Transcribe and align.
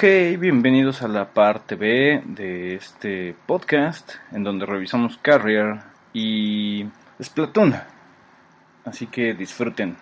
Ok, 0.00 0.38
bienvenidos 0.38 1.02
a 1.02 1.08
la 1.08 1.28
parte 1.34 1.74
B 1.74 2.22
de 2.24 2.74
este 2.74 3.36
podcast 3.44 4.12
en 4.32 4.42
donde 4.42 4.64
revisamos 4.64 5.18
Carrier 5.18 5.80
y 6.14 6.86
Splatoon. 7.22 7.74
Así 8.86 9.08
que 9.08 9.34
disfruten. 9.34 9.98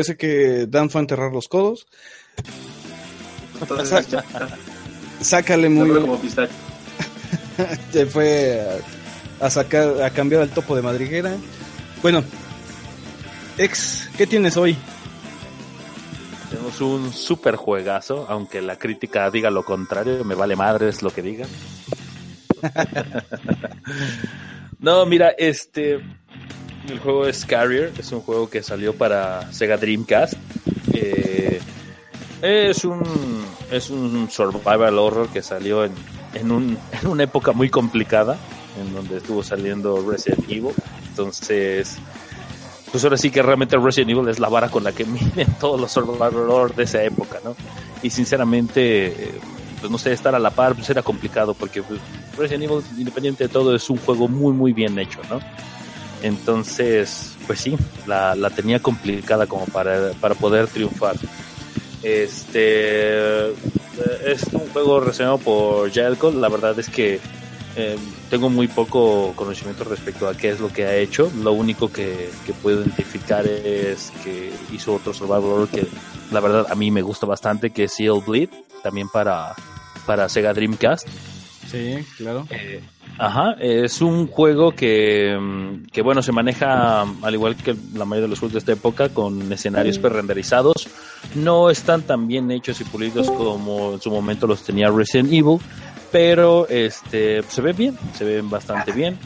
Parece 0.00 0.16
que 0.16 0.66
Dan 0.66 0.88
fue 0.88 1.00
a 1.00 1.02
enterrar 1.02 1.30
los 1.30 1.46
codos. 1.46 1.86
Entonces, 3.60 4.08
ya, 4.08 4.24
Sácale 5.20 5.68
muy 5.68 5.90
como. 5.90 6.18
Se 7.92 8.06
fue 8.06 8.66
a, 9.38 9.44
a 9.44 9.50
sacar, 9.50 10.02
a 10.02 10.08
cambiar 10.08 10.40
el 10.40 10.48
topo 10.48 10.74
de 10.74 10.80
madriguera. 10.80 11.36
Bueno, 12.00 12.24
ex, 13.58 14.08
¿qué 14.16 14.26
tienes 14.26 14.56
hoy? 14.56 14.74
Tenemos 16.48 16.80
un 16.80 17.12
super 17.12 17.56
juegazo, 17.56 18.24
aunque 18.30 18.62
la 18.62 18.76
crítica 18.76 19.30
diga 19.30 19.50
lo 19.50 19.66
contrario, 19.66 20.24
me 20.24 20.34
vale 20.34 20.56
madres 20.56 21.02
lo 21.02 21.10
que 21.10 21.20
digan. 21.20 21.48
no, 24.78 25.04
mira, 25.04 25.34
este. 25.36 26.00
El 26.90 26.98
juego 26.98 27.26
es 27.26 27.44
Carrier, 27.44 27.92
es 27.98 28.10
un 28.10 28.20
juego 28.20 28.50
que 28.50 28.62
salió 28.62 28.94
para 28.94 29.50
Sega 29.52 29.76
Dreamcast. 29.76 30.34
Eh, 30.92 31.60
es 32.42 32.84
un 32.84 33.02
es 33.70 33.90
un 33.90 34.28
survival 34.28 34.98
horror 34.98 35.28
que 35.28 35.40
salió 35.40 35.84
en, 35.84 35.92
en, 36.34 36.50
un, 36.50 36.76
en 37.00 37.06
una 37.06 37.22
época 37.22 37.52
muy 37.52 37.70
complicada, 37.70 38.38
en 38.80 38.92
donde 38.92 39.18
estuvo 39.18 39.42
saliendo 39.44 40.04
Resident 40.08 40.50
Evil. 40.50 40.74
Entonces, 41.08 41.98
pues 42.90 43.04
ahora 43.04 43.16
sí 43.16 43.30
que 43.30 43.40
realmente 43.42 43.76
Resident 43.76 44.10
Evil 44.10 44.28
es 44.28 44.40
la 44.40 44.48
vara 44.48 44.68
con 44.68 44.82
la 44.82 44.90
que 44.92 45.04
miden 45.06 45.54
todos 45.60 45.80
los 45.80 45.92
survival 45.92 46.34
horror 46.34 46.74
de 46.74 46.84
esa 46.84 47.04
época, 47.04 47.38
¿no? 47.44 47.54
Y 48.02 48.10
sinceramente, 48.10 49.06
eh, 49.06 49.40
pues 49.78 49.92
no 49.92 49.98
sé, 49.98 50.12
estar 50.12 50.34
a 50.34 50.40
la 50.40 50.50
par 50.50 50.74
pues 50.74 50.90
era 50.90 51.02
complicado 51.02 51.54
porque 51.54 51.82
pues, 51.82 52.00
Resident 52.36 52.64
Evil, 52.64 52.82
independiente 52.98 53.44
de 53.44 53.48
todo, 53.48 53.76
es 53.76 53.88
un 53.88 53.98
juego 53.98 54.26
muy, 54.26 54.52
muy 54.52 54.72
bien 54.72 54.98
hecho, 54.98 55.20
¿no? 55.30 55.40
Entonces, 56.22 57.36
pues 57.46 57.60
sí, 57.60 57.76
la, 58.06 58.34
la 58.34 58.50
tenía 58.50 58.80
complicada 58.80 59.46
como 59.46 59.66
para, 59.66 60.12
para 60.20 60.34
poder 60.34 60.66
triunfar. 60.66 61.16
Este 62.02 63.48
eh, 63.48 63.54
es 64.26 64.44
un 64.52 64.68
juego 64.70 65.00
reseñado 65.00 65.38
por 65.38 65.92
Jailco. 65.92 66.30
La 66.30 66.48
verdad 66.48 66.78
es 66.78 66.88
que 66.88 67.20
eh, 67.76 67.96
tengo 68.28 68.48
muy 68.48 68.68
poco 68.68 69.32
conocimiento 69.36 69.84
respecto 69.84 70.28
a 70.28 70.34
qué 70.34 70.50
es 70.50 70.60
lo 70.60 70.72
que 70.72 70.84
ha 70.84 70.96
hecho. 70.96 71.30
Lo 71.42 71.52
único 71.52 71.92
que, 71.92 72.30
que 72.46 72.52
puedo 72.52 72.82
identificar 72.82 73.46
es 73.46 74.12
que 74.24 74.52
hizo 74.72 74.94
otro 74.94 75.14
survival 75.14 75.44
horror 75.44 75.68
que 75.68 75.86
la 76.30 76.40
verdad 76.40 76.66
a 76.70 76.74
mí 76.74 76.90
me 76.90 77.02
gusta 77.02 77.26
bastante, 77.26 77.70
que 77.70 77.84
es 77.84 77.94
Seal 77.94 78.22
Bleed, 78.26 78.48
también 78.82 79.08
para, 79.08 79.54
para 80.06 80.28
Sega 80.28 80.52
Dreamcast. 80.52 81.06
Sí, 81.70 82.04
claro. 82.16 82.46
Eh, 82.50 82.80
ajá, 83.20 83.56
es 83.60 84.00
un 84.00 84.26
juego 84.26 84.72
que, 84.72 85.36
mm, 85.38 85.86
que, 85.92 86.00
bueno, 86.02 86.22
se 86.22 86.32
maneja 86.32 87.02
al 87.02 87.34
igual 87.34 87.54
que 87.54 87.76
la 87.94 88.06
mayoría 88.06 88.22
de 88.22 88.28
los 88.28 88.38
juegos 88.38 88.54
de 88.54 88.58
esta 88.60 88.72
época 88.72 89.10
con 89.10 89.52
escenarios 89.52 89.98
pre-renderizados. 89.98 90.88
No 91.34 91.68
están 91.70 92.02
tan 92.02 92.26
bien 92.26 92.50
hechos 92.50 92.80
y 92.80 92.84
pulidos 92.84 93.30
como 93.30 93.92
en 93.92 94.00
su 94.00 94.10
momento 94.10 94.46
los 94.46 94.62
tenía 94.62 94.90
Resident 94.90 95.32
Evil, 95.32 95.58
pero 96.10 96.66
este 96.68 97.42
se 97.42 97.60
ve 97.60 97.74
bien, 97.74 97.98
se 98.14 98.24
ven 98.24 98.48
bastante 98.48 98.92
bien. 98.92 99.18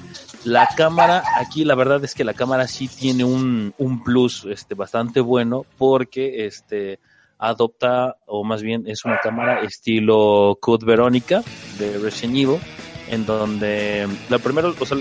La 0.44 0.68
cámara, 0.76 1.22
aquí 1.38 1.64
la 1.64 1.76
verdad 1.76 2.04
es 2.04 2.14
que 2.14 2.24
la 2.24 2.34
cámara 2.34 2.66
sí 2.66 2.88
tiene 2.88 3.24
un, 3.24 3.74
un 3.78 4.02
plus 4.02 4.44
este, 4.44 4.74
bastante 4.74 5.20
bueno 5.20 5.64
porque 5.78 6.46
este 6.46 6.98
adopta, 7.38 8.16
o 8.26 8.42
más 8.42 8.62
bien 8.62 8.84
es 8.86 9.04
una 9.04 9.18
cámara 9.20 9.60
estilo 9.60 10.58
Code 10.60 10.84
Verónica 10.84 11.42
de 11.78 11.98
Resident 11.98 12.36
Evil, 12.36 12.58
en 13.14 13.26
donde 13.26 14.08
la 14.28 14.38
primera, 14.38 14.68
o 14.68 14.86
sea, 14.86 14.98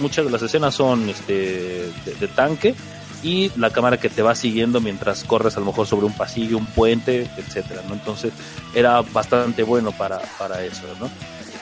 muchas 0.00 0.24
de 0.24 0.30
las 0.30 0.42
escenas 0.42 0.74
son 0.74 1.08
este 1.08 1.90
de, 2.20 2.28
tanque 2.34 2.74
y 3.22 3.50
la 3.56 3.70
cámara 3.70 3.98
que 3.98 4.08
te 4.08 4.22
va 4.22 4.34
siguiendo 4.34 4.80
mientras 4.80 5.24
corres 5.24 5.56
a 5.56 5.60
lo 5.60 5.66
mejor 5.66 5.86
sobre 5.86 6.06
un 6.06 6.12
pasillo, 6.12 6.58
un 6.58 6.66
puente, 6.66 7.28
etcétera, 7.36 7.82
¿no? 7.88 7.94
Entonces 7.94 8.32
era 8.74 9.02
bastante 9.02 9.62
bueno 9.62 9.92
para, 9.92 10.18
para 10.38 10.64
eso, 10.64 10.82
¿no? 11.00 11.10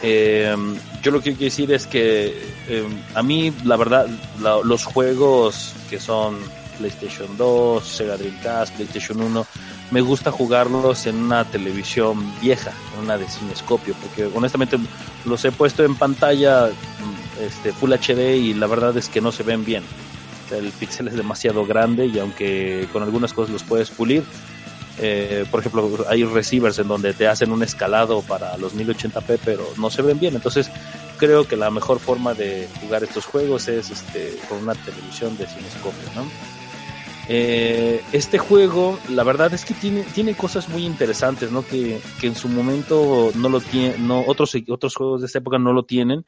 Eh, 0.03 0.55
yo 1.03 1.11
lo 1.11 1.21
que 1.21 1.31
quiero 1.31 1.45
decir 1.45 1.73
es 1.73 1.87
que 1.87 2.27
eh, 2.69 2.87
a 3.15 3.23
mí, 3.23 3.53
la 3.65 3.77
verdad, 3.77 4.07
los 4.65 4.85
juegos 4.85 5.73
que 5.89 5.99
son 5.99 6.37
PlayStation 6.79 7.37
2, 7.37 7.87
Sega 7.87 8.17
Dreamcast, 8.17 8.75
PlayStation 8.75 9.23
1, 9.23 9.47
me 9.95 10.01
gusta 10.01 10.33
jugarlos 10.33 11.07
en 11.07 11.23
una 11.23 11.45
televisión 11.45 12.29
vieja, 12.41 12.73
en 12.95 13.05
una 13.05 13.17
de 13.17 13.29
cinescopio, 13.29 13.95
porque 14.03 14.25
honestamente 14.25 14.77
los 15.25 15.45
he 15.45 15.53
puesto 15.53 15.85
en 15.85 15.95
pantalla 15.95 16.67
mm, 16.67 17.45
este, 17.45 17.73
Full 17.73 17.93
HD 17.93 18.35
y 18.35 18.55
la 18.55 18.67
verdad 18.67 18.97
es 18.97 19.09
que 19.09 19.21
no 19.21 19.31
se 19.31 19.45
ven 19.45 19.65
bien. 19.65 19.85
El 20.51 20.73
píxel 20.73 21.07
es 21.07 21.15
demasiado 21.15 21.65
grande 21.65 22.07
y 22.07 22.19
aunque 22.19 22.89
con 22.93 23.05
algunas 23.05 23.33
cosas 23.33 23.53
los 23.53 23.63
puedes 23.63 23.91
pulir, 23.91 24.25
eh, 24.99 25.47
por 25.49 25.61
ejemplo, 25.61 26.05
hay 26.09 26.25
receivers 26.25 26.81
en 26.81 26.89
donde 26.89 27.13
te 27.15 27.29
hacen 27.29 27.53
un 27.53 27.63
escalado 27.63 28.21
para 28.23 28.57
los 28.57 28.75
1080p, 28.75 29.39
pero 29.45 29.65
no 29.77 29.91
se 29.91 30.03
ven 30.03 30.19
bien. 30.19 30.35
Entonces, 30.35 30.73
creo 31.19 31.47
que 31.47 31.57
la 31.57 31.71
mejor 31.71 32.01
forma 32.01 32.35
de 32.35 32.69
jugar 32.81 33.05
estos 33.05 33.27
juegos 33.27 33.69
es 33.69 33.93
este, 33.93 34.37
con 34.49 34.59
una 34.59 34.75
televisión 34.75 35.37
de 35.39 35.47
cinescopio, 35.47 36.11
¿no? 36.17 36.54
Eh, 37.29 38.03
este 38.13 38.39
juego, 38.39 38.99
la 39.09 39.25
verdad 39.25 39.55
es 39.55 39.65
que 39.65 39.75
tiene, 39.75 40.03
tiene 40.03 40.35
cosas 40.35 40.69
muy 40.69 40.85
interesantes, 40.85 41.51
¿no? 41.51 41.67
Que, 41.67 41.99
que 42.21 42.27
en 42.27 42.35
su 42.35 42.49
momento 42.49 43.31
no 43.35 43.49
lo 43.49 43.61
tiene, 43.61 43.97
no, 43.99 44.23
otros, 44.27 44.55
otros 44.69 44.95
juegos 44.95 45.21
de 45.23 45.27
esta 45.27 45.39
época 45.39 45.59
no 45.59 45.73
lo 45.73 45.85
tienen. 45.85 46.25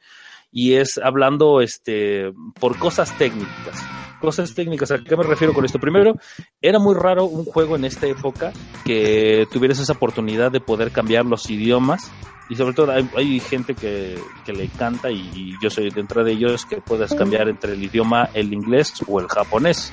Y 0.51 0.73
es 0.75 0.97
hablando 0.97 1.61
este, 1.61 2.31
por 2.59 2.79
cosas 2.79 3.15
técnicas. 3.17 3.83
cosas 4.21 4.55
técnicas. 4.55 4.91
¿A 4.91 5.03
qué 5.03 5.15
me 5.17 5.23
refiero 5.23 5.53
con 5.53 5.65
esto? 5.65 5.77
Primero, 5.77 6.15
era 6.61 6.79
muy 6.79 6.95
raro 6.95 7.25
un 7.25 7.45
juego 7.45 7.75
en 7.75 7.85
esta 7.85 8.07
época 8.07 8.53
que 8.85 9.45
tuvieras 9.51 9.79
esa 9.79 9.93
oportunidad 9.93 10.51
de 10.51 10.61
poder 10.61 10.91
cambiar 10.91 11.25
los 11.25 11.49
idiomas. 11.49 12.11
Y 12.49 12.55
sobre 12.55 12.73
todo 12.73 12.93
hay, 12.93 13.07
hay 13.17 13.39
gente 13.41 13.75
que, 13.75 14.17
que 14.45 14.53
le 14.53 14.63
encanta 14.63 15.11
y, 15.11 15.53
yo 15.61 15.69
soy 15.69 15.89
dentro 15.89 16.23
de 16.23 16.31
ellos 16.31 16.65
que 16.65 16.77
puedas 16.77 17.13
cambiar 17.13 17.49
entre 17.49 17.73
el 17.73 17.83
idioma 17.83 18.29
el 18.33 18.53
inglés 18.53 18.93
o 19.05 19.19
el 19.19 19.27
japonés. 19.27 19.91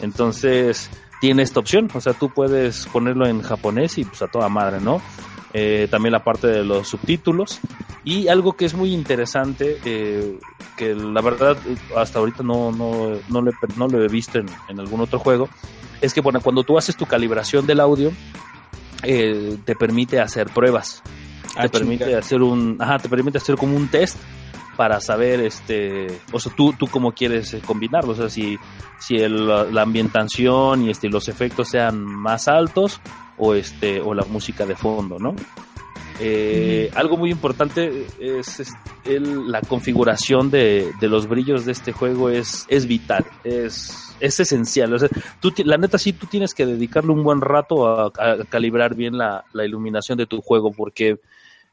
Entonces 0.00 0.90
tiene 1.20 1.42
esta 1.42 1.60
opción, 1.60 1.88
o 1.92 2.00
sea, 2.00 2.12
tú 2.12 2.30
puedes 2.30 2.86
ponerlo 2.86 3.26
en 3.26 3.42
japonés 3.42 3.98
y 3.98 4.04
pues 4.04 4.22
a 4.22 4.28
toda 4.28 4.48
madre, 4.48 4.80
¿no? 4.80 5.00
Eh, 5.52 5.88
también 5.90 6.12
la 6.12 6.22
parte 6.22 6.46
de 6.46 6.62
los 6.64 6.88
subtítulos 6.88 7.58
y 8.04 8.28
algo 8.28 8.52
que 8.52 8.66
es 8.66 8.74
muy 8.74 8.92
interesante 8.92 9.78
eh, 9.84 10.38
que 10.76 10.94
la 10.94 11.22
verdad 11.22 11.56
hasta 11.96 12.18
ahorita 12.18 12.42
no, 12.42 12.70
no, 12.70 13.18
no, 13.28 13.40
lo, 13.40 13.50
he, 13.50 13.54
no 13.76 13.88
lo 13.88 14.04
he 14.04 14.08
visto 14.08 14.38
en, 14.38 14.46
en 14.68 14.78
algún 14.78 15.00
otro 15.00 15.18
juego 15.18 15.48
es 16.02 16.12
que 16.12 16.20
bueno 16.20 16.42
cuando 16.42 16.64
tú 16.64 16.76
haces 16.76 16.96
tu 16.98 17.06
calibración 17.06 17.66
del 17.66 17.80
audio 17.80 18.12
eh, 19.02 19.56
te 19.64 19.74
permite 19.74 20.20
hacer 20.20 20.48
pruebas 20.50 21.02
Ah, 21.56 21.62
te 21.62 21.70
permite 21.70 22.04
chinga. 22.04 22.18
hacer 22.18 22.42
un 22.42 22.76
ajá, 22.78 22.98
te 22.98 23.08
permite 23.08 23.38
hacer 23.38 23.56
como 23.56 23.74
un 23.74 23.88
test 23.88 24.16
para 24.78 25.00
saber 25.00 25.40
este 25.40 26.06
o 26.32 26.38
sea 26.38 26.52
tú 26.56 26.72
tú 26.78 26.86
cómo 26.86 27.10
quieres 27.12 27.52
eh, 27.52 27.60
combinarlo 27.66 28.12
o 28.12 28.14
sea 28.14 28.30
si 28.30 28.56
si 29.00 29.16
el- 29.16 29.46
la 29.74 29.82
ambientación 29.82 30.84
y 30.84 30.90
este 30.90 31.08
los 31.10 31.28
efectos 31.28 31.68
sean 31.68 32.02
más 32.04 32.46
altos 32.46 33.00
o 33.36 33.54
este 33.54 34.00
o 34.00 34.14
la 34.14 34.24
música 34.24 34.64
de 34.64 34.76
fondo 34.76 35.18
no 35.18 35.34
Eh, 36.20 36.90
algo 36.96 37.16
muy 37.16 37.30
importante 37.30 38.06
es, 38.18 38.58
es 38.60 38.72
el- 39.04 39.52
la 39.52 39.60
configuración 39.60 40.50
de, 40.50 40.90
de 41.00 41.08
los 41.08 41.28
brillos 41.28 41.64
de 41.64 41.70
este 41.72 41.92
juego 41.92 42.28
es, 42.28 42.66
es 42.68 42.86
vital, 42.88 43.24
es, 43.44 44.16
es 44.18 44.40
esencial. 44.40 44.92
O 44.94 44.98
sea, 44.98 45.08
tú, 45.40 45.52
la 45.64 45.76
neta 45.76 45.96
sí, 45.96 46.12
tú 46.12 46.26
tienes 46.26 46.54
que 46.54 46.66
dedicarle 46.66 47.12
un 47.12 47.22
buen 47.22 47.40
rato 47.40 47.86
a, 47.86 48.06
a 48.18 48.44
calibrar 48.50 48.96
bien 48.96 49.16
la, 49.16 49.44
la 49.52 49.64
iluminación 49.64 50.18
de 50.18 50.26
tu 50.26 50.40
juego 50.40 50.72
porque 50.72 51.20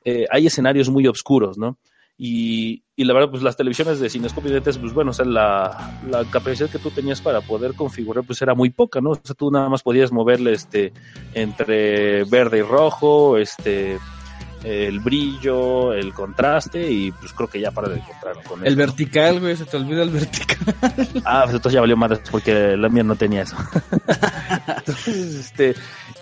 eh, 0.04 0.28
hay 0.30 0.46
escenarios 0.46 0.90
muy 0.92 1.08
oscuros, 1.08 1.58
¿no? 1.58 1.78
Y, 2.18 2.84
y 2.96 3.04
la 3.04 3.14
verdad, 3.14 3.30
pues 3.30 3.44
las 3.44 3.58
televisiones 3.58 4.00
de 4.00 4.10
Cinescope 4.10 4.48
y 4.48 4.52
lentes, 4.54 4.78
pues 4.78 4.94
bueno, 4.94 5.12
o 5.12 5.14
sea, 5.14 5.26
la, 5.26 6.00
la 6.10 6.24
capacidad 6.26 6.70
que 6.70 6.80
tú 6.80 6.90
tenías 6.90 7.20
para 7.20 7.42
poder 7.42 7.74
configurar, 7.74 8.24
pues 8.24 8.42
era 8.42 8.54
muy 8.54 8.70
poca, 8.70 9.02
¿no? 9.02 9.12
O 9.12 9.20
sea, 9.22 9.36
tú 9.36 9.52
nada 9.52 9.68
más 9.68 9.84
podías 9.84 10.12
moverle 10.14 10.54
este 10.54 10.94
entre 11.34 12.24
verde 12.24 12.60
y 12.60 12.62
rojo, 12.62 13.38
este 13.38 14.00
el 14.66 15.00
brillo, 15.00 15.94
el 15.94 16.12
contraste 16.12 16.90
y 16.92 17.12
pues 17.12 17.34
creo 17.34 17.48
que 17.48 17.60
ya 17.60 17.70
para 17.70 17.88
de 17.88 17.98
encontrar 17.98 18.44
con 18.44 18.62
El 18.62 18.70
eso. 18.70 18.78
vertical, 18.78 19.40
güey, 19.40 19.56
se 19.56 19.66
te 19.66 19.78
olvida 19.78 20.02
el 20.02 20.10
vertical. 20.10 20.76
Ah, 21.24 21.42
pues 21.44 21.56
entonces 21.56 21.74
ya 21.74 21.82
valió 21.82 21.96
más 21.96 22.20
porque 22.32 22.76
la 22.76 22.90
mía 22.90 23.04
no 23.04 23.16
tenía 23.16 23.44
eso. 23.44 23.56
entonces, 24.78 25.36
este, 25.36 25.76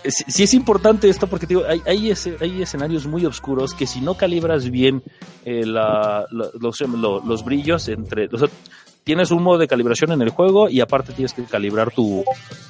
sí, 0.08 0.42
es 0.42 0.54
importante 0.54 1.08
esto 1.08 1.26
porque 1.26 1.46
digo, 1.46 1.62
hay, 1.68 1.82
hay, 1.86 2.12
hay 2.40 2.62
escenarios 2.62 3.06
muy 3.06 3.24
oscuros 3.26 3.74
que 3.74 3.86
si 3.86 4.00
no 4.00 4.14
calibras 4.16 4.70
bien 4.70 5.02
eh, 5.44 5.64
la- 5.66 6.26
los, 6.30 6.80
lo- 6.80 7.20
los 7.24 7.44
brillos 7.44 7.88
entre, 7.88 8.26
o 8.32 8.38
sea, 8.38 8.48
tienes 9.04 9.30
un 9.30 9.42
modo 9.42 9.58
de 9.58 9.68
calibración 9.68 10.12
en 10.12 10.22
el 10.22 10.30
juego 10.30 10.68
y 10.68 10.80
aparte 10.80 11.12
tienes 11.12 11.34
que 11.34 11.44
calibrar 11.44 11.90
tu, 11.92 12.24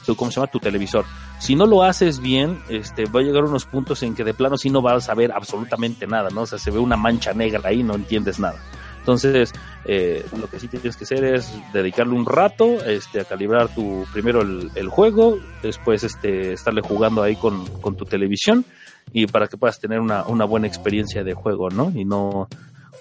tu 0.04 0.16
¿cómo 0.16 0.30
se 0.30 0.36
llama? 0.40 0.50
Tu 0.50 0.58
televisor. 0.58 1.04
Si 1.38 1.54
no 1.54 1.66
lo 1.66 1.82
haces 1.84 2.18
bien, 2.20 2.58
este, 2.68 3.04
va 3.06 3.20
a 3.20 3.22
llegar 3.22 3.44
unos 3.44 3.66
puntos 3.66 4.02
en 4.02 4.14
que 4.14 4.24
de 4.24 4.34
plano 4.34 4.56
sí 4.56 4.68
no 4.70 4.82
vas 4.82 5.08
a 5.08 5.14
ver 5.14 5.30
absolutamente 5.32 6.06
nada, 6.06 6.30
¿no? 6.30 6.42
O 6.42 6.46
sea, 6.46 6.58
se 6.58 6.70
ve 6.70 6.78
una 6.78 6.96
mancha 6.96 7.32
negra 7.34 7.60
ahí, 7.64 7.82
no 7.84 7.94
entiendes 7.94 8.38
nada. 8.40 8.56
Entonces, 9.04 9.52
eh, 9.84 10.24
lo 10.40 10.48
que 10.48 10.58
sí 10.58 10.66
tienes 10.66 10.96
que 10.96 11.04
hacer 11.04 11.22
es 11.24 11.52
dedicarle 11.74 12.14
un 12.14 12.24
rato 12.24 12.82
este, 12.86 13.20
a 13.20 13.24
calibrar 13.26 13.68
tu 13.74 14.06
primero 14.14 14.40
el, 14.40 14.70
el 14.74 14.88
juego, 14.88 15.38
después 15.62 16.04
este, 16.04 16.54
estarle 16.54 16.80
jugando 16.80 17.22
ahí 17.22 17.36
con, 17.36 17.66
con 17.82 17.96
tu 17.96 18.06
televisión 18.06 18.64
y 19.12 19.26
para 19.26 19.46
que 19.46 19.58
puedas 19.58 19.78
tener 19.78 20.00
una, 20.00 20.24
una 20.24 20.46
buena 20.46 20.66
experiencia 20.66 21.22
de 21.22 21.34
juego, 21.34 21.68
¿no? 21.68 21.92
Y 21.94 22.06
no, 22.06 22.28
o 22.30 22.48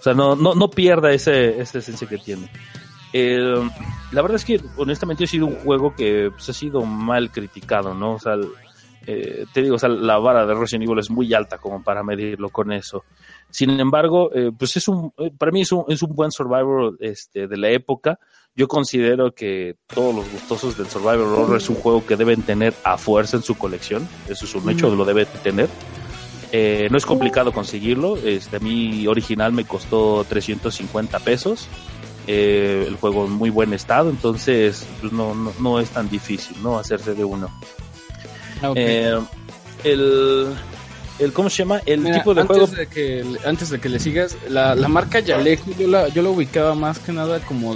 sea, 0.02 0.14
no, 0.14 0.36
no, 0.36 0.56
no 0.56 0.70
pierda 0.70 1.14
ese, 1.14 1.62
esa 1.62 1.78
esencia 1.78 2.06
que 2.06 2.18
tiene. 2.18 2.50
La 4.12 4.22
verdad 4.22 4.36
es 4.36 4.44
que 4.44 4.60
honestamente 4.76 5.24
ha 5.24 5.28
sido 5.28 5.46
un 5.46 5.56
juego 5.56 5.96
que 5.96 6.32
pues, 6.32 6.50
ha 6.50 6.54
sido 6.54 6.82
mal 6.82 7.32
criticado, 7.32 7.94
¿no? 7.94 8.16
O 8.16 8.20
sea, 8.20 8.34
eh, 9.06 9.46
te 9.54 9.62
digo, 9.62 9.76
o 9.76 9.80
sea, 9.80 9.90
la 9.90 10.18
vara 10.18 10.46
de 10.46 10.54
Resident 10.54 10.90
Evil 10.90 11.00
es 11.00 11.10
muy 11.10 11.34
alta 11.34 11.58
como 11.58 11.82
para 11.82 12.04
medirlo 12.04 12.50
con 12.50 12.72
eso. 12.72 13.06
Sin 13.54 13.70
embargo, 13.80 14.32
eh, 14.34 14.52
pues 14.58 14.76
es 14.78 14.88
un, 14.88 15.14
eh, 15.20 15.32
para 15.38 15.52
mí 15.52 15.62
es 15.62 15.72
un, 15.72 15.86
es 15.88 16.02
un 16.02 16.16
buen 16.16 16.32
Survivor 16.32 16.98
este, 17.00 17.48
de 17.48 17.58
la 17.58 17.70
época. 17.70 18.20
Yo 18.56 18.68
considero 18.68 19.36
que 19.36 19.76
todos 19.86 20.16
los 20.16 20.32
gustosos 20.32 20.76
del 20.76 20.88
Survivor 20.88 21.20
Horror 21.20 21.58
es 21.58 21.70
un 21.70 21.76
juego 21.76 22.04
que 22.04 22.16
deben 22.16 22.42
tener 22.42 22.74
a 22.84 22.98
fuerza 22.98 23.38
en 23.38 23.44
su 23.44 23.56
colección. 23.56 24.08
Eso 24.28 24.46
es 24.46 24.56
un 24.56 24.68
hecho, 24.72 24.94
lo 24.96 25.06
deben 25.06 25.28
tener. 25.44 25.70
Eh, 26.52 26.88
no 26.90 26.98
es 26.98 27.06
complicado 27.06 27.52
conseguirlo. 27.52 28.18
Este, 28.18 28.58
a 28.58 28.60
mí 28.60 29.06
original 29.06 29.54
me 29.54 29.66
costó 29.66 30.26
350 30.28 31.20
pesos. 31.20 31.68
Eh, 32.26 32.86
el 32.88 32.96
juego 32.96 33.26
en 33.26 33.34
muy 33.34 33.52
buen 33.52 33.72
estado, 33.74 34.10
entonces 34.10 34.88
pues 35.02 35.12
no, 35.14 35.36
no, 35.36 35.52
no 35.60 35.80
es 35.80 35.90
tan 35.90 36.10
difícil 36.10 36.56
no 36.64 36.80
hacerse 36.80 37.14
de 37.14 37.24
uno. 37.24 37.50
Ok. 38.64 38.78
Eh, 38.78 39.20
el, 39.84 40.56
el, 41.20 41.32
¿cómo 41.34 41.50
se 41.50 41.58
llama? 41.58 41.82
El 41.86 42.02
Mira, 42.02 42.18
tipo 42.18 42.34
de 42.34 42.42
antes 42.42 42.58
juego. 42.58 42.72
De 42.76 42.88
que, 42.88 43.24
antes 43.46 43.70
de 43.70 43.80
que 43.80 43.90
le 43.90 44.00
sigas, 44.00 44.38
la, 44.50 44.76
la 44.76 44.88
marca 44.88 45.20
Yaleco 45.20 45.72
yo 45.78 45.88
la, 45.88 46.08
yo 46.10 46.22
la 46.22 46.30
ubicaba 46.30 46.76
más 46.76 47.00
que 47.00 47.12
nada 47.12 47.40
como 47.42 47.76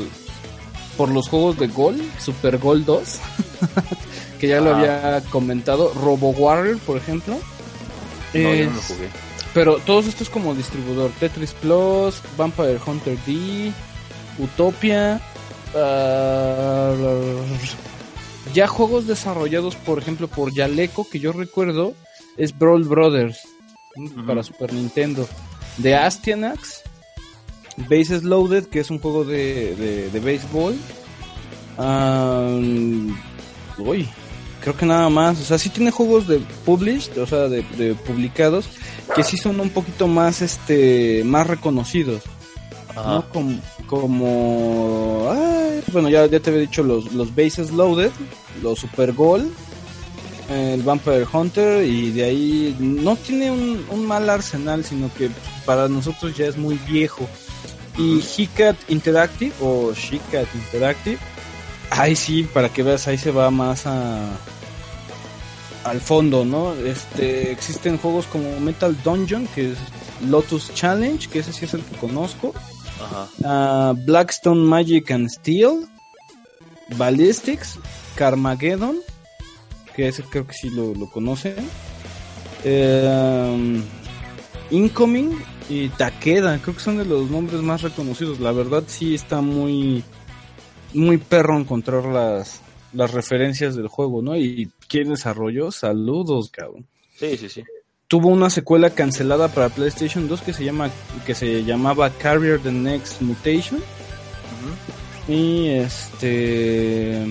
por 0.98 1.10
los 1.10 1.30
juegos 1.30 1.58
de 1.60 1.68
Gol, 1.68 2.02
Super 2.20 2.58
Gol 2.58 2.84
2, 2.84 3.20
que 4.40 4.48
ya 4.48 4.60
lo 4.62 4.74
Ah. 4.74 4.78
había 4.80 5.30
comentado, 5.30 5.94
Robo 5.94 6.32
Warrior, 6.32 6.80
por 6.80 6.98
ejemplo. 6.98 7.38
No, 8.34 8.54
yo 8.56 8.66
no 8.66 8.72
lo 8.76 8.82
jugué. 8.82 9.10
Pero 9.54 9.78
todos 9.78 10.08
estos 10.08 10.30
como 10.30 10.54
distribuidor, 10.56 11.12
Tetris 11.20 11.54
Plus, 11.54 12.22
Vampire 12.38 12.80
Hunter 12.86 13.18
D, 13.26 13.72
Utopia, 14.40 15.22
ah, 15.76 16.94
ya 18.54 18.68
juegos 18.68 19.08
desarrollados, 19.08 19.76
por 19.76 20.00
ejemplo, 20.00 20.28
por 20.28 20.54
Yaleco, 20.54 21.08
que 21.10 21.20
yo 21.20 21.32
recuerdo, 21.32 21.94
es 22.38 22.58
Brawl 22.58 22.84
Brothers 22.84 23.48
para 24.26 24.44
Super 24.44 24.74
Nintendo, 24.74 25.28
de 25.78 25.96
Astyanax, 25.96 26.84
Bases 27.90 28.24
Loaded, 28.24 28.66
que 28.66 28.80
es 28.80 28.90
un 28.90 29.00
juego 29.00 29.24
de, 29.26 29.76
de, 29.76 30.10
de 30.10 30.20
béisbol. 30.20 30.76
Uy, 33.78 34.08
creo 34.62 34.76
que 34.76 34.86
nada 34.86 35.10
más. 35.10 35.40
O 35.40 35.44
sea, 35.44 35.58
sí 35.58 35.70
tiene 35.70 35.92
juegos 35.92 36.28
de 36.28 36.40
published, 36.66 37.18
o 37.18 37.28
sea, 37.28 37.48
de, 37.48 37.64
de 37.78 37.96
publicados, 37.96 38.70
que 39.16 39.24
sí 39.24 39.38
son 39.38 39.60
un 39.60 39.70
poquito 39.70 40.08
más, 40.08 40.42
este, 40.42 41.24
más 41.24 41.48
reconocidos. 41.48 42.24
Ajá. 42.90 43.16
¿no? 43.16 43.30
Como, 43.30 43.62
como 43.86 45.30
ay, 45.32 45.84
bueno, 45.92 46.10
ya, 46.10 46.26
ya 46.26 46.40
te 46.40 46.50
había 46.50 46.62
dicho 46.62 46.82
los, 46.84 47.14
los 47.14 47.36
Bases 47.36 47.72
Loaded, 47.72 48.12
los 48.64 48.80
Super 48.80 49.14
Goal, 49.14 49.52
el 50.50 50.82
Vampire 50.84 51.26
Hunter, 51.32 51.86
y 51.86 52.12
de 52.12 52.24
ahí 52.24 52.76
no 52.80 53.16
tiene 53.16 53.52
un, 53.52 53.86
un 53.90 54.06
mal 54.06 54.30
arsenal, 54.30 54.84
sino 54.86 55.14
que 55.14 55.30
para 55.66 55.88
nosotros 55.88 56.36
ya 56.36 56.46
es 56.48 56.58
muy 56.58 56.80
viejo. 56.88 57.28
Y 57.98 58.22
Hicat 58.38 58.76
Interactive, 58.90 59.54
o 59.60 59.94
Shicat 59.94 60.48
Interactive, 60.54 61.18
ahí 61.90 62.16
sí, 62.16 62.44
para 62.44 62.70
que 62.70 62.84
veas, 62.84 63.08
ahí 63.08 63.18
se 63.18 63.32
va 63.32 63.50
más 63.50 63.88
a 63.88 64.38
al 65.84 66.02
fondo, 66.02 66.44
¿no? 66.44 66.74
Este, 66.74 67.52
existen 67.52 67.98
juegos 67.98 68.26
como 68.26 68.60
Metal 68.60 68.96
Dungeon, 69.04 69.48
que 69.48 69.72
es 69.72 69.78
Lotus 70.28 70.74
Challenge, 70.74 71.28
que 71.30 71.40
ese 71.40 71.54
sí 71.54 71.66
es 71.66 71.74
el 71.74 71.82
que 71.82 71.96
conozco. 71.98 72.54
Ajá. 73.02 73.28
Ah, 73.44 73.94
Blackstone 73.96 74.64
Magic 74.64 75.10
and 75.12 75.30
Steel, 75.30 75.88
Ballistics, 76.98 77.80
Carmageddon, 78.16 78.98
que 79.98 80.08
ese 80.08 80.24
creo 80.24 80.48
que 80.48 80.54
sí 80.54 80.70
lo, 80.70 80.94
lo 80.96 81.10
conocen, 81.10 81.56
Eh, 82.64 83.82
Incoming 84.72 85.38
y 85.70 85.90
Takeda, 85.90 86.58
creo 86.60 86.76
que 86.76 86.82
son 86.82 86.98
de 86.98 87.06
los 87.06 87.30
nombres 87.30 87.62
más 87.62 87.82
reconocidos. 87.82 88.40
La 88.40 88.52
verdad 88.52 88.84
sí 88.88 89.14
está 89.16 89.42
muy, 89.42 90.04
muy 90.94 91.18
perro 91.18 91.58
encontrar 91.58 92.06
las, 92.06 92.62
las 92.94 93.12
referencias 93.14 93.76
del 93.76 93.88
juego, 93.88 94.22
¿no? 94.22 94.36
Y 94.38 94.70
quién 94.88 95.10
desarrolló, 95.10 95.72
saludos, 95.72 96.50
cabrón 96.50 96.86
Sí, 97.16 97.38
sí, 97.38 97.48
sí. 97.50 97.64
tuvo 98.08 98.30
una 98.30 98.50
secuela 98.50 98.90
cancelada 98.92 99.48
para 99.50 99.70
PlayStation 99.70 100.28
2 100.28 100.42
que 100.42 100.54
se 100.54 100.64
llama 100.66 100.90
que 101.26 101.34
se 101.36 101.64
llamaba 101.64 102.10
Carrier 102.12 102.60
the 102.60 102.72
Next 102.72 103.22
Mutation 103.22 103.82
y 105.28 105.68
este 105.68 107.22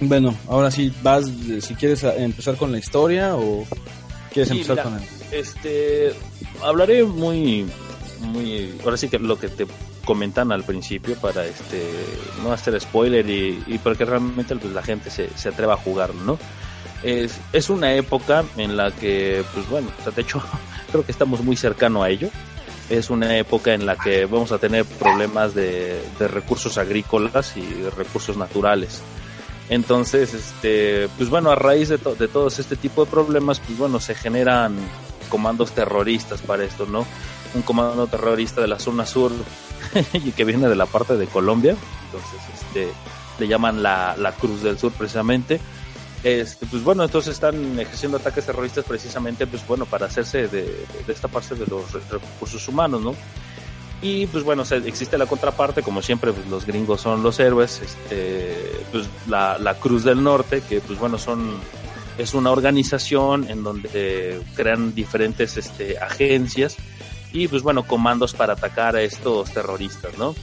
bueno 0.00 0.34
ahora 0.48 0.70
sí 0.70 0.92
vas 1.02 1.26
eh, 1.48 1.60
si 1.60 1.74
quieres 1.74 2.02
empezar 2.02 2.56
con 2.56 2.72
la 2.72 2.78
historia 2.78 3.36
o 3.36 3.66
quieres 4.32 4.50
Sí, 4.50 4.60
empezar 4.60 4.76
mira, 4.76 4.82
con 4.84 4.94
el 4.94 5.04
Este, 5.40 6.12
hablaré 6.62 7.04
muy, 7.04 7.66
muy, 8.20 8.74
ahora 8.84 8.96
sí 8.96 9.08
que 9.08 9.18
lo 9.18 9.38
que 9.38 9.48
te 9.48 9.66
comentan 10.04 10.52
al 10.52 10.64
principio 10.64 11.16
para 11.16 11.46
este 11.46 11.82
no 12.42 12.52
hacer 12.52 12.78
spoiler 12.80 13.28
y, 13.28 13.62
y 13.66 13.78
para 13.78 13.96
que 13.96 14.04
realmente 14.04 14.54
pues, 14.56 14.72
la 14.72 14.82
gente 14.82 15.10
se, 15.10 15.28
se 15.36 15.48
atreva 15.48 15.74
a 15.74 15.76
jugarlo, 15.76 16.20
¿no? 16.22 16.38
Es, 17.02 17.38
es 17.52 17.70
una 17.70 17.94
época 17.94 18.44
en 18.56 18.76
la 18.76 18.90
que, 18.90 19.44
pues 19.52 19.68
bueno, 19.68 19.88
o 19.98 20.02
sea, 20.02 20.12
de 20.12 20.22
hecho 20.22 20.42
creo 20.90 21.04
que 21.04 21.12
estamos 21.12 21.42
muy 21.42 21.56
cercano 21.56 22.02
a 22.02 22.10
ello. 22.10 22.28
Es 22.90 23.08
una 23.08 23.38
época 23.38 23.72
en 23.72 23.86
la 23.86 23.96
que 23.96 24.26
vamos 24.26 24.52
a 24.52 24.58
tener 24.58 24.84
problemas 24.84 25.54
de, 25.54 26.02
de 26.18 26.28
recursos 26.28 26.76
agrícolas 26.76 27.56
y 27.56 27.62
de 27.62 27.90
recursos 27.90 28.36
naturales. 28.36 29.00
Entonces, 29.70 30.34
este, 30.34 31.08
pues 31.16 31.30
bueno, 31.30 31.50
a 31.50 31.54
raíz 31.54 31.88
de, 31.88 31.98
to- 31.98 32.14
de 32.14 32.28
todos 32.28 32.58
este 32.58 32.76
tipo 32.76 33.04
de 33.04 33.10
problemas, 33.10 33.60
pues 33.60 33.78
bueno, 33.78 33.98
se 34.00 34.14
generan 34.14 34.76
comandos 35.30 35.72
terroristas 35.72 36.42
para 36.42 36.64
esto, 36.64 36.86
¿no? 36.86 37.06
Un 37.54 37.62
comando 37.62 38.06
terrorista 38.06 38.60
de 38.60 38.68
la 38.68 38.78
zona 38.78 39.06
sur 39.06 39.32
y 40.12 40.32
que 40.32 40.44
viene 40.44 40.68
de 40.68 40.76
la 40.76 40.86
parte 40.86 41.16
de 41.16 41.26
Colombia, 41.26 41.76
entonces, 42.06 42.40
este, 42.54 42.88
le 43.38 43.48
llaman 43.48 43.82
la, 43.82 44.16
la 44.18 44.32
Cruz 44.32 44.62
del 44.62 44.78
Sur 44.78 44.92
precisamente. 44.92 45.60
Este, 46.22 46.64
pues 46.66 46.82
bueno, 46.82 47.04
entonces 47.04 47.34
están 47.34 47.78
ejerciendo 47.78 48.16
ataques 48.18 48.46
terroristas 48.46 48.84
precisamente, 48.86 49.46
pues 49.46 49.66
bueno, 49.66 49.84
para 49.86 50.06
hacerse 50.06 50.48
de, 50.48 50.62
de 51.06 51.12
esta 51.12 51.28
parte 51.28 51.54
de 51.54 51.66
los 51.66 51.92
re- 51.92 52.00
recursos 52.10 52.66
humanos, 52.68 53.02
¿no? 53.02 53.14
Y 54.04 54.26
pues 54.26 54.44
bueno, 54.44 54.64
existe 54.84 55.16
la 55.16 55.24
contraparte, 55.24 55.82
como 55.82 56.02
siempre, 56.02 56.30
pues, 56.34 56.46
los 56.48 56.66
gringos 56.66 57.00
son 57.00 57.22
los 57.22 57.40
héroes, 57.40 57.80
este, 57.80 58.54
pues 58.92 59.06
la, 59.28 59.58
la 59.58 59.76
Cruz 59.76 60.04
del 60.04 60.22
Norte, 60.22 60.60
que 60.60 60.82
pues 60.82 60.98
bueno, 60.98 61.16
son, 61.16 61.54
es 62.18 62.34
una 62.34 62.50
organización 62.50 63.48
en 63.48 63.62
donde 63.62 64.42
crean 64.56 64.94
diferentes 64.94 65.56
este, 65.56 65.96
agencias 65.96 66.76
y 67.32 67.48
pues 67.48 67.62
bueno, 67.62 67.84
comandos 67.84 68.34
para 68.34 68.52
atacar 68.52 68.94
a 68.94 69.00
estos 69.00 69.50
terroristas, 69.52 70.18
¿no? 70.18 70.34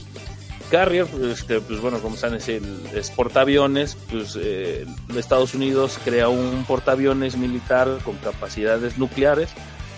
Carrier, 0.68 1.06
este, 1.30 1.60
pues 1.60 1.80
bueno, 1.80 2.00
como 2.00 2.16
saben, 2.16 2.38
es, 2.38 2.48
el, 2.48 2.64
es 2.92 3.12
portaaviones, 3.12 3.96
pues 4.10 4.36
eh, 4.42 4.86
Estados 5.14 5.54
Unidos 5.54 6.00
crea 6.04 6.28
un 6.28 6.64
portaaviones 6.66 7.36
militar 7.36 8.00
con 8.04 8.16
capacidades 8.16 8.98
nucleares 8.98 9.50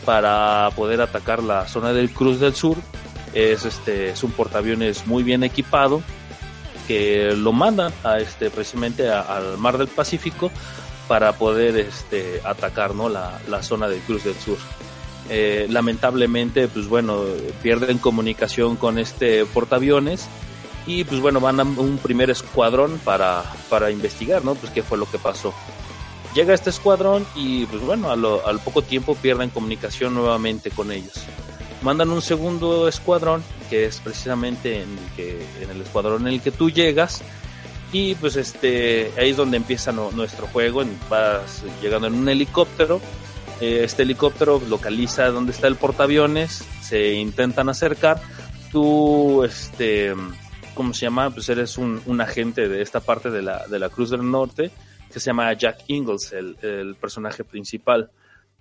para 0.04 0.68
poder 0.76 1.00
atacar 1.00 1.42
la 1.42 1.66
zona 1.66 1.94
del 1.94 2.10
Cruz 2.10 2.40
del 2.40 2.54
Sur. 2.54 2.76
Es, 3.34 3.64
este, 3.64 4.10
es 4.10 4.22
un 4.22 4.30
portaaviones 4.32 5.06
muy 5.06 5.22
bien 5.22 5.44
equipado 5.44 6.02
que 6.86 7.34
lo 7.36 7.52
mandan 7.52 7.92
a 8.04 8.18
este, 8.18 8.50
precisamente 8.50 9.10
al 9.10 9.58
Mar 9.58 9.78
del 9.78 9.88
Pacífico 9.88 10.50
para 11.08 11.32
poder 11.32 11.76
este, 11.76 12.40
atacar 12.44 12.94
¿no? 12.94 13.08
la, 13.08 13.40
la 13.48 13.62
zona 13.62 13.88
del 13.88 14.00
Cruz 14.00 14.24
del 14.24 14.36
Sur. 14.36 14.58
Eh, 15.30 15.66
lamentablemente, 15.70 16.68
pues 16.68 16.86
bueno, 16.86 17.22
pierden 17.62 17.98
comunicación 17.98 18.76
con 18.76 18.98
este 18.98 19.46
portaaviones 19.46 20.28
y 20.86 21.04
pues 21.04 21.20
bueno, 21.20 21.40
van 21.40 21.60
a 21.60 21.62
un 21.62 21.98
primer 22.02 22.28
escuadrón 22.30 23.00
para, 23.04 23.42
para 23.70 23.90
investigar, 23.90 24.44
¿no? 24.44 24.54
Pues 24.54 24.70
qué 24.72 24.82
fue 24.82 24.98
lo 24.98 25.10
que 25.10 25.18
pasó. 25.18 25.54
Llega 26.34 26.52
este 26.52 26.70
escuadrón 26.70 27.24
y 27.34 27.64
pues 27.66 27.80
bueno, 27.82 28.10
al 28.10 28.60
poco 28.60 28.82
tiempo 28.82 29.14
pierden 29.14 29.50
comunicación 29.50 30.14
nuevamente 30.14 30.70
con 30.70 30.90
ellos. 30.90 31.14
Mandan 31.84 32.08
un 32.08 32.22
segundo 32.22 32.88
escuadrón, 32.88 33.44
que 33.68 33.84
es 33.84 34.00
precisamente 34.00 34.80
en 34.80 34.88
el, 35.18 35.62
en 35.62 35.70
el 35.70 35.82
escuadrón 35.82 36.26
en 36.26 36.32
el 36.32 36.40
que 36.40 36.50
tú 36.50 36.70
llegas, 36.70 37.22
y 37.92 38.14
pues 38.14 38.36
este, 38.36 39.12
ahí 39.18 39.30
es 39.30 39.36
donde 39.36 39.58
empieza 39.58 39.92
nuestro 39.92 40.46
juego, 40.46 40.82
vas 41.10 41.62
llegando 41.82 42.06
en 42.06 42.14
un 42.14 42.26
helicóptero, 42.26 43.02
eh, 43.60 43.82
este 43.84 44.04
helicóptero 44.04 44.62
localiza 44.66 45.28
dónde 45.28 45.52
está 45.52 45.66
el 45.66 45.76
portaaviones, 45.76 46.64
se 46.80 47.12
intentan 47.12 47.68
acercar, 47.68 48.18
tú, 48.72 49.44
este, 49.44 50.14
¿cómo 50.72 50.94
se 50.94 51.02
llama? 51.02 51.28
Pues 51.28 51.50
eres 51.50 51.76
un, 51.76 52.18
agente 52.18 52.66
de 52.66 52.80
esta 52.80 53.00
parte 53.00 53.30
de 53.30 53.42
la, 53.42 53.66
de 53.66 53.78
la 53.78 53.90
Cruz 53.90 54.08
del 54.08 54.28
Norte, 54.30 54.70
que 55.12 55.20
se 55.20 55.26
llama 55.26 55.52
Jack 55.52 55.84
Ingalls, 55.88 56.32
el 56.32 56.96
personaje 56.98 57.44
principal. 57.44 58.10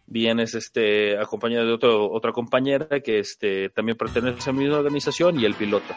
Vienes 0.06 0.54
este, 0.54 1.18
acompañado 1.18 1.66
de 1.66 1.74
otro, 1.74 2.12
otra 2.12 2.32
compañera 2.32 3.00
que 3.00 3.20
este, 3.20 3.70
también 3.70 3.98
pertenece 3.98 4.50
a 4.50 4.54
la 4.54 4.60
misma 4.60 4.78
organización 4.78 5.40
y 5.40 5.46
el 5.46 5.56
piloto. 5.56 5.94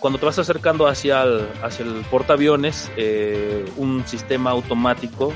Cuando 0.00 0.18
te 0.18 0.26
vas 0.26 0.38
acercando 0.38 0.86
hacia 0.86 1.22
el, 1.22 1.48
hacia 1.62 1.84
el 1.84 2.04
portaaviones, 2.10 2.90
eh, 2.96 3.64
un 3.76 4.06
sistema 4.06 4.50
automático 4.50 5.32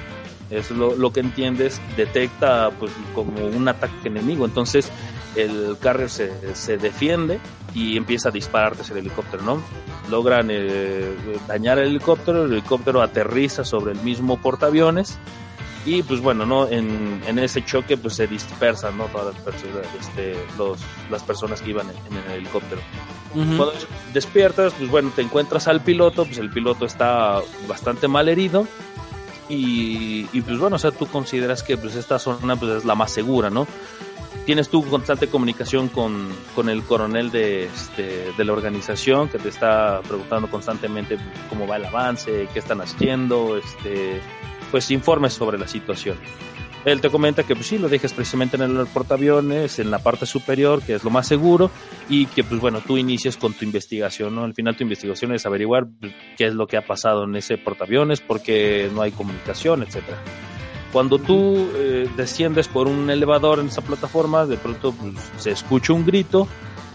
es 0.51 0.71
lo, 0.71 0.97
lo 0.97 1.13
que 1.13 1.21
entiendes, 1.21 1.81
detecta 1.97 2.71
pues 2.79 2.93
como 3.15 3.47
un 3.47 3.69
ataque 3.69 4.09
enemigo. 4.09 4.45
Entonces 4.45 4.91
el 5.37 5.77
carrier 5.81 6.11
se, 6.11 6.55
se 6.57 6.77
defiende 6.77 7.39
y 7.75 7.97
empieza 7.97 8.31
a 8.31 8.33
dispararte 8.33 8.83
el 8.93 8.99
helicóptero, 8.99 9.43
¿no? 9.45 9.63
Logran 10.11 10.49
eh, 10.51 11.15
dañar 11.47 11.79
el 11.79 11.89
helicóptero, 11.89 12.45
el 12.45 12.53
helicóptero 12.53 13.01
aterriza 13.01 13.65
sobre 13.65 13.93
el 13.93 14.01
mismo 14.01 14.41
portaaviones 14.41 15.19
y 15.87 16.03
pues 16.03 16.21
bueno, 16.21 16.45
¿no? 16.45 16.69
En, 16.69 17.23
en 17.27 17.39
ese 17.39 17.65
choque 17.65 17.97
pues 17.97 18.15
se 18.15 18.27
dispersan, 18.27 18.99
¿no? 18.99 19.07
Todas 19.07 19.35
las 19.35 19.43
personas, 19.43 19.87
este, 19.99 20.37
los, 20.59 20.79
las 21.11 21.23
personas 21.23 21.63
que 21.63 21.71
iban 21.71 21.89
en, 21.89 22.17
en 22.17 22.31
el 22.31 22.39
helicóptero. 22.39 22.81
Cuando 23.33 23.73
despiertas, 24.13 24.75
pues 24.77 24.91
bueno, 24.91 25.13
te 25.15 25.23
encuentras 25.23 25.69
al 25.69 25.83
piloto, 25.83 26.25
pues 26.25 26.39
el 26.39 26.51
piloto 26.51 26.85
está 26.85 27.41
bastante 27.69 28.09
mal 28.09 28.29
herido 28.29 28.67
y, 29.49 30.27
y, 30.33 30.41
pues 30.43 30.59
bueno, 30.59 30.77
o 30.77 30.79
sea, 30.79 30.91
tú 30.91 31.07
consideras 31.07 31.63
que 31.63 31.77
pues 31.77 31.95
esta 31.95 32.19
zona 32.19 32.57
pues 32.57 32.79
es 32.79 32.85
la 32.85 32.95
más 32.95 33.13
segura, 33.13 33.49
¿no? 33.49 33.67
Tienes 34.47 34.69
tú 34.69 34.85
constante 34.85 35.29
comunicación 35.29 35.89
con, 35.89 36.29
con 36.57 36.69
el 36.69 36.83
coronel 36.83 37.31
de, 37.31 37.67
este, 37.67 38.33
de 38.37 38.45
la 38.45 38.53
organización 38.53 39.29
que 39.29 39.39
te 39.39 39.49
está 39.49 40.01
preguntando 40.03 40.51
constantemente 40.51 41.17
cómo 41.49 41.67
va 41.69 41.77
el 41.77 41.85
avance, 41.85 42.49
qué 42.53 42.59
están 42.59 42.81
haciendo, 42.81 43.57
este, 43.57 44.21
pues 44.71 44.91
informes 44.91 45.33
sobre 45.33 45.59
la 45.59 45.69
situación. 45.69 46.17
Él 46.85 47.03
te 47.03 47.11
comenta 47.11 47.43
que 47.43 47.55
pues 47.55 47.67
sí, 47.67 47.79
lo 47.79 47.89
dejes 47.89 48.13
precisamente 48.15 48.57
en 48.57 48.63
el 48.63 48.87
portaaviones, 48.87 49.79
en 49.79 49.91
la 49.91 49.99
parte 49.99 50.25
superior, 50.25 50.81
que 50.83 50.95
es 50.95 51.05
lo 51.05 51.11
más 51.11 51.27
seguro, 51.27 51.71
y 52.09 52.25
que 52.27 52.43
pues 52.43 52.59
bueno, 52.61 52.81
tú 52.81 52.97
inicies 52.97 53.37
con 53.37 53.53
tu 53.53 53.67
investigación, 53.67 54.35
¿no? 54.35 54.45
Al 54.45 54.55
final 54.55 54.77
tu 54.77 54.85
investigación 54.85 55.35
es 55.35 55.45
averiguar 55.45 55.89
qué 56.39 56.47
es 56.47 56.55
lo 56.55 56.67
que 56.67 56.79
ha 56.79 56.87
pasado 56.87 57.25
en 57.25 57.37
ese 57.37 57.59
portaaviones, 57.59 58.23
porque 58.23 58.91
no 58.95 59.03
hay 59.03 59.13
comunicación, 59.13 59.83
etcétera. 59.83 60.19
Cuando 60.91 61.19
tú 61.19 61.71
eh, 61.77 62.09
desciendes 62.17 62.67
por 62.67 62.89
un 62.89 63.11
elevador 63.11 63.61
en 63.61 63.67
esa 63.67 63.83
plataforma, 63.83 64.47
de 64.47 64.57
pronto 64.57 64.93
pues, 64.93 65.15
se 65.37 65.51
escucha 65.51 65.93
un 65.93 66.07
grito, 66.07 66.49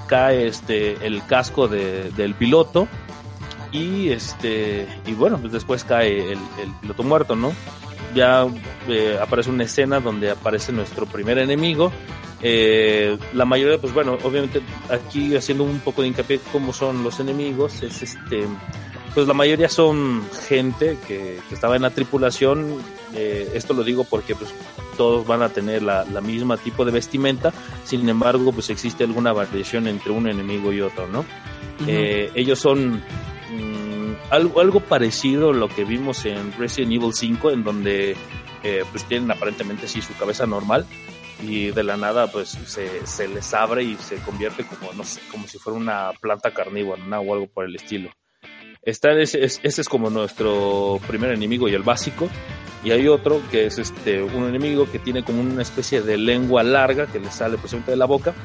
cae 0.08 0.48
este 0.48 1.05
el 1.05 1.25
casco 1.25 1.67
de, 1.67 2.12
del 2.12 2.34
piloto 2.34 2.88
y 3.75 4.12
este 4.12 4.88
y 5.05 5.13
bueno 5.13 5.38
pues 5.38 5.51
después 5.51 5.84
cae 5.84 6.32
el, 6.32 6.39
el 6.62 6.72
piloto 6.82 7.03
muerto, 7.03 7.36
¿no? 7.36 7.53
Ya 8.13 8.48
eh, 8.88 9.20
aparece 9.22 9.50
una 9.50 9.65
escena 9.65 10.00
donde 10.00 10.32
aparece 10.32 10.72
nuestro 10.72 11.05
primer 11.05 11.38
enemigo. 11.38 11.91
Eh, 12.41 13.17
la 13.34 13.46
mayoría, 13.46 13.77
pues 13.79 13.94
bueno, 13.94 14.17
obviamente 14.24 14.62
aquí 14.89 15.36
haciendo 15.36 15.63
un 15.63 15.79
poco 15.79 16.01
de 16.01 16.10
hincapié 16.10 16.39
cómo 16.51 16.72
son 16.72 17.03
los 17.03 17.20
enemigos, 17.20 17.82
es 17.84 18.03
este 18.03 18.46
pues 19.13 19.27
la 19.27 19.34
mayoría 19.34 19.70
son 19.70 20.24
gente 20.46 20.98
que, 21.08 21.39
que 21.48 21.55
estaba 21.55 21.77
en 21.77 21.84
la 21.84 21.89
tripulación. 21.89 22.82
Eh, 23.13 23.50
esto 23.53 23.74
lo 23.74 23.84
digo 23.84 24.03
porque 24.03 24.36
pues 24.36 24.53
todos 24.98 25.25
van 25.25 25.41
a 25.41 25.48
tener 25.48 25.84
la, 25.84 26.03
la, 26.03 26.20
misma 26.20 26.58
tipo 26.58 26.84
de 26.84 26.91
vestimenta. 26.91 27.53
Sin 27.86 28.08
embargo, 28.10 28.51
pues 28.51 28.70
existe 28.70 29.05
alguna 29.05 29.32
variación 29.32 29.88
entre 29.88 30.12
un 30.12 30.27
enemigo 30.27 30.74
y 30.74 30.82
otro, 30.82 31.08
¿no? 31.08 31.20
Uh 31.20 31.24
-huh. 31.24 31.86
eh, 31.88 32.32
ellos 32.36 32.60
son 32.60 33.01
algo, 34.29 34.60
algo 34.60 34.79
parecido 34.79 35.51
a 35.51 35.53
lo 35.53 35.67
que 35.67 35.84
vimos 35.84 36.25
en 36.25 36.51
Resident 36.53 36.94
Evil 36.94 37.13
5, 37.13 37.51
en 37.51 37.63
donde 37.63 38.15
eh, 38.63 38.84
pues 38.91 39.03
tienen 39.05 39.32
aparentemente 39.32 39.88
sí 39.88 40.01
su 40.01 40.15
cabeza 40.17 40.46
normal 40.46 40.86
y 41.41 41.72
de 41.72 41.84
la 41.84 41.98
nada 41.98 42.32
pues 42.32 42.50
se, 42.50 43.05
se 43.05 43.27
les 43.27 43.53
abre 43.53 43.84
y 43.84 43.96
se 43.96 44.15
convierte 44.17 44.63
como 44.65 44.94
no 44.94 45.03
sé, 45.03 45.22
como 45.32 45.48
si 45.48 45.58
fuera 45.60 45.77
una 45.77 46.12
planta 46.20 46.51
carnívora 46.51 47.03
¿no? 47.05 47.20
o 47.20 47.34
algo 47.34 47.48
por 47.48 47.65
el 47.65 47.75
estilo. 47.75 48.10
Está 48.82 49.12
ese, 49.13 49.44
ese 49.44 49.63
es 49.63 49.89
como 49.89 50.10
nuestro 50.10 51.00
primer 51.08 51.32
enemigo 51.32 51.67
y 51.67 51.74
el 51.74 51.82
básico. 51.82 52.29
Y 52.84 52.91
hay 52.91 53.08
otro 53.08 53.41
que 53.50 53.65
es 53.65 53.79
este 53.79 54.22
un 54.22 54.48
enemigo 54.48 54.89
que 54.91 55.00
tiene 55.00 55.24
como 55.24 55.41
una 55.41 55.63
especie 55.63 56.03
de 56.03 56.17
lengua 56.17 56.62
larga 56.62 57.08
que 57.08 57.20
le 57.20 57.32
sale 57.32 57.58
precisamente 57.58 57.91
de 57.91 57.98
la 57.98 58.05
boca. 58.05 58.36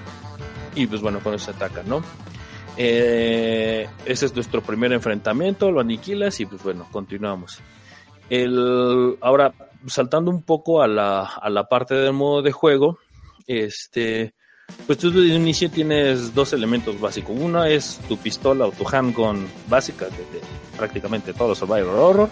Y 0.75 0.87
pues 0.87 1.03
bueno, 1.03 1.21
con 1.21 1.35
eso 1.35 1.47
se 1.47 1.51
ataca, 1.51 1.83
¿no? 1.83 2.03
Eh, 2.77 3.89
ese 4.05 4.27
es 4.27 4.35
nuestro 4.35 4.62
primer 4.62 4.93
enfrentamiento, 4.93 5.71
lo 5.71 5.81
aniquilas 5.81 6.41
y 6.41 6.47
pues 6.47 6.62
bueno, 6.62 6.87
continuamos. 6.91 7.59
El, 8.29 9.17
ahora, 9.21 9.53
saltando 9.87 10.31
un 10.31 10.43
poco 10.43 10.83
a 10.83 10.89
la, 10.89 11.23
a 11.23 11.50
la 11.50 11.65
parte 11.65 11.95
del 11.95 12.12
modo 12.12 12.43
de 12.43 12.53
juego, 12.53 12.99
este, 13.47 14.35
pues 14.87 14.99
tú 14.99 15.11
de 15.11 15.27
inicio 15.35 15.71
tienes 15.71 16.35
dos 16.35 16.53
elementos 16.53 17.00
básicos. 17.00 17.37
Uno 17.39 17.65
es 17.65 18.00
tu 18.09 18.17
pistola 18.17 18.67
o 18.67 18.73
tu 18.73 18.87
handgun 18.89 19.49
básica 19.69 20.07
de, 20.07 20.19
de 20.19 20.41
prácticamente 20.77 21.33
todos 21.33 21.59
Survivor 21.59 21.95
Horror. 21.95 22.31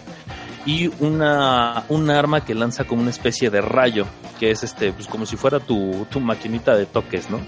Y 0.67 0.91
una, 1.03 1.85
un 1.89 2.11
arma 2.11 2.45
que 2.45 2.55
lanza 2.55 2.85
como 2.85 3.01
una 3.01 3.11
especie 3.11 3.49
de 3.49 3.63
rayo, 3.63 4.07
que 4.39 4.51
es 4.51 4.63
este, 4.65 4.93
pues 4.93 5.07
como 5.07 5.25
si 5.25 5.37
fuera 5.37 5.61
tu, 5.61 6.07
tu 6.11 6.21
maquinita 6.21 6.77
de 6.77 6.85
toques, 6.85 7.31
¿no? 7.31 7.41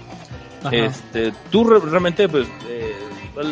Ajá. 0.63 0.75
Este, 0.75 1.33
tú 1.49 1.63
re 1.63 1.79
realmente, 1.79 2.27
pues, 2.29 2.47
eh, 2.69 2.93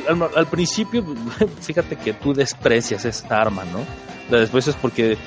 al, 0.07 0.21
al- 0.21 0.29
al 0.35 0.47
principio, 0.47 1.03
fíjate 1.61 1.95
que 1.95 2.13
tú 2.13 2.33
desprecias 2.33 3.05
esta 3.05 3.37
arma, 3.41 3.63
¿no? 3.65 3.79
Después 4.37 4.67
es 4.67 4.75
porque, 4.75 5.17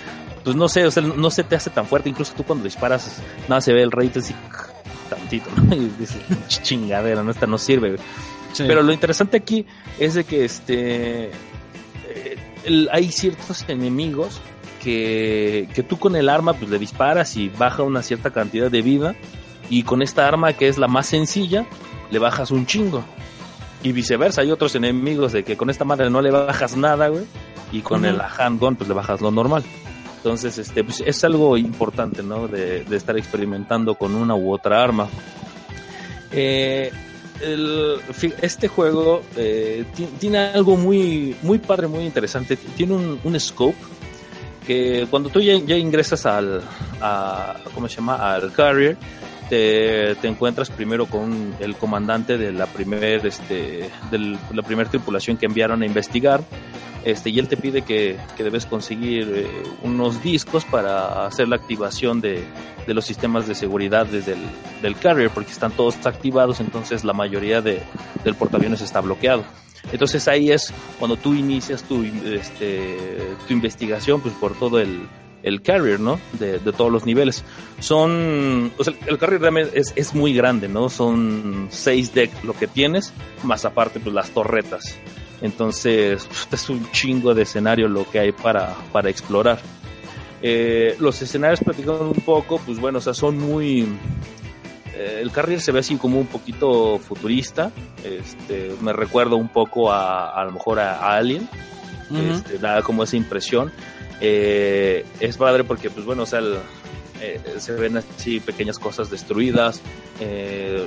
pues 0.45 0.55
no 0.55 0.69
sé, 0.69 0.87
o 0.87 0.91
sea, 0.91 1.03
no 1.03 1.31
se 1.31 1.43
te 1.45 1.57
hace 1.57 1.71
tan 1.71 1.87
fuerte. 1.87 2.09
Incluso 2.09 2.35
tú 2.35 2.45
cuando 2.45 2.65
disparas, 2.65 3.21
nada, 3.49 3.61
se 3.61 3.73
ve 3.73 3.83
el 3.83 3.91
rate 3.91 4.21
así 4.21 4.35
tantito, 5.11 5.51
¿no? 5.57 5.75
Y 5.77 5.91
dices, 5.99 6.21
"Ch- 6.49 6.63
chingadera, 6.63 7.23
¿no? 7.23 7.31
Esta 7.31 7.47
no 7.47 7.59
sirve, 7.59 7.91
güey". 7.95 8.01
Sí. 8.53 8.65
Pero 8.67 8.83
lo 8.83 8.93
interesante 8.93 9.39
aquí 9.39 9.67
es 9.99 10.13
de 10.15 10.25
que 10.25 10.45
este 10.45 11.25
eh, 11.29 12.37
el- 12.65 12.89
hay 12.93 13.11
ciertos 13.11 13.65
enemigos 13.69 14.41
que, 14.83 15.69
que 15.75 15.83
tú 15.83 15.99
con 15.99 16.17
el 16.17 16.29
arma 16.29 16.53
pues 16.55 16.71
le 16.71 16.79
disparas 16.79 17.37
y 17.37 17.49
baja 17.49 17.83
una 17.83 18.03
cierta 18.03 18.31
cantidad 18.31 18.71
de 18.71 18.83
vida 18.83 19.15
y 19.73 19.83
con 19.85 20.03
esta 20.03 20.29
arma 20.29 20.53
que 20.53 20.69
es 20.69 20.77
la 20.77 20.87
más 20.87 21.07
sencilla 21.07 21.65
le 22.11 22.19
bajas 22.19 22.51
un 22.51 22.67
chingo. 22.67 23.03
Y 23.83 23.93
viceversa 23.93 24.43
hay 24.43 24.51
otros 24.51 24.75
enemigos 24.75 25.33
de 25.33 25.43
que 25.45 25.57
con 25.57 25.71
esta 25.71 25.85
madre 25.85 26.11
no 26.11 26.21
le 26.21 26.31
bajas 26.31 26.77
nada 26.77 27.09
güey 27.09 27.25
y 27.73 27.81
con 27.81 28.05
el 28.05 28.21
handgun 28.21 28.77
pues 28.77 28.87
le 28.89 28.95
bajas 28.95 29.21
lo 29.23 29.31
normal. 29.31 29.63
Entonces 30.19 30.59
este 30.59 30.85
pues, 30.85 31.03
es 31.05 31.25
algo 31.25 31.57
importante 31.57 32.23
no 32.23 32.47
de, 32.49 32.85
de 32.85 32.97
estar 32.97 33.17
experimentando 33.17 33.95
con 33.97 34.15
una 34.15 34.35
u 34.37 34.53
otra 34.53 34.83
arma. 34.85 35.09
Eh, 36.31 36.91
el- 37.41 37.97
este 38.41 38.69
juego 38.69 39.23
eh, 39.37 39.85
ti- 39.97 40.09
tiene 40.21 40.39
algo 40.39 40.77
muy, 40.77 41.35
muy 41.43 41.59
padre, 41.59 41.89
muy 41.89 42.05
interesante. 42.05 42.57
Tiene 42.57 42.95
un, 42.95 43.19
un 43.25 43.41
scope 43.41 43.77
que 44.67 45.07
cuando 45.11 45.29
tú 45.29 45.41
ya, 45.41 45.57
ya 45.57 45.77
ingresas 45.77 46.25
al, 46.25 46.63
a, 47.01 47.57
¿cómo 47.75 47.89
se 47.89 47.97
llama? 47.97 48.15
Al 48.35 48.53
carrier, 48.53 48.97
te, 49.53 50.15
te 50.15 50.29
encuentras 50.29 50.71
primero 50.71 51.05
con 51.05 51.55
el 51.61 51.77
comandante 51.77 52.39
de 52.39 52.53
la 52.53 52.65
primer, 52.65 53.27
este, 53.27 53.91
del- 54.11 54.39
la 54.51 54.63
primera 54.63 54.89
tripulación 54.89 55.37
que 55.37 55.45
enviaron 55.45 55.83
a 55.83 55.85
investigar. 55.87 56.41
Este, 57.05 57.29
y 57.29 57.39
él 57.39 57.49
te 57.49 57.59
pide 57.59 57.83
que, 57.83 58.17
que 58.35 58.45
debes 58.45 58.65
conseguir 58.65 59.31
eh, 59.35 59.47
unos 59.83 60.23
discos 60.23 60.65
para 60.65 61.27
hacer 61.27 61.49
la 61.49 61.57
activación 61.57 62.23
de, 62.23 62.45
de 62.87 62.95
los 62.95 63.05
sistemas 63.05 63.47
de 63.47 63.55
seguridad 63.55 64.07
desde 64.07 64.33
el 64.33 64.39
del 64.81 64.97
carrier 64.97 65.29
porque 65.29 65.51
están 65.53 65.73
todos 65.73 65.97
activados, 66.07 66.61
entonces 66.61 67.05
la 67.05 67.13
mayoría 67.13 67.61
de, 67.61 67.83
del 68.25 68.35
portaaviones 68.37 68.81
está 68.81 69.01
bloqueado. 69.03 69.45
Entonces 69.93 70.29
ahí 70.29 70.51
es 70.51 70.73
cuando 70.99 71.17
tú 71.17 71.35
inicias 71.35 71.83
tu, 71.83 72.05
este, 72.05 72.97
tu 73.47 73.53
investigación 73.53 74.21
pues 74.23 74.33
por 74.35 74.55
todo 74.57 74.79
el, 74.79 75.01
el 75.43 75.63
carrier, 75.63 76.01
¿no? 76.01 76.21
De, 76.39 76.59
de 76.59 76.73
todos 76.73 76.91
los 76.93 77.05
niveles. 77.05 77.45
Son, 77.81 78.73
o 78.79 78.85
sea, 78.85 78.95
el 79.07 79.19
carrier 79.19 79.41
realmente 79.41 79.79
es, 79.79 79.93
es 79.97 80.15
muy 80.15 80.33
grande, 80.35 80.69
¿no? 80.69 80.89
Son 80.89 81.69
seis 81.71 82.15
decks 82.15 82.45
lo 82.45 82.55
que 82.55 82.67
tienes, 82.67 83.13
más 83.43 83.65
aparte 83.65 84.01
pues 84.01 84.15
las 84.15 84.31
torretas. 84.31 84.97
Entonces 85.41 86.29
es 86.53 86.69
un 86.71 86.89
chingo 86.93 87.35
de 87.35 87.43
escenario 87.43 87.89
lo 87.89 88.09
que 88.09 88.21
hay 88.21 88.33
para, 88.33 88.77
para 88.93 89.11
explorar. 89.11 89.61
Eh, 90.41 90.97
los 91.01 91.21
escenarios 91.23 91.61
platicando 91.61 92.09
un 92.11 92.23
poco, 92.23 92.59
pues 92.65 92.79
bueno, 92.79 92.99
o 92.99 93.01
sea, 93.01 93.15
son 93.15 93.39
muy... 93.39 93.87
eh, 94.95 95.19
el 95.21 95.31
carrier 95.33 95.61
se 95.61 95.73
ve 95.73 95.81
así 95.81 95.97
como 95.97 96.21
un 96.21 96.27
poquito 96.27 96.99
futurista. 96.99 97.73
Este, 98.05 98.75
me 98.81 98.93
recuerda 98.93 99.35
un 99.35 99.49
poco 99.49 99.91
a, 99.91 100.31
a 100.31 100.45
lo 100.45 100.53
mejor 100.53 100.79
a, 100.79 100.99
a 100.99 101.17
Alien. 101.17 101.49
Este, 102.13 102.59
da 102.59 102.83
como 102.83 103.05
esa 103.05 103.17
impresión. 103.17 103.73
Eh, 104.25 105.05
es 105.21 105.37
padre 105.37 105.65
porque, 105.65 105.91
pues 105.91 106.07
bueno, 106.07 106.23
o 106.23 106.27
sea, 106.27 106.39
el- 106.39 106.59
eh, 107.21 107.41
se 107.59 107.73
ven 107.73 107.97
así 107.99 108.41
pequeñas 108.41 108.79
cosas 108.79 109.11
destruidas. 109.11 109.81
Eh, 110.21 110.87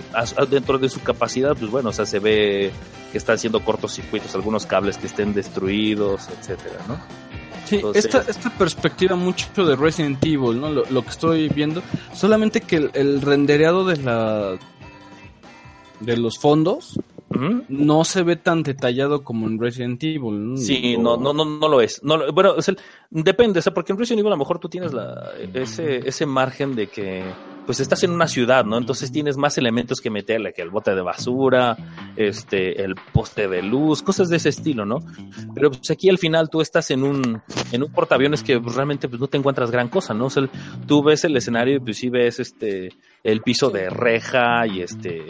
dentro 0.50 0.77
de 0.77 0.88
su 0.89 1.01
capacidad, 1.01 1.56
pues 1.56 1.70
bueno, 1.70 1.89
o 1.89 1.94
sea, 1.94 2.06
se 2.06 2.20
ve 2.20 2.72
que 3.12 3.18
están 3.18 3.36
haciendo 3.36 3.63
cortocircuitos, 3.63 4.34
algunos 4.36 4.65
cables 4.65 4.98
que 4.98 5.08
estén 5.08 5.34
destruidos, 5.34 6.27
etcétera, 6.39 6.75
¿no? 6.88 6.98
Sí, 7.65 7.75
Entonces- 7.77 8.06
esta, 8.06 8.22
esta 8.30 8.50
perspectiva 8.58 9.15
mucho 9.15 9.65
de 9.65 9.75
Resident 9.75 10.24
Evil, 10.24 10.60
¿no? 10.62 10.70
Lo, 10.70 10.86
lo 10.89 11.01
que 11.04 11.10
estoy 11.10 11.50
viendo, 11.50 11.81
solamente 12.14 12.62
que 12.62 12.75
el, 12.77 12.92
el 12.94 13.22
rendereado 13.22 13.86
de 13.86 13.98
la 13.98 14.57
de 16.01 16.18
los 16.18 16.38
fondos 16.38 17.00
No 17.69 18.03
se 18.03 18.24
ve 18.24 18.35
tan 18.35 18.63
detallado 18.63 19.24
como 19.24 19.48
en 19.48 19.59
Resident 19.59 20.03
Evil. 20.03 20.57
Sí, 20.57 20.95
O- 20.98 21.01
no, 21.01 21.17
no, 21.17 21.33
no, 21.33 21.45
no 21.45 21.67
lo 21.67 21.81
es. 21.81 22.01
No, 22.03 22.17
lo- 22.17 22.31
bueno, 22.33 22.55
es 22.57 22.67
el- 22.69 22.77
depende, 23.09 23.59
o 23.59 23.61
sea, 23.61 23.74
porque 23.74 23.91
en 23.93 24.00
Resident 24.00 24.19
Evil 24.19 24.31
a 24.31 24.35
lo 24.35 24.39
mejor 24.39 24.59
tú 24.59 24.69
tienes 24.69 24.93
la, 24.93 25.31
ese, 25.53 26.07
ese 26.07 26.25
margen 26.25 26.75
de 26.75 26.87
que 26.87 27.24
pues 27.65 27.79
estás 27.79 28.03
en 28.03 28.11
una 28.11 28.27
ciudad, 28.27 28.63
¿no? 28.63 28.77
Entonces 28.77 29.11
tienes 29.11 29.37
más 29.37 29.57
elementos 29.57 30.00
que 30.00 30.11
meterle, 30.11 30.53
que 30.53 30.61
el 30.61 30.69
bote 30.69 30.93
de 30.93 31.01
basura, 31.01 31.75
este, 32.15 32.83
el 32.83 32.93
poste 33.11 33.48
de 33.48 33.63
luz, 33.63 34.03
cosas 34.03 34.29
de 34.29 34.37
ese 34.37 34.50
estilo, 34.50 34.85
¿no? 34.85 35.00
Pero 35.55 35.71
pues 35.71 35.89
aquí 35.89 36.07
al 36.09 36.19
final 36.19 36.48
tú 36.51 36.61
estás 36.61 36.91
en 36.91 37.01
un, 37.01 37.41
en 37.71 37.81
un 37.83 37.91
portaaviones 37.91 38.43
que 38.43 38.59
pues, 38.59 38.75
realmente 38.75 39.09
pues 39.09 39.19
no 39.19 39.25
te 39.27 39.37
encuentras 39.37 39.71
gran 39.71 39.87
cosa, 39.89 40.13
¿no? 40.13 40.25
O 40.27 40.29
sea, 40.29 40.48
tú 40.85 41.01
ves 41.01 41.24
el 41.24 41.35
escenario 41.37 41.77
y 41.77 41.79
pues 41.79 41.98
sí 41.98 42.09
ves 42.09 42.39
este, 42.39 42.89
el 43.24 43.41
piso 43.41 43.71
de 43.71 43.89
reja 43.89 44.67
y 44.67 44.81
este, 44.81 45.24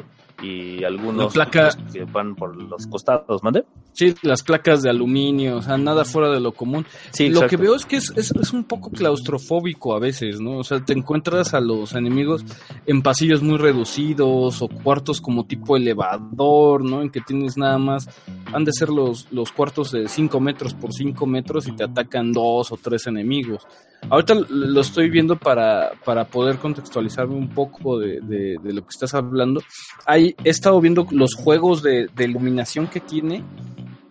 y 0.45 0.83
algunos 0.83 1.35
La 1.35 1.45
placa- 1.45 1.69
pues, 1.81 1.93
que 1.93 2.03
van 2.05 2.35
por 2.35 2.55
los 2.55 2.85
costados, 2.87 3.43
¿mande? 3.43 3.65
Sí, 3.93 4.13
las 4.23 4.43
placas 4.43 4.81
de 4.81 4.89
aluminio, 4.89 5.57
o 5.57 5.61
sea, 5.61 5.77
nada 5.77 6.03
fuera 6.05 6.29
de 6.29 6.39
lo 6.39 6.51
común. 6.51 6.85
Sí, 7.11 7.29
lo 7.29 7.35
exacto. 7.39 7.49
que 7.49 7.57
veo 7.57 7.75
es 7.75 7.85
que 7.85 7.95
es, 7.97 8.11
es, 8.15 8.31
es 8.31 8.51
un 8.53 8.65
poco 8.65 8.91
claustrofóbico 8.91 9.95
a 9.95 9.99
veces, 9.99 10.39
¿no? 10.41 10.57
O 10.57 10.63
sea, 10.63 10.79
te 10.83 10.93
encuentras 10.93 11.53
a 11.53 11.59
los 11.59 11.93
enemigos 11.93 12.43
en 12.85 13.01
pasillos 13.01 13.41
muy 13.41 13.57
reducidos 13.57 14.61
o 14.61 14.67
cuartos 14.67 15.21
como 15.21 15.45
tipo 15.45 15.77
elevador, 15.77 16.83
¿no? 16.83 17.01
En 17.01 17.09
que 17.09 17.21
tienes 17.21 17.57
nada 17.57 17.77
más, 17.77 18.09
han 18.53 18.65
de 18.65 18.71
ser 18.73 18.89
los, 18.89 19.31
los 19.31 19.51
cuartos 19.51 19.91
de 19.91 20.07
5 20.07 20.39
metros 20.39 20.73
por 20.73 20.93
5 20.93 21.25
metros 21.25 21.67
y 21.67 21.71
te 21.71 21.83
atacan 21.83 22.31
dos 22.33 22.71
o 22.71 22.77
tres 22.77 23.07
enemigos. 23.07 23.65
Ahorita 24.09 24.35
lo 24.49 24.81
estoy 24.81 25.09
viendo 25.09 25.35
para, 25.35 25.93
para 26.05 26.25
poder 26.25 26.57
contextualizarme 26.57 27.35
un 27.35 27.49
poco 27.49 27.97
de, 27.99 28.19
de- 28.21 28.57
de 28.61 28.73
lo 28.73 28.81
que 28.81 28.89
estás 28.89 29.13
hablando. 29.13 29.61
Hay, 30.05 30.35
he 30.43 30.49
estado 30.49 30.79
viendo 30.79 31.07
los 31.11 31.33
juegos 31.35 31.81
de, 31.81 32.07
de 32.15 32.23
iluminación 32.25 32.87
que 32.87 32.99
tiene. 32.99 33.43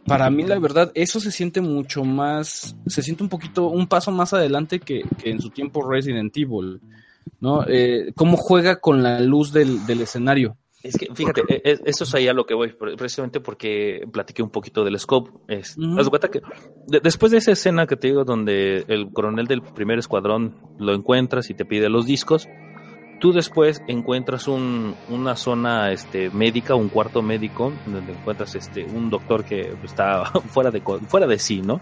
Para 0.07 0.29
mí 0.31 0.43
la 0.43 0.59
verdad 0.59 0.91
eso 0.95 1.19
se 1.19 1.31
siente 1.31 1.63
mucho 1.63 2.05
más 2.05 2.77
se 2.87 3.03
siente 3.03 3.23
un 3.23 3.31
poquito 3.31 3.69
un 3.69 3.87
paso 3.87 4.11
más 4.11 4.35
adelante 4.35 4.79
que, 4.79 5.01
que 5.23 5.31
en 5.31 5.41
su 5.41 5.49
tiempo 5.49 5.89
Resident 5.89 6.37
Evil 6.37 6.79
no 7.41 7.65
eh, 7.67 8.13
cómo 8.15 8.37
juega 8.37 8.81
con 8.81 9.03
la 9.03 9.19
luz 9.21 9.51
del, 9.51 9.87
del 9.87 10.03
escenario 10.03 10.59
Es 10.85 10.97
que, 10.99 11.09
fíjate, 11.15 11.43
e- 11.49 11.63
e- 11.73 11.81
eso 11.87 12.05
es 12.05 12.15
ahí 12.15 12.29
a 12.29 12.33
lo 12.35 12.45
que 12.47 12.55
voy, 12.55 12.73
pre- 12.73 12.95
precisamente 12.97 13.41
porque 13.41 14.07
platiqué 14.13 14.43
un 14.43 14.51
poquito 14.51 14.85
del 14.85 14.99
scope. 14.99 15.31
Es, 15.49 15.77
que 16.31 16.41
de- 16.87 17.01
después 17.01 17.33
de 17.33 17.39
esa 17.39 17.53
escena 17.53 17.87
que 17.87 17.97
te 17.97 18.09
digo, 18.09 18.25
donde 18.25 18.85
el 18.89 19.11
coronel 19.13 19.47
del 19.47 19.63
primer 19.63 19.99
escuadrón 19.99 20.55
lo 20.79 20.93
encuentras 20.95 21.49
y 21.51 21.55
te 21.55 21.65
pide 21.65 21.89
los 21.89 22.05
discos, 22.07 22.49
tú 23.19 23.33
después 23.33 23.83
encuentras 23.89 24.47
un, 24.47 24.95
una 25.09 25.37
zona 25.37 25.91
este, 25.91 26.29
médica, 26.29 26.75
un 26.75 26.91
cuarto 26.91 27.23
médico, 27.23 27.73
donde 27.87 28.13
encuentras 28.13 28.55
este, 28.55 28.85
un 28.85 29.09
doctor 29.09 29.43
que 29.45 29.73
está 29.83 30.25
fuera 30.49 30.71
de, 30.71 30.83
fuera 31.09 31.27
de 31.27 31.39
sí, 31.39 31.63
¿no? 31.63 31.81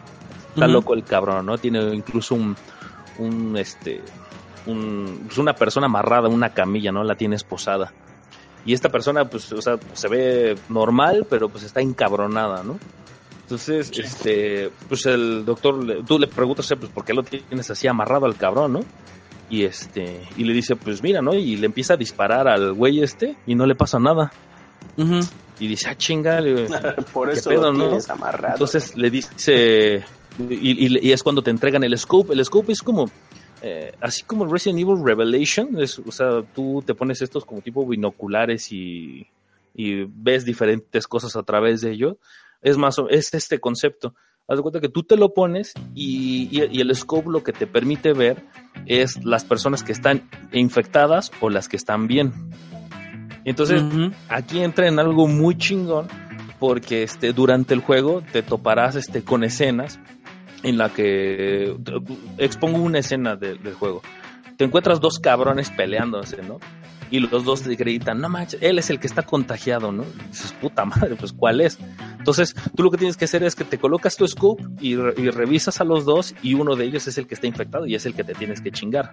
Está 0.54 0.66
loco 0.68 0.94
el 0.94 1.02
cabrón, 1.02 1.46
¿no? 1.46 1.58
Tiene 1.58 1.92
incluso 1.92 2.36
un, 2.36 2.54
un 3.18 3.56
este, 3.56 4.00
un, 4.66 5.22
pues 5.26 5.38
una 5.38 5.54
persona 5.54 5.86
amarrada 5.86 6.28
a 6.28 6.30
una 6.30 6.50
camilla, 6.50 6.92
¿no? 6.92 7.02
La 7.02 7.16
tiene 7.16 7.34
esposada. 7.36 7.92
Y 8.64 8.72
esta 8.74 8.88
persona, 8.88 9.24
pues, 9.24 9.50
o 9.52 9.60
sea, 9.60 9.76
se 9.92 10.08
ve 10.08 10.56
normal, 10.68 11.26
pero 11.28 11.48
pues 11.48 11.64
está 11.64 11.80
encabronada, 11.80 12.62
¿no? 12.62 12.78
Entonces, 13.42 13.90
este, 13.98 14.70
pues 14.88 15.04
el 15.06 15.44
doctor, 15.44 16.04
tú 16.06 16.18
le 16.18 16.26
preguntas, 16.28 16.72
pues, 16.78 16.90
¿por 16.90 17.04
qué 17.04 17.12
lo 17.12 17.22
tienes 17.22 17.70
así 17.70 17.86
amarrado 17.88 18.26
al 18.26 18.36
cabrón, 18.36 18.72
no? 18.74 18.80
Y 19.50 19.64
este, 19.64 20.22
y 20.38 20.44
le 20.44 20.54
dice, 20.54 20.76
pues 20.76 21.02
mira, 21.02 21.20
¿no? 21.20 21.34
Y 21.34 21.56
le 21.56 21.66
empieza 21.66 21.94
a 21.94 21.96
disparar 21.96 22.48
al 22.48 22.72
güey 22.72 23.02
este 23.02 23.36
y 23.46 23.54
no 23.54 23.66
le 23.66 23.74
pasa 23.74 23.98
nada. 23.98 24.32
Y 25.58 25.66
dice, 25.66 25.88
ah, 25.90 25.96
chinga, 25.96 26.38
Por 27.12 27.30
¿Qué 27.30 27.38
eso 27.38 27.50
pedo, 27.50 27.62
lo 27.64 27.72
no? 27.72 27.84
tienes 27.88 28.08
amarrado. 28.08 28.54
entonces 28.54 28.96
le 28.96 29.10
dice, 29.10 30.04
y, 30.48 30.86
y- 30.86 30.98
y 31.08 31.12
es 31.12 31.22
cuando 31.22 31.42
te 31.42 31.50
entregan 31.50 31.84
el 31.84 31.96
scope. 31.98 32.32
El 32.32 32.44
scope 32.44 32.72
es 32.72 32.80
como, 32.82 33.10
eh, 33.62 33.92
así 34.00 34.24
como 34.24 34.44
Resident 34.46 34.80
Evil 34.80 35.02
Revelation, 35.04 35.80
es, 35.80 35.98
o 35.98 36.10
sea, 36.12 36.42
tú 36.54 36.82
te 36.84 36.94
pones 36.94 37.22
estos 37.22 37.44
como 37.44 37.60
tipo 37.60 37.86
binoculares 37.86 38.72
y, 38.72 39.26
y 39.74 40.04
ves 40.08 40.44
diferentes 40.44 41.06
cosas 41.06 41.36
a 41.36 41.42
través 41.42 41.80
de 41.80 41.92
ello. 41.92 42.18
Es 42.60 42.76
más, 42.76 42.96
es 43.10 43.32
este 43.34 43.58
concepto. 43.60 44.14
Haz 44.48 44.56
de 44.58 44.62
cuenta 44.62 44.80
que 44.80 44.88
tú 44.88 45.04
te 45.04 45.16
lo 45.16 45.32
pones 45.32 45.72
y, 45.94 46.48
y- 46.50 46.68
y 46.76 46.80
el 46.80 46.94
scope 46.96 47.30
lo 47.30 47.44
que 47.44 47.52
te 47.52 47.66
permite 47.68 48.12
ver 48.12 48.44
es 48.86 49.24
las 49.24 49.44
personas 49.44 49.82
que 49.84 49.92
están 49.92 50.28
infectadas 50.52 51.30
o 51.40 51.48
las 51.48 51.68
que 51.68 51.76
están 51.76 52.08
bien. 52.08 52.32
Entonces, 53.44 53.82
aquí 54.28 54.60
entra 54.62 54.86
en 54.88 54.98
algo 54.98 55.26
muy 55.26 55.56
chingón 55.56 56.06
porque 56.58 57.02
este 57.02 57.32
durante 57.32 57.74
el 57.74 57.80
juego 57.80 58.22
te 58.32 58.42
toparás 58.42 58.94
este 58.94 59.22
con 59.24 59.42
escenas 59.42 59.98
en 60.62 60.78
la 60.78 60.88
que 60.90 61.76
expongo 62.38 62.78
una 62.78 62.98
escena 63.00 63.36
de- 63.36 63.54
del 63.56 63.74
juego. 63.74 64.02
Te 64.56 64.64
encuentras 64.64 65.00
dos 65.00 65.18
cabrones 65.18 65.70
peleándose, 65.70 66.42
¿no? 66.42 66.58
Y 67.10 67.20
los 67.20 67.44
dos 67.44 67.62
te 67.62 67.74
gritan, 67.74 68.20
no 68.22 68.28
manches, 68.30 68.58
él 68.62 68.78
es 68.78 68.88
el 68.88 68.98
que 68.98 69.06
está 69.06 69.22
contagiado, 69.22 69.92
¿no? 69.92 70.02
Y 70.02 70.28
dices, 70.28 70.52
puta 70.60 70.84
madre, 70.86 71.14
pues 71.16 71.32
¿cuál 71.34 71.60
es? 71.60 71.78
Entonces, 72.18 72.54
tú 72.74 72.82
lo 72.82 72.90
que 72.90 72.96
tienes 72.96 73.16
que 73.18 73.26
hacer 73.26 73.42
es 73.42 73.54
que 73.54 73.64
te 73.64 73.76
colocas 73.78 74.16
tu 74.16 74.24
re- 74.96 75.12
y 75.18 75.28
revisas 75.28 75.80
a 75.80 75.84
los 75.84 76.06
dos 76.06 76.34
y 76.42 76.54
uno 76.54 76.74
de 76.74 76.84
ellos 76.86 77.06
es 77.06 77.18
el 77.18 77.26
que 77.26 77.34
está 77.34 77.46
infectado 77.46 77.84
y 77.86 77.94
es 77.94 78.06
el 78.06 78.14
que 78.14 78.24
te 78.24 78.32
tienes 78.34 78.62
que 78.62 78.70
chingar. 78.72 79.12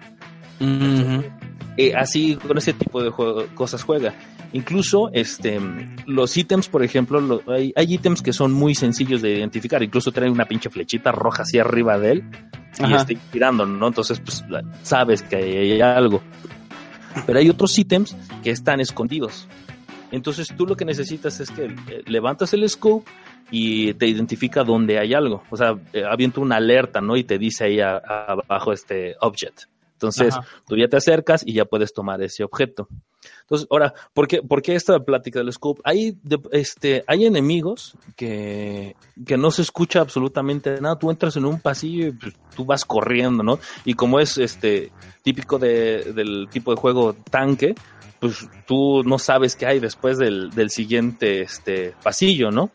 Eh, 1.76 1.94
así 1.94 2.36
con 2.36 2.58
ese 2.58 2.72
tipo 2.72 3.02
de 3.02 3.10
juego- 3.10 3.46
cosas 3.54 3.82
juega. 3.82 4.14
Incluso 4.52 5.10
este, 5.12 5.60
los 6.06 6.36
ítems, 6.36 6.68
por 6.68 6.82
ejemplo, 6.82 7.20
lo- 7.20 7.42
hay, 7.52 7.72
hay 7.76 7.94
ítems 7.94 8.20
que 8.20 8.32
son 8.32 8.52
muy 8.52 8.74
sencillos 8.74 9.22
de 9.22 9.38
identificar. 9.38 9.82
Incluso 9.82 10.10
trae 10.12 10.28
una 10.28 10.44
pinche 10.46 10.68
flechita 10.70 11.12
roja 11.12 11.42
así 11.44 11.58
arriba 11.58 11.98
de 11.98 12.12
él 12.12 12.24
y 12.80 12.92
está 12.96 13.14
girando, 13.32 13.64
¿no? 13.66 13.86
Entonces, 13.88 14.20
pues 14.20 14.44
sabes 14.82 15.22
que 15.22 15.36
hay 15.36 15.80
algo. 15.80 16.20
Pero 17.26 17.38
hay 17.38 17.48
otros 17.48 17.78
ítems 17.78 18.16
que 18.42 18.50
están 18.50 18.80
escondidos. 18.80 19.46
Entonces 20.12 20.48
tú 20.56 20.66
lo 20.66 20.76
que 20.76 20.84
necesitas 20.84 21.38
es 21.40 21.50
que 21.52 21.66
eh, 21.66 22.02
levantas 22.06 22.52
el 22.52 22.68
scope 22.68 23.08
y 23.52 23.94
te 23.94 24.06
identifica 24.08 24.64
dónde 24.64 24.98
hay 24.98 25.14
algo. 25.14 25.44
O 25.50 25.56
sea, 25.56 25.76
eh, 25.92 26.02
avienta 26.04 26.40
una 26.40 26.56
alerta, 26.56 27.00
¿no? 27.00 27.16
Y 27.16 27.22
te 27.22 27.38
dice 27.38 27.64
ahí 27.64 27.80
abajo 27.80 28.72
este 28.72 29.14
object. 29.20 29.62
Entonces, 30.00 30.34
Ajá. 30.34 30.46
tú 30.66 30.76
ya 30.78 30.88
te 30.88 30.96
acercas 30.96 31.42
y 31.46 31.52
ya 31.52 31.66
puedes 31.66 31.92
tomar 31.92 32.22
ese 32.22 32.42
objeto. 32.42 32.88
Entonces, 33.42 33.66
ahora, 33.70 33.92
¿por 34.14 34.26
qué, 34.26 34.40
por 34.42 34.62
qué 34.62 34.74
esta 34.74 34.98
plática 35.00 35.40
del 35.40 35.52
scope? 35.52 35.82
Hay, 35.84 36.16
de- 36.22 36.40
este, 36.52 37.04
hay 37.06 37.26
enemigos 37.26 37.94
que, 38.16 38.96
que 39.26 39.36
no 39.36 39.50
se 39.50 39.60
escucha 39.60 40.00
absolutamente 40.00 40.80
nada. 40.80 40.98
Tú 40.98 41.10
entras 41.10 41.36
en 41.36 41.44
un 41.44 41.60
pasillo 41.60 42.06
y 42.06 42.12
pues, 42.12 42.34
tú 42.56 42.64
vas 42.64 42.86
corriendo, 42.86 43.42
¿no? 43.42 43.58
Y 43.84 43.92
como 43.92 44.20
es 44.20 44.38
este 44.38 44.90
típico 45.22 45.58
de- 45.58 46.12
del 46.14 46.48
tipo 46.50 46.70
de 46.74 46.80
juego 46.80 47.12
tanque, 47.30 47.74
pues 48.20 48.48
tú 48.66 49.02
no 49.04 49.18
sabes 49.18 49.54
qué 49.56 49.66
hay 49.66 49.80
después 49.80 50.16
del, 50.16 50.50
del 50.50 50.70
siguiente 50.70 51.42
este, 51.42 51.94
pasillo, 52.02 52.50
¿no? 52.50 52.70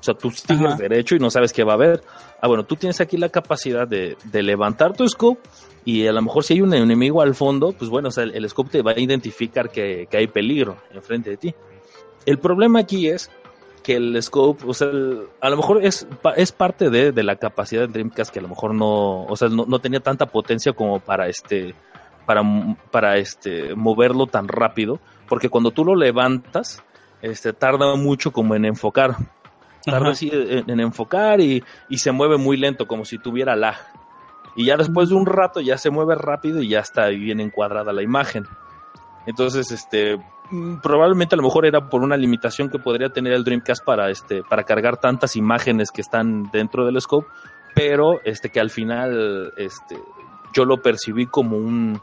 O 0.00 0.02
sea, 0.02 0.14
tú 0.14 0.30
sigues 0.30 0.64
Ajá. 0.66 0.76
derecho 0.76 1.16
y 1.16 1.18
no 1.18 1.30
sabes 1.30 1.52
qué 1.52 1.64
va 1.64 1.72
a 1.72 1.76
haber. 1.76 2.02
Ah, 2.40 2.46
bueno, 2.48 2.64
tú 2.64 2.76
tienes 2.76 3.00
aquí 3.00 3.16
la 3.16 3.28
capacidad 3.30 3.86
de, 3.86 4.16
de 4.24 4.42
levantar 4.42 4.92
tu 4.96 5.08
scope 5.08 5.40
y 5.84 6.06
a 6.06 6.12
lo 6.12 6.22
mejor 6.22 6.44
si 6.44 6.54
hay 6.54 6.60
un 6.60 6.72
enemigo 6.74 7.20
al 7.22 7.34
fondo, 7.34 7.72
pues 7.72 7.90
bueno, 7.90 8.08
o 8.08 8.12
sea, 8.12 8.24
el, 8.24 8.34
el 8.34 8.48
scope 8.48 8.70
te 8.70 8.82
va 8.82 8.92
a 8.92 9.00
identificar 9.00 9.70
que, 9.70 10.06
que 10.10 10.16
hay 10.16 10.26
peligro 10.28 10.76
enfrente 10.92 11.30
de 11.30 11.36
ti. 11.36 11.54
El 12.26 12.38
problema 12.38 12.80
aquí 12.80 13.08
es 13.08 13.30
que 13.82 13.96
el 13.96 14.22
scope, 14.22 14.64
o 14.66 14.74
sea, 14.74 14.88
el- 14.88 15.22
a 15.40 15.48
lo 15.50 15.56
mejor 15.56 15.84
es, 15.84 16.06
es 16.36 16.52
parte 16.52 16.90
de, 16.90 17.10
de 17.12 17.22
la 17.22 17.36
capacidad 17.36 17.82
de 17.82 17.88
Dreamcast 17.88 18.30
que 18.32 18.38
a 18.38 18.42
lo 18.42 18.48
mejor 18.48 18.74
no, 18.74 19.24
o 19.24 19.36
sea, 19.36 19.48
no, 19.48 19.64
no 19.66 19.78
tenía 19.78 20.00
tanta 20.00 20.26
potencia 20.26 20.72
como 20.74 21.00
para 21.00 21.26
este, 21.28 21.74
para, 22.26 22.42
para 22.90 23.16
este, 23.16 23.74
moverlo 23.74 24.26
tan 24.26 24.46
rápido, 24.46 25.00
porque 25.28 25.48
cuando 25.48 25.70
tú 25.70 25.84
lo 25.86 25.94
levantas, 25.96 26.82
este, 27.22 27.52
tarda 27.54 27.94
mucho 27.96 28.30
como 28.30 28.54
en 28.54 28.66
enfocar, 28.66 29.16
tarda 29.90 30.10
así 30.10 30.30
en, 30.32 30.68
en 30.70 30.80
enfocar 30.80 31.40
y, 31.40 31.62
y 31.88 31.98
se 31.98 32.12
mueve 32.12 32.36
muy 32.36 32.56
lento, 32.56 32.86
como 32.86 33.04
si 33.04 33.18
tuviera 33.18 33.56
lag. 33.56 33.76
Y 34.56 34.66
ya 34.66 34.76
después 34.76 35.08
de 35.08 35.14
un 35.14 35.26
rato 35.26 35.60
ya 35.60 35.78
se 35.78 35.90
mueve 35.90 36.14
rápido 36.16 36.60
y 36.62 36.68
ya 36.68 36.80
está 36.80 37.06
bien 37.08 37.40
encuadrada 37.40 37.92
la 37.92 38.02
imagen. 38.02 38.44
Entonces, 39.26 39.70
este, 39.70 40.16
mm, 40.50 40.76
probablemente 40.82 41.34
a 41.34 41.36
lo 41.38 41.42
mejor 41.44 41.66
era 41.66 41.88
por 41.88 42.02
una 42.02 42.16
limitación 42.16 42.70
que 42.70 42.78
podría 42.78 43.10
tener 43.10 43.32
el 43.34 43.44
Dreamcast 43.44 43.84
para, 43.84 44.10
este, 44.10 44.42
para 44.42 44.64
cargar 44.64 44.96
tantas 44.96 45.36
imágenes 45.36 45.90
que 45.90 46.00
están 46.00 46.50
dentro 46.50 46.86
del 46.86 47.00
scope, 47.00 47.28
pero 47.74 48.20
este, 48.24 48.48
que 48.50 48.58
al 48.58 48.70
final, 48.70 49.52
este, 49.56 49.98
yo 50.54 50.64
lo 50.64 50.82
percibí 50.82 51.26
como 51.26 51.56
un, 51.58 52.00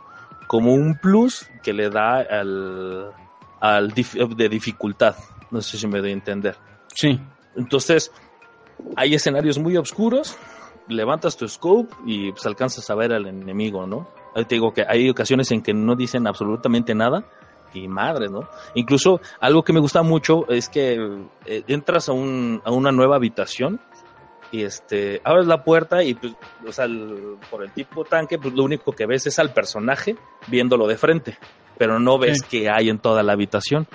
como 0.48 0.74
un 0.74 0.98
plus 1.00 1.50
que 1.64 1.74
le 1.74 1.90
da 1.90 2.20
al, 2.20 3.12
al 3.60 3.92
dif- 3.94 4.34
de 4.36 4.48
dificultad. 4.48 5.16
No 5.52 5.62
sé 5.62 5.78
si 5.78 5.88
me 5.88 6.00
doy 6.00 6.12
a 6.12 6.14
entender. 6.14 6.56
Sí. 6.94 7.20
Entonces, 7.56 8.12
hay 8.96 9.14
escenarios 9.16 9.58
muy 9.58 9.78
oscuros, 9.78 10.38
levantas 10.88 11.38
tu 11.38 11.48
scope 11.48 11.94
y 12.06 12.32
pues 12.32 12.46
alcanzas 12.46 12.90
a 12.90 12.96
ver 12.96 13.14
al 13.14 13.26
enemigo, 13.28 13.88
¿no? 13.88 14.08
Ahí 14.36 14.46
te 14.46 14.56
digo 14.56 14.74
que 14.74 14.84
hay 14.88 15.10
ocasiones 15.10 15.50
en 15.52 15.62
que 15.62 15.74
no 15.74 15.96
dicen 15.96 16.28
absolutamente 16.28 16.94
nada 16.94 17.26
y 17.74 17.88
madre, 17.88 18.28
¿no? 18.30 18.48
Incluso 18.76 19.20
algo 19.40 19.64
que 19.64 19.74
me 19.74 19.80
gusta 19.80 20.02
mucho 20.04 20.48
es 20.50 20.70
que 20.70 20.98
eh, 21.46 21.64
entras 21.68 22.10
a, 22.10 22.12
un, 22.14 22.62
a 22.66 22.72
una 22.72 22.92
nueva 22.92 23.16
habitación 23.16 23.80
y 24.52 24.64
este 24.64 25.22
abres 25.24 25.48
la 25.48 25.64
puerta 25.64 26.04
y 26.04 26.14
pues, 26.14 26.34
o 26.68 26.72
sea, 26.72 26.86
el- 26.86 27.38
por 27.50 27.64
el 27.64 27.72
tipo 27.72 28.04
tanque, 28.06 28.38
pues 28.38 28.54
lo 28.54 28.64
único 28.64 28.92
que 28.92 29.06
ves 29.06 29.26
es 29.28 29.40
al 29.40 29.54
personaje 29.54 30.16
viéndolo 30.48 30.86
de 30.88 30.98
frente, 30.98 31.38
pero 31.78 32.00
no 32.00 32.18
ves 32.20 32.40
Sí. 32.42 32.48
qué 32.50 32.70
hay 32.70 32.90
en 32.90 33.00
toda 33.00 33.24
la 33.24 33.34
habitación. 33.34 33.88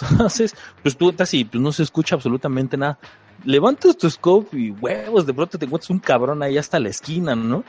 Entonces, 0.10 0.54
pues 0.82 0.96
tú 0.96 1.10
estás 1.10 1.32
y 1.34 1.44
pues, 1.44 1.60
no 1.60 1.72
se 1.72 1.82
escucha 1.82 2.14
absolutamente 2.14 2.76
nada. 2.76 2.98
Levantas 3.44 3.96
tu 3.96 4.08
scope 4.10 4.56
y 4.58 4.70
huevos, 4.70 5.26
de 5.26 5.34
pronto 5.34 5.58
te 5.58 5.66
encuentras 5.66 5.90
un 5.90 5.98
cabrón 5.98 6.42
ahí 6.42 6.58
hasta 6.58 6.80
la 6.80 6.88
esquina, 6.88 7.34
¿no? 7.34 7.64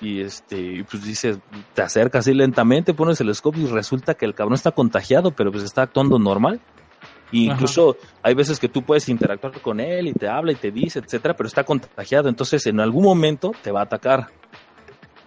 Y 0.00 0.20
este, 0.20 0.84
pues 0.90 1.04
dices, 1.04 1.38
te 1.74 1.82
acercas 1.82 2.20
así 2.20 2.34
lentamente, 2.34 2.94
pones 2.94 3.20
el 3.20 3.34
scope 3.34 3.58
y 3.60 3.66
resulta 3.66 4.14
que 4.14 4.26
el 4.26 4.34
cabrón 4.34 4.54
está 4.54 4.72
contagiado, 4.72 5.30
pero 5.30 5.50
pues 5.50 5.64
está 5.64 5.82
actuando 5.82 6.18
normal. 6.18 6.60
Y 7.32 7.46
Ajá. 7.46 7.54
incluso 7.54 7.96
hay 8.22 8.34
veces 8.34 8.60
que 8.60 8.68
tú 8.68 8.82
puedes 8.82 9.08
interactuar 9.08 9.60
con 9.60 9.80
él 9.80 10.08
y 10.08 10.12
te 10.12 10.28
habla 10.28 10.52
y 10.52 10.56
te 10.56 10.70
dice, 10.70 11.00
etcétera, 11.00 11.34
pero 11.34 11.48
está 11.48 11.64
contagiado, 11.64 12.28
entonces 12.28 12.66
en 12.66 12.78
algún 12.78 13.04
momento 13.04 13.52
te 13.62 13.72
va 13.72 13.80
a 13.80 13.84
atacar. 13.84 14.28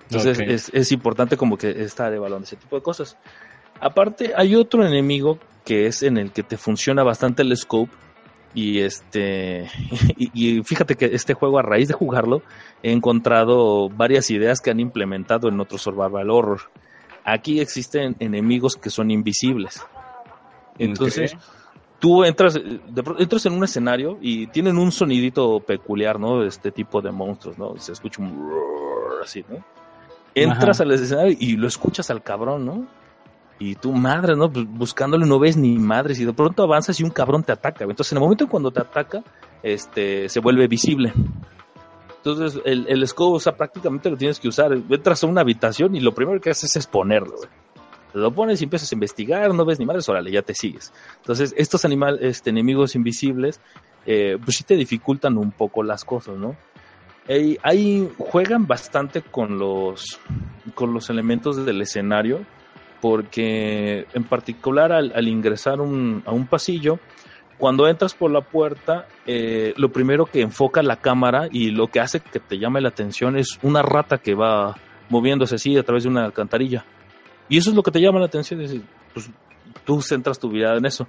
Entonces 0.03 0.39
es, 0.39 0.71
es 0.73 0.91
importante 0.91 1.35
como 1.35 1.57
que 1.57 1.69
estar 1.83 2.11
evaluando 2.13 2.45
ese 2.45 2.55
tipo 2.55 2.75
de 2.75 2.81
cosas. 2.81 3.17
Aparte, 3.79 4.33
hay 4.35 4.55
otro 4.55 4.85
enemigo 4.85 5.39
que 5.65 5.87
es 5.87 6.03
en 6.03 6.17
el 6.17 6.31
que 6.31 6.43
te 6.43 6.57
funciona 6.57 7.03
bastante 7.03 7.43
el 7.43 7.55
scope. 7.55 7.91
Y 8.55 8.79
este 8.79 9.69
y, 10.17 10.31
y 10.33 10.63
fíjate 10.63 10.95
que 10.95 11.05
este 11.05 11.35
juego 11.35 11.59
a 11.59 11.61
raíz 11.61 11.87
de 11.87 11.93
jugarlo 11.93 12.41
he 12.81 12.91
encontrado 12.91 13.89
varias 13.89 14.31
ideas 14.31 14.59
que 14.59 14.71
han 14.71 14.79
implementado 14.79 15.49
en 15.49 15.59
otro 15.59 15.77
survival 15.77 16.31
horror. 16.31 16.61
Aquí 17.23 17.59
existen 17.59 18.15
enemigos 18.19 18.75
que 18.75 18.89
son 18.89 19.11
invisibles. 19.11 19.83
Entonces, 20.79 21.35
tú 21.99 22.23
entras, 22.23 22.55
de 22.55 23.03
entras 23.19 23.45
en 23.45 23.53
un 23.53 23.63
escenario 23.63 24.17
y 24.21 24.47
tienen 24.47 24.77
un 24.77 24.91
sonidito 24.91 25.59
peculiar, 25.59 26.19
¿no? 26.19 26.43
Este 26.43 26.71
tipo 26.71 27.01
de 27.01 27.11
monstruos, 27.11 27.57
¿no? 27.57 27.77
Se 27.77 27.91
escucha 27.91 28.21
un 28.21 28.49
así, 29.21 29.45
¿no? 29.47 29.63
Entras 30.33 30.79
Ajá. 30.79 30.83
al 30.89 30.91
escenario 30.95 31.37
y 31.39 31.57
lo 31.57 31.67
escuchas 31.67 32.09
al 32.09 32.23
cabrón, 32.23 32.65
¿no? 32.65 32.87
Y 33.59 33.75
tú, 33.75 33.91
madre, 33.91 34.35
¿no? 34.35 34.51
Pues 34.51 34.65
buscándolo 34.67 35.25
no 35.25 35.37
ves 35.37 35.57
ni 35.57 35.77
madres 35.77 36.19
y 36.19 36.25
de 36.25 36.31
pronto 36.33 36.63
avanzas 36.63 36.99
y 36.99 37.03
un 37.03 37.09
cabrón 37.09 37.43
te 37.43 37.51
ataca. 37.51 37.83
Entonces, 37.83 38.13
en 38.13 38.17
el 38.17 38.21
momento 38.21 38.45
en 38.45 38.49
cuando 38.49 38.71
te 38.71 38.79
ataca, 38.79 39.21
este, 39.61 40.29
se 40.29 40.39
vuelve 40.39 40.67
visible. 40.67 41.13
Entonces, 42.17 42.61
el, 42.65 42.85
el 42.87 43.05
scope, 43.07 43.35
o 43.35 43.39
sea, 43.39 43.57
prácticamente 43.57 44.09
lo 44.09 44.17
tienes 44.17 44.39
que 44.39 44.47
usar. 44.47 44.71
Entras 44.71 45.23
a 45.23 45.27
una 45.27 45.41
habitación 45.41 45.95
y 45.95 45.99
lo 45.99 46.13
primero 46.13 46.39
que 46.39 46.49
haces 46.49 46.75
es 46.75 46.87
ponerlo, 46.87 47.35
güey. 47.35 47.49
Lo 48.13 48.33
pones 48.33 48.59
y 48.61 48.63
empiezas 48.63 48.91
a 48.91 48.95
investigar, 48.95 49.53
no 49.53 49.65
ves 49.65 49.77
ni 49.77 49.85
madres, 49.85 50.09
órale, 50.09 50.31
ya 50.31 50.41
te 50.41 50.55
sigues. 50.55 50.91
Entonces, 51.17 51.53
estos 51.57 51.85
animales, 51.85 52.21
este, 52.23 52.49
enemigos 52.49 52.95
invisibles, 52.95 53.61
eh, 54.05 54.37
pues 54.43 54.57
sí 54.57 54.63
te 54.63 54.75
dificultan 54.75 55.37
un 55.37 55.51
poco 55.51 55.83
las 55.83 56.05
cosas, 56.05 56.37
¿no? 56.37 56.55
Ahí 57.61 58.09
juegan 58.17 58.65
bastante 58.65 59.21
con 59.21 59.59
los, 59.59 60.19
con 60.73 60.93
los 60.93 61.11
elementos 61.11 61.63
del 61.63 61.79
escenario, 61.79 62.39
porque 63.01 64.05
en 64.13 64.23
particular 64.23 64.91
al, 64.91 65.11
al 65.15 65.27
ingresar 65.27 65.81
un- 65.81 66.23
a 66.25 66.31
un 66.31 66.47
pasillo, 66.47 66.99
cuando 67.57 67.87
entras 67.87 68.13
por 68.13 68.31
la 68.31 68.41
puerta, 68.41 69.07
eh, 69.27 69.73
lo 69.77 69.89
primero 69.91 70.25
que 70.25 70.41
enfoca 70.41 70.81
la 70.81 70.95
cámara 70.95 71.47
y 71.51 71.71
lo 71.71 71.87
que 71.87 71.99
hace 71.99 72.19
que 72.21 72.39
te 72.39 72.57
llame 72.57 72.79
la 72.81 72.89
atención 72.89 73.37
es 73.37 73.59
una 73.63 73.81
rata 73.81 74.17
que 74.17 74.33
va 74.33 74.75
moviéndose 75.09 75.55
así 75.55 75.77
a 75.77 75.83
través 75.83 76.03
de 76.03 76.09
una 76.09 76.23
alcantarilla. 76.25 76.85
Y 77.49 77.57
eso 77.57 77.69
es 77.71 77.75
lo 77.75 77.83
que 77.83 77.91
te 77.91 77.99
llama 77.99 78.19
la 78.19 78.27
atención, 78.27 78.61
es 78.61 78.69
decir, 78.71 78.85
pues 79.13 79.29
tú 79.83 80.01
centras 80.01 80.39
tu 80.39 80.49
mirada 80.49 80.77
en 80.77 80.85
eso. 80.85 81.07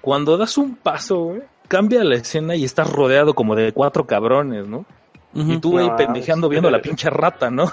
Cuando 0.00 0.36
das 0.36 0.56
un 0.58 0.76
paso, 0.76 1.34
cambia 1.66 2.04
la 2.04 2.14
escena 2.16 2.54
y 2.54 2.64
estás 2.64 2.88
rodeado 2.92 3.34
como 3.34 3.56
de 3.56 3.72
cuatro 3.72 4.06
cabrones, 4.06 4.68
¿no? 4.68 4.84
Ujú. 5.34 5.52
Y 5.52 5.58
tú 5.60 5.78
ahí 5.78 5.88
No, 5.88 5.96
pendejeando 5.96 6.48
viendo 6.48 6.68
a 6.68 6.72
la 6.72 6.80
pinche 6.80 7.10
rata, 7.10 7.50
¿no? 7.50 7.70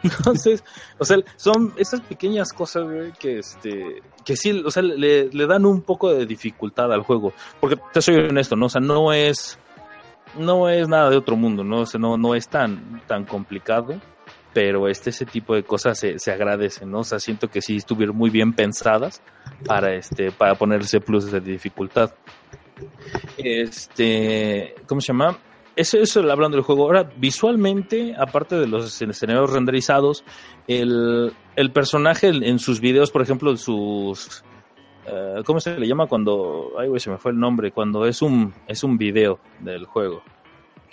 Entonces, 0.02 0.64
o 0.98 1.04
sea, 1.04 1.18
son 1.36 1.72
esas 1.76 2.00
pequeñas 2.00 2.52
cosas, 2.52 2.86
que 3.18 3.38
este, 3.38 4.02
que 4.24 4.36
sí, 4.36 4.62
o 4.64 4.70
sea, 4.70 4.82
le, 4.82 5.28
le 5.28 5.46
dan 5.46 5.66
un 5.66 5.82
poco 5.82 6.12
de 6.12 6.26
dificultad 6.26 6.92
al 6.92 7.02
juego. 7.02 7.32
Porque 7.60 7.76
te 7.92 8.00
soy 8.00 8.16
honesto, 8.16 8.56
¿no? 8.56 8.66
O 8.66 8.68
sea, 8.70 8.80
no 8.80 9.12
es, 9.12 9.58
no 10.38 10.68
es 10.68 10.88
nada 10.88 11.10
de 11.10 11.16
otro 11.16 11.36
mundo, 11.36 11.64
¿no? 11.64 11.80
O 11.80 11.86
sea, 11.86 12.00
no, 12.00 12.16
no 12.16 12.34
es 12.34 12.48
tan, 12.48 13.02
tan 13.06 13.24
complicado. 13.24 14.00
Pero 14.52 14.88
este, 14.88 15.10
ese 15.10 15.26
tipo 15.26 15.54
de 15.54 15.62
cosas 15.62 15.96
se, 15.96 16.18
se 16.18 16.32
agradecen, 16.32 16.90
¿no? 16.90 17.00
O 17.00 17.04
sea, 17.04 17.20
siento 17.20 17.48
que 17.48 17.62
sí 17.62 17.76
estuvieron 17.76 18.16
muy 18.16 18.30
bien 18.30 18.52
pensadas 18.52 19.22
para 19.64 19.94
este, 19.94 20.32
para 20.32 20.56
ponerse 20.56 21.00
plus 21.00 21.30
de 21.30 21.40
dificultad. 21.40 22.12
Este, 23.36 24.74
¿cómo 24.88 25.00
se 25.00 25.08
llama? 25.08 25.38
Eso, 25.80 25.98
eso 25.98 26.20
hablando 26.20 26.56
del 26.56 26.64
juego. 26.64 26.84
Ahora, 26.84 27.10
visualmente, 27.16 28.14
aparte 28.18 28.56
de 28.56 28.66
los 28.66 29.00
escenarios 29.00 29.50
renderizados, 29.52 30.24
el, 30.68 31.32
el 31.56 31.72
personaje 31.72 32.28
en, 32.28 32.58
sus 32.58 32.80
videos, 32.80 33.10
por 33.10 33.22
ejemplo, 33.22 33.56
sus 33.56 34.44
eh, 35.06 35.42
¿cómo 35.44 35.58
se 35.60 35.78
le 35.78 35.86
llama 35.88 36.06
cuando, 36.06 36.72
ay 36.78 36.88
güey, 36.88 37.00
se 37.00 37.10
me 37.10 37.18
fue 37.18 37.32
el 37.32 37.38
nombre, 37.40 37.72
cuando 37.72 38.04
es 38.06 38.20
un, 38.22 38.52
es 38.66 38.84
un 38.84 38.98
video 38.98 39.38
del 39.60 39.86
juego? 39.86 40.22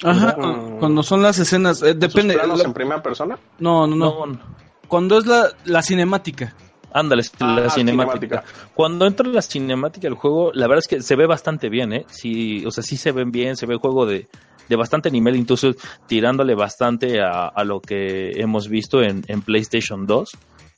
Ajá, 0.04 0.36
Mm. 0.38 0.42
cu- 0.74 0.80
cuando 0.80 1.04
son 1.04 1.22
las 1.22 1.40
escenas, 1.40 1.82
eh, 1.82 1.94
depende. 1.96 2.34
¿Sus 2.36 2.44
planos 2.44 2.64
en 2.66 2.74
primera 2.74 3.02
persona? 3.02 3.38
no, 3.60 3.86
no, 3.88 3.96
no, 3.96 4.26
No, 4.28 4.40
Cuando 4.88 5.18
es 5.18 5.26
la, 5.26 5.50
la 5.66 5.82
cinemática. 5.82 6.56
ándale, 6.94 7.24
Ah, 7.40 7.60
la 7.64 7.70
cinemática. 7.70 8.42
cinemática. 8.42 8.44
Cuando 8.74 9.06
entra 9.06 9.28
la 9.28 9.42
cinemática 9.42 10.08
del 10.08 10.14
juego, 10.16 10.52
la 10.54 10.68
verdad 10.68 10.80
es 10.80 10.88
que 10.88 11.02
se 11.02 11.16
ve 11.16 11.26
bastante 11.28 11.68
bien, 11.70 11.92
¿eh? 11.94 12.06
Sí, 12.10 12.64
o 12.66 12.72
sea, 12.72 12.84
sí 12.84 12.96
se 12.96 13.12
ven 13.12 13.32
bien, 13.32 13.56
se 13.58 13.66
ve 13.66 13.74
el 13.74 13.80
juego 13.80 14.06
de, 14.06 14.28
de 14.68 14.76
bastante 14.76 15.10
nivel, 15.12 15.36
incluso 15.36 15.74
tirándole 16.08 16.56
bastante 16.56 17.22
a, 17.22 17.48
a 17.48 17.64
lo 17.64 17.80
que 17.82 18.32
hemos 18.42 18.68
visto 18.70 19.02
en, 19.02 19.24
en 19.28 19.42
PlayStation 19.42 20.06
2. 20.06 20.32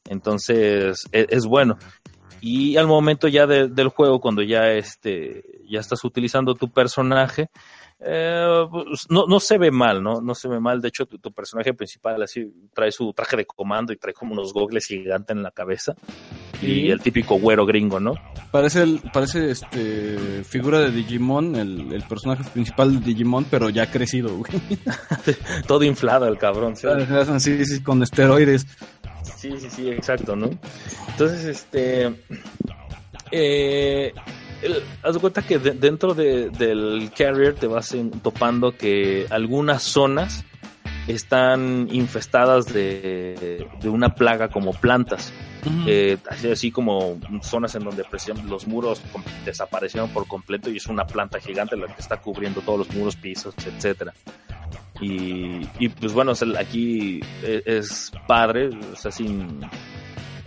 Entonces, 0.10 1.06
e- 1.12 1.28
es, 1.30 1.46
bueno. 1.46 1.78
Y 2.42 2.78
al 2.78 2.88
momento 2.88 3.28
ya 3.28 3.46
de- 3.46 3.68
del 3.68 3.90
juego, 3.90 4.20
cuando 4.20 4.42
ya 4.42 4.72
este, 4.72 5.44
ya 5.70 5.80
estás 5.82 6.04
utilizando 6.06 6.56
tu 6.56 6.70
personaje, 6.72 7.50
eh, 8.00 8.66
pues, 8.72 9.08
no, 9.10 9.26
no 9.28 9.40
se 9.42 9.58
ve 9.58 9.72
mal, 9.72 10.02
¿no? 10.02 10.22
No 10.22 10.34
se 10.34 10.48
ve 10.48 10.60
mal. 10.60 10.80
De 10.82 10.88
hecho, 10.88 11.06
tu, 11.06 11.18
tu 11.20 11.32
personaje 11.34 11.74
principal 11.74 12.22
así 12.24 12.46
trae 12.74 12.92
su 12.92 13.12
traje 13.14 13.36
de 13.38 13.46
comando 13.46 13.92
y 13.92 13.98
trae 13.98 14.14
como 14.14 14.34
unos 14.34 14.54
gogles 14.54 14.86
gigantes 14.86 15.36
en 15.36 15.44
la 15.44 15.52
cabeza. 15.52 15.96
Y 16.62 16.90
el 16.92 17.00
típico 17.00 17.36
güero 17.40 17.66
gringo, 17.66 18.00
¿no? 18.00 18.14
Parece, 18.52 18.82
el- 18.84 19.02
parece 19.14 19.52
este 19.52 20.44
figura 20.44 20.80
de 20.80 20.92
Digimon, 20.92 21.56
el, 21.56 21.94
el 21.94 22.04
personaje 22.04 22.44
principal 22.52 23.00
de 23.00 23.06
Digimon, 23.06 23.46
pero 23.46 23.70
ya 23.70 23.90
crecido, 23.90 24.36
güey. 24.38 24.52
Todo 25.68 25.84
inflado 25.84 26.28
el 26.28 26.38
cabrón. 26.38 26.76
¿sí? 26.76 26.88
Sí, 27.40 27.66
sí, 27.66 27.82
con 27.82 28.02
esteroides. 28.04 28.66
Sí, 29.38 29.54
sí, 29.60 29.68
sí, 29.70 29.90
exacto, 29.90 30.36
¿no? 30.36 30.50
Entonces, 31.10 31.46
este. 31.46 32.14
Eh, 33.32 34.14
el- 34.62 34.84
haz 35.04 35.14
de 35.14 35.20
cuenta 35.20 35.42
que 35.42 35.60
de- 35.60 35.72
dentro 35.72 36.14
de- 36.14 36.50
del 36.50 37.12
carrier 37.18 37.54
te 37.56 37.68
vas 37.68 37.94
en- 37.94 38.12
topando 38.12 38.76
que 38.76 39.26
algunas 39.30 39.84
zonas 39.84 40.44
están 41.08 41.88
infestadas 41.92 42.66
de, 42.74 43.66
de 43.82 43.90
una 43.90 44.16
plaga 44.16 44.50
como 44.50 44.74
plantas. 44.74 45.32
Eh, 45.86 46.18
así, 46.52 46.72
como 46.72 47.20
zonas 47.42 47.76
en 47.76 47.84
donde 47.84 48.04
los 48.48 48.68
muros 48.68 49.02
desaparecieron 49.46 50.10
por 50.10 50.28
completo 50.28 50.70
y 50.70 50.78
es 50.78 50.88
una 50.88 51.06
planta 51.06 51.40
gigante 51.40 51.76
la 51.76 51.88
que 51.88 52.02
está 52.02 52.18
cubriendo 52.18 52.62
todos 52.62 52.80
los 52.80 52.96
muros, 52.96 53.16
pisos, 53.16 53.54
etcétera. 53.66 54.14
Y, 55.02 55.62
y, 55.80 55.90
pues 55.90 56.14
bueno, 56.14 56.34
aquí 56.58 57.22
e- 57.44 57.64
es 57.66 58.12
padre, 58.28 58.70
o 58.70 58.96
sea, 58.96 59.12
sin, 59.12 59.62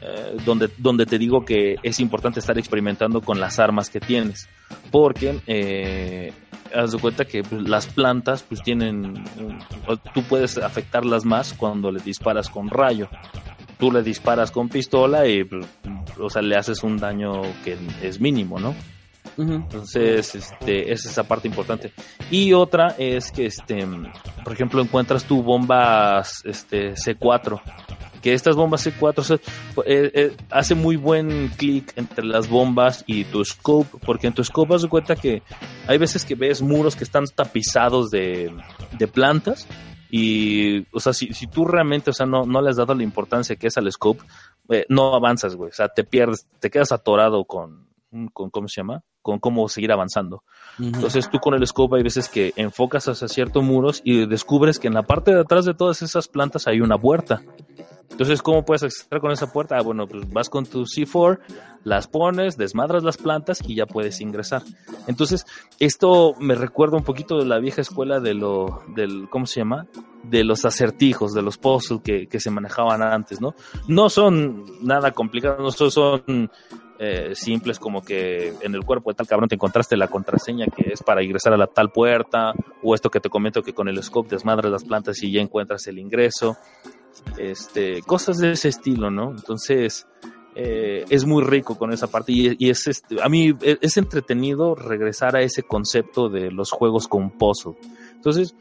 eh, 0.03 0.37
donde, 0.45 0.69
donde 0.79 1.07
te 1.07 1.19
digo 1.19 1.45
que 1.45 1.77
es 1.83 2.01
importante 2.01 2.41
estar 2.41 2.59
experimentando 2.59 3.21
con 3.21 3.41
las 3.41 3.59
armas 3.59 3.89
que 3.89 4.01
tienes, 4.01 4.49
porque 4.91 5.41
eh, 5.47 6.33
haz 6.75 6.93
de 6.93 6.99
cuenta 6.99 7.25
que 7.25 7.43
pues, 7.43 7.63
las 7.63 7.87
plantas 7.87 8.43
pues 8.43 8.63
tienen, 8.63 9.25
tú 10.13 10.23
puedes 10.25 10.59
afectarlas 10.59 11.25
más 11.25 11.53
cuando 11.55 11.91
le 11.91 12.01
disparas 12.01 12.51
con 12.51 12.69
rayo. 12.69 13.09
Tú 13.83 13.91
le 13.91 14.05
disparas 14.05 14.53
con 14.53 14.69
pistola 14.69 15.27
y, 15.27 15.43
o 16.21 16.31
sea, 16.31 16.41
le 16.41 16.55
haces 16.55 16.85
un 16.85 16.99
daño 16.99 17.43
que 17.65 17.77
es 18.01 18.21
mínimo, 18.21 18.61
¿no? 18.61 18.77
Entonces, 19.37 20.37
este, 20.37 20.93
es 20.93 21.05
esa 21.05 21.25
parte 21.25 21.49
importante. 21.49 21.93
Y 22.31 22.53
otra 22.53 22.95
es 22.97 23.33
que, 23.33 23.47
este, 23.47 23.85
por 24.45 24.53
ejemplo, 24.53 24.81
encuentras 24.81 25.25
tu 25.25 25.43
bombas 25.43 26.43
este, 26.45 26.93
C4. 26.93 27.61
Que 28.23 28.35
estas 28.35 28.55
bombas 28.55 28.87
C4 28.87 29.19
o 29.19 29.25
sea, 29.25 29.37
eh, 29.85 30.13
eh, 30.15 30.37
hace 30.49 30.77
muy 30.77 30.95
buen 30.95 31.49
clic 31.49 31.93
entre 31.97 32.25
las 32.25 32.49
bombas 32.49 33.03
y 33.09 33.25
tu 33.25 33.45
scope, 33.45 33.99
porque 34.07 34.29
en 34.29 34.33
tu 34.33 34.45
scope 34.45 34.79
de 34.79 34.89
cuenta 34.89 35.17
que 35.17 35.43
hay 35.89 35.99
veces 35.99 36.25
que 36.25 36.37
ves 36.37 36.63
muros 36.63 36.95
que 36.95 37.03
están 37.03 37.25
tapizados 37.35 38.13
de, 38.13 38.55
de 38.97 39.09
plantas 39.09 39.67
y, 40.15 40.87
o 40.95 41.01
sea, 41.01 41.15
si, 41.15 41.33
si 41.33 41.47
tú 41.47 41.65
realmente, 41.65 42.11
o 42.11 42.13
sea, 42.13 42.27
no, 42.27 42.45
no 42.45 42.61
le 42.61 42.69
has 42.69 42.77
dado 42.77 42.95
la 42.95 43.03
importancia 43.03 43.57
que 43.57 43.69
es 43.69 43.79
al 43.79 43.91
scope, 43.91 44.23
eh, 44.69 44.85
no 44.91 45.15
avanzas, 45.15 45.57
güey, 45.57 45.71
o 45.71 45.73
sea, 45.73 45.89
te 45.89 46.05
pierdes, 46.05 46.47
te 46.61 46.69
quedas 46.69 46.93
atorado 46.93 47.47
con, 47.47 47.89
con 48.35 48.51
¿cómo 48.51 48.69
se 48.69 48.83
llama? 48.83 49.03
Con 49.23 49.39
cómo 49.39 49.67
seguir 49.71 49.91
avanzando. 49.91 50.45
Entonces 50.79 51.31
tú 51.31 51.39
con 51.39 51.55
el 51.55 51.67
scope 51.67 51.97
hay 51.97 52.03
veces 52.03 52.29
que 52.29 52.53
enfocas 52.57 53.09
hacia 53.09 53.27
ciertos 53.27 53.65
muros 53.65 54.03
y 54.05 54.27
descubres 54.27 54.79
que 54.79 54.89
en 54.89 54.95
la 54.95 55.05
parte 55.05 55.33
de 55.33 55.41
atrás 55.41 55.65
de 55.65 55.73
todas 55.73 56.03
esas 56.03 56.29
plantas 56.29 56.67
hay 56.67 56.83
una 56.83 56.99
puerta. 56.99 57.41
Entonces, 58.13 58.41
¿cómo 58.43 58.65
puedes 58.65 58.83
acceder 58.85 59.21
con 59.21 59.33
esa 59.33 59.53
puerta? 59.53 59.77
Ah, 59.79 59.83
bueno, 59.83 60.07
pues 60.07 60.31
vas 60.31 60.49
con 60.49 60.65
tu 60.67 60.85
C4, 60.85 61.41
las 61.83 62.07
pones, 62.07 62.57
desmadras 62.57 63.03
las 63.03 63.17
plantas 63.17 63.59
y 63.67 63.75
ya 63.75 63.87
puedes 63.87 64.21
ingresar. 64.21 64.63
Entonces, 65.09 65.45
esto 65.81 66.35
me 66.39 66.55
recuerda 66.55 66.97
un 66.97 67.05
poquito 67.05 67.39
de 67.39 67.47
la 67.47 67.59
vieja 67.59 67.81
escuela 67.81 68.21
de 68.21 68.35
lo, 68.35 68.83
del, 68.95 69.29
¿cómo 69.31 69.47
se 69.47 69.61
llama? 69.61 69.87
De 70.23 70.45
los 70.45 70.65
acertijos, 70.65 71.33
de 71.33 71.43
los 71.43 71.59
puzzles 71.59 72.01
que, 72.05 72.27
que 72.29 72.39
se 72.39 72.51
manejaban 72.51 73.03
antes, 73.03 73.41
¿no? 73.41 73.55
No 73.89 74.09
son 74.11 74.65
nada 74.87 75.11
complicados, 75.13 75.59
no 75.59 75.71
son- 75.91 75.91
son 75.91 76.51
eh, 76.99 77.33
simples 77.35 77.81
como 77.81 78.03
que 78.03 78.55
en 78.61 78.75
el 78.77 78.85
cuerpo 78.85 79.11
de 79.11 79.17
tal 79.17 79.27
cabrón 79.27 79.49
te 79.49 79.57
encontraste 79.57 79.97
la 79.97 80.07
contraseña 80.07 80.67
que 80.67 80.93
es 80.93 81.03
para 81.03 81.25
ingresar 81.25 81.53
a 81.53 81.57
la 81.57 81.67
tal 81.67 81.91
puerta, 81.91 82.53
o 82.83 82.95
esto 82.95 83.11
que 83.11 83.19
te 83.19 83.29
comento 83.29 83.63
que 83.63 83.73
con 83.73 83.89
el 83.89 84.01
scope 84.03 84.29
desmadras 84.31 84.71
las 84.71 84.85
plantas 84.85 85.21
y 85.25 85.33
ya 85.33 85.41
encuentras 85.41 85.85
el 85.89 85.99
ingreso, 85.99 86.57
este, 87.39 88.03
cosas 88.03 88.39
de 88.39 88.53
ese 88.53 88.69
estilo, 88.69 89.11
¿no? 89.11 89.31
Entonces, 89.31 90.07
eh, 90.55 91.05
es 91.09 91.25
muy 91.25 91.43
rico 91.43 91.79
con 91.79 91.93
esa 91.93 92.09
parte 92.11 92.33
y, 92.33 92.69
es 92.71 92.87
este, 92.87 93.23
a 93.23 93.29
mí 93.29 93.55
es, 93.63 93.79
es 93.81 93.97
entretenido 93.97 94.75
regresar 94.75 95.35
a 95.37 95.41
ese 95.43 95.63
concepto 95.63 96.29
de 96.29 96.51
los 96.51 96.71
juegos 96.71 97.09
con 97.09 97.31
puzzle. 97.31 97.75
Entonces, 98.15 98.55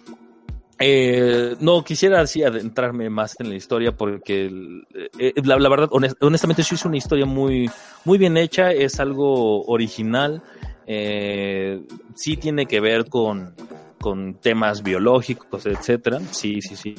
eh, 0.79 1.55
no 1.59 1.83
quisiera 1.83 2.21
así 2.21 2.43
adentrarme 2.43 3.09
más 3.09 3.35
en 3.39 3.49
la 3.49 3.55
historia 3.55 3.91
porque 3.91 4.45
el- 4.45 4.87
eh, 5.19 5.33
la, 5.43 5.57
verdad, 5.69 5.89
honest- 5.91 6.17
honestamente, 6.21 6.63
sí 6.63 6.75
es 6.75 6.85
una 6.85 6.97
historia 6.97 7.25
muy, 7.25 7.69
muy 8.05 8.17
bien 8.17 8.35
hecha, 8.37 8.71
es 8.71 8.99
algo 8.99 9.63
original, 9.65 10.41
eh, 10.87 11.83
sí 12.15 12.35
tiene 12.37 12.65
que 12.65 12.79
ver 12.79 13.09
con, 13.09 13.53
con 13.99 14.35
temas 14.35 14.81
biológicos, 14.81 15.67
etcétera, 15.67 16.19
sí, 16.31 16.61
sí, 16.61 16.75
sí, 16.75 16.95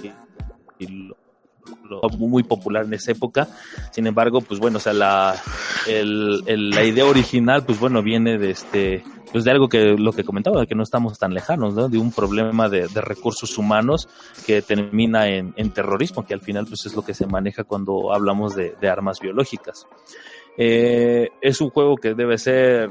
muy 2.19 2.43
popular 2.43 2.85
en 2.85 2.95
esa 2.95 3.13
época. 3.13 3.49
Sin 3.91 4.07
embargo, 4.07 4.41
pues 4.41 4.61
bueno, 4.61 4.79
o 4.79 4.81
sea, 4.81 4.93
la, 4.93 5.35
la 5.87 6.85
idea 6.85 7.05
original, 7.05 7.65
pues 7.65 7.79
bueno, 7.79 8.03
viene 8.03 8.39
de 8.39 8.51
este, 8.51 9.05
pues 9.33 9.45
de 9.45 9.51
algo 9.51 9.69
que 9.69 9.95
lo 9.97 10.13
que 10.13 10.25
comentaba, 10.25 10.67
que 10.67 10.75
no 10.75 10.83
estamos 10.83 11.19
tan 11.19 11.33
lejanos, 11.33 11.75
¿no? 11.75 11.89
De 11.89 11.99
un 11.99 12.13
problema 12.13 12.69
de, 12.69 12.87
recursos 12.89 13.57
humanos 13.59 14.09
que 14.47 14.63
termina 14.63 15.29
en, 15.29 15.71
terrorismo, 15.73 16.25
que 16.25 16.35
al 16.35 16.41
final, 16.41 16.67
pues 16.67 16.87
es 16.87 16.95
lo 16.95 17.03
que 17.03 17.15
se 17.15 17.27
maneja 17.27 17.65
cuando 17.65 18.13
hablamos 18.13 18.55
de, 18.55 18.75
de 18.81 18.89
armas 18.89 19.21
biológicas. 19.21 19.87
Eh, 20.57 21.31
es 21.41 21.61
un 21.61 21.71
juego 21.71 21.97
que 21.97 22.15
debe 22.15 22.37
ser, 22.37 22.91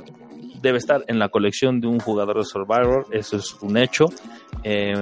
debe 0.61 0.77
estar 0.77 1.03
en 1.07 1.19
la 1.19 1.29
colección 1.29 1.81
de 1.81 1.87
un 1.87 1.99
jugador 1.99 2.37
de 2.37 2.45
Survivor, 2.45 3.07
eso 3.11 3.37
es 3.37 3.53
un 3.61 3.77
hecho. 3.77 4.05
Eh, 4.63 4.93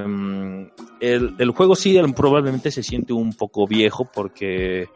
el, 1.02 1.36
el 1.38 1.52
juego 1.52 1.76
sí 1.76 1.98
el- 1.98 2.14
probablemente 2.14 2.72
se 2.72 2.84
siente 2.84 3.14
un 3.14 3.34
poco 3.34 3.68
viejo 3.68 4.10
porque, 4.14 4.88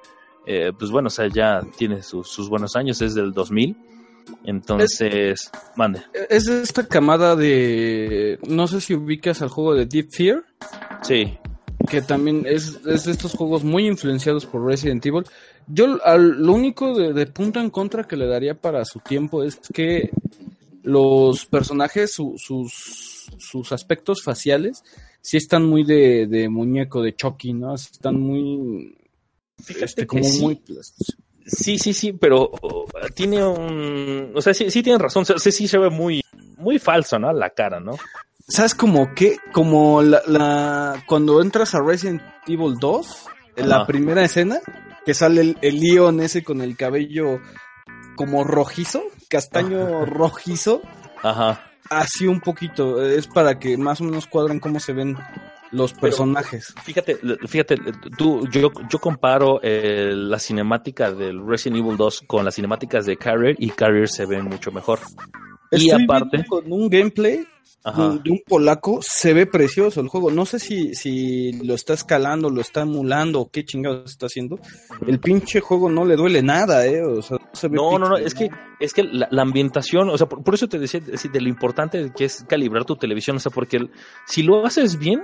eh, 0.46 0.72
pues 0.78 0.92
bueno, 0.92 1.08
o 1.08 1.10
sea, 1.12 1.28
ya 1.28 1.62
tiene 1.78 2.02
sus, 2.02 2.28
sus 2.30 2.50
buenos 2.50 2.76
años, 2.76 3.02
es 3.02 3.14
del 3.16 3.32
2000. 3.34 3.76
Entonces, 4.46 5.52
mande. 5.76 6.02
Es 6.30 6.48
esta 6.48 6.88
camada 6.88 7.36
de. 7.36 8.40
No 8.48 8.68
sé 8.68 8.80
si 8.82 8.94
ubicas 8.94 9.42
al 9.42 9.50
juego 9.50 9.76
de 9.76 9.86
Deep 9.86 10.10
Fear. 10.12 10.44
Sí, 11.02 11.38
que 11.90 12.02
también 12.02 12.46
es, 12.48 12.80
es 12.86 13.04
de 13.06 13.12
estos 13.12 13.34
juegos 13.34 13.64
muy 13.66 13.86
influenciados 13.88 14.46
por 14.46 14.66
Resident 14.66 15.06
Evil. 15.06 15.24
Yo 15.68 15.98
al- 16.06 16.42
lo 16.42 16.54
único 16.54 16.96
de, 16.98 17.12
de 17.14 17.26
punto 17.28 17.60
en 17.60 17.70
contra 17.70 18.06
que 18.06 18.16
le 18.16 18.28
daría 18.28 18.54
para 18.56 18.86
su 18.86 19.00
tiempo 19.00 19.44
es 19.44 19.60
que 19.74 20.10
los 20.84 21.46
personajes, 21.46 22.12
su- 22.14 22.36
sus, 22.38 23.28
sus 23.38 23.72
aspectos 23.72 24.22
faciales, 24.24 24.84
sí 25.22 25.38
están 25.38 25.66
muy 25.66 25.84
de, 25.84 26.28
de 26.28 26.50
muñeco, 26.50 27.02
de 27.02 27.16
Chucky, 27.16 27.54
¿no? 27.54 27.74
Están 27.76 28.20
muy... 28.20 28.96
Este, 29.82 30.02
que 30.02 30.08
como 30.08 30.24
sí. 30.24 30.42
muy... 30.42 30.62
Sí, 31.46 31.78
sí, 31.78 31.94
sí, 31.94 32.14
pero 32.14 32.52
tiene 33.16 33.44
un... 33.46 34.32
O 34.36 34.42
sea, 34.42 34.54
sí, 34.54 34.70
sí 34.72 34.82
tienen 34.84 35.00
razón, 35.02 35.24
o 35.24 35.38
sea, 35.40 35.52
sí 35.52 35.68
se 35.68 35.78
ve 35.78 35.90
muy, 35.90 36.22
muy 36.58 36.80
falso, 36.80 37.20
¿no? 37.20 37.32
La 37.34 37.50
cara, 37.50 37.80
¿no? 37.80 37.98
¿Sabes 38.48 38.76
como 38.76 39.14
qué? 39.14 39.38
Como 39.54 40.02
la, 40.02 40.22
la- 40.28 41.04
Cuando 41.08 41.42
entras 41.42 41.76
a 41.76 41.82
Resident 41.82 42.22
Evil 42.48 42.76
2, 42.80 43.26
en 43.58 43.70
la 43.70 43.86
primera 43.86 44.24
escena, 44.24 44.60
que 45.06 45.14
sale 45.14 45.42
el, 45.42 45.58
el 45.62 45.80
Leon 45.80 46.20
ese 46.22 46.44
con 46.44 46.62
el 46.62 46.76
cabello 46.78 47.40
como 48.16 48.44
rojizo, 48.44 49.04
castaño 49.30 50.06
rojizo, 50.06 50.82
Ajá. 51.22 51.62
así 51.90 52.28
un 52.28 52.40
poquito. 52.42 53.04
Es 53.06 53.28
para 53.28 53.60
que 53.60 53.78
más 53.78 54.02
o 54.02 54.06
menos 54.06 54.28
cuadren 54.28 54.60
cómo 54.60 54.80
se 54.80 54.94
ven 54.94 55.18
los 55.72 55.94
personajes. 55.94 56.74
Fíjate, 56.84 57.18
fíjate, 57.48 57.78
tú, 58.18 58.48
yo, 58.50 58.72
yo 58.90 59.00
comparo 59.00 59.60
eh, 59.64 60.12
la 60.14 60.38
cinemática 60.38 61.12
del 61.12 61.46
Resident 61.46 61.84
Evil 61.84 61.98
2 61.98 62.24
con 62.28 62.46
las 62.46 62.56
cinemáticas 62.56 63.06
de 63.06 63.18
Carrier 63.18 63.56
y 63.58 63.70
Carrier 63.72 64.08
se 64.08 64.26
ve 64.26 64.42
mucho 64.42 64.72
mejor. 64.72 65.00
y 65.72 65.88
Estoy 65.90 66.04
aparte, 66.04 66.30
viendo 66.38 66.50
con 66.50 66.72
un 66.72 66.90
gameplay. 66.90 67.48
De, 67.86 68.20
de 68.24 68.32
un 68.32 68.42
polaco, 68.48 69.00
se 69.02 69.34
ve 69.34 69.46
precioso 69.46 70.00
el 70.00 70.08
juego. 70.08 70.32
No 70.32 70.46
sé 70.46 70.60
si, 70.60 70.94
si 70.96 71.52
lo 71.64 71.74
está 71.76 71.94
escalando, 71.94 72.50
lo 72.50 72.62
está 72.62 72.82
emulando 72.82 73.42
o 73.42 73.50
qué 73.50 73.66
chingados 73.66 74.10
está 74.12 74.28
haciendo. 74.28 74.58
El 75.06 75.20
pinche 75.20 75.60
juego 75.60 75.90
no 75.90 76.06
le 76.06 76.16
duele 76.16 76.42
nada, 76.42 76.86
eh. 76.86 77.04
O 77.04 77.22
sea, 77.22 77.38
no 77.38 77.50
se 77.54 77.68
ve 77.68 77.76
No, 77.76 78.00
no, 78.00 78.08
no, 78.10 78.18
es 78.18 78.34
que, 78.34 78.50
es 78.80 78.94
que 78.94 79.04
la, 79.04 79.28
la 79.32 79.42
ambientación, 79.42 80.10
o 80.10 80.18
sea, 80.18 80.28
por, 80.30 80.42
por 80.44 80.54
eso 80.54 80.68
te 80.70 80.80
decía 80.80 81.02
decir, 81.02 81.32
de 81.32 81.42
lo 81.42 81.50
importante 81.50 82.12
que 82.16 82.26
es 82.26 82.46
calibrar 82.48 82.86
tu 82.86 82.96
televisión, 82.96 83.36
o 83.38 83.40
sea, 83.40 83.52
porque 83.52 83.78
el- 83.78 83.92
si 84.26 84.44
lo 84.44 84.66
haces 84.66 84.98
bien, 84.98 85.22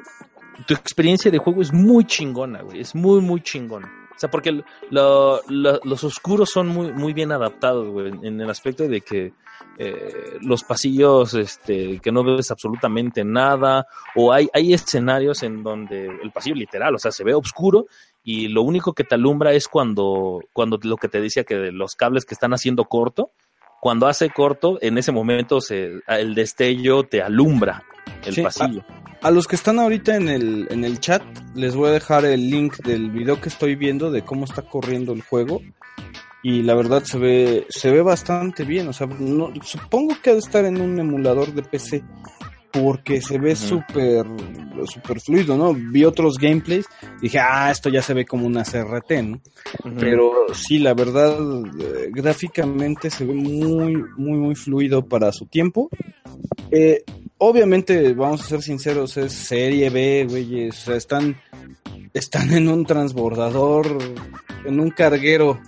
tu 0.68 0.74
experiencia 0.74 1.32
de 1.32 1.38
juego 1.38 1.62
es 1.62 1.72
muy 1.72 2.04
chingona, 2.06 2.62
güey, 2.62 2.82
es 2.82 2.94
muy, 2.94 3.22
muy 3.22 3.42
chingona. 3.42 3.90
O 4.14 4.20
sea, 4.20 4.30
porque 4.30 4.50
el- 4.50 4.66
lo- 4.90 5.40
lo- 5.48 5.80
los 5.86 6.04
oscuros 6.04 6.50
son 6.50 6.68
muy, 6.68 6.92
muy 6.92 7.14
bien 7.14 7.32
adaptados, 7.32 7.88
güey, 7.90 8.12
en 8.24 8.42
el 8.42 8.50
aspecto 8.50 8.86
de 8.86 9.00
que 9.00 9.32
eh, 9.78 10.38
los 10.42 10.64
pasillos, 10.64 11.34
este, 11.34 12.00
que 12.00 12.12
no 12.12 12.24
ves 12.24 12.52
absolutamente 12.52 13.24
nada, 13.24 13.88
o 14.16 14.34
hay, 14.34 14.50
hay 14.54 14.74
escenarios 14.74 15.44
en 15.44 15.64
donde 15.64 16.06
el 16.06 16.32
pasillo 16.32 16.56
literal, 16.56 16.96
o 16.96 17.00
sea, 17.00 17.12
se 17.12 17.24
ve 17.24 17.34
oscuro 17.34 17.88
y 18.24 18.48
lo 18.50 18.62
único 18.64 18.94
que 18.94 19.04
te 19.04 19.16
alumbra 19.16 19.54
es 19.54 19.68
cuando, 19.68 20.42
cuando 20.54 20.80
lo 20.84 20.98
que 20.98 21.08
te 21.08 21.22
decía 21.22 21.44
que 21.44 21.72
los 21.72 21.96
cables 21.96 22.26
que 22.26 22.34
están 22.34 22.54
haciendo 22.54 22.86
corto, 22.86 23.32
cuando 23.80 24.08
hace 24.08 24.30
corto, 24.30 24.78
en 24.82 24.98
ese 24.98 25.12
momento 25.12 25.62
se, 25.62 26.02
el 26.08 26.36
destello 26.36 27.04
te 27.04 27.22
alumbra 27.22 27.84
el 28.26 28.34
Sí, 28.34 28.42
pasillo. 28.42 28.84
A 29.22 29.32
los 29.32 29.48
que 29.48 29.56
están 29.56 29.80
ahorita 29.80 30.16
en 30.16 30.30
el, 30.30 30.68
en 30.70 30.86
el 30.86 31.00
chat, 31.00 31.22
les 31.56 31.76
voy 31.76 31.90
a 31.90 31.92
dejar 31.92 32.26
el 32.26 32.50
link 32.50 32.78
del 32.78 33.12
video 33.12 33.40
que 33.42 33.50
estoy 33.50 33.76
viendo 33.76 34.12
de 34.12 34.24
cómo 34.24 34.46
está 34.46 34.62
corriendo 34.62 35.14
el 35.14 35.22
juego. 35.22 35.62
Y 36.44 36.62
la 36.64 36.74
verdad 36.76 37.04
se 37.04 37.18
ve, 37.18 37.66
se 37.70 37.92
ve 37.92 38.02
bastante 38.02 38.64
bien. 38.64 38.88
O 38.88 38.94
sea, 38.94 39.08
no- 39.08 39.52
supongo 39.64 40.16
que 40.22 40.30
ha 40.30 40.34
de 40.34 40.40
estar 40.40 40.64
en 40.66 40.80
un 40.80 41.00
emulador 41.00 41.54
de 41.54 41.64
PC. 41.64 42.04
Porque 42.72 43.20
se 43.20 43.40
ve 43.40 43.54
Ujú. 43.54 43.68
súper 43.68 44.26
súper 44.86 45.20
fluido, 45.20 45.58
¿no? 45.58 45.74
Vi 45.74 46.06
otros 46.06 46.38
gameplays. 46.38 46.86
Dije, 47.20 47.40
ah, 47.40 47.72
esto 47.72 47.90
ya 47.90 48.02
se 48.04 48.14
ve 48.14 48.26
como 48.26 48.46
una 48.46 48.64
CRT, 48.64 49.24
¿no? 49.24 49.42
Pero 50.00 50.32
sí, 50.54 50.78
la 50.78 50.94
verdad, 50.94 51.36
eh, 51.80 52.10
gráficamente 52.12 53.10
se 53.10 53.26
ve 53.26 53.34
muy, 53.34 53.96
muy, 54.18 54.38
muy 54.38 54.56
fluido 54.56 55.04
para 55.04 55.32
su 55.32 55.48
tiempo. 55.48 55.90
Eh, 56.72 57.04
obviamente, 57.40 58.14
vamos 58.14 58.42
a 58.44 58.46
ser 58.48 58.62
sinceros, 58.62 59.18
es 59.18 59.34
serie 59.34 59.90
B, 59.90 60.28
güeyes. 60.30 60.78
O 60.84 60.86
sea, 60.86 60.96
están, 60.96 61.36
están 62.14 62.54
en 62.54 62.70
un 62.70 62.86
transbordador, 62.86 63.98
en 64.64 64.80
un 64.80 64.92
carguero 64.92 65.60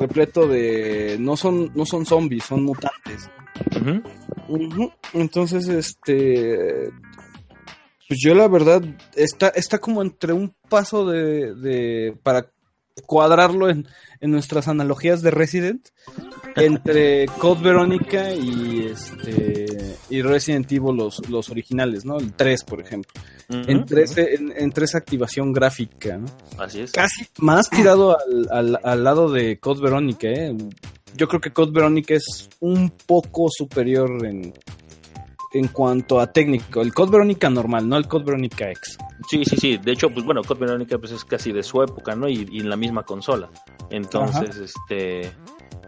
repleto 0.00 0.46
de... 0.46 1.16
No 1.18 1.36
son, 1.36 1.72
no 1.74 1.86
son 1.86 2.06
zombies, 2.06 2.44
son 2.44 2.64
mutantes. 2.64 3.30
Entonces, 5.12 5.68
este. 5.68 6.90
Pues 8.08 8.20
yo 8.22 8.34
la 8.34 8.48
verdad, 8.48 8.82
está, 9.14 9.48
está 9.48 9.78
como 9.78 10.02
entre 10.02 10.32
un 10.32 10.54
paso 10.68 11.06
de. 11.06 11.54
de 11.54 12.16
para 12.22 12.50
cuadrarlo 13.06 13.68
en, 13.68 13.86
en 14.20 14.30
nuestras 14.30 14.68
analogías 14.68 15.22
de 15.22 15.30
Resident. 15.30 15.88
Entre 16.60 17.26
Code 17.38 17.62
Verónica 17.62 18.32
y 18.34 18.86
este. 18.90 19.66
y 20.10 20.22
Resident 20.22 20.70
Evil 20.72 20.96
los, 20.96 21.28
los 21.28 21.50
originales, 21.50 22.04
¿no? 22.04 22.18
El 22.18 22.32
3, 22.32 22.64
por 22.64 22.80
ejemplo. 22.80 23.12
Entre, 23.50 24.02
ese, 24.02 24.34
en- 24.34 24.52
entre 24.56 24.84
esa 24.84 24.98
activación 24.98 25.52
gráfica, 25.52 26.18
¿no? 26.18 26.26
Así 26.58 26.80
es. 26.80 26.92
Casi 26.92 27.26
más 27.38 27.70
tirado 27.70 28.16
al, 28.18 28.48
al, 28.50 28.78
al 28.82 29.04
lado 29.04 29.30
de 29.30 29.58
Code 29.58 29.80
Verónica, 29.82 30.28
¿eh? 30.28 30.54
Yo 31.16 31.26
creo 31.28 31.40
que 31.40 31.52
Code 31.52 31.72
Verónica 31.72 32.14
es 32.14 32.48
un 32.60 32.90
poco 32.90 33.48
superior 33.50 34.24
en, 34.26 34.52
en 35.54 35.68
cuanto 35.68 36.20
a 36.20 36.30
técnico. 36.30 36.82
El 36.82 36.92
Code 36.92 37.12
Verónica 37.12 37.48
normal, 37.48 37.88
no 37.88 37.96
el 37.96 38.06
Code 38.06 38.24
Verónica 38.26 38.70
X. 38.70 38.98
Sí, 39.28 39.42
sí, 39.44 39.56
sí. 39.56 39.78
De 39.78 39.92
hecho, 39.92 40.10
pues 40.10 40.24
bueno, 40.26 40.42
Code 40.42 40.60
Verónica 40.60 40.98
pues, 40.98 41.12
es 41.12 41.24
casi 41.24 41.50
de 41.52 41.62
su 41.62 41.82
época, 41.82 42.14
¿no? 42.14 42.28
Y, 42.28 42.46
y 42.52 42.60
en 42.60 42.68
la 42.68 42.76
misma 42.76 43.02
consola. 43.04 43.48
Entonces, 43.90 44.56
este. 44.56 45.32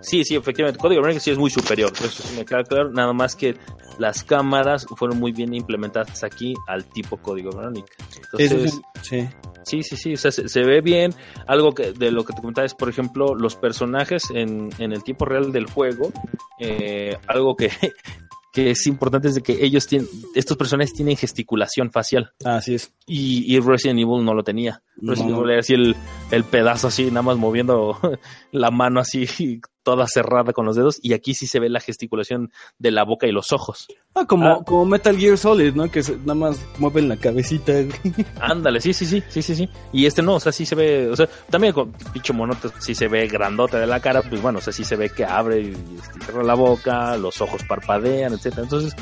Sí, 0.01 0.25
sí, 0.25 0.35
efectivamente. 0.35 0.81
Código 0.81 1.03
Verónica 1.03 1.21
sí 1.21 1.31
es 1.31 1.39
muy 1.39 1.51
superior. 1.51 1.93
Eso 1.93 2.23
sí 2.23 2.35
me 2.37 2.45
queda 2.45 2.63
claro. 2.63 2.91
Nada 2.91 3.13
más 3.13 3.37
que 3.37 3.55
las 3.99 4.25
cámaras 4.25 4.87
fueron 4.97 5.19
muy 5.19 5.33
bien 5.33 5.53
implementadas 5.55 6.25
aquí 6.25 6.55
al 6.67 6.87
tipo 6.87 7.19
Código 7.19 7.51
Verónica. 7.51 7.93
Entonces, 8.17 8.73
sí, 8.73 8.81
sí. 9.03 9.29
Sí, 9.63 9.83
sí, 9.83 9.97
sí, 9.99 10.15
o 10.15 10.17
sea, 10.17 10.33
se, 10.33 10.49
se 10.49 10.63
ve 10.65 10.81
bien. 10.81 11.13
Algo 11.47 11.73
que 11.75 11.93
de 11.93 12.11
lo 12.11 12.25
que 12.25 12.33
te 12.33 12.41
comentaba 12.41 12.65
es, 12.65 12.75
por 12.75 12.89
ejemplo, 12.89 13.35
los 13.35 13.57
personajes 13.57 14.25
en, 14.35 14.71
en 14.79 14.93
el 14.93 15.05
tiempo 15.05 15.27
real 15.27 15.53
del 15.53 15.67
juego. 15.67 16.11
eh, 16.59 17.19
algo 17.27 17.55
que, 17.57 17.71
que 18.53 18.71
es 18.71 18.87
importante 18.87 19.29
es 19.29 19.35
de 19.37 19.43
que 19.43 19.65
ellos 19.65 19.87
tienen, 19.87 20.09
estos 20.35 20.57
personajes 20.57 20.93
tienen 20.93 21.17
gesticulación 21.17 21.91
facial 21.91 22.33
Así 22.45 22.75
es. 22.75 22.93
y, 23.07 23.45
y 23.55 23.61
Resident 23.61 24.01
Evil 24.01 24.25
no 24.25 24.35
lo 24.35 24.43
tenía. 24.43 24.83
Resident 24.97 25.31
No. 25.31 25.39
Evil 25.39 25.51
era 25.51 25.61
así 25.61 25.75
el, 25.75 25.95
el 26.31 26.45
pedazo 26.45 26.89
así, 26.89 27.07
nada 27.07 27.23
más 27.23 27.37
moviendo 27.37 27.99
la 28.53 28.71
mano 28.71 29.01
así 29.01 29.61
toda 29.83 30.07
cerrada 30.07 30.53
con 30.53 30.67
los 30.67 30.77
dedos 30.77 30.99
y 31.03 31.13
aquí 31.15 31.35
sí 31.35 31.47
se 31.47 31.59
ve 31.61 31.69
la 31.69 31.81
gesticulación 31.81 32.51
de 32.79 32.91
la 32.91 33.05
boca 33.05 33.27
y 33.27 33.33
los 33.33 33.53
ojos. 33.53 33.89
Ah, 34.15 34.25
como, 34.27 34.47
Ah. 34.49 34.59
como 34.67 34.85
Metal 34.85 35.17
Gear 35.17 35.39
Solid, 35.39 35.75
¿no? 35.75 35.91
Que 35.91 36.03
se- 36.03 36.17
nada 36.19 36.35
más 36.35 36.65
mueven 36.79 37.09
la 37.09 37.17
cabecita. 37.17 37.73
Ándale, 38.41 38.81
sí, 38.81 38.93
sí, 38.93 39.07
sí, 39.07 39.23
sí, 39.29 39.43
sí, 39.43 39.55
sí. 39.55 39.69
Y 39.93 40.07
este 40.07 40.23
no, 40.23 40.35
o 40.35 40.41
sea, 40.41 40.53
sí 40.53 40.67
se 40.67 40.75
ve, 40.75 41.09
o 41.09 41.17
sea, 41.17 41.29
también 41.51 41.73
con 41.73 41.93
pinche 42.13 42.33
monote 42.33 42.69
sí 42.79 42.95
se 42.95 43.09
ve 43.09 43.27
grandote 43.29 43.79
de 43.79 43.87
la 43.87 44.01
cara, 44.01 44.23
pues 44.23 44.41
bueno, 44.43 44.59
o 44.59 44.63
sea, 44.63 44.73
sí 44.73 44.85
se 44.85 44.97
ve 44.97 45.11
que 45.11 45.25
abre 45.25 45.61
y, 45.61 45.71
este, 45.71 46.25
cierra 46.25 46.43
la 46.43 46.55
boca, 46.55 47.17
los 47.17 47.41
ojos 47.41 47.63
parpadean, 47.65 48.33
etcétera. 48.35 48.63
Entonces, 48.65 48.95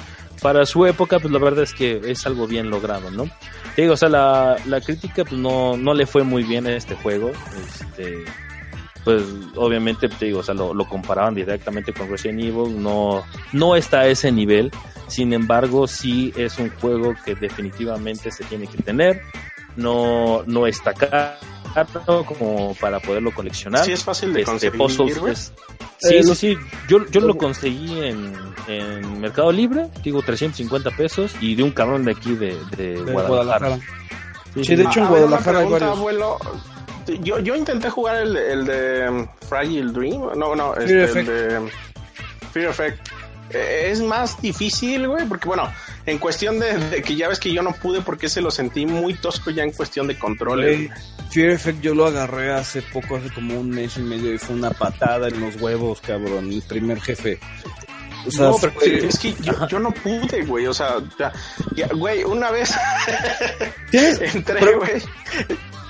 para 0.43 0.64
su 0.67 0.87
época, 0.87 1.19
pues 1.19 1.33
la 1.33 1.41
verdad 1.41 1.64
es 1.64 1.75
que 1.75 2.01
es 2.05 2.25
algo 2.27 2.47
bien 2.47 2.71
logrado, 2.71 3.11
¿no? 3.11 3.25
Te 3.75 3.83
digo, 3.83 3.95
o 3.95 3.97
sea, 3.97 4.09
la, 4.09 4.57
la 4.67 4.81
crítica, 4.81 5.25
pues 5.25 5.41
no, 5.41 5.77
no 5.77 5.95
le 5.95 6.07
fue 6.07 6.23
muy 6.23 6.45
bien 6.45 6.67
a 6.67 6.77
este 6.77 6.95
juego, 6.95 7.31
este 7.57 8.25
pues 9.09 9.25
obviamente 9.57 10.07
te 10.07 10.27
digo, 10.27 10.40
o 10.40 10.42
sea, 10.42 10.53
lo, 10.53 10.75
lo 10.75 10.85
comparaban 10.87 11.35
directamente 11.35 11.94
con 11.94 12.11
Resident 12.11 12.40
Evil, 12.40 12.83
no, 12.83 13.23
no 13.55 13.75
está 13.75 14.01
a 14.01 14.07
ese 14.07 14.31
nivel, 14.31 14.71
sin 15.07 15.33
embargo, 15.33 15.87
sí 15.87 16.31
es 16.37 16.59
un 16.59 16.68
juego 16.79 17.14
que 17.25 17.35
definitivamente 17.35 18.31
se 18.31 18.44
tiene 18.44 18.66
que 18.66 18.83
tener, 18.83 19.23
no, 19.77 20.42
no 20.44 20.66
está 20.66 20.92
caro 20.92 21.37
como 22.27 22.75
para 22.75 23.01
poderlo 23.01 23.33
coleccionar. 23.33 23.83
Sí, 23.83 23.92
es 23.92 24.05
fácil 24.05 24.35
de 24.35 24.42
Este, 24.42 24.71
conseguir, 24.73 25.29
es- 25.31 25.55
sí, 26.01 26.14
Eh, 26.16 26.23
sí, 26.35 26.57
yo, 26.87 27.07
yo 27.11 27.23
lo 27.23 27.35
conseguí 27.38 27.99
en, 28.01 28.35
en 28.66 29.21
Mercado 29.23 29.51
Libre, 29.53 29.88
digo 30.05 30.21
350 30.21 30.90
pesos, 30.90 31.35
y 31.40 31.55
de 31.55 31.62
un 31.62 31.71
cabrón 31.71 32.05
de 32.05 32.12
aquí 32.12 32.35
de, 32.35 32.59
de 32.77 33.03
de 33.03 33.12
Guadalajara. 33.12 33.68
Guadalajara. 33.68 33.77
Sí, 34.55 34.64
Sí, 34.64 34.77
de 34.77 34.83
hecho, 34.83 35.01
en 35.01 35.07
Guadalajara 35.09 35.59
hay 35.61 35.64
pregunta, 35.66 35.87
varios. 35.87 35.99
abuelo. 35.99 36.38
Yo, 37.23 37.38
yo 37.38 37.55
intenté 37.57 37.90
jugar 37.90 38.16
el, 38.16 38.37
el 38.37 38.64
de 38.66 39.09
um, 39.09 39.27
Fragile 39.49 39.92
Dream. 39.92 40.21
No, 40.37 40.55
no, 40.55 40.75
este, 40.75 41.07
Fear 41.09 41.18
el 41.18 41.27
de 41.27 41.59
um, 41.59 41.68
Fear 42.53 42.71
Effect. 42.71 43.09
Eh, 43.51 43.88
Es 43.90 44.01
más 44.03 44.40
difícil, 44.42 45.09
güey, 45.09 45.27
porque 45.27 45.49
bueno, 45.49 45.73
en 46.05 46.18
cuestión 46.18 46.59
de, 46.61 46.77
de 46.77 47.03
que 47.03 47.16
ya 47.16 47.29
ves 47.29 47.40
que 47.40 47.51
yo 47.53 47.62
no 47.62 47.73
pude 47.73 48.03
porque 48.03 48.29
se 48.29 48.42
lo 48.42 48.51
sentí 48.51 48.85
muy 48.85 49.14
tosco 49.14 49.51
ya 49.51 49.62
en 49.62 49.73
cuestión 49.73 50.07
de 50.07 50.18
controles. 50.18 50.90
Fear 51.31 51.51
Effect 51.51 51.81
yo 51.81 51.94
lo 51.94 52.07
agarré 52.07 52.53
hace 52.53 52.83
poco, 52.83 53.16
hace 53.16 53.31
como 53.33 53.59
un 53.59 53.71
mes 53.71 53.97
y 53.97 54.01
medio, 54.01 54.33
y 54.35 54.38
fue 54.38 54.55
una 54.57 54.71
patada 54.71 55.29
en 55.29 55.40
los 55.40 55.57
huevos, 55.61 56.01
cabrón, 56.01 56.53
el 56.53 56.62
primer 56.62 57.01
jefe. 57.01 57.38
O 58.27 58.31
sea, 58.31 58.47
no, 58.47 58.57
pero 58.61 58.73
fue- 58.75 59.07
es 59.07 59.18
que 59.18 59.33
yo, 59.40 59.66
yo 59.68 59.79
no 59.79 59.90
pude, 59.92 60.42
güey, 60.44 60.66
o 60.66 60.75
sea, 60.75 60.97
ya, 61.18 61.33
ya, 61.75 61.87
güey, 61.94 62.25
una 62.25 62.51
vez 62.51 62.75
entré, 63.92 64.75
güey. 64.75 65.03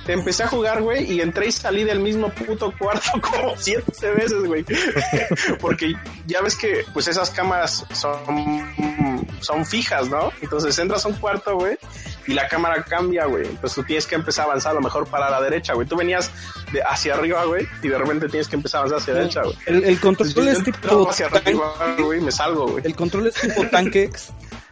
Empecé 0.08 0.42
a 0.44 0.48
jugar, 0.48 0.82
güey, 0.82 1.10
y 1.12 1.20
entré 1.20 1.48
y 1.48 1.52
salí 1.52 1.84
del 1.84 2.00
mismo 2.00 2.30
puto 2.30 2.72
cuarto 2.78 3.10
como 3.20 3.56
siete 3.56 4.10
veces, 4.12 4.42
güey. 4.44 4.64
Porque 5.60 5.94
ya 6.26 6.40
ves 6.42 6.56
que, 6.56 6.84
pues 6.92 7.08
esas 7.08 7.30
cámaras 7.30 7.84
son, 7.92 8.18
son 9.40 9.64
fijas, 9.66 10.08
¿no? 10.08 10.32
Entonces 10.42 10.78
entras 10.78 11.04
a 11.04 11.08
un 11.08 11.14
cuarto, 11.14 11.56
güey, 11.56 11.76
y 12.26 12.34
la 12.34 12.48
cámara 12.48 12.82
cambia, 12.84 13.26
güey. 13.26 13.46
Entonces 13.46 13.74
tú 13.74 13.82
tienes 13.84 14.06
que 14.06 14.14
empezar 14.14 14.44
a 14.44 14.48
avanzar 14.48 14.72
a 14.72 14.74
lo 14.74 14.80
mejor 14.80 15.06
para 15.08 15.30
la 15.30 15.40
derecha, 15.40 15.74
güey. 15.74 15.86
Tú 15.86 15.96
venías 15.96 16.30
de 16.72 16.82
hacia 16.82 17.14
arriba, 17.14 17.44
güey, 17.44 17.66
y 17.82 17.88
de 17.88 17.98
repente 17.98 18.28
tienes 18.28 18.48
que 18.48 18.56
empezar 18.56 18.78
a 18.78 18.84
avanzar 18.84 18.98
hacia 19.00 19.14
la 19.14 19.20
derecha, 19.20 19.42
güey. 19.42 19.56
El, 19.66 19.84
el 19.84 20.00
control 20.00 20.28
Entonces, 20.28 20.58
es 20.58 20.64
tipo 20.64 21.08
hacia 21.10 21.28
tanque, 21.28 21.50
arriba, 21.50 21.96
güey, 21.98 22.20
y 22.20 22.24
me 22.24 22.32
salgo, 22.32 22.66
güey. 22.68 22.84
el 22.86 22.94
control 22.96 23.26
es 23.28 23.34
tipo 23.34 23.64
tanque. 23.66 24.10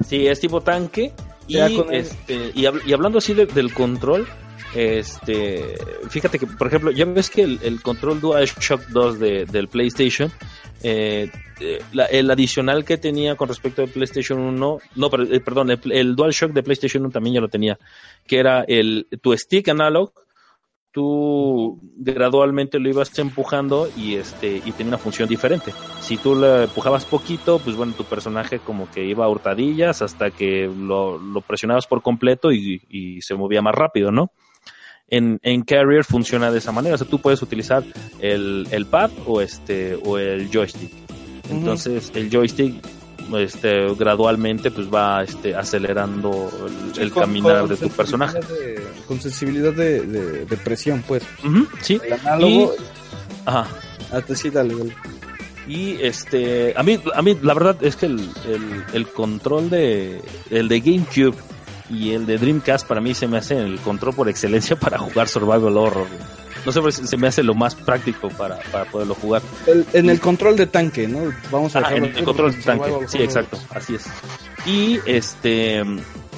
Sí, 0.06 0.26
es 0.26 0.38
tipo 0.40 0.60
tanque. 0.60 1.14
Y, 1.48 1.54
Ya 1.54 1.74
con 1.74 1.92
el- 1.92 2.02
este, 2.02 2.50
y, 2.54 2.64
hab- 2.64 2.82
y 2.84 2.92
hablando 2.92 3.16
así 3.18 3.32
de- 3.32 3.46
del 3.46 3.72
control, 3.72 4.28
este, 4.76 5.74
fíjate 6.10 6.38
que, 6.38 6.46
por 6.46 6.66
ejemplo, 6.66 6.90
ya 6.90 7.06
ves 7.06 7.30
que 7.30 7.42
el, 7.42 7.58
el 7.62 7.80
control 7.80 8.20
DualShock 8.20 8.88
2 8.88 9.18
de, 9.18 9.46
del 9.46 9.68
PlayStation 9.68 10.30
eh, 10.82 11.30
eh, 11.60 11.80
el 12.10 12.30
adicional 12.30 12.84
que 12.84 12.98
tenía 12.98 13.34
con 13.34 13.48
respecto 13.48 13.82
al 13.82 13.88
PlayStation 13.88 14.38
1, 14.38 14.78
no, 14.94 15.10
eh, 15.30 15.40
perdón, 15.40 15.70
el, 15.70 15.80
el 15.90 16.14
DualShock 16.14 16.52
de 16.52 16.62
PlayStation 16.62 17.04
1 17.04 17.10
también 17.10 17.34
ya 17.34 17.40
lo 17.40 17.48
tenía, 17.48 17.78
que 18.26 18.38
era 18.38 18.62
el 18.68 19.06
tu 19.22 19.34
stick 19.36 19.68
analog, 19.70 20.12
tú 20.92 21.80
gradualmente 21.96 22.78
lo 22.78 22.90
ibas 22.90 23.18
empujando 23.18 23.88
y 23.96 24.16
este 24.16 24.62
y 24.64 24.72
tenía 24.72 24.88
una 24.88 24.98
función 24.98 25.28
diferente. 25.28 25.72
Si 26.00 26.18
tú 26.18 26.34
le 26.38 26.64
empujabas 26.64 27.06
poquito, 27.06 27.58
pues 27.58 27.76
bueno, 27.76 27.94
tu 27.94 28.04
personaje 28.04 28.58
como 28.58 28.90
que 28.90 29.04
iba 29.04 29.24
a 29.24 29.28
hurtadillas 29.28 30.02
hasta 30.02 30.30
que 30.30 30.70
lo, 30.74 31.18
lo 31.18 31.40
presionabas 31.40 31.86
por 31.86 32.02
completo 32.02 32.52
y 32.52 33.20
se 33.22 33.34
movía 33.34 33.62
más 33.62 33.74
rápido, 33.74 34.12
¿no? 34.12 34.30
En, 35.08 35.38
en 35.42 35.62
Carrier 35.62 36.04
funciona 36.04 36.50
de 36.50 36.58
esa 36.58 36.72
manera, 36.72 36.96
o 36.96 36.98
sea, 36.98 37.06
tú 37.06 37.20
puedes 37.20 37.40
utilizar 37.42 37.84
el, 38.20 38.66
el 38.72 38.86
pad 38.86 39.10
o 39.26 39.40
este 39.40 39.96
o 40.04 40.18
el 40.18 40.50
joystick. 40.52 40.90
Entonces, 41.50 42.10
el 42.14 42.28
joystick 42.30 42.74
este 43.38 43.92
gradualmente 43.94 44.70
pues 44.70 44.88
va 44.92 45.22
este 45.22 45.54
acelerando 45.54 46.50
el, 46.96 47.02
el 47.02 47.10
Con- 47.10 47.22
caminar 47.24 47.60
con 47.60 47.68
de 47.70 47.76
tu 47.76 47.88
personaje. 47.90 48.38
de- 48.40 48.84
con 49.06 49.20
sensibilidad 49.20 49.72
de, 49.72 50.00
de- 50.02 50.44
de 50.44 50.56
presión, 50.56 51.04
pues. 51.06 51.22
Sí. 51.82 52.00
El 52.04 52.12
análogo. 52.12 52.74
Ajá. 53.44 53.68
Ah, 54.12 54.20
te- 54.20 54.34
sí, 54.36 54.50
dale, 54.50 54.74
dale. 54.76 54.94
Y 55.68 56.00
este, 56.02 56.74
a 56.76 56.82
mí, 56.84 56.98
a 57.14 57.22
mí 57.22 57.36
la 57.42 57.54
verdad 57.54 57.76
es 57.82 57.96
que 57.96 58.06
el, 58.06 58.20
el, 58.48 58.84
el 58.92 59.06
control 59.08 59.68
de, 59.70 60.20
el 60.50 60.68
de 60.68 60.80
GameCube 60.80 61.34
y 61.90 62.12
el 62.12 62.26
de 62.26 62.38
Dreamcast 62.38 62.86
para 62.86 63.00
mí 63.00 63.14
se 63.14 63.26
me 63.28 63.38
hace 63.38 63.58
el 63.58 63.78
control 63.80 64.14
por 64.14 64.28
excelencia 64.28 64.76
para 64.80 64.98
jugar 64.98 65.28
Survival 65.28 65.76
Horror. 65.76 66.06
No 66.64 66.72
sé, 66.72 66.80
pues, 66.80 66.96
se 66.96 67.16
me 67.16 67.28
hace 67.28 67.44
lo 67.44 67.54
más 67.54 67.76
práctico 67.76 68.28
para, 68.28 68.58
para 68.72 68.84
poderlo 68.86 69.14
jugar. 69.14 69.40
El- 69.68 69.86
en 69.92 70.10
el 70.10 70.18
control 70.18 70.56
de 70.56 70.66
tanque, 70.66 71.06
¿no? 71.06 71.32
Vamos 71.52 71.76
a 71.76 71.80
Ah, 71.80 71.94
en 71.94 72.06
el 72.06 72.24
control 72.24 72.56
de 72.56 72.62
tanque. 72.62 72.92
Sí, 73.06 73.18
exacto, 73.18 73.58
así 73.70 73.94
es. 73.94 74.04
Y 74.66 74.98
este 75.06 75.84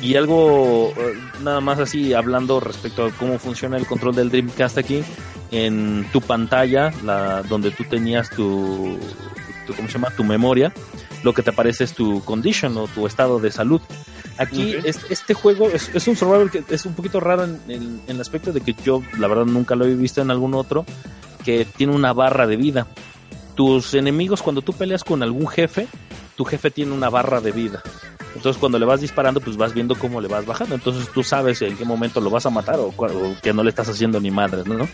y 0.03 0.15
algo 0.17 0.93
eh, 0.97 1.15
nada 1.43 1.61
más 1.63 1.79
así 1.79 2.13
hablando 2.13 2.61
respecto 2.61 3.07
a 3.07 3.11
cómo 3.13 3.39
funciona 3.39 3.79
el 3.79 3.87
control 3.87 4.15
del 4.15 4.29
Dreamcast 4.31 4.77
aquí 4.79 5.03
en 5.51 6.07
tu 6.13 6.21
pantalla, 6.21 6.93
la 7.05 7.43
donde 7.43 7.71
tú 7.71 7.85
tenías 7.85 8.29
tu, 8.29 8.99
tu 9.67 9.75
¿cómo 9.75 9.89
se 9.89 9.95
llama? 9.95 10.11
tu 10.11 10.25
memoria, 10.25 10.75
lo 11.23 11.33
que 11.33 11.43
te 11.43 11.51
aparece 11.51 11.85
es 11.85 11.95
tu 11.95 12.23
condition 12.23 12.77
o 12.77 12.87
tu 12.87 13.07
estado 13.07 13.41
de 13.41 13.51
salud. 13.51 13.81
Aquí 14.39 14.75
es- 14.85 15.01
este 15.11 15.35
juego 15.35 15.69
es, 15.69 15.91
es 15.95 16.07
un 16.09 16.17
survival 16.17 16.51
que 16.51 16.63
es 16.71 16.87
un 16.87 16.95
poquito 16.95 17.21
raro 17.21 17.45
en, 17.45 17.61
en- 17.69 18.01
en 18.07 18.15
el 18.17 18.21
aspecto 18.21 18.53
de 18.53 18.61
que 18.61 18.75
yo 18.85 19.03
la 19.19 19.27
verdad 19.29 19.45
nunca 19.47 19.75
lo 19.75 19.85
he 19.85 19.95
visto 19.95 20.21
en 20.23 20.31
algún 20.31 20.55
otro 20.55 20.85
que 21.45 21.65
tiene 21.65 21.95
una 21.95 22.13
barra 22.13 22.47
de 22.47 22.57
vida. 22.57 22.87
Tus 23.55 23.95
enemigos 23.95 24.43
cuando 24.43 24.63
tú 24.63 24.73
peleas 24.73 25.03
con 25.03 25.23
algún 25.23 25.49
jefe, 25.49 25.89
tu 26.37 26.45
jefe 26.45 26.71
tiene 26.71 26.93
una 26.93 27.11
barra 27.11 27.41
de 27.41 27.51
vida. 27.53 27.83
Entonces 28.37 28.61
cuando 28.61 28.79
le 28.79 28.85
vas 28.87 29.01
disparando, 29.01 29.41
pues 29.41 29.57
vas 29.57 29.75
viendo 29.75 29.97
cómo 29.97 30.21
le 30.21 30.29
vas 30.29 30.47
bajando. 30.47 30.77
Entonces 30.77 31.09
tú 31.13 31.25
sabes 31.25 31.61
en 31.63 31.77
qué 31.77 31.85
momento 31.85 32.21
lo 32.21 32.31
vas 32.31 32.47
a 32.47 32.51
matar 32.51 32.79
o, 32.79 32.93
o 32.97 33.37
que 33.43 33.53
no 33.53 33.65
le 33.65 33.71
estás 33.71 33.89
haciendo 33.89 34.21
ni 34.21 34.31
madres, 34.31 34.67
¿no? 34.67 34.87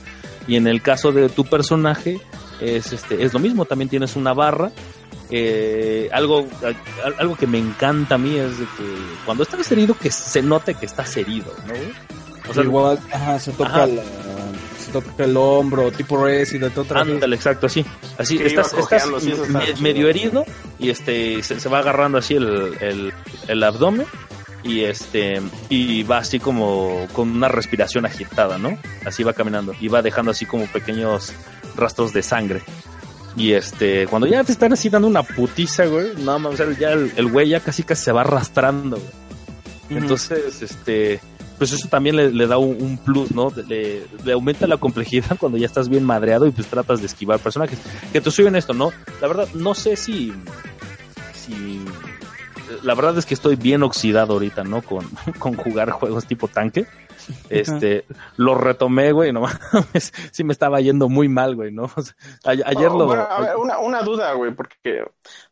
Y 0.48 0.56
en 0.56 0.66
el 0.66 0.80
caso 0.80 1.12
de 1.12 1.28
tu 1.28 1.44
personaje 1.44 2.20
es 2.60 2.92
este 2.94 3.22
es 3.22 3.34
lo 3.34 3.40
mismo. 3.40 3.66
También 3.66 3.90
tienes 3.90 4.16
una 4.16 4.32
barra. 4.32 4.70
Eh, 5.30 6.08
algo 6.12 6.46
a- 6.62 7.20
algo 7.20 7.34
que 7.36 7.46
me 7.46 7.58
encanta 7.58 8.16
a 8.16 8.18
mí 8.18 8.36
es 8.36 8.58
de 8.58 8.64
que 8.66 8.84
cuando 9.24 9.42
estás 9.42 9.70
herido 9.72 9.96
que 9.96 10.10
se 10.10 10.42
note 10.42 10.74
que 10.74 10.86
estás 10.86 11.16
herido, 11.16 11.52
¿no? 11.66 11.74
O 12.50 12.54
sea, 12.54 12.62
Igual, 12.62 12.98
ajá, 13.10 13.38
se 13.38 13.52
toca, 13.52 13.70
Ajá. 13.70 13.86
la- 13.86 14.02
se 14.78 14.92
toca 14.92 15.24
el 15.24 15.34
hombro, 15.36 15.90
tipo 15.92 16.22
Resident, 16.22 16.76
otra 16.76 17.02
vez. 17.04 17.14
Ándale, 17.14 17.36
exacto, 17.36 17.66
así. 17.66 17.84
Así, 18.18 18.36
Que 18.36 18.46
estás, 18.48 18.74
estás 18.74 19.08
me- 19.48 19.74
medio 19.80 20.08
herido 20.08 20.44
y 20.78 20.90
este 20.90 21.42
se, 21.42 21.58
se 21.58 21.68
va 21.70 21.78
agarrando 21.78 22.18
así 22.18 22.34
el, 22.34 22.74
el, 22.80 23.12
el 23.48 23.62
abdomen 23.62 24.06
y 24.62 24.80
este 24.82 25.40
y 25.70 26.02
va 26.02 26.18
así 26.18 26.38
como 26.38 27.06
con 27.14 27.30
una 27.30 27.48
respiración 27.48 28.04
agitada, 28.04 28.58
¿no? 28.58 28.76
Así 29.06 29.22
va 29.22 29.32
caminando 29.32 29.72
y 29.80 29.88
va 29.88 30.02
dejando 30.02 30.30
así 30.32 30.44
como 30.44 30.66
pequeños 30.66 31.32
rastros 31.76 32.12
de 32.12 32.22
sangre. 32.22 32.62
Y 33.36 33.52
este, 33.52 34.06
cuando 34.06 34.26
ya 34.26 34.44
te 34.44 34.52
están 34.52 34.72
así 34.72 34.88
dando 34.88 35.08
una 35.08 35.22
putiza, 35.22 35.86
güey, 35.86 36.14
nada 36.18 36.38
más, 36.38 36.54
o 36.54 36.56
sea, 36.56 36.78
ya 36.78 36.92
el, 36.92 37.12
el 37.16 37.30
güey 37.30 37.48
ya 37.48 37.60
casi 37.60 37.82
casi 37.82 38.04
se 38.04 38.12
va 38.12 38.20
arrastrando, 38.20 38.96
güey. 38.96 40.00
Entonces, 40.02 40.62
este, 40.62 41.20
pues 41.58 41.72
eso 41.72 41.88
también 41.88 42.16
le, 42.16 42.30
le 42.30 42.46
da 42.46 42.58
un, 42.58 42.76
un 42.80 42.98
plus, 42.98 43.32
¿no? 43.32 43.52
Le, 43.68 44.06
le 44.24 44.32
aumenta 44.32 44.66
la 44.66 44.76
complejidad 44.76 45.36
cuando 45.40 45.58
ya 45.58 45.66
estás 45.66 45.88
bien 45.88 46.04
madreado 46.04 46.46
y 46.46 46.50
pues 46.50 46.66
tratas 46.68 47.00
de 47.00 47.06
esquivar 47.06 47.38
personajes. 47.40 47.78
Que 48.12 48.20
te 48.20 48.30
soy 48.30 48.46
honesto, 48.46 48.72
¿no? 48.72 48.92
La 49.20 49.28
verdad, 49.28 49.48
no 49.54 49.74
sé 49.74 49.96
si, 49.96 50.32
si, 51.34 51.84
la 52.82 52.94
verdad 52.94 53.18
es 53.18 53.26
que 53.26 53.34
estoy 53.34 53.56
bien 53.56 53.82
oxidado 53.82 54.34
ahorita, 54.34 54.64
¿no? 54.64 54.82
Con, 54.82 55.08
con 55.38 55.54
jugar 55.54 55.90
juegos 55.90 56.26
tipo 56.26 56.48
tanque. 56.48 56.86
Este, 57.48 58.04
lo 58.36 58.54
retomé, 58.54 59.12
güey, 59.12 59.32
no 59.32 59.40
mames, 59.72 60.12
sí 60.32 60.44
me 60.44 60.52
estaba 60.52 60.80
yendo 60.80 61.08
muy 61.08 61.28
mal, 61.28 61.54
güey, 61.56 61.72
¿no? 61.72 61.84
O 61.96 62.02
sea, 62.02 62.14
a- 62.44 62.50
ayer 62.50 62.88
Oh, 62.88 62.98
lo... 62.98 63.06
bueno, 63.06 63.26
a 63.30 63.40
ver, 63.40 63.56
una, 63.56 63.78
una 63.78 64.02
duda, 64.02 64.32
güey, 64.34 64.52
porque 64.54 65.04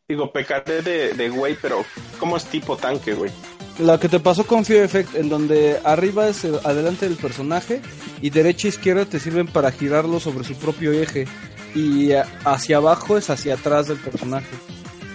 digo, 0.08 0.32
pecaré 0.32 0.82
de, 0.82 1.12
de 1.14 1.28
güey, 1.30 1.56
pero 1.60 1.84
¿cómo 2.18 2.36
es 2.36 2.44
tipo 2.46 2.76
tanque, 2.76 3.14
güey? 3.14 3.30
La 3.78 3.98
que 3.98 4.08
te 4.08 4.20
pasó 4.20 4.46
con 4.46 4.64
Fear 4.66 4.84
Effect, 4.84 5.14
en 5.14 5.28
donde 5.30 5.80
arriba 5.84 6.28
es 6.28 6.44
el- 6.44 6.60
adelante 6.64 7.08
del 7.08 7.16
personaje 7.16 7.80
y 8.20 8.28
derecha 8.30 8.68
e 8.68 8.70
izquierda 8.70 9.06
te 9.06 9.18
sirven 9.18 9.46
para 9.46 9.70
girarlo 9.72 10.20
sobre 10.20 10.44
su 10.44 10.54
propio 10.56 10.92
eje 10.92 11.26
y 11.74 12.12
a- 12.12 12.26
hacia 12.44 12.76
abajo 12.76 13.16
es 13.16 13.30
hacia 13.30 13.54
atrás 13.54 13.88
del 13.88 13.96
personaje. 13.98 14.54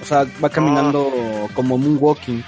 O 0.01 0.05
sea, 0.05 0.25
va 0.43 0.49
caminando 0.49 1.11
como 1.53 1.77
moonwalking. 1.77 2.43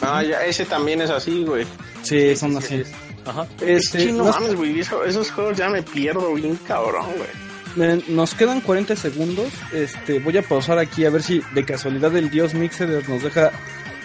Ah, 0.00 0.22
ya, 0.22 0.44
ese 0.44 0.64
también 0.64 1.02
es 1.02 1.10
así, 1.10 1.44
güey. 1.44 1.66
Sí, 2.02 2.36
son 2.36 2.56
así. 2.56 2.84
Ajá. 3.28 3.46
Este, 3.60 4.00
sí, 4.00 4.12
no 4.12 4.24
nos, 4.24 4.36
mames, 4.40 4.54
güey, 4.56 4.80
eso- 4.80 5.04
esos 5.04 5.30
juegos 5.30 5.56
ya 5.56 5.68
me 5.68 5.82
pierdo 5.82 6.34
bien 6.34 6.56
cabrón, 6.66 7.06
güey. 7.16 7.28
miren, 7.76 8.02
nos 8.08 8.34
quedan 8.34 8.60
40 8.60 8.96
segundos. 8.96 9.52
Este, 9.72 10.18
voy 10.18 10.36
a 10.38 10.42
pausar 10.42 10.78
aquí 10.78 11.04
a 11.04 11.10
ver 11.10 11.22
si 11.22 11.42
de 11.54 11.64
casualidad 11.64 12.16
el 12.16 12.30
Dios 12.30 12.54
Mixer 12.54 13.08
nos 13.08 13.22
deja 13.22 13.50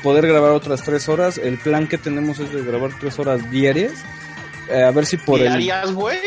poder 0.03 0.27
grabar 0.27 0.51
otras 0.51 0.83
3 0.83 1.07
horas. 1.09 1.37
El 1.37 1.57
plan 1.57 1.87
que 1.87 1.97
tenemos 1.97 2.39
es 2.39 2.51
de 2.53 2.61
grabar 2.63 2.91
3 2.99 3.17
horas 3.19 3.49
diarias. 3.51 3.93
Eh, 4.69 4.83
a 4.83 4.91
ver 4.91 5.05
si 5.05 5.17
por 5.17 5.39
el... 5.39 5.47
¿Diarias, 5.47 5.91
güey? 5.93 6.19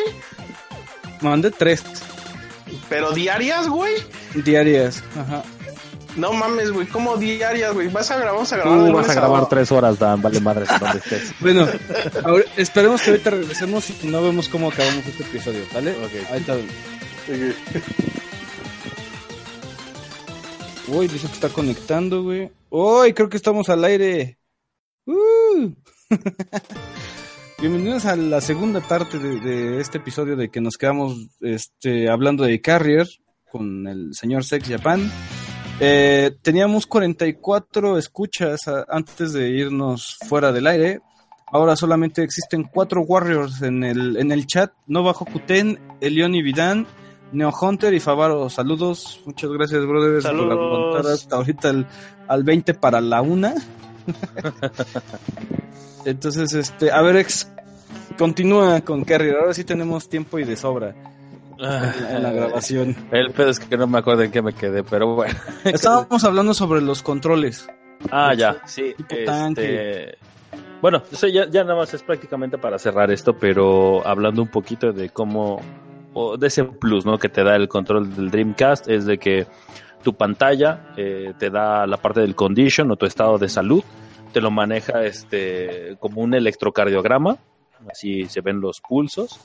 Mandé 1.21 1.51
3 1.51 1.83
¿Pero 2.89 3.13
diarias, 3.13 3.69
güey? 3.69 3.95
diarias. 4.35 5.03
Ajá. 5.19 5.43
No 6.17 6.33
mames, 6.33 6.71
güey, 6.73 6.87
¿cómo 6.87 7.17
diarias, 7.19 7.75
güey? 7.75 7.89
¿Vas 7.89 8.11
a 8.11 8.17
grabar, 8.17 8.35
vamos 8.35 8.53
a 8.53 8.57
grabar? 8.57 8.87
Tú 8.89 8.93
vas 8.95 9.09
a 9.11 9.15
grabar 9.15 9.49
tres 9.49 9.71
horas, 9.71 9.99
Dan, 9.99 10.23
vale 10.23 10.41
madres 10.41 10.71
en 10.73 10.79
donde 10.79 10.99
estés. 10.99 11.35
Bueno, 11.41 11.67
ahora- 12.25 12.45
esperemos 12.57 13.03
que 13.03 13.11
ahorita 13.11 13.31
regresemos 13.31 13.91
y 14.03 14.07
no 14.07 14.23
vemos 14.23 14.49
cómo 14.49 14.69
acabamos 14.71 15.05
este 15.07 15.23
episodio, 15.25 15.63
¿vale? 15.75 15.91
Ok. 15.93 16.31
Ahí 16.33 16.41
está. 16.41 16.57
Uy, 20.89 21.09
dice 21.09 21.27
que 21.27 21.33
está 21.35 21.49
conectando, 21.51 22.23
güey. 22.23 22.51
Uy, 22.71 23.13
creo 23.13 23.29
que 23.29 23.37
estamos 23.37 23.69
al 23.69 23.85
aire. 23.85 24.39
¡Uh! 25.07 25.71
Bienvenidos 27.61 28.05
a 28.07 28.17
la 28.17 28.41
segunda 28.41 28.81
parte 28.81 29.19
de, 29.19 29.41
de 29.41 29.81
este 29.81 29.99
episodio 29.99 30.37
de 30.37 30.49
que 30.51 30.61
nos 30.61 30.77
quedamos 30.77 31.29
este, 31.41 32.09
hablando 32.09 32.45
de 32.45 32.61
Carrier 32.61 33.07
con 33.51 33.87
el 33.87 34.15
señor 34.15 34.45
Sex 34.45 34.69
Japan. 34.69 35.11
Eh, 35.81 36.37
teníamos 36.43 36.87
44 36.87 37.99
escuchas 37.99 38.67
a- 38.69 38.87
antes 38.89 39.33
de 39.33 39.51
irnos 39.51 40.17
fuera 40.29 40.53
del 40.53 40.67
aire. 40.67 41.01
Ahora 41.49 41.77
solamente 41.77 42.23
existen 42.23 42.65
cuatro 42.65 43.03
Warriors 43.03 43.63
en 43.63 43.85
el, 43.85 44.17
en 44.17 44.33
el 44.33 44.47
chat. 44.47 44.73
Nova 44.87 45.13
Hokuten, 45.13 45.79
Elion 46.01 46.35
y 46.35 46.43
Vidán, 46.43 46.87
Neo 47.33 47.53
Hunter 47.61 47.93
y 47.95 48.01
Favaro. 48.01 48.49
Saludos. 48.49 49.21
Muchas 49.27 49.51
gracias, 49.51 49.85
brothers, 49.87 50.25
por 50.25 50.33
Saludos. 50.33 50.53
aguantar 50.53 51.13
hasta 51.13 51.37
ahorita 51.37 51.69
al, 51.69 51.87
al 52.27 52.43
20 52.43 52.75
para 52.75 53.01
la 53.01 53.21
una. 53.23 53.55
Entonces, 56.05 56.53
este, 56.55 56.91
a 56.91 57.03
ver, 57.03 57.17
ex, 57.17 57.51
continúa 58.17 58.81
con 58.81 59.05
Carrier. 59.05 59.37
Ahora 59.37 59.55
sí 59.55 59.65
tenemos 59.65 60.09
tiempo 60.09 60.39
y 60.39 60.45
de 60.45 60.57
sobra 60.57 60.95
en 61.59 62.23
la 62.23 62.33
grabación. 62.33 62.97
El 63.11 63.31
pedo 63.33 63.51
es 63.51 63.61
que 63.61 63.77
no 63.77 63.87
me 63.87 63.99
acuerdo 63.99 64.23
en 64.23 64.31
qué 64.31 64.43
me 64.43 64.53
quedé, 64.53 64.83
pero 64.83 65.15
bueno. 65.15 65.35
Estábamos 65.65 66.25
hablando 66.25 66.55
sobre 66.55 66.81
los 66.81 67.03
controles. 67.03 67.69
Ah, 68.11 68.35
ya, 68.35 68.59
sí. 68.67 68.95
Este, 68.99 69.25
tanque. 69.25 70.19
Bueno, 70.81 71.03
eso 71.11 71.27
ya, 71.27 71.49
ya 71.49 71.65
nada 71.65 71.77
más 71.77 71.95
es 71.95 72.03
prácticamente 72.03 72.59
para 72.59 72.79
cerrar 72.79 73.11
esto, 73.11 73.37
pero 73.39 74.07
hablando 74.07 74.43
un 74.43 74.49
poquito 74.49 74.93
de 74.93 75.09
cómo, 75.09 75.61
o 76.13 76.37
de 76.37 76.47
ese 76.49 76.65
plus, 76.65 77.07
¿no? 77.07 77.19
Que 77.19 77.29
te 77.29 77.43
da 77.43 77.57
el 77.57 77.69
control 77.69 78.15
del 78.15 78.31
Dreamcast, 78.31 78.89
es 78.89 79.07
de 79.07 79.19
que 79.19 79.47
tu 80.03 80.15
pantalla 80.15 80.93
eh, 80.97 81.33
te 81.39 81.51
da 81.51 81.87
la 81.87 81.97
parte 81.97 82.21
del 82.21 82.35
condition 82.35 82.91
o 82.91 82.97
tu 82.97 83.07
estado 83.07 83.39
de 83.39 83.49
salud, 83.49 83.83
te 84.33 84.41
lo 84.41 84.51
maneja 84.51 85.03
este 85.05 85.97
como 85.99 86.21
un 86.21 86.35
electrocardiograma, 86.35 87.39
así 87.91 88.27
se 88.27 88.41
ven 88.43 88.61
los 88.61 88.81
pulsos, 88.81 89.41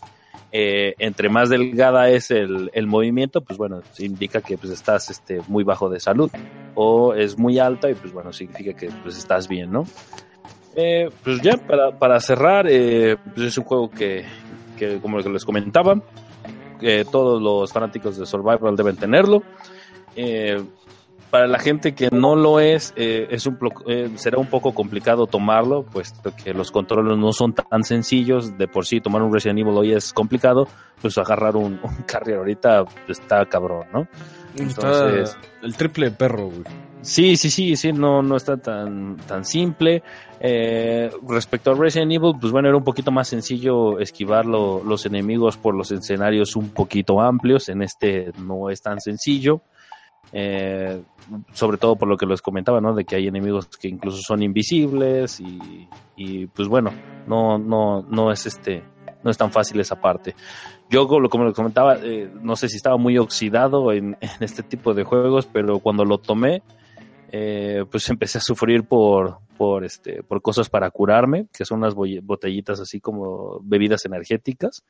eh, 0.52 0.95
entre 0.99 1.30
más 1.30 1.49
delgada 1.49 2.10
es 2.10 2.30
el, 2.32 2.70
el 2.74 2.88
movimiento, 2.88 3.41
pues 3.41 3.58
bueno, 3.58 3.82
indica 3.99 4.41
que 4.41 4.58
pues 4.58 4.72
estás 4.72 5.10
este, 5.10 5.41
muy 5.47 5.64
bajo 5.64 5.89
de 5.89 5.99
salud. 5.99 6.30
O 6.76 7.14
es 7.14 7.38
muy 7.38 7.60
alta 7.60 7.89
y 7.89 7.95
pues 7.95 8.14
bueno, 8.14 8.34
significa 8.34 8.74
que 8.74 8.89
pues 9.04 9.18
estás 9.18 9.47
bien, 9.47 9.72
¿no? 9.72 9.86
Eh, 10.76 11.10
pues 11.24 11.41
ya, 11.41 11.58
para, 11.58 11.97
para 11.97 12.20
cerrar, 12.20 12.66
eh, 12.70 13.18
pues 13.34 13.47
es 13.47 13.58
un 13.58 13.64
juego 13.66 13.89
que, 13.89 14.26
que 14.78 14.99
como 14.99 15.20
les 15.20 15.45
comentaba, 15.45 16.02
que 16.80 17.06
todos 17.06 17.41
los 17.41 17.72
fanáticos 17.72 18.18
de 18.18 18.26
Survival 18.26 18.76
deben 18.76 18.95
tenerlo. 18.95 19.43
Para 21.32 21.47
la 21.47 21.59
gente 21.59 21.95
que 21.95 22.09
no 22.11 22.36
lo 22.36 22.59
es, 22.59 22.93
eh, 22.97 23.27
es 23.32 23.45
un, 23.47 23.57
eh, 23.88 24.09
será 24.15 24.38
un 24.38 24.47
poco 24.47 24.73
complicado 24.73 25.27
tomarlo, 25.27 25.84
puesto 25.84 26.34
que 26.36 26.53
los 26.53 26.71
controles 26.71 27.17
no 27.17 27.32
son 27.32 27.53
tan 27.53 27.84
sencillos. 27.86 28.57
De 28.57 28.67
por 28.67 28.86
sí, 28.86 28.99
tomar 28.99 29.21
un 29.21 29.34
Resident 29.34 29.59
Evil 29.59 29.73
hoy 29.77 29.93
es 29.93 30.11
complicado, 30.11 30.67
pues 31.01 31.17
agarrar 31.17 31.55
un, 31.55 31.79
un 31.82 31.95
Carrier 32.05 32.39
ahorita 32.39 32.84
está 33.07 33.45
cabrón, 33.45 33.86
¿no? 33.93 34.07
Entonces- 34.57 35.29
Está 35.29 35.39
el 35.63 35.75
triple 35.77 36.11
perro, 36.11 36.47
güey. 36.47 36.63
Sí, 37.01 37.36
sí, 37.38 37.49
sí, 37.49 37.75
sí, 37.77 37.93
no, 37.93 38.21
no 38.21 38.36
está 38.36 38.57
tan, 38.57 39.17
tan 39.25 39.43
simple. 39.43 40.03
Eh, 40.39 41.09
respecto 41.27 41.71
a 41.71 41.75
Resident 41.75 42.11
Evil, 42.11 42.34
pues 42.39 42.51
bueno, 42.51 42.67
era 42.67 42.77
un 42.77 42.84
poquito 42.84 43.09
más 43.11 43.27
sencillo 43.27 43.99
esquivar 43.99 44.45
lo- 44.45 44.84
los 44.84 45.05
enemigos 45.07 45.57
por 45.57 45.73
los 45.75 45.91
escenarios 45.91 46.55
un 46.55 46.69
poquito 46.69 47.19
amplios. 47.21 47.69
En 47.69 47.82
este 47.82 48.32
no 48.39 48.69
es 48.69 48.82
tan 48.84 48.99
sencillo. 48.99 49.61
Eh, 50.34 51.01
sobre 51.53 51.78
todo 51.78 51.95
por 51.95 52.07
lo 52.07 52.17
que 52.17 52.26
les 52.26 52.41
comentaba, 52.41 52.80
¿no? 52.80 52.93
De 52.93 53.03
que 53.05 53.15
hay 53.15 53.28
enemigos 53.28 53.67
que 53.67 53.88
incluso 53.88 54.22
son 54.22 54.41
invisibles 54.41 55.39
y, 55.39 55.88
y, 56.15 56.47
pues 56.47 56.67
bueno, 56.67 56.91
no, 57.28 57.57
no, 57.57 58.01
no 58.03 58.32
es 58.32 58.45
este, 58.45 58.84
no 59.24 59.32
es 59.32 59.38
tan 59.38 59.51
fácil 59.51 59.80
esa 59.80 59.99
parte. 59.99 60.36
Yo, 60.89 61.07
como 61.07 61.45
les 61.45 61.55
comentaba, 61.55 61.97
eh, 62.01 62.30
no 62.41 62.55
sé 62.55 62.67
si 62.67 62.78
estaba 62.78 62.97
muy 62.97 63.17
oxidado 63.17 63.91
en, 63.91 64.17
en 64.22 64.30
este 64.41 64.63
tipo 64.63 64.93
de 64.93 65.03
juegos, 65.03 65.45
pero 65.45 65.80
cuando 65.80 66.05
lo 66.05 66.17
tomé, 66.17 66.63
eh, 67.32 67.86
pues 67.89 68.09
empecé 68.09 68.39
a 68.39 68.41
sufrir 68.41 68.84
por, 68.84 69.39
por, 69.57 69.84
este, 69.84 70.24
por 70.24 70.41
cosas 70.41 70.69
para 70.69 70.89
curarme, 70.91 71.47
que 71.53 71.65
son 71.65 71.80
unas 71.80 71.95
botellitas 71.95 72.80
así 72.80 72.99
como 72.99 73.59
bebidas 73.63 74.05
energéticas, 74.05 74.84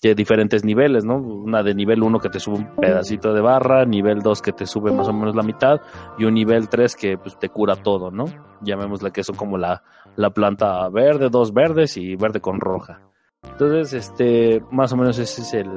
de 0.00 0.14
diferentes 0.14 0.64
niveles, 0.64 1.04
¿no? 1.04 1.16
Una 1.16 1.62
de 1.62 1.74
nivel 1.74 2.02
1 2.02 2.18
que 2.20 2.28
te 2.28 2.38
sube 2.38 2.58
un 2.58 2.76
pedacito 2.76 3.32
de 3.32 3.40
barra, 3.40 3.84
nivel 3.84 4.20
2 4.20 4.42
que 4.42 4.52
te 4.52 4.64
sube 4.64 4.92
más 4.92 5.08
o 5.08 5.12
menos 5.12 5.34
la 5.34 5.42
mitad, 5.42 5.80
y 6.18 6.24
un 6.24 6.34
nivel 6.34 6.68
3 6.68 6.94
que 6.94 7.18
pues, 7.18 7.36
te 7.38 7.48
cura 7.48 7.76
todo, 7.76 8.10
¿no? 8.10 8.26
Llamémosle 8.62 9.10
que 9.10 9.24
son 9.24 9.36
como 9.36 9.58
la, 9.58 9.82
la 10.16 10.30
planta 10.30 10.88
verde, 10.88 11.28
dos 11.30 11.52
verdes 11.52 11.96
y 11.96 12.14
verde 12.14 12.40
con 12.40 12.60
roja. 12.60 13.00
Entonces, 13.42 13.92
este, 13.92 14.62
más 14.70 14.92
o 14.92 14.96
menos 14.96 15.18
ese 15.18 15.42
es 15.42 15.54
el, 15.54 15.70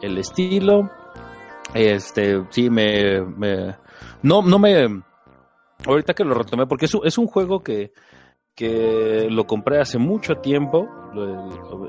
el 0.00 0.18
estilo. 0.18 0.90
Este, 1.74 2.44
sí, 2.50 2.70
me, 2.70 3.20
no, 4.22 4.40
no 4.40 4.58
me, 4.58 5.02
ahorita 5.86 6.14
que 6.14 6.24
lo 6.24 6.34
retomé, 6.34 6.66
porque 6.66 6.86
es 6.86 6.96
es 7.04 7.18
un 7.18 7.26
juego 7.26 7.62
que, 7.62 7.92
que 8.56 9.28
lo 9.30 9.46
compré 9.46 9.78
hace 9.78 9.98
mucho 9.98 10.36
tiempo, 10.36 10.88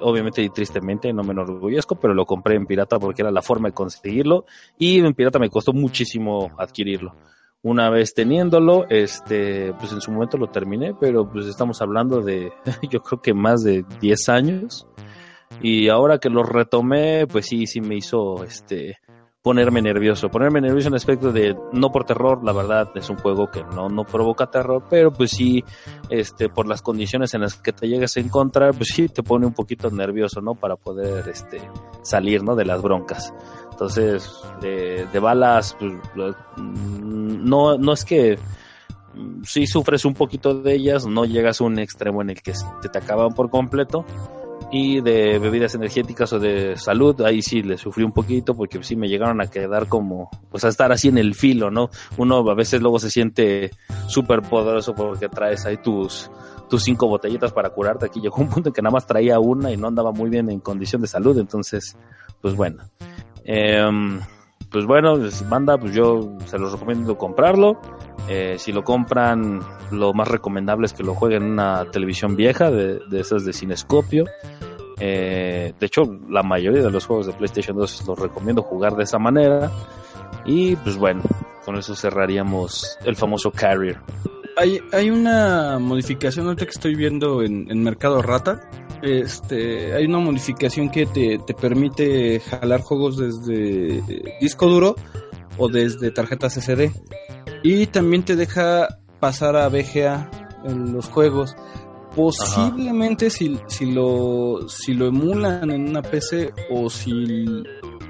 obviamente 0.01 0.41
y 0.43 0.49
tristemente, 0.49 1.13
no 1.13 1.23
me 1.23 1.31
enorgullezco, 1.31 1.95
pero 1.95 2.13
lo 2.13 2.25
compré 2.25 2.55
en 2.55 2.65
pirata 2.65 2.99
porque 2.99 3.21
era 3.21 3.31
la 3.31 3.41
forma 3.41 3.69
de 3.69 3.73
conseguirlo 3.73 4.45
y 4.77 4.99
en 4.99 5.13
pirata 5.13 5.39
me 5.39 5.49
costó 5.49 5.71
muchísimo 5.71 6.51
adquirirlo. 6.57 7.15
Una 7.63 7.89
vez 7.89 8.13
teniéndolo, 8.13 8.85
este, 8.89 9.73
pues 9.79 9.91
en 9.93 10.01
su 10.01 10.11
momento 10.11 10.37
lo 10.37 10.47
terminé, 10.47 10.93
pero 10.93 11.29
pues 11.31 11.47
estamos 11.47 11.81
hablando 11.81 12.21
de, 12.21 12.51
yo 12.91 13.01
creo 13.01 13.21
que 13.21 13.33
más 13.33 13.63
de 13.63 13.83
10 14.01 14.29
años. 14.29 14.87
Y 15.61 15.87
ahora 15.87 16.19
que 16.19 16.29
lo 16.29 16.43
retomé, 16.43 17.25
pues 17.25 17.47
sí, 17.47 17.65
sí 17.65 17.79
me 17.79 17.95
hizo, 17.95 18.43
este, 18.43 18.97
ponerme 19.47 19.81
nervioso. 19.81 20.27
Ponerme 20.27 20.59
nervioso 20.59 20.89
en 20.89 20.93
el 20.95 20.97
aspecto 20.97 21.31
de, 21.31 21.55
no 21.71 21.89
por 21.89 22.03
terror, 22.03 22.43
la 22.43 22.51
verdad, 22.51 22.89
es 22.95 23.09
un 23.09 23.15
juego 23.15 23.49
que 23.49 23.63
no, 23.63 23.87
no 23.87 24.03
provoca 24.03 24.47
terror, 24.47 24.83
pero 24.89 25.09
pues 25.09 25.31
sí, 25.31 25.63
este, 26.09 26.49
por 26.49 26.67
las 26.67 26.81
condiciones 26.81 27.33
en 27.33 27.39
las 27.39 27.55
que 27.55 27.71
te 27.71 27.87
llegas 27.87 28.17
a 28.17 28.19
encontrar, 28.19 28.75
pues 28.75 28.89
sí 28.93 29.07
te 29.07 29.23
pone 29.23 29.45
un 29.45 29.53
poquito 29.53 29.89
nervioso, 29.89 30.41
¿no? 30.41 30.53
Para 30.55 30.75
poder, 30.75 31.29
este, 31.29 31.61
salir, 32.01 32.43
¿no? 32.43 32.57
De 32.57 32.65
las 32.65 32.81
broncas. 32.81 33.33
Entonces, 33.71 34.29
de, 34.59 35.07
de 35.13 35.19
balas, 35.19 35.77
pues, 35.79 35.93
mm, 36.57 37.47
no, 37.47 37.77
no 37.77 37.93
es 37.93 38.03
que 38.03 38.37
mm, 39.13 39.43
sí 39.43 39.65
sufres 39.65 40.03
un 40.03 40.13
poquito 40.13 40.55
de 40.55 40.73
ellas, 40.73 41.07
no 41.07 41.23
llegas 41.23 41.61
a 41.61 41.63
un 41.63 41.79
extremo 41.79 42.21
en 42.21 42.31
el 42.31 42.41
que 42.41 42.53
se 42.53 42.65
te 42.91 42.97
acaban 42.97 43.33
por 43.33 43.49
completo. 43.49 44.03
Y 44.69 44.99
de 44.99 45.39
bebidas 45.39 45.75
energéticas 45.75 46.33
o 46.33 46.39
de 46.39 46.75
salud, 46.75 47.21
ahí 47.21 47.41
sí 47.41 47.61
le 47.61 47.77
sufrí 47.77 48.03
un 48.03 48.11
poquito 48.11 48.53
porque 48.53 48.83
sí 48.83 48.97
me 48.97 49.07
llegaron 49.07 49.39
a 49.39 49.47
quedar 49.47 49.87
como, 49.87 50.29
pues 50.51 50.65
a 50.65 50.67
estar 50.67 50.91
así 50.91 51.07
en 51.07 51.17
el 51.17 51.35
filo, 51.35 51.71
¿no? 51.71 51.89
Uno 52.17 52.39
a 52.49 52.53
veces 52.53 52.81
luego 52.81 52.99
se 52.99 53.09
siente 53.09 53.71
súper 54.07 54.41
poderoso 54.41 54.93
porque 54.93 55.29
traes 55.29 55.65
ahí 55.65 55.77
tus, 55.77 56.29
tus 56.69 56.83
cinco 56.83 57.07
botellitas 57.07 57.53
para 57.53 57.69
curarte. 57.69 58.05
Aquí 58.05 58.19
llegó 58.21 58.37
un 58.37 58.49
punto 58.49 58.69
en 58.69 58.73
que 58.73 58.81
nada 58.81 58.93
más 58.93 59.07
traía 59.07 59.39
una 59.39 59.71
y 59.71 59.77
no 59.77 59.87
andaba 59.87 60.11
muy 60.11 60.29
bien 60.29 60.49
en 60.49 60.59
condición 60.59 61.01
de 61.01 61.07
salud, 61.07 61.37
entonces, 61.37 61.97
pues 62.41 62.55
bueno. 62.55 62.83
Em, 63.45 64.19
pues 64.69 64.85
bueno, 64.85 65.17
banda, 65.49 65.77
pues 65.77 65.93
yo 65.93 66.37
se 66.45 66.59
los 66.59 66.73
recomiendo 66.73 67.17
comprarlo. 67.17 67.79
Eh, 68.29 68.55
si 68.59 68.71
lo 68.71 68.83
compran, 68.83 69.61
lo 69.91 70.13
más 70.13 70.27
recomendable 70.27 70.85
es 70.85 70.93
que 70.93 71.03
lo 71.03 71.13
jueguen 71.13 71.43
en 71.43 71.51
una 71.51 71.89
televisión 71.91 72.35
vieja, 72.35 72.69
de, 72.69 72.99
esas 73.13 73.45
de 73.45 73.53
cinescopio. 73.53 74.25
Eh, 74.99 75.73
de 75.79 75.85
hecho, 75.85 76.01
la 76.29 76.43
mayoría 76.43 76.81
de 76.81 76.91
los 76.91 77.05
juegos 77.05 77.27
de 77.27 77.33
PlayStation 77.33 77.77
2 77.77 78.07
los 78.07 78.19
recomiendo 78.19 78.63
jugar 78.63 78.95
de 78.95 79.03
esa 79.03 79.17
manera. 79.17 79.71
Y 80.45 80.75
pues 80.77 80.97
bueno, 80.97 81.21
con 81.63 81.77
eso 81.77 81.95
cerraríamos 81.95 82.97
el 83.05 83.15
famoso 83.15 83.51
Carrier. 83.51 83.99
Hay, 84.57 84.81
hay 84.91 85.09
una 85.09 85.77
modificación 85.79 86.47
ahorita 86.47 86.65
que 86.65 86.71
estoy 86.71 86.95
viendo 86.95 87.43
en, 87.43 87.69
en 87.69 87.83
Mercado 87.83 88.21
Rata. 88.21 88.69
Este, 89.03 89.93
hay 89.93 90.05
una 90.05 90.17
modificación 90.17 90.89
que 90.89 91.05
te, 91.05 91.37
te 91.45 91.53
permite 91.53 92.39
jalar 92.39 92.81
juegos 92.81 93.17
desde 93.17 94.01
disco 94.41 94.67
duro 94.67 94.95
o 95.57 95.69
desde 95.69 96.11
tarjetas 96.11 96.55
SD. 96.55 96.91
Y 97.69 97.85
también 97.87 98.23
te 98.23 98.37
deja 98.37 98.87
pasar 99.19 99.57
a 99.57 99.67
VGA 99.67 100.31
en 100.63 100.93
los 100.93 101.09
juegos. 101.09 101.53
Posiblemente 102.15 103.29
si, 103.29 103.59
si 103.67 103.91
lo 103.91 104.69
si 104.69 104.93
lo 104.93 105.07
emulan 105.07 105.69
en 105.69 105.89
una 105.89 106.01
PC 106.01 106.53
o 106.71 106.89
si 106.89 107.45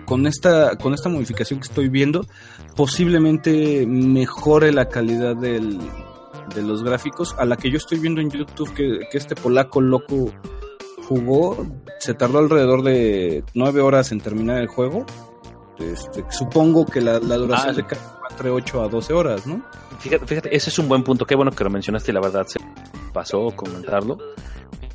con 0.05 0.27
esta 0.27 0.77
con 0.77 0.93
esta 0.93 1.09
modificación 1.09 1.59
que 1.59 1.69
estoy 1.69 1.89
viendo 1.89 2.27
posiblemente 2.75 3.87
mejore 3.87 4.71
la 4.71 4.89
calidad 4.89 5.35
del, 5.35 5.79
de 6.53 6.61
los 6.61 6.83
gráficos. 6.83 7.33
A 7.39 7.45
la 7.45 7.57
que 7.57 7.71
yo 7.71 7.77
estoy 7.77 7.97
viendo 7.97 8.21
en 8.21 8.29
YouTube 8.29 8.71
que, 8.75 8.99
que 9.11 9.17
este 9.17 9.35
polaco 9.35 9.81
loco 9.81 10.31
jugó 11.07 11.65
se 11.97 12.13
tardó 12.13 12.37
alrededor 12.37 12.83
de 12.83 13.43
nueve 13.55 13.81
horas 13.81 14.11
en 14.11 14.21
terminar 14.21 14.61
el 14.61 14.67
juego 14.67 15.07
este, 15.79 16.25
supongo 16.29 16.85
que 16.85 17.01
la, 17.01 17.19
la 17.19 17.37
duración 17.37 17.69
Ah, 17.69 17.73
de 17.73 17.85
cada 17.85 18.01
juego 18.01 18.21
va 18.23 18.27
entre 18.31 18.49
8 18.49 18.81
a 18.81 18.87
12 18.87 19.13
horas 19.13 19.47
¿no? 19.47 19.61
Fíjate, 19.99 20.25
fíjate, 20.25 20.55
ese 20.55 20.69
es 20.69 20.79
un 20.79 20.87
buen 20.87 21.03
punto. 21.03 21.25
Qué 21.25 21.35
bueno 21.35 21.51
que 21.51 21.63
lo 21.63 21.69
mencionaste 21.69 22.11
y 22.11 22.13
la 22.13 22.21
verdad 22.21 22.45
se 22.47 22.59
pasó 23.13 23.51
comentarlo. 23.55 24.17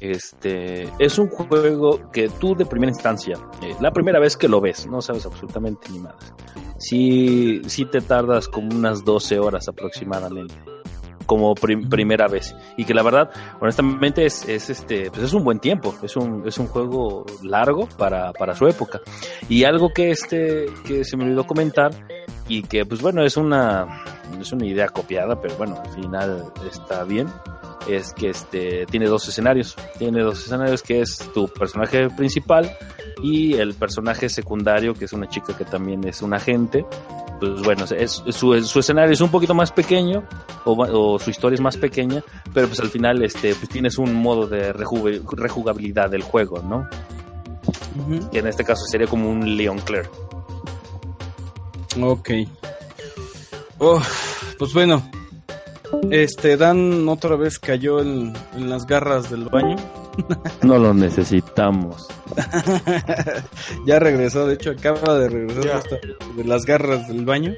Este 0.01 0.89
es 0.99 1.19
un 1.19 1.29
juego 1.29 2.11
que 2.11 2.29
tú 2.29 2.57
de 2.57 2.67
primera 2.67 2.91
instancia, 2.91 3.39
eh, 3.63 3.75
la 3.81 3.93
primera 3.93 4.19
vez 4.19 4.37
que 4.37 4.49
lo 4.49 4.61
ves, 4.61 4.87
no 4.87 5.01
sabes 5.01 5.27
absolutamente 5.27 5.89
ni 5.91 6.01
nada. 6.01 6.17
Sí, 6.79 7.63
sí 7.67 7.85
te 7.85 8.01
tardas 8.01 8.49
como 8.49 8.75
unas 8.75 9.05
12 9.05 9.39
horas 9.39 9.69
aproximadamente, 9.69 10.55
como 11.25 11.55
prim- 11.55 11.89
primera 11.89 12.29
vez. 12.29 12.55
Y 12.77 12.85
que 12.85 12.95
la 12.95 13.03
verdad, 13.03 13.31
honestamente, 13.61 14.25
es, 14.27 14.49
es 14.49 14.71
este, 14.71 15.11
pues 15.11 15.23
es 15.25 15.33
un 15.33 15.45
buen 15.45 15.59
tiempo. 15.59 15.95
Es 16.03 16.17
un, 16.17 16.47
es 16.47 16.59
un 16.59 16.67
juego 16.67 17.25
largo 17.43 17.89
para, 17.97 18.33
para 18.33 18.55
su 18.55 18.67
época. 18.67 19.01
Y 19.49 19.65
algo 19.65 19.91
que 19.95 20.11
este, 20.11 20.67
que 20.87 21.05
se 21.05 21.17
me 21.17 21.25
olvidó 21.25 21.45
comentar, 21.47 21.91
y 22.49 22.63
que 22.63 22.85
pues 22.85 23.01
bueno, 23.01 23.23
es 23.25 23.37
una, 23.37 24.03
es 24.41 24.53
una 24.53 24.67
idea 24.67 24.89
copiada, 24.89 25.41
pero 25.41 25.55
bueno, 25.57 25.81
al 25.83 25.91
final 25.93 26.45
está 26.71 27.05
bien. 27.05 27.29
Es 27.89 28.13
que 28.13 28.29
este 28.29 28.87
tiene 28.87 29.07
dos 29.07 29.27
escenarios. 29.29 29.75
Tiene 29.99 30.23
dos 30.23 30.45
escenarios 30.45 30.83
que 30.83 31.01
es 31.01 31.19
tu 31.35 31.49
personaje 31.49 32.09
principal 32.11 32.71
y 33.23 33.55
el 33.55 33.75
personaje 33.75 34.29
secundario, 34.29 34.95
que 34.95 35.05
es 35.07 35.13
una 35.13 35.29
chica 35.29 35.57
que 35.57 35.65
también 35.65 36.07
es 36.07 36.21
un 36.23 36.35
agente. 36.35 36.85
Pues 37.41 37.61
bueno, 37.63 37.85
es, 37.85 38.23
es 38.27 38.35
su, 38.37 38.61
su 38.63 38.79
escenario 38.81 39.13
es 39.13 39.21
un 39.21 39.31
poquito 39.31 39.53
más 39.55 39.73
pequeño, 39.73 40.23
o, 40.65 40.73
o 40.81 41.19
su 41.19 41.31
historia 41.31 41.55
es 41.57 41.61
más 41.61 41.77
pequeña, 41.77 42.23
pero 42.55 42.69
pues 42.69 42.79
al 42.81 42.89
final 42.89 43.21
este, 43.23 43.55
pues 43.57 43.69
tienes 43.69 43.99
un 43.99 44.15
modo 44.15 44.47
de 44.47 44.73
rejuve- 44.73 45.23
rejugabilidad 45.33 46.09
del 46.11 46.23
juego, 46.23 46.63
¿no? 46.63 46.89
Que 48.31 48.39
en 48.39 48.47
este 48.47 48.65
caso 48.65 48.85
sería 48.87 49.07
como 49.07 49.29
un 49.31 49.57
Leon 49.57 49.79
Claire. 49.81 50.09
Ok. 52.01 52.31
Oh, 53.79 54.01
pues 54.59 54.73
bueno. 54.73 55.03
Este, 56.11 56.57
Dan 56.57 57.09
otra 57.09 57.37
vez 57.37 57.59
cayó 57.59 58.01
en, 58.01 58.33
en 58.55 58.71
las 58.71 58.87
garras 58.87 59.31
del 59.31 59.45
baño. 59.47 59.77
No 60.63 60.79
lo 60.79 60.95
necesitamos. 60.95 62.07
ya 63.87 63.99
regresó, 63.99 64.47
de 64.47 64.55
hecho 64.55 64.71
acaba 64.71 65.19
de 65.19 65.29
regresar 65.29 65.83
de 66.37 66.45
las 66.45 66.65
garras 66.65 67.09
del 67.09 67.25
baño. 67.25 67.55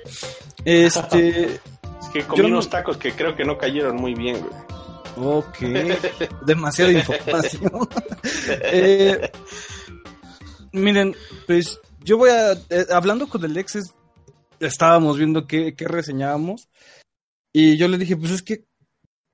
Este, 0.65 1.45
Es 2.01 2.09
que 2.13 2.23
comí 2.25 2.43
no- 2.43 2.49
unos 2.49 2.71
tacos 2.71 2.97
que 2.97 3.13
creo 3.13 3.35
que 3.37 3.45
no 3.45 3.59
cayeron 3.59 3.97
muy 3.97 4.15
bien, 4.15 4.37
güey. 4.41 5.37
ok, 5.39 5.59
demasiada 6.47 6.93
información. 6.93 7.89
Eh, 8.63 9.31
miren, 10.73 11.15
pues 11.47 11.81
yo 12.03 12.19
voy 12.19 12.31
a, 12.31 12.53
eh, 12.53 12.87
hablando 12.93 13.29
con 13.29 13.45
el 13.45 13.57
ex, 13.57 13.77
es- 13.77 13.95
estábamos 14.61 15.19
viendo 15.19 15.47
qué, 15.47 15.75
qué 15.75 15.87
reseñábamos 15.89 16.69
y 17.53 17.77
yo 17.77 17.89
le 17.89 17.99
dije, 17.99 18.17
pues 18.17 18.31
es 18.33 18.43
que 18.43 18.65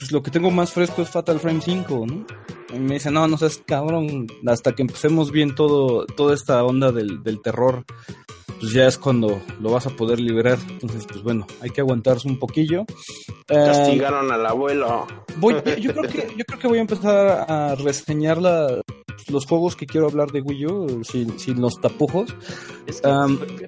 pues 0.01 0.13
lo 0.13 0.23
que 0.23 0.31
tengo 0.31 0.51
más 0.51 0.73
fresco 0.73 1.03
es 1.03 1.11
Fatal 1.11 1.39
Frame 1.39 1.61
5, 1.61 2.07
¿no? 2.07 2.27
Y 2.75 2.79
me 2.79 2.95
dice, 2.95 3.11
no, 3.11 3.29
no 3.29 3.37
seas 3.37 3.63
cabrón, 3.67 4.29
hasta 4.47 4.73
que 4.73 4.81
empecemos 4.81 5.31
bien 5.31 5.55
todo, 5.55 6.07
toda 6.07 6.35
esta 6.35 6.65
onda 6.65 6.91
del, 6.91 7.23
del 7.23 7.43
terror, 7.43 7.85
pues 8.59 8.73
ya 8.73 8.87
es 8.87 8.97
cuando 8.97 9.43
lo 9.61 9.71
vas 9.71 9.87
a 9.87 9.91
poder 9.91 10.19
liberar. 10.19 10.59
Entonces, 10.71 11.05
pues 11.07 11.23
bueno, 11.23 11.47
hay 11.61 11.69
que 11.69 11.83
aguantarse 11.83 12.29
un 12.29 12.39
poquillo. 12.39 12.87
Eh, 13.47 13.55
Castigaron 13.67 14.33
al 14.33 14.47
abuelo. 14.47 15.07
voy, 15.37 15.57
yo 15.79 15.93
creo 15.93 16.03
que, 16.11 16.35
yo 16.35 16.45
creo 16.47 16.59
que 16.59 16.69
voy 16.69 16.79
a 16.79 16.83
empezar 16.83 17.45
a 17.47 17.75
reseñar 17.75 18.41
la, 18.41 18.81
los 19.29 19.45
juegos 19.45 19.77
que 19.77 19.85
quiero 19.85 20.07
hablar 20.07 20.31
de 20.33 20.41
Wii 20.41 20.67
U, 20.67 21.05
sin, 21.05 21.39
sin 21.39 21.61
los 21.61 21.79
tapujos. 21.79 22.35
Es 22.87 23.03
que, 23.03 23.67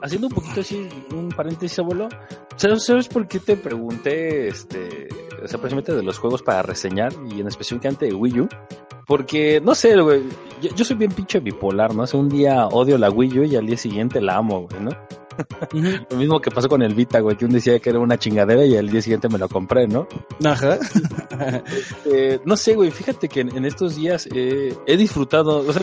haciendo 0.00 0.28
un 0.28 0.32
poquito 0.32 0.60
así, 0.60 0.88
un 1.12 1.30
paréntesis, 1.30 1.80
abuelo. 1.80 2.08
¿Sabes, 2.54 2.84
sabes 2.84 3.08
por 3.08 3.26
qué 3.26 3.40
te 3.40 3.56
pregunté, 3.56 4.48
este, 4.48 5.08
o 5.44 5.48
sea, 5.48 5.58
precisamente 5.58 5.94
de 5.94 6.02
los 6.02 6.18
juegos 6.18 6.42
para 6.42 6.62
reseñar 6.62 7.12
y 7.30 7.40
en 7.40 7.48
específicamente 7.48 8.06
de 8.06 8.14
Wii 8.14 8.40
U? 8.40 8.48
Porque, 9.06 9.60
no 9.60 9.74
sé, 9.74 10.00
güey, 10.00 10.22
yo, 10.60 10.74
yo 10.74 10.84
soy 10.84 10.96
bien 10.96 11.10
pinche 11.10 11.40
bipolar, 11.40 11.94
¿no? 11.94 12.06
Sea, 12.06 12.20
un 12.20 12.28
día 12.28 12.66
odio 12.68 12.98
la 12.98 13.10
Wii 13.10 13.38
U 13.38 13.44
y 13.44 13.56
al 13.56 13.66
día 13.66 13.76
siguiente 13.76 14.20
la 14.20 14.36
amo, 14.36 14.68
güey, 14.68 14.82
¿no? 14.82 14.90
Lo 16.10 16.16
mismo 16.16 16.40
que 16.40 16.50
pasó 16.50 16.68
con 16.68 16.82
el 16.82 16.94
Vita, 16.94 17.20
güey, 17.20 17.36
que 17.36 17.44
un 17.44 17.52
decía 17.52 17.78
que 17.78 17.90
era 17.90 17.98
una 17.98 18.18
chingadera 18.18 18.64
y 18.64 18.76
al 18.76 18.88
día 18.88 19.02
siguiente 19.02 19.28
me 19.28 19.38
lo 19.38 19.48
compré, 19.48 19.86
¿no? 19.86 20.06
Ajá. 20.44 20.78
Eh, 22.04 22.40
no 22.44 22.56
sé, 22.56 22.74
güey, 22.74 22.90
fíjate 22.90 23.28
que 23.28 23.40
en, 23.40 23.56
en 23.56 23.64
estos 23.64 23.96
días 23.96 24.28
eh, 24.34 24.76
he 24.86 24.96
disfrutado, 24.96 25.58
o 25.58 25.72
sea, 25.72 25.82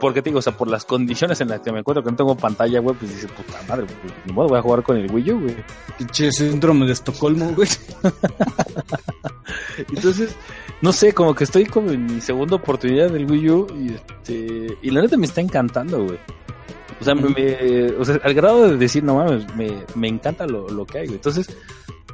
porque 0.00 0.20
te 0.20 0.30
digo, 0.30 0.40
o 0.40 0.42
sea, 0.42 0.56
por 0.56 0.68
las 0.68 0.84
condiciones 0.84 1.40
en 1.40 1.48
las 1.48 1.60
que 1.60 1.72
me 1.72 1.80
encuentro, 1.80 2.02
que 2.02 2.10
no 2.10 2.16
tengo 2.16 2.36
pantalla, 2.36 2.80
güey, 2.80 2.96
pues 2.96 3.10
dices, 3.12 3.30
puta 3.30 3.60
madre, 3.68 3.86
pues, 3.86 4.12
ni 4.26 4.32
modo, 4.32 4.48
voy 4.48 4.58
a 4.58 4.62
jugar 4.62 4.82
con 4.82 4.96
el 4.96 5.10
Wii 5.10 5.32
U, 5.32 5.40
güey. 5.40 5.56
Pinche 5.96 6.32
síndrome 6.32 6.86
de 6.86 6.92
Estocolmo, 6.92 7.52
güey. 7.54 7.68
Entonces, 9.88 10.36
no 10.80 10.92
sé, 10.92 11.12
como 11.12 11.34
que 11.34 11.44
estoy 11.44 11.66
como 11.66 11.90
en 11.90 12.06
mi 12.06 12.20
segunda 12.20 12.56
oportunidad 12.56 13.10
del 13.10 13.30
Wii 13.30 13.50
U 13.50 13.66
y, 13.78 13.94
este, 13.94 14.78
y 14.82 14.90
la 14.90 15.02
neta 15.02 15.16
me 15.16 15.26
está 15.26 15.40
encantando, 15.40 16.04
güey. 16.04 16.18
O 17.00 17.04
sea, 17.04 17.14
me, 17.14 17.56
al 18.22 18.34
grado 18.34 18.68
de 18.68 18.76
decir, 18.76 19.02
no 19.02 19.16
mames, 19.16 19.54
me, 19.56 19.84
me 19.94 20.08
encanta 20.08 20.46
lo, 20.46 20.68
lo 20.68 20.84
que 20.84 20.98
hay, 20.98 21.06
güey. 21.06 21.16
Entonces, 21.16 21.48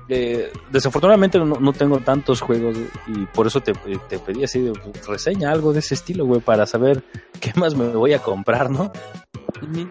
eh, 0.08 0.52
desafortunadamente 0.70 1.38
no, 1.38 1.58
no 1.58 1.72
tengo 1.72 1.98
tantos 1.98 2.40
juegos 2.40 2.76
y 3.08 3.26
por 3.26 3.48
eso 3.48 3.60
te, 3.60 3.72
te 4.08 4.20
pedí 4.20 4.44
así, 4.44 4.60
de, 4.60 4.72
reseña 5.06 5.50
algo 5.50 5.72
de 5.72 5.80
ese 5.80 5.94
estilo, 5.94 6.24
güey, 6.24 6.40
para 6.40 6.66
saber 6.66 7.02
qué 7.40 7.52
más 7.56 7.74
me 7.74 7.88
voy 7.88 8.12
a 8.12 8.20
comprar, 8.20 8.70
¿no? 8.70 8.92
Ujú. 9.62 9.88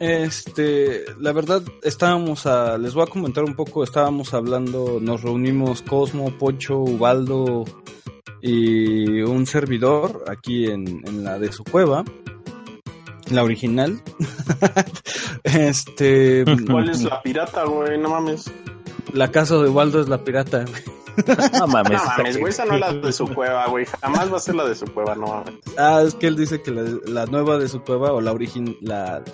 Este, 0.00 1.04
la 1.18 1.32
verdad, 1.32 1.62
estábamos 1.82 2.46
a, 2.46 2.78
les 2.78 2.94
voy 2.94 3.02
a 3.02 3.06
comentar 3.10 3.44
un 3.44 3.54
poco, 3.54 3.82
estábamos 3.82 4.32
hablando, 4.32 4.98
nos 5.00 5.22
reunimos 5.22 5.82
Cosmo, 5.82 6.30
Pocho, 6.38 6.78
Ubaldo 6.78 7.64
y 8.40 9.20
un 9.22 9.46
servidor 9.46 10.24
aquí 10.28 10.66
en, 10.66 11.02
en 11.06 11.24
la 11.24 11.38
de 11.38 11.50
su 11.50 11.64
cueva, 11.64 12.04
la 13.30 13.42
original. 13.42 14.00
este, 15.42 16.44
¿Cuál 16.70 16.90
es 16.90 17.02
la 17.02 17.20
pirata, 17.20 17.64
güey? 17.64 17.98
No 17.98 18.10
mames. 18.10 18.50
la 19.12 19.30
casa 19.32 19.56
de 19.56 19.68
Ubaldo 19.68 20.00
es 20.00 20.08
la 20.08 20.22
pirata. 20.22 20.64
No 21.58 21.66
mames. 21.66 22.00
No 22.00 22.04
mames, 22.04 22.38
güey, 22.38 22.52
esa 22.52 22.64
no 22.64 22.74
es 22.74 22.80
la 22.80 22.92
de 22.92 23.12
su 23.12 23.26
cueva, 23.34 23.66
güey. 23.66 23.84
Jamás 24.00 24.32
va 24.32 24.36
a 24.36 24.40
ser 24.40 24.54
la 24.54 24.64
de 24.64 24.76
su 24.76 24.86
cueva, 24.86 25.16
no 25.16 25.26
mames. 25.26 25.54
Ah, 25.76 26.02
es 26.06 26.14
que 26.14 26.28
él 26.28 26.36
dice 26.36 26.62
que 26.62 26.70
la, 26.70 26.84
la 27.06 27.26
nueva 27.26 27.58
de 27.58 27.68
su 27.68 27.82
cueva 27.82 28.12
o 28.12 28.20
la 28.20 28.32
origin, 28.32 28.76
la, 28.80 29.24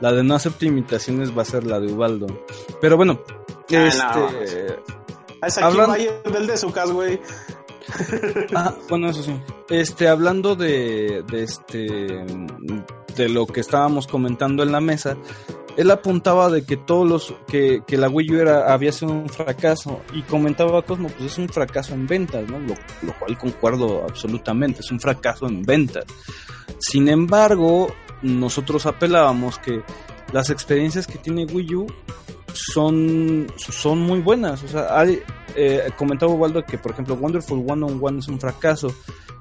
la 0.00 0.12
de 0.12 0.22
no 0.22 0.34
acepta 0.34 0.64
imitaciones 0.66 1.36
va 1.36 1.42
a 1.42 1.44
ser 1.46 1.64
la 1.64 1.80
de 1.80 1.92
Ubaldo. 1.92 2.26
Pero 2.80 2.96
bueno, 2.96 3.20
Ah, 3.72 3.86
este, 3.86 4.76
Ah, 5.42 5.46
Es 5.46 5.56
aquí 5.58 5.64
Hablan- 5.66 5.88
vaya 5.88 6.12
del 6.32 6.46
de 6.46 6.56
su 6.56 6.70
casa, 6.72 6.92
güey. 6.92 7.20
Ah, 8.54 8.74
bueno, 8.88 9.10
eso 9.10 9.22
sí. 9.22 9.32
Este, 9.68 10.06
hablando 10.08 10.54
de, 10.56 11.24
de 11.30 11.42
este, 11.42 11.78
de 13.16 13.28
lo 13.28 13.46
que 13.46 13.60
estábamos 13.60 14.06
comentando 14.06 14.62
en 14.62 14.70
la 14.72 14.80
mesa, 14.80 15.16
él 15.76 15.90
apuntaba 15.90 16.50
de 16.50 16.64
que 16.64 16.76
todos 16.76 17.08
los, 17.08 17.34
que, 17.48 17.82
que 17.86 17.96
la 17.96 18.08
Wii 18.08 18.34
U 18.34 18.40
era, 18.40 18.72
había 18.72 18.92
sido 18.92 19.12
un 19.12 19.28
fracaso 19.28 20.00
y 20.12 20.22
comentaba 20.22 20.82
Cosmo, 20.82 21.08
pues 21.08 21.32
es 21.32 21.38
un 21.38 21.48
fracaso 21.48 21.94
en 21.94 22.06
ventas, 22.06 22.48
¿no? 22.48 22.58
Lo, 22.58 22.74
lo 23.02 23.18
cual 23.18 23.38
concuerdo 23.38 24.04
absolutamente, 24.04 24.80
es 24.80 24.90
un 24.90 25.00
fracaso 25.00 25.46
en 25.46 25.62
ventas. 25.62 26.04
Sin 26.78 27.08
embargo, 27.08 27.88
nosotros 28.22 28.86
apelábamos 28.86 29.58
que 29.58 29.82
las 30.32 30.50
experiencias 30.50 31.06
que 31.06 31.18
tiene 31.18 31.44
Wii 31.44 31.74
U 31.74 31.86
son, 32.52 33.46
son 33.56 34.00
muy 34.00 34.20
buenas. 34.20 34.62
O 34.62 34.68
sea, 34.68 34.98
hay, 34.98 35.20
eh, 35.56 35.90
comentaba 35.96 36.32
Waldo 36.32 36.64
que, 36.64 36.78
por 36.78 36.92
ejemplo, 36.92 37.14
Wonderful 37.14 37.64
One 37.66 37.84
on 37.84 37.98
One 38.00 38.18
es 38.18 38.28
un 38.28 38.40
fracaso. 38.40 38.88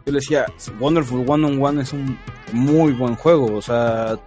Yo 0.05 0.11
le 0.11 0.19
decía, 0.19 0.45
Wonderful 0.79 1.25
One 1.27 1.45
on 1.45 1.63
One 1.63 1.81
es 1.81 1.93
un 1.93 2.17
muy 2.53 2.93
buen 2.93 3.15
juego. 3.15 3.55
O 3.55 3.61
sea, 3.61 4.19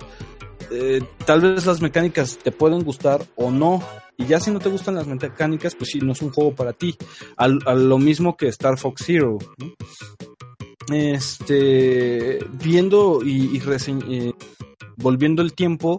eh, 0.70 1.02
tal 1.24 1.40
vez 1.40 1.66
las 1.66 1.80
mecánicas 1.80 2.38
te 2.38 2.52
pueden 2.52 2.84
gustar 2.84 3.24
o 3.36 3.50
no. 3.50 3.82
Y 4.16 4.26
ya 4.26 4.38
si 4.38 4.50
no 4.50 4.60
te 4.60 4.68
gustan 4.68 4.94
las 4.94 5.06
mecánicas, 5.06 5.74
pues 5.74 5.90
sí, 5.90 5.98
no 6.00 6.12
es 6.12 6.22
un 6.22 6.30
juego 6.30 6.54
para 6.54 6.72
ti. 6.72 6.96
Al, 7.36 7.58
a 7.66 7.74
lo 7.74 7.98
mismo 7.98 8.36
que 8.36 8.48
Star 8.48 8.78
Fox 8.78 9.02
Zero. 9.06 9.38
¿no? 9.58 9.72
Este, 10.90 12.38
viendo 12.52 13.20
y, 13.24 13.56
volviendo 14.96 15.42
el 15.42 15.52
tiempo 15.54 15.98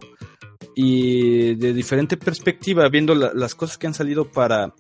y 0.76 1.56
de 1.56 1.74
diferente 1.74 2.18
perspectiva, 2.18 2.88
viendo 2.90 3.16
la- 3.16 3.32
las 3.34 3.56
cosas 3.56 3.78
que 3.78 3.88
han 3.88 3.94
salido 3.94 4.30
para, 4.32 4.74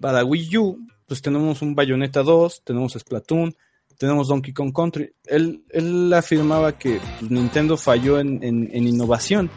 para 0.00 0.24
Wii 0.24 0.56
U, 0.58 0.78
pues 1.06 1.22
tenemos 1.22 1.60
un 1.62 1.74
Bayonetta 1.74 2.22
2, 2.22 2.62
tenemos 2.64 2.92
Splatoon, 2.92 3.54
tenemos 3.98 4.28
Donkey 4.28 4.52
Kong 4.54 4.72
Country. 4.74 5.12
Él, 5.26 5.62
él 5.70 6.12
afirmaba 6.12 6.78
que 6.78 6.98
pues, 7.18 7.30
Nintendo 7.30 7.76
falló 7.76 8.18
en- 8.18 8.42
en 8.72 8.88
innovación. 8.88 9.50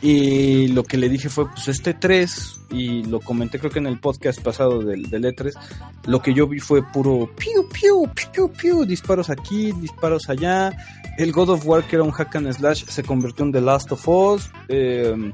Y 0.00 0.68
lo 0.68 0.84
que 0.84 0.96
le 0.96 1.08
dije 1.08 1.28
fue, 1.28 1.50
pues 1.50 1.68
este 1.68 1.92
3, 1.94 2.60
y 2.70 3.02
lo 3.04 3.20
comenté 3.20 3.58
creo 3.58 3.70
que 3.70 3.80
en 3.80 3.88
el 3.88 3.98
podcast 3.98 4.40
pasado 4.40 4.80
del, 4.80 5.10
del 5.10 5.24
E3, 5.24 5.52
lo 6.06 6.22
que 6.22 6.32
yo 6.32 6.46
vi 6.46 6.60
fue 6.60 6.82
puro 6.82 7.28
piu, 7.36 7.68
piu, 7.68 8.08
piu, 8.32 8.52
piu, 8.52 8.84
disparos 8.84 9.28
aquí, 9.28 9.72
disparos 9.72 10.28
allá. 10.28 10.70
El 11.18 11.32
God 11.32 11.50
of 11.50 11.66
War, 11.66 11.82
que 11.82 11.96
era 11.96 12.04
un 12.04 12.12
hack 12.12 12.36
and 12.36 12.52
slash, 12.52 12.84
se 12.84 13.02
convirtió 13.02 13.44
en 13.44 13.52
The 13.52 13.60
Last 13.60 13.90
of 13.90 14.06
Us. 14.06 14.50
Eh, 14.68 15.32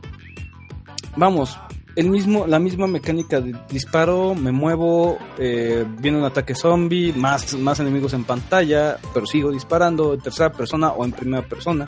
vamos, 1.15 1.59
el 1.97 2.09
mismo, 2.09 2.47
la 2.47 2.59
misma 2.59 2.87
mecánica 2.87 3.41
de 3.41 3.55
disparo, 3.69 4.35
me 4.35 4.51
muevo, 4.51 5.19
eh, 5.39 5.85
viene 6.01 6.19
un 6.19 6.25
ataque 6.25 6.55
zombie, 6.55 7.13
más, 7.13 7.55
más 7.55 7.79
enemigos 7.81 8.15
en 8.15 8.25
pantalla, 8.25 8.97
pero 9.13 9.27
sigo 9.27 9.53
disparando 9.53 10.15
en 10.15 10.21
tercera 10.21 10.51
persona 10.51 10.89
o 10.89 11.05
en 11.05 11.13
primera 11.13 11.47
persona. 11.47 11.87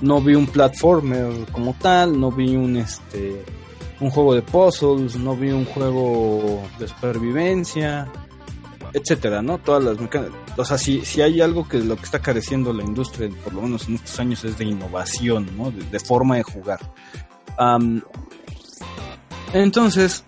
No 0.00 0.20
vi 0.20 0.34
un 0.34 0.46
platformer 0.46 1.46
como 1.52 1.74
tal, 1.74 2.18
no 2.20 2.30
vi 2.30 2.54
un 2.56 2.76
este 2.76 3.44
un 4.00 4.10
juego 4.10 4.32
de 4.34 4.42
puzzles, 4.42 5.16
no 5.16 5.34
vi 5.34 5.50
un 5.50 5.64
juego 5.64 6.62
de 6.78 6.86
supervivencia, 6.86 8.06
etcétera, 8.92 9.42
¿no? 9.42 9.58
Todas 9.58 9.82
las 9.82 9.98
mecánicas. 10.00 10.36
O 10.56 10.64
sea, 10.64 10.78
si, 10.78 11.04
si 11.04 11.20
hay 11.20 11.40
algo 11.40 11.66
que 11.68 11.78
lo 11.78 11.96
que 11.96 12.04
está 12.04 12.20
careciendo 12.20 12.72
la 12.72 12.84
industria, 12.84 13.28
por 13.42 13.54
lo 13.54 13.62
menos 13.62 13.88
en 13.88 13.96
estos 13.96 14.20
años, 14.20 14.44
es 14.44 14.56
de 14.56 14.66
innovación, 14.66 15.48
¿no? 15.56 15.72
De, 15.72 15.98
forma 15.98 16.36
de 16.36 16.44
jugar. 16.44 16.78
Entonces, 19.52 20.24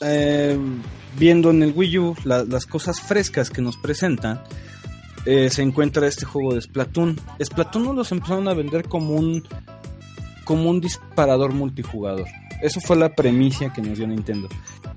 eh, 0.00 0.58
viendo 1.18 1.50
en 1.50 1.62
el 1.62 1.72
Wii 1.74 1.98
U 1.98 2.14
la- 2.24 2.44
las 2.44 2.66
cosas 2.66 3.00
frescas 3.00 3.50
que 3.50 3.62
nos 3.62 3.76
presentan, 3.76 4.42
eh, 5.26 5.50
se 5.50 5.62
encuentra 5.62 6.06
este 6.06 6.24
juego 6.24 6.54
de 6.54 6.62
Splatoon. 6.62 7.18
Splatoon 7.42 7.84
nos 7.84 7.96
los 7.96 8.12
empezaron 8.12 8.48
a 8.48 8.54
vender 8.54 8.88
como 8.88 9.14
un 9.14 9.42
como 10.44 10.70
un 10.70 10.80
disparador 10.80 11.52
multijugador. 11.52 12.26
Eso 12.62 12.80
fue 12.80 12.96
la 12.96 13.14
premisa 13.14 13.72
que 13.72 13.82
nos 13.82 13.98
dio 13.98 14.06
Nintendo. 14.06 14.48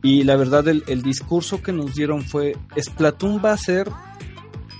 Y 0.01 0.23
la 0.23 0.35
verdad, 0.35 0.67
el, 0.67 0.83
el 0.87 1.03
discurso 1.03 1.61
que 1.61 1.73
nos 1.73 1.93
dieron 1.93 2.23
fue: 2.23 2.55
Splatoon 2.79 3.41
va 3.43 3.51
a 3.51 3.57
ser 3.57 3.89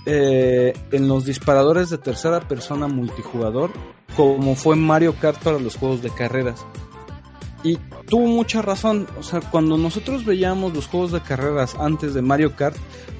eh, 0.04 0.72
en 0.90 1.06
los 1.06 1.26
disparadores 1.26 1.88
de 1.90 1.98
tercera 1.98 2.40
persona 2.40 2.88
multijugador, 2.88 3.70
como 4.16 4.56
fue 4.56 4.74
Mario 4.74 5.14
Kart 5.14 5.40
para 5.40 5.60
los 5.60 5.76
juegos 5.76 6.02
de 6.02 6.10
carreras. 6.10 6.66
Y 7.62 7.76
tuvo 8.08 8.26
mucha 8.26 8.62
razón. 8.62 9.06
O 9.18 9.22
sea, 9.22 9.40
cuando 9.40 9.76
nosotros 9.76 10.24
veíamos 10.24 10.74
los 10.74 10.86
juegos 10.86 11.12
de 11.12 11.20
carreras 11.20 11.74
antes 11.76 12.14
de 12.14 12.22
Mario 12.22 12.56
Kart, 12.56 12.76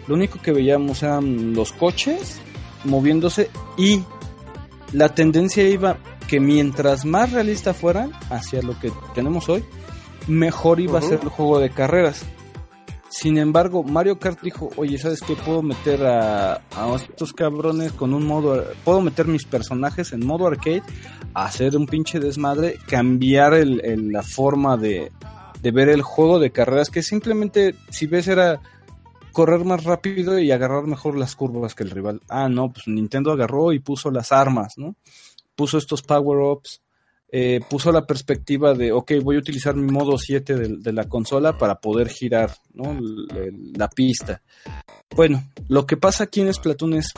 lo 0.06 0.14
único 0.14 0.40
que 0.40 0.52
veíamos 0.52 1.02
eran 1.02 1.54
los 1.54 1.72
coches 1.72 2.40
moviéndose 2.84 3.48
y 3.76 4.02
la 4.92 5.08
tendencia 5.14 5.66
iba 5.68 5.98
que 6.28 6.40
mientras 6.40 7.04
más 7.04 7.32
realista 7.32 7.74
fueran 7.74 8.12
hacia 8.30 8.62
lo 8.62 8.78
que 8.78 8.92
tenemos 9.14 9.48
hoy, 9.48 9.64
mejor 10.26 10.80
iba 10.80 10.98
a 10.98 11.02
ser 11.02 11.20
el 11.22 11.28
juego 11.28 11.58
de 11.58 11.70
carreras. 11.70 12.24
Sin 13.08 13.36
embargo, 13.36 13.82
Mario 13.84 14.18
Kart 14.18 14.40
dijo, 14.40 14.70
oye, 14.76 14.96
¿sabes 14.96 15.20
qué? 15.20 15.34
Puedo 15.34 15.62
meter 15.62 16.04
a, 16.06 16.54
a 16.54 16.94
estos 16.96 17.34
cabrones 17.34 17.92
con 17.92 18.14
un 18.14 18.26
modo... 18.26 18.64
Puedo 18.84 19.02
meter 19.02 19.26
mis 19.26 19.44
personajes 19.44 20.14
en 20.14 20.26
modo 20.26 20.46
arcade, 20.46 20.82
hacer 21.34 21.76
un 21.76 21.86
pinche 21.86 22.20
desmadre, 22.20 22.76
cambiar 22.86 23.54
la 23.66 24.22
forma 24.22 24.76
de, 24.76 25.10
ver 25.62 25.88
el 25.88 26.02
juego 26.02 26.38
de 26.38 26.50
carreras, 26.52 26.90
que 26.90 27.02
simplemente, 27.02 27.74
si 27.90 28.06
ves, 28.06 28.28
era 28.28 28.60
correr 29.32 29.64
más 29.64 29.84
rápido 29.84 30.38
y 30.38 30.50
agarrar 30.50 30.84
mejor 30.84 31.16
las 31.16 31.34
curvas 31.34 31.74
que 31.74 31.84
el 31.84 31.90
rival. 31.90 32.20
Ah, 32.28 32.48
no, 32.48 32.70
pues 32.72 32.86
Nintendo 32.86 33.32
agarró 33.32 33.72
y 33.72 33.78
puso 33.78 34.10
las 34.10 34.30
armas, 34.32 34.74
¿no? 34.76 34.94
Puso 35.54 35.78
estos 35.78 36.02
power-ups, 36.02 36.82
eh, 37.30 37.60
puso 37.70 37.90
la 37.92 38.06
perspectiva 38.06 38.74
de, 38.74 38.92
ok, 38.92 39.12
voy 39.22 39.36
a 39.36 39.38
utilizar 39.38 39.74
mi 39.74 39.90
modo 39.90 40.18
7 40.18 40.54
de, 40.54 40.92
la 40.92 41.08
consola 41.08 41.56
para 41.56 41.76
poder 41.76 42.10
girar 42.10 42.54
¿no? 42.74 42.90
L- 42.92 43.26
el- 43.34 43.72
la 43.72 43.88
pista. 43.88 44.42
Bueno, 45.16 45.42
lo 45.68 45.86
que 45.86 45.96
pasa 45.96 46.24
aquí 46.24 46.42
en 46.42 46.52
Splatoon 46.52 46.92
es, 46.94 47.08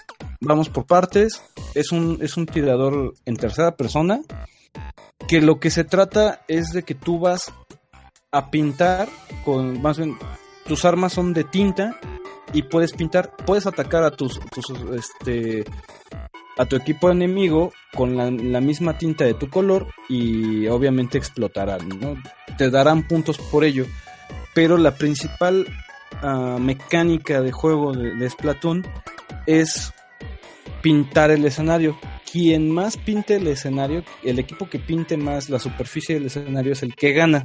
vamos 0.45 0.69
por 0.69 0.87
partes, 0.87 1.43
es 1.75 1.93
un, 1.93 2.19
es 2.21 2.37
un 2.37 2.47
tirador 2.47 3.15
en 3.25 3.37
tercera 3.37 3.77
persona, 3.77 4.21
que 5.29 5.41
lo 5.41 5.59
que 5.59 5.71
se 5.71 5.85
trata 5.85 6.43
es 6.49 6.73
de 6.73 6.83
que 6.83 6.95
tú 6.95 7.19
vas 7.19 7.53
a 8.31 8.51
pintar 8.51 9.09
con, 9.45 9.81
más 9.81 9.99
bien, 9.99 10.17
tus 10.67 10.85
armas 10.85 11.13
son 11.13 11.33
de 11.33 11.45
tinta 11.45 11.99
y 12.53 12.63
puedes 12.63 12.93
pintar, 12.93 13.35
puedes 13.45 13.67
atacar 13.67 14.05
a 14.05 14.11
tus, 14.11 14.41
tus 14.51 14.67
este, 14.93 15.65
a 16.57 16.67
tu 16.67 16.77
equipo 16.77 17.11
enemigo 17.11 17.73
con 17.95 18.17
la, 18.17 18.61
misma 18.61 18.99
tinta 18.99 19.25
de 19.25 19.35
tu 19.35 19.49
color 19.49 19.87
y 20.09 20.67
obviamente 20.69 21.19
explotarán, 21.19 21.89
¿no? 22.01 22.17
Te 22.57 22.71
darán 22.71 23.07
puntos 23.07 23.39
por 23.39 23.65
ello. 23.65 23.87
Pero 24.55 24.79
la 24.79 24.93
principal 24.95 25.67
ah, 26.23 26.59
mecánica 26.61 27.41
de 27.41 27.51
juego 27.51 27.93
de, 27.93 28.15
de 28.15 28.31
Splatoon 28.31 28.87
es 29.47 29.93
pintar 30.85 31.31
el 31.31 31.47
escenario. 31.47 31.97
Quien 32.31 32.71
más 32.71 32.99
pinte 32.99 33.37
el 33.37 33.47
escenario, 33.47 34.05
el 34.23 34.39
equipo 34.39 34.69
que 34.69 34.79
pinte 34.79 35.17
más 35.17 35.49
la 35.49 35.59
superficie 35.59 36.17
del 36.17 36.27
escenario 36.27 36.75
es 36.75 36.83
el 36.83 36.95
que 36.95 37.15
gana. 37.15 37.43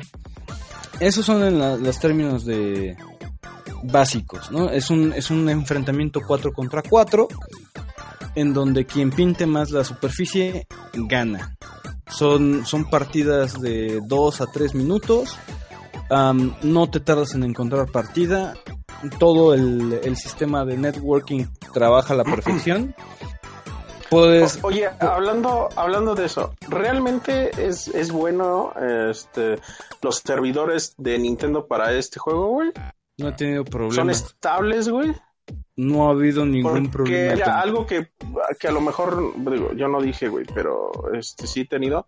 Esos 1.00 1.26
son 1.26 1.44
en 1.44 1.58
los 1.58 2.00
términos 2.02 2.44
de 2.44 2.98
básicos, 3.84 4.52
¿no? 4.52 4.70
Es 4.70 4.90
un, 4.90 5.14
es 5.14 5.32
un 5.32 5.48
enfrentamiento 5.48 6.20
4 6.28 6.52
contra 6.52 6.82
4 6.82 7.30
en 8.36 8.54
donde 8.54 8.86
quien 8.86 9.10
pinte 9.10 9.46
más 9.46 9.72
la 9.72 9.86
superficie 9.86 10.68
gana. 10.94 11.56
Son, 12.10 12.66
son 12.66 12.90
partidas 12.90 13.62
de 13.62 14.02
2 14.06 14.42
a 14.42 14.48
3 14.48 14.76
minutos. 14.76 15.38
No 16.10 16.90
te 16.90 17.00
tardas 17.00 17.36
en 17.36 17.44
encontrar 17.46 17.90
partida. 17.90 18.56
Todo 19.18 19.54
el, 19.54 20.02
el 20.04 20.18
sistema 20.18 20.66
de 20.66 20.76
networking 20.76 21.46
trabaja 21.74 22.14
a 22.14 22.18
la 22.18 22.26
perfección. 22.26 22.94
Puedes. 24.10 24.64
O- 24.64 24.68
Oye, 24.68 24.90
hablando, 25.00 25.70
hablando 25.76 26.16
de 26.16 26.26
eso, 26.26 26.54
¿realmente 26.68 27.52
es, 27.68 27.88
es 27.90 28.12
bueno 28.12 28.74
este, 29.10 29.60
los 30.02 30.18
servidores 30.18 30.96
de 30.98 31.18
Nintendo 31.20 31.68
para 31.68 31.94
este 31.94 32.20
juego, 32.20 32.48
güey? 32.48 32.72
No 33.18 33.30
he 33.30 33.32
tenido 33.34 33.64
¿Son 33.64 33.72
problemas. 33.72 34.22
estables, 34.24 34.90
güey? 34.90 35.14
No 35.76 36.08
ha 36.08 36.12
habido 36.12 36.46
ningún 36.46 36.90
Porque 36.92 37.28
problema. 37.30 37.44
con- 37.46 37.54
algo 37.54 37.86
que, 37.86 38.10
que 38.60 38.68
a 38.68 38.72
lo 38.72 38.82
mejor, 38.82 39.34
digo, 39.38 39.74
yo 39.74 39.88
no 39.88 40.02
dije, 40.02 40.28
güey, 40.28 40.46
pero 40.54 40.92
este 41.14 41.48
sí 41.48 41.62
he 41.62 41.66
tenido, 41.66 42.08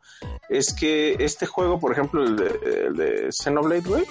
es 0.50 0.74
que 0.74 1.16
este 1.20 1.46
juego, 1.46 1.80
por 1.80 1.92
ejemplo, 1.92 2.24
el 2.24 2.36
de, 2.36 2.60
el 2.88 2.96
de 2.96 3.28
Xenoblade, 3.32 3.82
güey, 3.88 4.04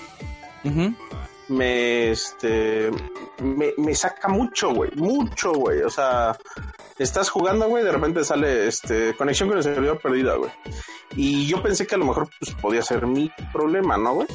me, 1.49 2.11
este, 2.11 2.91
me, 3.43 3.73
me 3.77 3.95
saca 3.95 4.29
mucho, 4.29 4.73
güey, 4.75 4.91
mucho, 4.97 5.53
güey, 5.53 5.83
o 5.83 5.91
sea, 5.91 6.37
estás 7.03 7.31
jugando, 7.31 7.69
güey, 7.69 7.83
de 7.83 7.93
repente 7.93 8.25
sale, 8.25 8.69
este, 8.69 9.15
conexión 9.17 9.49
con 9.49 9.59
el 9.59 9.65
servidor 9.65 9.99
perdida, 9.99 10.37
güey, 10.37 10.51
y 11.17 11.47
yo 11.47 11.63
pensé 11.63 11.87
que 11.87 11.95
a 11.95 11.99
lo 11.99 12.07
mejor, 12.07 12.29
pues, 12.39 12.55
podía 12.55 12.83
ser 12.83 13.07
mi 13.07 13.31
problema, 13.53 13.97
¿no, 13.97 14.15
güey? 14.15 14.29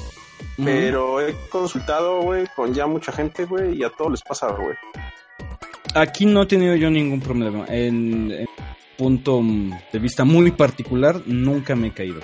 Pero 0.64 1.20
he 1.20 1.36
consultado, 1.50 2.22
güey, 2.22 2.46
con 2.56 2.74
ya 2.74 2.88
mucha 2.88 3.12
gente, 3.12 3.46
güey, 3.46 3.78
y 3.78 3.84
a 3.84 3.90
todos 3.90 4.12
les 4.12 4.22
pasa, 4.22 4.48
güey. 4.52 4.76
Aquí 5.94 6.26
no 6.26 6.44
he 6.44 6.46
tenido 6.46 6.76
yo 6.76 6.90
ningún 6.90 7.22
problema. 7.22 7.66
En, 7.68 8.32
en 8.32 8.48
punto 8.98 9.42
de 9.92 10.00
vista 10.00 10.24
muy 10.24 10.52
particular, 10.52 11.22
nunca 11.26 11.76
me 11.76 11.88
he 11.88 11.94
caído. 11.94 12.22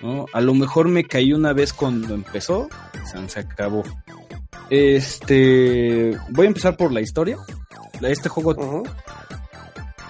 ¿no? 0.00 0.26
A 0.32 0.40
lo 0.40 0.54
mejor 0.54 0.88
me 0.88 1.04
caí 1.04 1.32
una 1.32 1.52
vez 1.52 1.72
cuando 1.72 2.14
empezó, 2.14 2.68
se, 3.26 3.40
acabó. 3.40 3.82
Este, 4.70 6.16
voy 6.30 6.46
a 6.46 6.48
empezar 6.48 6.76
por 6.76 6.92
la 6.92 7.00
historia. 7.00 7.38
Este 8.02 8.28
juego, 8.28 8.50
Ujú. 8.52 8.82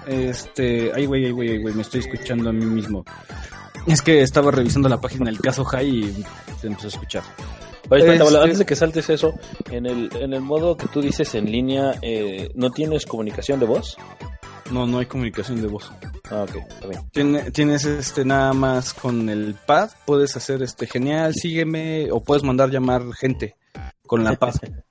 Este, 0.07 0.93
ay 0.95 1.07
güey, 1.07 1.27
ay 1.27 1.31
güey, 1.33 1.49
ay 1.51 1.59
güey, 1.63 1.75
me 1.75 1.83
estoy 1.83 2.01
escuchando 2.01 2.51
a 2.51 2.53
mí 2.53 2.65
mismo. 2.67 3.05
Es 3.87 4.01
que 4.03 4.23
estaba 4.23 4.51
revisando 4.51 4.89
la 4.89 5.01
página 5.01 5.27
del 5.27 5.41
caso 5.41 5.65
High 5.65 5.89
y 5.89 6.25
se 6.61 6.67
empezó 6.69 6.87
a 6.87 6.91
escuchar. 6.91 7.23
Oye, 7.91 8.01
espérate, 8.01 8.25
Este- 8.25 8.39
antes 8.39 8.59
de 8.59 8.65
que 8.67 8.77
saltes 8.77 9.11
eso, 9.11 9.35
en 9.71 9.85
el, 9.87 10.11
en 10.19 10.33
el 10.33 10.41
modo 10.41 10.77
que 10.77 10.87
tú 10.89 11.03
dices 11.03 11.35
en 11.35 11.51
línea, 11.53 11.93
eh, 12.01 12.51
¿no 12.55 12.71
tienes 12.71 13.05
comunicación 13.05 13.61
de 13.61 13.67
voz? 13.67 13.97
No, 14.71 14.87
no 14.87 14.99
hay 14.99 15.05
comunicación 15.07 15.61
de 15.61 15.67
voz. 15.69 15.93
Ah, 16.31 16.45
ok, 16.49 16.57
está 16.67 16.87
bien. 16.89 17.03
Tiene- 17.13 17.51
tienes 17.51 17.85
este 17.85 18.25
nada 18.25 18.55
más 18.55 18.95
con 18.95 19.29
el 19.29 19.55
pad, 19.67 19.91
puedes 20.07 20.35
hacer 20.37 20.63
este 20.63 20.87
genial, 20.87 21.35
sígueme, 21.35 22.11
o 22.11 22.23
puedes 22.25 22.43
mandar 22.43 22.71
llamar 22.71 23.03
gente 23.13 23.57
con 24.07 24.25
la 24.25 24.35
pad. 24.37 24.55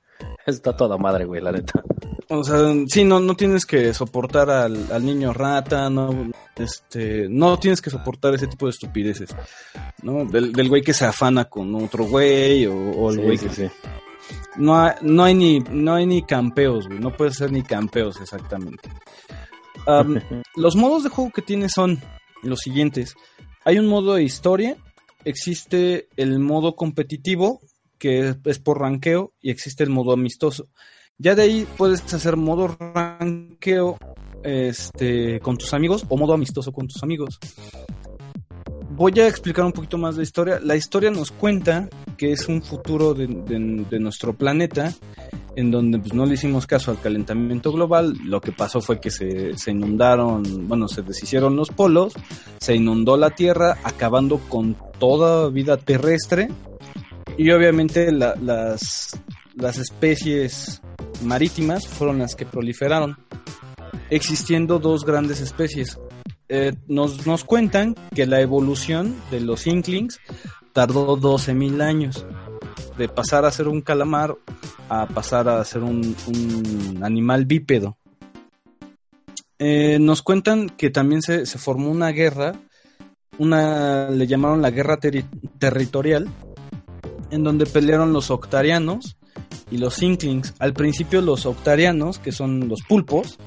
Está 0.45 0.75
toda 0.75 0.97
madre, 0.97 1.25
güey, 1.25 1.41
la 1.41 1.51
neta. 1.51 1.81
O 2.29 2.43
sea, 2.43 2.57
sí, 2.87 3.03
no, 3.03 3.19
no 3.19 3.35
tienes 3.35 3.65
que 3.65 3.93
soportar 3.93 4.49
al, 4.49 4.91
al 4.91 5.05
niño 5.05 5.33
rata, 5.33 5.89
no, 5.89 6.31
este, 6.55 7.27
no 7.29 7.57
tienes 7.59 7.81
que 7.81 7.89
soportar 7.89 8.33
ese 8.33 8.47
tipo 8.47 8.65
de 8.65 8.71
estupideces, 8.71 9.35
¿no? 10.01 10.25
Del, 10.25 10.51
del 10.53 10.69
güey 10.69 10.81
que 10.81 10.93
se 10.93 11.05
afana 11.05 11.45
con 11.45 11.73
otro 11.75 12.05
güey, 12.05 12.65
o, 12.65 12.75
o 12.75 13.09
el 13.11 13.17
Sí, 13.17 13.21
güey 13.21 13.37
sí, 13.37 13.47
que 13.47 13.53
sí. 13.55 13.67
no 14.57 14.79
hay, 14.79 14.93
no 15.01 15.23
hay 15.23 15.33
ni, 15.35 15.59
no 15.59 15.93
hay 15.95 16.05
ni 16.05 16.23
campeos, 16.23 16.87
güey, 16.87 16.99
no 16.99 17.15
puedes 17.15 17.35
hacer 17.35 17.51
ni 17.51 17.61
campeos 17.63 18.19
exactamente. 18.21 18.89
Am, 19.85 20.19
los 20.55 20.75
modos 20.75 21.03
de 21.03 21.09
juego 21.09 21.31
que 21.31 21.41
tiene 21.41 21.69
son 21.69 22.01
los 22.41 22.59
siguientes. 22.59 23.15
Hay 23.65 23.79
un 23.79 23.87
modo 23.87 24.15
de 24.15 24.23
historia, 24.23 24.77
existe 25.23 26.07
el 26.17 26.39
modo 26.39 26.75
competitivo, 26.75 27.61
que 28.03 28.35
es 28.43 28.59
por 28.59 28.81
ranqueo, 28.81 29.31
y 29.39 29.49
existe 29.49 29.81
el 29.81 29.89
modo 29.89 30.11
amistoso. 30.11 30.67
Ya 31.17 31.35
de 31.35 31.43
ahí 31.43 31.65
puedes 31.77 32.13
hacer 32.13 32.35
modo 32.35 32.67
ranqueo 32.67 33.97
este, 34.43 35.39
con 35.39 35.55
tus 35.55 35.73
amigos 35.73 36.05
o 36.09 36.17
modo 36.17 36.33
amistoso 36.33 36.73
con 36.73 36.89
tus 36.89 37.01
amigos. 37.01 37.39
Voy 38.89 39.17
a 39.21 39.27
explicar 39.29 39.63
un 39.63 39.71
poquito 39.71 39.97
más 39.97 40.17
de 40.17 40.23
historia. 40.23 40.59
La 40.61 40.75
historia 40.75 41.11
nos 41.11 41.31
cuenta 41.31 41.87
que 42.17 42.33
es 42.33 42.49
un 42.49 42.61
futuro 42.61 43.13
de 43.13 43.99
nuestro 43.99 44.33
planeta 44.33 44.93
en 45.55 45.71
donde 45.71 45.99
pues, 45.99 46.13
no 46.13 46.25
le 46.25 46.33
hicimos 46.33 46.67
caso 46.67 46.91
al 46.91 46.99
calentamiento 46.99 47.71
global. 47.71 48.15
Lo 48.25 48.41
que 48.41 48.51
pasó 48.51 48.81
fue 48.81 48.99
que 48.99 49.11
se, 49.11 49.57
se 49.57 49.71
inundaron, 49.71 50.67
bueno, 50.67 50.89
se 50.89 51.03
deshicieron 51.03 51.55
los 51.55 51.69
polos, 51.69 52.13
se 52.59 52.75
inundó 52.75 53.15
la 53.15 53.29
Tierra, 53.29 53.77
acabando 53.83 54.39
con 54.49 54.75
toda 54.99 55.47
vida 55.49 55.77
terrestre. 55.77 56.49
Y 57.37 57.49
obviamente 57.51 58.11
la- 58.11 58.35
las, 58.35 59.19
las 59.55 59.77
especies 59.77 60.81
marítimas 61.23 61.87
fueron 61.87 62.19
las 62.19 62.35
que 62.35 62.45
proliferaron, 62.45 63.17
existiendo 64.09 64.79
dos 64.79 65.05
grandes 65.05 65.41
especies. 65.41 65.99
Eh, 66.49 66.73
nos, 66.87 67.25
nos 67.25 67.43
cuentan 67.43 67.95
que 68.13 68.25
la 68.25 68.41
evolución 68.41 69.15
de 69.31 69.41
los 69.41 69.65
Inklings 69.65 70.19
tardó 70.73 71.17
12.000 71.17 71.81
años. 71.81 72.25
De 72.97 73.09
pasar 73.09 73.43
a 73.45 73.51
ser 73.51 73.67
un 73.67 73.81
calamar 73.81 74.35
a 74.89 75.07
pasar 75.07 75.49
a 75.49 75.63
ser 75.65 75.81
un, 75.83 76.15
animal 77.01 77.45
bípedo. 77.45 77.97
Eh, 79.57 79.97
nos 79.99 80.21
cuentan 80.21 80.69
que 80.69 80.89
también 80.89 81.21
se, 81.21 81.45
se 81.45 81.57
formó 81.57 81.89
una 81.89 82.09
guerra, 82.09 82.53
una 83.39 84.09
le 84.09 84.27
llamaron 84.27 84.61
la 84.61 84.71
guerra 84.71 84.99
territorial, 85.57 86.27
en 87.33 87.43
donde 87.43 87.65
pelearon 87.65 88.13
los 88.13 88.29
octarianos 88.31 89.17
y 89.71 89.77
los 89.77 90.01
inklings. 90.01 90.53
Al 90.59 90.73
principio 90.73 91.21
los 91.21 91.45
octarianos, 91.45 92.19
que 92.19 92.31
son 92.31 92.67
los 92.67 92.83
pulpos, 92.83 93.37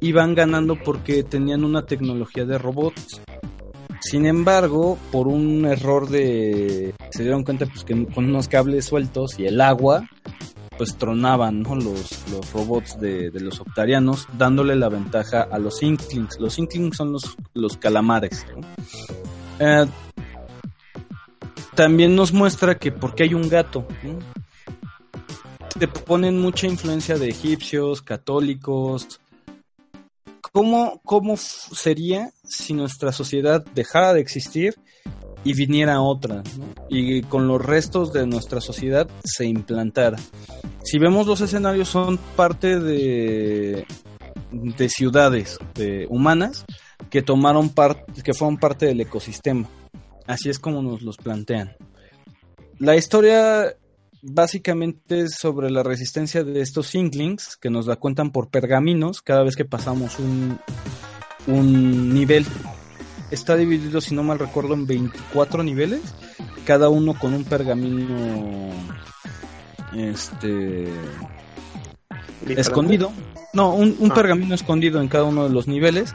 iban 0.00 0.34
ganando 0.34 0.76
porque 0.82 1.24
tenían 1.24 1.64
una 1.64 1.84
tecnología 1.84 2.44
de 2.44 2.58
robots. 2.58 3.20
Sin 4.00 4.26
embargo, 4.26 4.98
por 5.10 5.28
un 5.28 5.64
error 5.64 6.08
de... 6.08 6.94
Se 7.10 7.22
dieron 7.22 7.42
cuenta 7.42 7.66
pues, 7.66 7.84
que 7.84 8.06
con 8.06 8.26
unos 8.26 8.48
cables 8.48 8.84
sueltos 8.84 9.38
y 9.38 9.46
el 9.46 9.60
agua, 9.60 10.08
pues 10.76 10.96
tronaban 10.96 11.62
los, 11.62 12.52
robots 12.52 13.00
de, 13.00 13.30
los 13.34 13.60
octarianos, 13.60 14.28
dándole 14.36 14.76
la 14.76 14.88
ventaja 14.88 15.42
a 15.42 15.58
los 15.58 15.82
Inklings. 15.82 16.38
Los 16.38 16.58
Inklings 16.58 16.96
son 16.96 17.12
los, 17.12 17.36
los 17.54 17.76
calamares. 17.78 18.44
Eh, 19.58 19.86
también 21.74 22.14
nos 22.16 22.32
muestra 22.32 22.78
que 22.78 22.92
porque 22.92 23.24
hay 23.24 23.34
un 23.34 23.48
gato, 23.48 23.86
te 25.78 25.88
ponen 25.88 26.40
mucha 26.40 26.66
influencia 26.66 27.18
de 27.18 27.28
egipcios, 27.28 28.02
católicos. 28.02 29.20
¿Cómo, 30.52 31.00
cómo 31.04 31.36
sería 31.36 32.30
si 32.44 32.74
nuestra 32.74 33.10
sociedad 33.10 33.64
dejara 33.74 34.14
de 34.14 34.20
existir 34.20 34.76
y 35.42 35.52
viniera 35.54 36.00
otra? 36.00 36.42
Y 36.88 37.22
con 37.22 37.48
los 37.48 37.64
restos 37.64 38.12
de 38.12 38.26
nuestra 38.26 38.60
sociedad 38.60 39.08
se 39.24 39.46
implantara. 39.46 40.18
Si 40.84 40.98
vemos 40.98 41.26
los 41.26 41.40
escenarios 41.40 41.88
son 41.88 42.18
parte 42.36 42.78
de, 42.78 43.84
de 44.52 44.88
ciudades 44.88 45.58
de, 45.74 46.06
humanas 46.08 46.64
que 47.10 47.22
tomaron 47.22 47.68
parte, 47.68 48.22
que 48.22 48.34
fueron 48.34 48.58
parte 48.58 48.86
del 48.86 49.00
ecosistema. 49.00 49.68
Así 50.26 50.48
es 50.50 50.58
como 50.58 50.82
nos 50.82 51.02
los 51.02 51.16
plantean. 51.16 51.76
La 52.78 52.96
historia 52.96 53.74
básicamente 54.22 55.20
es 55.22 55.34
sobre 55.38 55.70
la 55.70 55.82
resistencia 55.82 56.44
de 56.44 56.60
estos 56.60 56.94
Inklings 56.94 57.56
que 57.56 57.70
nos 57.70 57.86
la 57.86 57.96
cuentan 57.96 58.30
por 58.30 58.48
pergaminos 58.48 59.20
cada 59.22 59.42
vez 59.42 59.54
que 59.54 59.64
pasamos 59.64 60.18
un, 60.18 60.58
un 61.46 62.14
nivel. 62.14 62.44
Está 63.30 63.56
dividido, 63.56 64.00
si 64.00 64.14
no 64.14 64.22
mal 64.22 64.38
recuerdo, 64.38 64.74
en 64.74 64.86
24 64.86 65.62
niveles, 65.62 66.00
cada 66.64 66.88
uno 66.88 67.18
con 67.18 67.34
un 67.34 67.44
pergamino 67.44 68.70
este 69.94 70.88
escondido. 72.48 73.12
No, 73.52 73.74
un, 73.74 73.96
un 73.98 74.10
Ah. 74.10 74.14
pergamino 74.14 74.54
escondido 74.54 75.00
en 75.00 75.08
cada 75.08 75.24
uno 75.24 75.44
de 75.44 75.50
los 75.50 75.68
niveles. 75.68 76.14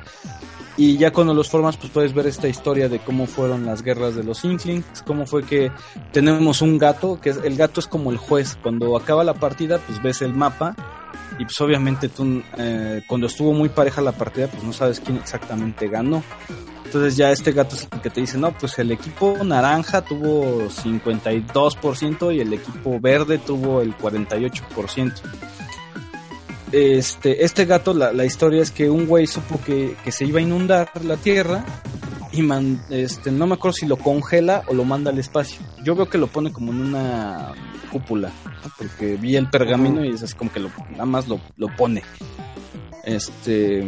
Y 0.80 0.96
ya 0.96 1.12
cuando 1.12 1.34
los 1.34 1.50
formas, 1.50 1.76
pues 1.76 1.92
puedes 1.92 2.14
ver 2.14 2.26
esta 2.26 2.48
historia 2.48 2.88
de 2.88 3.00
cómo 3.00 3.28
fueron 3.28 3.66
las 3.66 3.84
guerras 3.84 4.16
de 4.16 4.24
los 4.24 4.46
Inklings, 4.46 5.04
cómo 5.06 5.26
fue 5.26 5.44
que 5.44 5.74
tenemos 6.14 6.62
un 6.62 6.78
gato, 6.78 7.20
que 7.20 7.32
es, 7.32 7.40
el 7.44 7.58
gato 7.58 7.82
es 7.82 7.88
como 7.88 8.12
el 8.12 8.18
juez. 8.18 8.58
Cuando 8.64 8.96
acaba 8.96 9.26
la 9.26 9.34
partida, 9.34 9.78
pues 9.80 10.02
ves 10.02 10.22
el 10.22 10.34
mapa. 10.34 10.78
Y 11.38 11.44
pues 11.44 11.60
obviamente 11.60 12.08
tú, 12.08 12.42
eh, 12.58 13.02
cuando 13.10 13.28
estuvo 13.28 13.52
muy 13.52 13.68
pareja 13.68 14.02
la 14.02 14.14
partida, 14.14 14.48
pues 14.48 14.64
no 14.64 14.72
sabes 14.72 15.02
quién 15.02 15.18
exactamente 15.18 15.90
ganó. 15.90 16.24
Entonces 16.86 17.18
ya 17.18 17.30
este 17.30 17.52
gato 17.52 17.76
es 17.76 17.86
el 17.92 18.00
que 18.00 18.10
te 18.10 18.22
dice, 18.22 18.38
no, 18.38 18.54
pues 18.54 18.80
el 18.80 18.92
equipo 18.92 19.38
naranja 19.44 20.02
tuvo 20.02 20.70
52% 20.70 22.34
y 22.34 22.40
el 22.40 22.54
equipo 22.54 23.02
verde 23.02 23.38
tuvo 23.38 23.82
el 23.82 23.98
48%. 23.98 25.12
Este, 26.72 27.44
este 27.44 27.66
gato, 27.66 27.94
la, 27.94 28.14
la 28.14 28.26
historia 28.26 28.62
es 28.62 28.72
que 28.72 28.90
un 28.90 29.08
güey 29.08 29.26
supo 29.26 29.60
que, 29.66 29.96
que 30.04 30.12
se 30.12 30.26
iba 30.26 30.40
a 30.40 30.44
inundar 30.44 30.90
la 31.04 31.18
tierra 31.18 31.66
y 32.32 32.48
este, 32.92 33.32
no 33.32 33.48
me 33.48 33.56
acuerdo 33.56 33.74
si 33.74 33.88
lo 33.88 33.98
congela 33.98 34.64
o 34.68 34.74
lo 34.74 34.86
manda 34.86 35.10
al 35.10 35.18
espacio. 35.18 35.60
Yo 35.84 35.96
veo 35.96 36.10
que 36.10 36.20
lo 36.20 36.28
pone 36.28 36.54
como 36.54 36.72
en 36.72 36.82
una 36.82 37.54
cúpula, 37.92 38.32
porque 38.78 39.16
vi 39.16 39.36
el 39.36 39.50
pergamino 39.50 40.06
y 40.06 40.10
es 40.10 40.22
así 40.22 40.36
como 40.36 40.52
que 40.52 40.60
lo, 40.60 40.70
nada 40.92 41.06
más 41.06 41.28
lo, 41.28 41.42
lo 41.58 41.76
pone. 41.76 42.04
Este, 43.04 43.84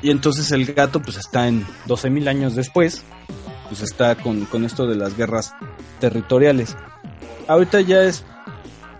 y 0.00 0.10
entonces 0.10 0.52
el 0.52 0.64
gato 0.72 1.02
pues 1.02 1.16
está 1.16 1.48
en 1.48 1.66
12.000 1.88 2.28
años 2.28 2.54
después, 2.54 3.02
pues 3.68 3.82
está 3.82 4.14
con, 4.14 4.44
con 4.44 4.64
esto 4.64 4.86
de 4.86 4.94
las 4.94 5.16
guerras 5.16 5.52
territoriales. 5.98 6.76
Ahorita 7.48 7.80
ya 7.80 8.02
es 8.02 8.24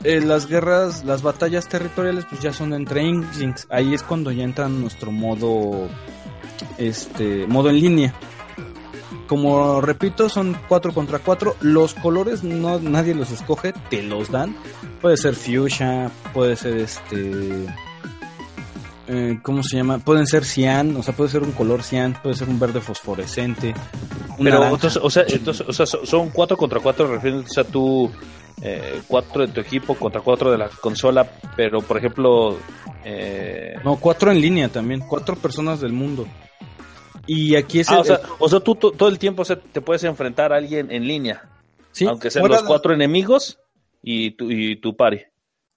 eh, 0.05 0.21
las 0.21 0.47
guerras, 0.47 1.05
las 1.05 1.23
batallas 1.23 1.69
territoriales, 1.69 2.25
pues 2.29 2.41
ya 2.41 2.53
son 2.53 2.73
entre 2.75 3.03
Inklings. 3.03 3.67
Ahí 3.71 3.95
es 3.95 4.03
cuando 4.03 4.31
ya 4.33 4.45
entra 4.45 4.69
nuestro 4.69 5.11
modo, 5.11 5.89
este, 6.79 7.47
modo 7.47 7.71
en 7.71 7.81
línea. 7.81 8.15
Como 9.27 9.81
repito, 9.81 10.29
son 10.29 10.57
4 10.69 10.95
contra 10.95 11.19
4. 11.19 11.57
Los 11.61 11.95
colores 11.95 12.45
no 12.45 12.79
nadie 12.79 13.15
los 13.15 13.33
escoge, 13.33 13.73
te 13.91 14.03
los 14.03 14.31
dan. 14.31 14.57
Puede 15.03 15.17
ser 15.17 15.35
fuchsia, 15.35 16.11
puede 16.33 16.55
ser 16.57 16.77
este. 16.77 17.67
eh, 19.09 19.39
¿Cómo 19.43 19.63
se 19.65 19.77
llama? 19.79 19.99
Pueden 19.99 20.27
ser 20.29 20.45
cian, 20.45 20.97
o 20.97 21.03
sea, 21.03 21.15
puede 21.15 21.31
ser 21.31 21.43
un 21.43 21.53
color 21.53 21.83
cian, 21.83 22.17
puede 22.23 22.37
ser 22.37 22.49
un 22.49 22.59
verde 22.61 22.81
fosforescente. 22.81 23.75
Pero 24.39 24.65
entonces, 24.75 25.01
o 25.03 25.11
sea, 25.11 25.25
entonces, 25.29 25.67
o 25.69 25.73
sea, 25.73 25.87
so- 25.87 26.05
son 26.07 26.31
cuatro 26.31 26.57
contra 26.57 26.79
cuatro, 26.81 27.07
refiriéndose 27.09 27.61
a 27.61 27.65
tú, 27.65 28.11
eh, 28.63 29.01
cuatro 29.07 29.47
de 29.47 29.53
tu 29.53 29.61
equipo 29.61 29.95
contra 29.95 30.21
cuatro 30.21 30.51
de 30.51 30.59
la 30.59 30.69
consola, 30.69 31.31
pero 31.57 31.81
por 31.83 31.99
ejemplo, 31.99 32.59
eh, 33.05 33.75
No, 33.85 33.97
cuatro 33.97 34.31
en 34.33 34.41
línea 34.41 34.69
también, 34.69 35.01
cuatro 35.01 35.37
personas 35.37 35.81
del 35.81 35.93
mundo. 35.93 36.27
Y 37.27 37.57
aquí 37.57 37.81
es 37.81 37.91
ah, 37.91 37.95
el- 37.97 38.01
o 38.01 38.05
sea, 38.05 38.21
o 38.39 38.49
sea, 38.49 38.61
tú, 38.61 38.75
todo 38.77 39.09
el 39.09 39.19
tiempo 39.19 39.45
te 39.45 39.81
puedes 39.81 40.05
enfrentar 40.05 40.53
a 40.53 40.57
alguien 40.57 40.91
en 40.91 41.07
línea, 41.07 41.49
sí, 41.93 42.07
aunque 42.07 42.31
sean 42.31 42.49
los 42.49 42.63
cuatro 42.63 42.95
enemigos 42.95 43.59
y 44.03 44.31
tu, 44.33 44.51
y 44.51 44.77
tu 44.77 44.97
party. 44.97 45.21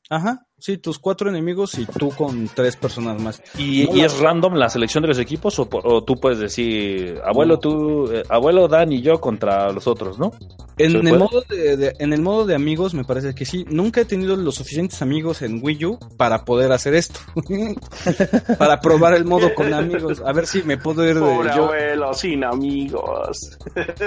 Ajá, 0.09 0.45
sí, 0.59 0.77
tus 0.77 0.99
cuatro 0.99 1.29
enemigos 1.29 1.77
y 1.77 1.85
tú 1.85 2.09
con 2.09 2.49
tres 2.53 2.75
personas 2.75 3.21
más. 3.21 3.41
¿Y, 3.57 3.85
No, 3.85 3.95
y 3.95 3.99
la- 3.99 4.05
es 4.05 4.19
random 4.19 4.53
la 4.55 4.69
selección 4.69 5.01
de 5.01 5.07
los 5.09 5.19
equipos 5.19 5.57
o, 5.59 5.67
o 5.71 6.03
tú 6.03 6.15
puedes 6.19 6.39
decir, 6.39 7.19
abuelo, 7.25 7.55
No. 7.55 7.59
tú, 7.59 8.11
eh, 8.11 8.23
abuelo 8.29 8.67
Dan 8.67 8.91
y 8.91 9.01
yo 9.01 9.19
contra 9.21 9.71
los 9.71 9.87
otros, 9.87 10.19
¿no? 10.19 10.31
En 10.77 10.91
¿Se 10.91 10.97
el, 10.99 11.17
modo 11.19 11.41
de, 11.49 11.75
de- 11.75 11.93
en 11.99 12.13
el 12.13 12.21
modo 12.21 12.45
de 12.45 12.55
amigos 12.55 12.93
me 12.93 13.03
parece 13.03 13.35
que 13.35 13.43
sí. 13.45 13.65
Nunca 13.69 13.99
he 13.99 14.05
tenido 14.05 14.37
los 14.37 14.55
suficientes 14.55 15.01
amigos 15.01 15.41
en 15.41 15.59
Wii 15.61 15.85
U 15.85 15.99
para 16.15 16.45
poder 16.45 16.71
hacer 16.71 16.93
esto. 16.95 17.19
para 18.57 18.79
probar 18.79 19.13
el 19.13 19.25
modo 19.25 19.53
con 19.55 19.73
amigos. 19.73 20.21
A 20.25 20.31
ver 20.31 20.47
si 20.47 20.63
me 20.63 20.77
puedo 20.77 21.05
ir 21.07 21.15
de 21.15 21.19
Pobre 21.21 21.49
yo. 21.55 21.65
abuelo, 21.65 22.13
sin 22.13 22.43
amigos. 22.45 23.57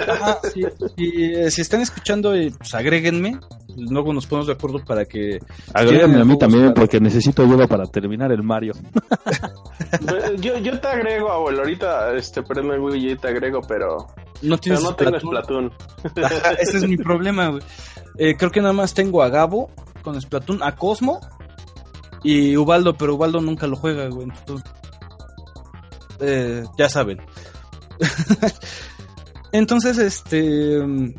Ajá, 0.08 0.38
sí, 0.52 0.62
sí, 0.96 1.12
eh, 1.34 1.50
si 1.50 1.60
están 1.60 1.80
escuchando, 1.82 2.34
eh, 2.34 2.52
pues 2.56 2.74
agréguenme. 2.74 3.38
Luego 3.76 4.12
nos 4.12 4.26
ponemos 4.26 4.46
de 4.48 4.52
acuerdo 4.52 4.84
para 4.84 5.06
que... 5.06 5.38
Agrégame 5.72 6.20
a 6.20 6.24
mí 6.24 6.36
también 6.50 6.74
porque 6.74 7.00
necesito 7.00 7.42
ayuda 7.42 7.66
para 7.66 7.86
terminar 7.86 8.32
el 8.32 8.42
Mario. 8.42 8.72
Yo, 10.38 10.58
yo 10.58 10.80
te 10.80 10.88
agrego, 10.88 11.30
abuelo. 11.30 11.60
Ahorita 11.60 12.12
este, 12.14 12.42
prendo 12.42 12.74
el 12.74 12.80
Wii 12.80 13.12
y 13.12 13.16
te 13.16 13.28
agrego, 13.28 13.60
pero, 13.66 13.96
No 14.42 14.56
pero 14.56 14.56
tienes 14.58 14.82
no 14.82 14.94
tengo 14.94 15.18
Splatoon. 15.20 15.72
Ese 16.58 16.78
es 16.78 16.88
mi 16.88 16.96
problema, 16.96 17.48
güey. 17.48 17.62
Eh, 18.18 18.36
creo 18.36 18.50
que 18.50 18.60
nada 18.60 18.72
más 18.72 18.92
tengo 18.94 19.22
a 19.22 19.28
Gabo 19.28 19.70
con 20.02 20.20
Splatoon, 20.20 20.62
a 20.62 20.74
Cosmo 20.76 21.20
y 22.24 22.56
Ubaldo, 22.56 22.94
pero 22.96 23.14
Ubaldo 23.14 23.40
nunca 23.40 23.66
lo 23.66 23.76
juega, 23.76 24.08
güey. 24.08 24.28
Entonces, 24.28 24.70
eh, 26.20 26.64
ya 26.78 26.88
saben. 26.88 27.18
Entonces, 29.52 29.98
este. 29.98 30.78
mm, 30.84 31.14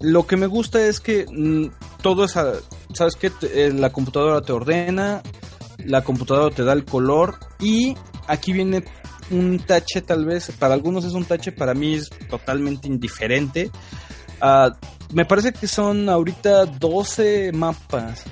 Lo 0.00 0.26
que 0.26 0.36
me 0.36 0.46
gusta 0.46 0.80
es 0.86 1.00
que 1.00 1.26
mm, 1.30 1.66
todo 2.02 2.24
es. 2.24 2.36
a- 2.36 2.52
¿Sabes 2.94 3.16
qué? 3.16 3.30
Eh, 3.42 3.72
la 3.74 3.90
computadora 3.90 4.40
te 4.42 4.52
ordena, 4.52 5.22
la 5.84 6.02
computadora 6.02 6.54
te 6.54 6.64
da 6.64 6.72
el 6.72 6.84
color 6.84 7.38
y 7.60 7.96
aquí 8.26 8.52
viene 8.52 8.84
un 9.30 9.58
tache 9.58 10.02
tal 10.02 10.24
vez, 10.24 10.52
para 10.58 10.74
algunos 10.74 11.04
es 11.04 11.12
un 11.12 11.24
tache, 11.24 11.52
para 11.52 11.74
mí 11.74 11.94
es 11.94 12.10
totalmente 12.28 12.88
indiferente. 12.88 13.70
Ah, 14.40 14.70
me 15.12 15.24
parece 15.24 15.52
que 15.52 15.66
son 15.66 16.08
ahorita 16.08 16.66
12 16.66 17.52
mapas, 17.52 18.24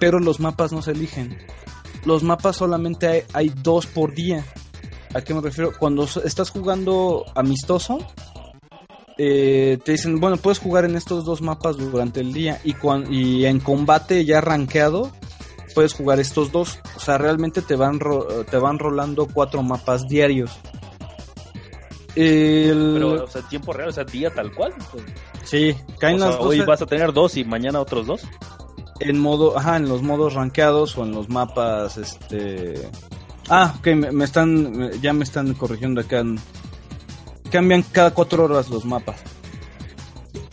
pero 0.00 0.18
los 0.18 0.40
mapas 0.40 0.72
no 0.72 0.82
se 0.82 0.92
eligen. 0.92 1.38
Los 2.04 2.22
mapas 2.22 2.56
solamente 2.56 3.26
hay, 3.32 3.50
dos 3.50 3.86
por 3.86 4.14
día. 4.14 4.44
¿A 5.14 5.22
qué 5.22 5.34
me 5.34 5.40
refiero? 5.40 5.72
Cuando 5.78 6.04
estás 6.24 6.50
jugando 6.50 7.24
amistoso, 7.34 7.98
eh, 9.18 9.78
te 9.84 9.92
dicen, 9.92 10.20
bueno, 10.20 10.36
puedes 10.36 10.58
jugar 10.60 10.84
en 10.84 10.94
estos 10.96 11.24
dos 11.24 11.42
mapas 11.42 11.76
durante 11.76 12.20
el 12.20 12.32
día 12.32 12.60
y, 12.64 12.72
cuan- 12.74 13.12
y 13.12 13.44
en 13.46 13.58
combate 13.60 14.24
ya 14.24 14.40
rankeado 14.40 15.10
puedes 15.74 15.92
jugar 15.92 16.18
estos 16.20 16.50
dos. 16.52 16.78
O 16.96 17.00
sea, 17.00 17.18
realmente 17.18 17.60
te 17.62 17.76
van, 17.76 18.00
ro- 18.00 18.26
te 18.50 18.56
van 18.58 18.78
rolando 18.78 19.26
cuatro 19.26 19.62
mapas 19.62 20.06
diarios. 20.08 20.50
El- 22.14 22.92
Pero, 22.94 23.24
o 23.24 23.26
sea, 23.26 23.42
tiempo 23.42 23.72
real, 23.72 23.90
o 23.90 23.92
sea, 23.92 24.04
día 24.04 24.30
tal 24.30 24.52
cual. 24.54 24.72
Pues, 24.90 25.04
sí, 25.44 25.74
caen 25.98 26.16
o 26.16 26.18
sea, 26.18 26.28
las 26.30 26.40
hoy 26.40 26.56
12 26.58 26.66
vas 26.68 26.82
a 26.82 26.86
tener 26.86 27.12
dos 27.12 27.36
y 27.36 27.44
mañana 27.44 27.80
otros 27.80 28.06
dos. 28.06 28.22
en 29.00 29.18
modo, 29.20 29.56
ajá, 29.56 29.76
en 29.76 29.88
los 29.88 30.02
modos 30.02 30.34
rankeados 30.34 30.96
o 30.98 31.04
en 31.04 31.12
los 31.12 31.28
mapas, 31.28 31.96
este... 31.98 32.88
Ah, 33.48 33.74
ok, 33.78 33.86
me, 33.94 34.10
me 34.10 34.24
están, 34.24 34.90
ya 35.00 35.12
me 35.12 35.22
están 35.22 35.54
corrigiendo 35.54 36.00
acá. 36.00 36.18
en- 36.20 36.40
Cambian 37.50 37.82
cada 37.82 38.12
cuatro 38.12 38.44
horas 38.44 38.68
los 38.68 38.84
mapas. 38.84 39.16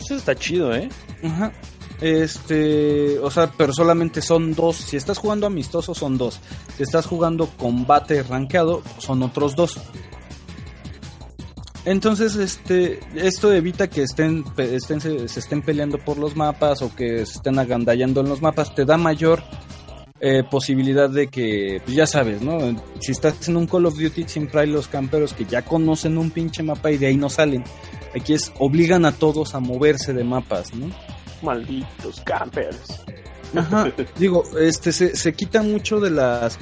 Eso 0.00 0.16
está 0.16 0.34
chido, 0.34 0.74
¿eh? 0.74 0.88
Ajá. 1.22 1.52
Este, 2.00 3.18
o 3.20 3.30
sea, 3.30 3.50
pero 3.56 3.72
solamente 3.72 4.20
son 4.20 4.54
dos. 4.54 4.76
Si 4.76 4.96
estás 4.96 5.18
jugando 5.18 5.46
amistoso, 5.46 5.94
son 5.94 6.18
dos. 6.18 6.40
Si 6.76 6.82
estás 6.82 7.06
jugando 7.06 7.48
combate 7.56 8.22
rankeado, 8.22 8.82
son 8.98 9.22
otros 9.22 9.56
dos. 9.56 9.78
Entonces, 11.84 12.34
este, 12.34 13.00
esto 13.14 13.52
evita 13.52 13.88
que 13.88 14.02
estén, 14.02 14.44
estén 14.58 15.00
se, 15.00 15.28
se 15.28 15.40
estén 15.40 15.62
peleando 15.62 15.98
por 15.98 16.18
los 16.18 16.34
mapas 16.34 16.82
o 16.82 16.94
que 16.94 17.24
se 17.24 17.34
estén 17.34 17.58
agandallando 17.58 18.20
en 18.20 18.28
los 18.28 18.42
mapas. 18.42 18.74
Te 18.74 18.84
da 18.84 18.96
mayor 18.96 19.42
eh, 20.20 20.42
posibilidad 20.50 21.10
de 21.10 21.28
que, 21.28 21.80
pues 21.84 21.96
ya 21.96 22.06
sabes, 22.06 22.40
¿no? 22.40 22.58
Si 23.00 23.12
estás 23.12 23.48
en 23.48 23.56
un 23.56 23.66
Call 23.66 23.86
of 23.86 23.98
Duty, 23.98 24.24
siempre 24.26 24.62
hay 24.62 24.66
los 24.68 24.88
camperos 24.88 25.34
que 25.34 25.44
ya 25.44 25.62
conocen 25.62 26.16
un 26.16 26.30
pinche 26.30 26.62
mapa 26.62 26.90
y 26.90 26.96
de 26.96 27.08
ahí 27.08 27.16
no 27.16 27.28
salen. 27.28 27.64
Aquí 28.14 28.32
es, 28.32 28.52
obligan 28.58 29.04
a 29.04 29.12
todos 29.12 29.54
a 29.54 29.60
moverse 29.60 30.14
de 30.14 30.24
mapas, 30.24 30.74
¿no? 30.74 30.90
Malditos 31.42 32.22
campers. 32.22 33.04
Ajá, 33.54 33.92
digo, 34.18 34.44
este 34.58 34.90
se, 34.92 35.14
se 35.16 35.34
quita 35.34 35.62
mucho 35.62 36.00
de 36.00 36.10
las 36.10 36.58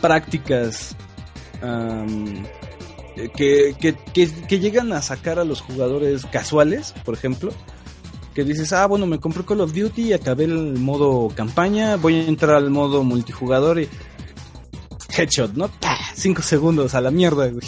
prácticas 0.00 0.96
que, 3.36 3.74
que, 3.80 3.94
que, 4.12 4.30
que 4.48 4.58
llegan 4.58 4.92
a 4.92 5.02
sacar 5.02 5.38
a 5.38 5.44
los 5.44 5.60
jugadores 5.60 6.24
casuales, 6.26 6.94
por 7.04 7.14
ejemplo. 7.14 7.52
Que 8.34 8.44
dices, 8.44 8.72
ah, 8.72 8.86
bueno, 8.86 9.06
me 9.06 9.20
compré 9.20 9.44
Call 9.44 9.60
of 9.60 9.72
Duty 9.74 10.02
y 10.08 10.12
acabé 10.14 10.44
el 10.44 10.78
modo 10.78 11.28
campaña, 11.34 11.96
voy 11.96 12.14
a 12.14 12.26
entrar 12.26 12.56
al 12.56 12.70
modo 12.70 13.02
multijugador 13.04 13.80
y. 13.80 13.88
Headshot, 15.16 15.52
¿no? 15.54 15.68
¡Pah! 15.68 15.98
Cinco 16.14 16.40
segundos 16.42 16.94
a 16.94 17.00
la 17.02 17.10
mierda, 17.10 17.48
güey. 17.48 17.66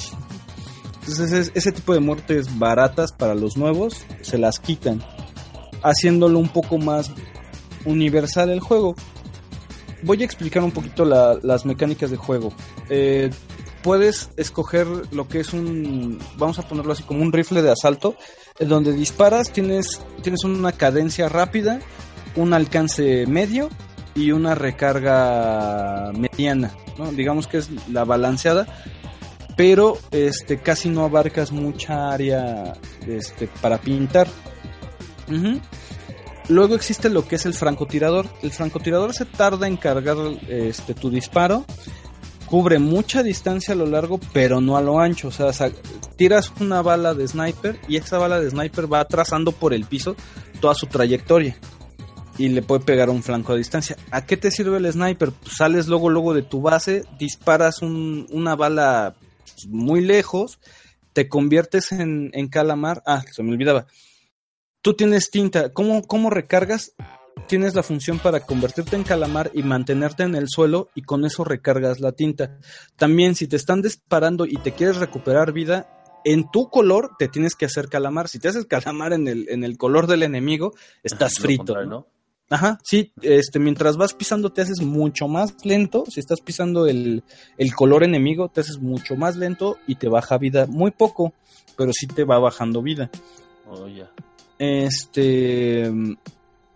Entonces, 1.01 1.33
es- 1.33 1.53
ese 1.55 1.73
tipo 1.73 1.93
de 1.93 2.01
muertes 2.01 2.59
baratas 2.59 3.13
para 3.13 3.35
los 3.35 3.59
nuevos 3.59 4.07
se 4.23 4.39
las 4.39 4.59
quitan, 4.59 5.03
haciéndolo 5.83 6.39
un 6.39 6.49
poco 6.49 6.79
más 6.79 7.11
universal 7.85 8.49
el 8.49 8.61
juego. 8.61 8.95
Voy 10.03 10.23
a 10.23 10.25
explicar 10.25 10.63
un 10.63 10.71
poquito 10.71 11.05
la- 11.05 11.39
las 11.43 11.67
mecánicas 11.67 12.11
de 12.11 12.17
juego. 12.17 12.55
Eh, 12.89 13.31
puedes 13.83 14.31
escoger 14.39 14.87
lo 15.13 15.29
que 15.29 15.41
es 15.41 15.53
un, 15.53 16.19
vamos 16.39 16.59
a 16.59 16.67
ponerlo 16.67 16.93
así 16.95 17.03
como 17.03 17.21
un 17.23 17.33
rifle 17.33 17.61
de 17.61 17.71
asalto, 17.73 18.17
donde 18.59 18.93
disparas, 18.93 19.51
tienes, 19.51 20.01
tienes 20.23 20.45
una 20.45 20.73
cadencia 20.73 21.29
rápida, 21.29 21.81
un 22.37 22.53
alcance 22.53 23.27
medio 23.27 23.69
y 24.15 24.33
una 24.33 24.55
recarga 24.55 26.13
mediana, 26.13 26.73
¿no? 26.99 27.11
Digamos 27.13 27.47
que 27.47 27.59
es 27.59 27.71
la 27.91 28.05
balanceada, 28.05 28.67
pero 29.57 29.99
este 30.11 30.59
casi 30.59 30.89
no 30.89 31.05
abarcas 31.05 31.53
mucha 31.53 32.11
área 32.11 32.75
este, 33.07 33.49
para 33.61 33.79
pintar. 33.79 34.29
Luego 36.49 36.75
existe 36.75 37.09
lo 37.09 37.27
que 37.27 37.37
es 37.37 37.47
el 37.47 37.55
francotirador. 37.55 38.27
El 38.43 38.53
francotirador 38.53 39.15
se 39.15 39.25
tarda 39.25 39.67
en 39.67 39.77
cargar 39.77 40.17
este, 40.49 40.95
tu 40.95 41.11
disparo. 41.11 41.65
Cubre 42.47 42.79
mucha 42.79 43.23
distancia 43.23 43.75
a 43.75 43.77
lo 43.77 43.87
largo, 43.87 44.21
pero 44.33 44.61
no 44.61 44.77
a 44.77 44.83
lo 44.83 45.01
ancho. 45.01 45.29
O 45.29 45.31
sea, 45.33 45.53
tiras 46.17 46.53
una 46.61 46.83
bala 46.83 47.15
de 47.15 47.27
sniper 47.27 47.79
y 47.89 47.97
esa 47.97 48.19
bala 48.19 48.39
de 48.41 48.51
sniper 48.51 48.93
va 48.93 49.05
trazando 49.07 49.53
por 49.53 49.75
el 49.75 49.85
piso 49.87 50.15
toda 50.61 50.75
su 50.75 50.87
trayectoria. 50.87 51.57
Y 52.37 52.49
le 52.49 52.63
puede 52.63 52.85
pegar 52.85 53.11
un 53.11 53.23
flanco 53.23 53.53
a 53.53 53.57
distancia. 53.57 53.97
¿A 54.11 54.27
qué 54.27 54.37
te 54.37 54.51
sirve 54.51 54.77
el 54.79 54.93
sniper? 54.93 55.31
Pues 55.33 55.57
sales 55.57 55.87
luego, 55.89 56.11
luego 56.11 56.35
de 56.35 56.43
tu 56.43 56.61
base, 56.61 57.05
disparas 57.19 57.81
un- 57.83 58.27
una 58.31 58.57
bala 58.57 59.15
muy 59.69 60.01
lejos, 60.01 60.59
te 61.13 61.29
conviertes 61.29 61.93
en, 61.93 62.31
en 62.35 62.49
calamar. 62.49 63.03
Ah, 63.07 63.23
se 63.33 63.43
me 63.43 63.53
olvidaba 63.53 63.87
tú 64.83 64.93
tienes 64.93 65.31
tinta. 65.31 65.73
¿Cómo, 65.73 66.03
¿Cómo 66.03 66.29
recargas? 66.29 66.93
Tienes 67.47 67.75
la 67.75 67.83
función 67.83 68.19
para 68.19 68.41
convertirte 68.41 68.97
en 68.97 69.03
calamar 69.03 69.51
y 69.55 69.63
mantenerte 69.63 70.23
en 70.23 70.35
el 70.35 70.49
suelo 70.49 70.89
y 70.95 71.03
con 71.03 71.25
eso 71.25 71.45
recargas 71.45 72.01
la 72.01 72.13
tinta. 72.13 72.59
También 72.97 73.35
si 73.35 73.47
te 73.47 73.57
están 73.57 73.83
disparando 73.83 74.47
y 74.47 74.57
te 74.57 74.73
quieres 74.73 74.97
recuperar 74.97 75.53
vida, 75.53 76.21
en 76.25 76.51
tu 76.51 76.71
color 76.71 77.13
te 77.19 77.29
tienes 77.29 77.55
que 77.55 77.67
hacer 77.67 77.89
calamar. 77.89 78.29
Si 78.29 78.39
te 78.39 78.49
haces 78.49 78.67
calamar 78.67 79.13
en 79.13 79.29
el, 79.29 79.47
en 79.51 79.63
el 79.63 79.77
color 79.77 80.07
del 80.07 80.23
enemigo, 80.23 80.73
estás 81.03 81.35
frito. 81.35 81.65
contrario, 81.65 81.91
¿no? 81.91 81.97
¿no? 81.97 82.15
Ajá, 82.51 82.79
sí, 82.85 83.13
este, 83.23 83.59
mientras 83.59 83.97
vas 83.97 84.13
pisando 84.13 84.53
te 84.53 84.63
haces 84.63 84.81
mucho 84.83 85.29
más 85.29 85.55
lento. 85.65 86.05
Si 86.09 86.21
estás 86.21 86.41
pisando 86.41 86.87
el, 86.87 87.25
el 87.57 87.75
color 87.75 88.05
enemigo, 88.05 88.49
te 88.49 88.61
haces 88.61 88.79
mucho 88.79 89.17
más 89.17 89.37
lento 89.37 89.79
y 89.87 89.97
te 89.97 90.09
baja 90.09 90.39
vida 90.39 90.67
muy 90.67 90.91
poco, 90.91 91.33
pero 91.77 91.93
sí 91.93 92.07
te 92.07 92.25
va 92.25 92.39
bajando 92.39 92.83
vida. 92.83 93.11
Oh, 93.67 93.89
ya. 93.89 94.11
Este. 94.59 95.91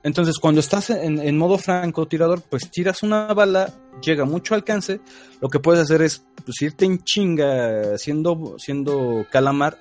Entonces, 0.09 0.39
cuando 0.39 0.61
estás 0.61 0.89
en, 0.89 1.19
en 1.19 1.37
modo 1.37 1.59
francotirador, 1.59 2.41
pues 2.41 2.71
tiras 2.71 3.03
una 3.03 3.27
bala, 3.35 3.75
llega 4.03 4.25
mucho 4.25 4.55
alcance. 4.55 5.01
Lo 5.43 5.51
que 5.51 5.61
puedes 5.61 5.83
hacer 5.83 6.01
es 6.01 6.25
pues, 6.47 6.63
irte 6.63 6.87
en 6.87 7.05
chinga 7.05 7.99
siendo, 7.99 8.57
siendo 8.59 9.27
calamar. 9.31 9.79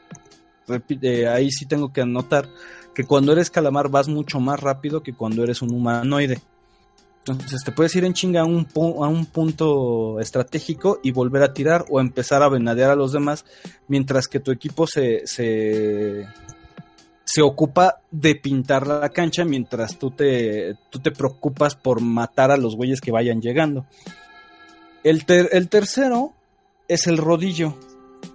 Repite, 0.68 1.30
ahí 1.30 1.50
sí 1.50 1.66
tengo 1.66 1.94
que 1.94 2.02
anotar 2.02 2.50
que 2.94 3.06
cuando 3.06 3.32
eres 3.32 3.50
calamar 3.50 3.88
vas 3.88 4.10
mucho 4.10 4.42
más 4.42 4.60
rápido 4.60 5.02
que 5.02 5.14
cuando 5.14 5.46
eres 5.46 5.62
un 5.62 5.74
humanoide. 5.74 6.42
Entonces 7.20 7.64
te 7.64 7.72
puedes 7.72 7.96
ir 7.96 8.04
en 8.04 8.12
chinga 8.12 8.42
a 8.42 8.46
un, 8.46 8.68
a 8.76 9.08
un 9.08 9.28
punto 9.28 10.20
estratégico 10.20 11.00
y 11.04 11.12
volver 11.12 11.42
a 11.42 11.54
tirar 11.54 11.86
o 11.90 12.02
empezar 12.02 12.44
a 12.44 12.50
venadear 12.50 12.92
a 12.92 12.96
los 12.98 13.14
demás 13.14 13.46
mientras 13.88 14.28
que 14.28 14.42
tu 14.42 14.52
equipo 14.52 14.88
se, 14.88 15.26
se, 15.26 16.28
se 17.38 17.44
ocupa 17.44 18.02
de 18.10 18.34
pintar 18.34 18.88
la 18.88 19.10
cancha 19.10 19.46
mientras 19.46 20.00
tú 20.00 20.10
te, 20.10 20.76
tú 20.90 20.98
te 20.98 21.12
preocupas 21.12 21.76
por 21.76 22.02
matar 22.02 22.50
a 22.50 22.58
los 22.58 22.76
güeyes 22.76 23.00
que 23.00 23.12
vayan 23.12 23.44
llegando. 23.44 23.86
El, 25.04 25.24
ter- 25.24 25.50
el 25.52 25.70
tercero 25.70 26.34
es 26.88 27.06
el 27.06 27.20
rodillo. 27.20 27.78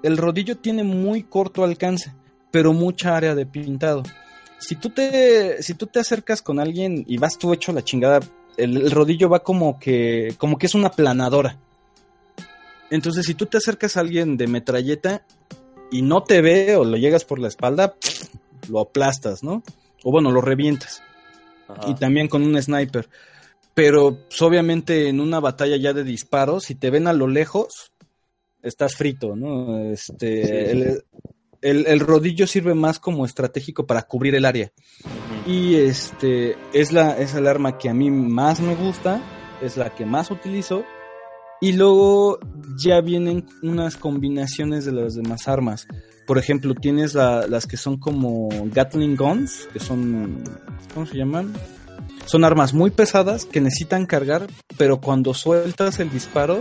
El 0.05 0.17
rodillo 0.17 0.57
tiene 0.59 0.85
muy 0.85 1.25
corto 1.25 1.65
alcance, 1.65 2.13
pero 2.53 2.73
mucha 2.73 3.17
área 3.17 3.35
de 3.35 3.45
pintado. 3.45 4.05
Si 4.59 4.77
tú 4.77 4.91
te, 4.91 5.61
si 5.65 5.75
tú 5.75 5.89
te 5.89 5.99
acercas 5.99 6.41
con 6.41 6.61
alguien 6.61 7.05
y 7.09 7.19
vas 7.19 7.39
tú 7.39 7.53
hecho 7.53 7.73
la 7.73 7.83
chingada, 7.83 8.21
el, 8.57 8.77
el 8.83 8.91
rodillo 8.93 9.29
va 9.29 9.41
como 9.41 9.81
que, 9.81 10.33
como 10.39 10.59
que 10.59 10.67
es 10.67 10.77
una 10.77 10.93
planadora. 10.93 11.59
Entonces, 12.89 13.27
si 13.27 13.35
tú 13.35 13.47
te 13.47 13.57
acercas 13.57 13.97
a 13.97 14.01
alguien 14.01 14.37
de 14.37 14.47
metralleta 14.47 15.25
y 15.91 16.03
no 16.03 16.23
te 16.23 16.41
ve 16.41 16.77
o 16.77 16.85
lo 16.85 16.97
llegas 16.97 17.25
por 17.25 17.41
la 17.41 17.49
espalda, 17.49 17.97
lo 18.69 18.81
aplastas, 18.81 19.43
¿no? 19.43 19.63
O 20.05 20.11
bueno, 20.11 20.31
lo 20.31 20.41
revientas. 20.41 21.03
Ajá. 21.69 21.89
Y 21.89 21.95
también 21.95 22.29
con 22.29 22.43
un 22.43 22.61
sniper. 22.61 23.09
Pero 23.75 24.17
pues, 24.29 24.43
obviamente 24.43 25.09
en 25.09 25.21
una 25.21 25.41
batalla 25.41 25.77
ya 25.77 25.93
de 25.93 26.05
disparos, 26.05 26.65
si 26.65 26.75
te 26.75 26.91
ven 26.91 27.07
a 27.07 27.13
lo 27.13 27.27
lejos, 27.27 27.93
estás 28.63 28.97
frito, 28.97 29.35
¿no? 29.37 29.79
Este, 29.91 30.71
el, 30.71 31.05
el- 31.63 31.87
el 31.87 32.01
rodillo 32.01 32.47
sirve 32.47 32.75
más 32.75 32.99
como 32.99 33.25
estratégico 33.25 33.87
para 33.87 34.03
cubrir 34.03 34.35
el 34.35 34.45
área. 34.45 34.73
Y 35.47 35.77
este 35.77 36.57
es 36.73 36.93
la 36.93 37.19
es 37.19 37.35
el 37.35 37.47
arma 37.47 37.79
que 37.79 37.89
a 37.89 37.95
mí 37.95 38.11
más 38.11 38.61
me 38.61 38.75
gusta, 38.75 39.23
es 39.63 39.77
la 39.77 39.91
que 39.95 40.05
más 40.05 40.31
utilizo. 40.31 40.85
Y 41.61 41.73
luego 41.73 42.41
ya 42.77 43.01
vienen 43.01 43.47
unas 43.63 43.97
combinaciones 43.97 44.85
de 44.85 44.93
las 44.93 45.15
demás 45.15 45.47
armas. 45.47 45.87
Por 46.27 46.39
ejemplo, 46.39 46.75
tienes 46.75 47.15
la- 47.15 47.47
las 47.47 47.67
que 47.67 47.77
son 47.77 47.99
como 47.99 48.49
Gatling 48.73 49.17
Guns, 49.17 49.69
que 49.73 49.81
son 49.81 50.43
¿cómo 50.95 51.07
se 51.07 51.17
llaman? 51.17 51.53
Son 52.27 52.45
armas 52.45 52.73
muy 52.73 52.91
pesadas 52.91 53.45
que 53.45 53.61
necesitan 53.61 54.07
cargar, 54.07 54.47
pero 54.77 55.01
cuando 55.01 55.35
sueltas 55.35 55.99
el 55.99 56.11
disparo, 56.11 56.61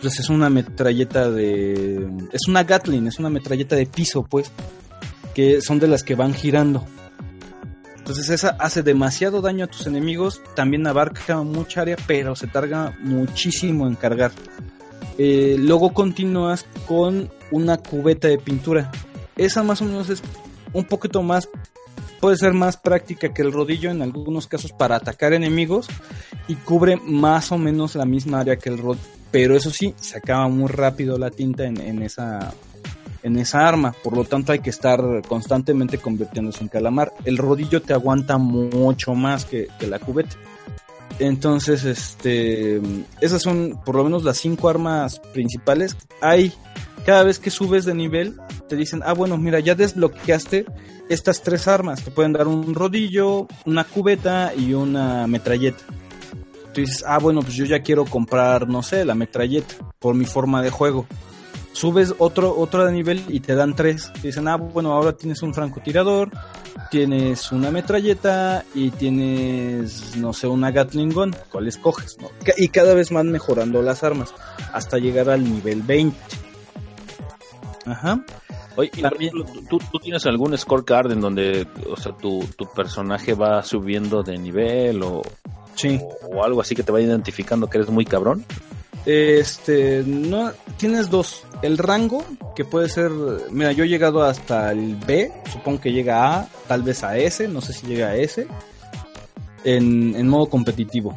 pues 0.00 0.18
es 0.18 0.28
una 0.28 0.50
metralleta 0.50 1.30
de 1.30 2.08
es 2.32 2.48
una 2.48 2.64
Gatling, 2.64 3.06
es 3.06 3.18
una 3.20 3.30
metralleta 3.30 3.76
de 3.76 3.86
piso, 3.86 4.24
pues, 4.24 4.50
que 5.34 5.60
son 5.60 5.78
de 5.78 5.86
las 5.86 6.02
que 6.02 6.16
van 6.16 6.34
girando. 6.34 6.84
Entonces 7.96 8.30
esa 8.30 8.50
hace 8.58 8.82
demasiado 8.82 9.40
daño 9.40 9.64
a 9.66 9.68
tus 9.68 9.86
enemigos, 9.86 10.42
también 10.56 10.84
abarca 10.88 11.40
mucha 11.42 11.82
área, 11.82 11.96
pero 12.08 12.34
se 12.34 12.48
tarda 12.48 12.96
muchísimo 13.00 13.86
en 13.86 13.94
cargar. 13.94 14.32
Eh, 15.18 15.54
luego 15.58 15.92
continúas 15.92 16.66
con 16.88 17.30
una 17.52 17.76
cubeta 17.76 18.28
de 18.28 18.38
pintura. 18.38 18.90
Esa 19.36 19.62
más 19.62 19.80
o 19.80 19.84
menos 19.84 20.08
es 20.08 20.22
un 20.72 20.84
poquito 20.84 21.22
más, 21.22 21.48
puede 22.20 22.36
ser 22.36 22.52
más 22.52 22.76
práctica 22.76 23.32
que 23.32 23.42
el 23.42 23.52
rodillo 23.52 23.90
en 23.90 24.02
algunos 24.02 24.46
casos 24.46 24.72
para 24.72 24.96
atacar 24.96 25.32
enemigos 25.32 25.86
y 26.48 26.56
cubre 26.56 26.96
más 26.96 27.52
o 27.52 27.58
menos 27.58 27.94
la 27.94 28.04
misma 28.04 28.40
área 28.40 28.56
que 28.56 28.70
el 28.70 28.78
rodillo. 28.78 29.06
Pero 29.30 29.56
eso 29.56 29.70
sí, 29.70 29.94
se 29.98 30.18
acaba 30.18 30.48
muy 30.48 30.68
rápido 30.68 31.16
la 31.18 31.30
tinta 31.30 31.64
en, 31.64 32.02
esa 32.02 32.52
en 33.22 33.38
esa 33.38 33.66
arma, 33.66 33.94
por 34.02 34.16
lo 34.16 34.24
tanto 34.24 34.52
hay 34.52 34.58
que 34.58 34.70
estar 34.70 35.00
constantemente 35.28 35.98
convirtiéndose 35.98 36.62
en 36.62 36.68
calamar. 36.68 37.12
El 37.24 37.38
rodillo 37.38 37.80
te 37.80 37.94
aguanta 37.94 38.36
mucho 38.36 39.14
más 39.14 39.44
que, 39.44 39.68
que 39.78 39.86
la 39.86 39.98
cubeta. 39.98 40.36
Entonces, 41.18 41.84
este, 41.84 42.80
esas 43.20 43.42
son 43.42 43.80
por 43.84 43.96
lo 43.96 44.04
menos 44.04 44.24
las 44.24 44.38
cinco 44.38 44.68
armas 44.68 45.20
principales. 45.32 45.96
Hay, 46.20 46.52
cada 47.04 47.24
vez 47.24 47.38
que 47.38 47.50
subes 47.50 47.84
de 47.84 47.94
nivel, 47.94 48.36
te 48.68 48.76
dicen, 48.76 49.02
ah, 49.04 49.12
bueno, 49.12 49.36
mira, 49.36 49.60
ya 49.60 49.74
desbloqueaste 49.74 50.66
estas 51.08 51.42
tres 51.42 51.68
armas. 51.68 52.02
Te 52.02 52.10
pueden 52.10 52.32
dar 52.32 52.46
un 52.46 52.74
rodillo, 52.74 53.46
una 53.66 53.84
cubeta 53.84 54.52
y 54.56 54.74
una 54.74 55.26
metralleta. 55.26 55.82
Tú 56.72 56.80
dices, 56.80 57.04
ah, 57.06 57.18
bueno, 57.18 57.42
pues 57.42 57.54
yo 57.54 57.64
ya 57.64 57.82
quiero 57.82 58.04
comprar, 58.04 58.68
no 58.68 58.82
sé, 58.82 59.04
la 59.04 59.14
metralleta 59.14 59.74
por 59.98 60.14
mi 60.14 60.24
forma 60.24 60.62
de 60.62 60.70
juego. 60.70 61.06
subes 61.72 62.14
otro, 62.18 62.54
otro 62.56 62.84
de 62.84 62.92
nivel 62.92 63.22
y 63.28 63.40
te 63.40 63.54
dan 63.54 63.74
tres. 63.74 64.10
Te 64.14 64.28
dicen, 64.28 64.48
ah, 64.48 64.56
bueno, 64.56 64.92
ahora 64.92 65.12
tienes 65.12 65.42
un 65.42 65.52
francotirador, 65.52 66.30
tienes 66.90 67.52
una 67.52 67.70
metralleta 67.70 68.64
y 68.74 68.90
tienes, 68.90 70.16
no 70.16 70.32
sé, 70.32 70.46
una 70.46 70.70
Gatling 70.70 71.12
Gun. 71.12 71.36
¿Cuál 71.50 71.68
escoges? 71.68 72.16
No? 72.20 72.30
Y 72.56 72.68
cada 72.68 72.94
vez 72.94 73.10
van 73.10 73.30
mejorando 73.30 73.82
las 73.82 74.02
armas 74.02 74.32
hasta 74.72 74.98
llegar 74.98 75.28
al 75.28 75.44
nivel 75.44 75.82
20. 75.82 76.51
Ajá. 77.86 78.24
Oye, 78.76 78.90
También- 79.00 79.32
¿tú, 79.68 79.78
tú 79.90 79.98
tienes 79.98 80.24
algún 80.26 80.56
scorecard 80.56 81.10
en 81.12 81.20
donde, 81.20 81.66
o 81.90 81.96
sea, 81.96 82.12
tu, 82.12 82.44
tu 82.56 82.66
personaje 82.72 83.34
va 83.34 83.62
subiendo 83.62 84.22
de 84.22 84.38
nivel 84.38 85.02
o, 85.02 85.22
Sí. 85.74 85.98
o, 86.00 86.36
o 86.38 86.44
algo 86.44 86.60
así 86.60 86.74
que 86.74 86.82
te 86.82 86.92
va 86.92 87.00
identificando 87.00 87.68
que 87.68 87.78
eres 87.78 87.90
muy 87.90 88.04
cabrón? 88.04 88.44
Este, 89.04 90.04
no, 90.06 90.52
tienes 90.76 91.10
dos. 91.10 91.42
El 91.60 91.76
rango, 91.78 92.24
que 92.54 92.64
puede 92.64 92.88
ser, 92.88 93.10
mira, 93.50 93.72
yo 93.72 93.84
he 93.84 93.88
llegado 93.88 94.22
hasta 94.22 94.70
el 94.72 94.94
B, 94.96 95.32
supongo 95.52 95.80
que 95.80 95.92
llega 95.92 96.22
a 96.24 96.40
A, 96.42 96.48
tal 96.68 96.82
vez 96.82 97.02
a 97.02 97.16
S, 97.18 97.46
no 97.48 97.60
sé 97.60 97.72
si 97.72 97.86
llega 97.86 98.08
a 98.08 98.16
S, 98.16 98.46
en, 99.64 100.14
en 100.16 100.28
modo 100.28 100.46
competitivo. 100.46 101.16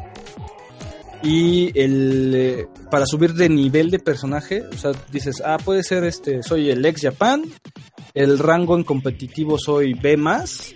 Y 1.24 1.72
el, 1.80 2.32
eh, 2.36 2.68
para 2.92 3.06
subir 3.06 3.34
de 3.34 3.50
nivel 3.50 3.90
de 3.90 4.00
personaje, 4.00 4.64
o 4.74 4.78
sea, 4.78 4.92
dices, 5.12 5.42
ah, 5.44 5.58
puede 5.64 5.84
ser 5.84 6.04
este, 6.04 6.44
soy 6.44 6.70
el 6.70 6.86
ex 6.86 7.02
Japan, 7.02 7.44
el 8.14 8.38
rango 8.38 8.76
en 8.78 8.84
competitivo 8.84 9.58
soy 9.58 9.94
B 9.94 10.18
más, 10.18 10.76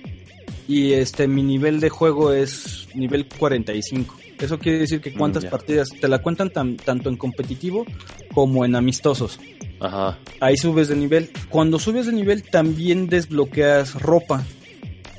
y 0.67 0.93
este, 0.93 1.27
mi 1.27 1.43
nivel 1.43 1.79
de 1.79 1.89
juego 1.89 2.31
es 2.33 2.87
nivel 2.95 3.27
45. 3.27 4.15
Eso 4.39 4.57
quiere 4.57 4.79
decir 4.79 5.01
que 5.01 5.13
cuántas 5.13 5.43
Mm, 5.43 5.47
ya. 5.47 5.49
partidas 5.51 5.89
te 5.99 6.07
la 6.07 6.19
cuentan 6.21 6.49
tan- 6.49 6.77
tanto 6.77 7.09
en 7.09 7.17
competitivo 7.17 7.85
como 8.33 8.63
en 8.65 8.75
amistosos. 8.75 9.39
Ajá. 9.81 10.17
Ahí 10.39 10.57
subes 10.57 10.87
de 10.87 10.95
nivel. 10.95 11.29
Cuando 11.49 11.77
subes 11.77 12.05
de 12.05 12.13
nivel 12.13 12.43
también 12.43 13.07
desbloqueas 13.07 14.01
ropa. 14.01 14.43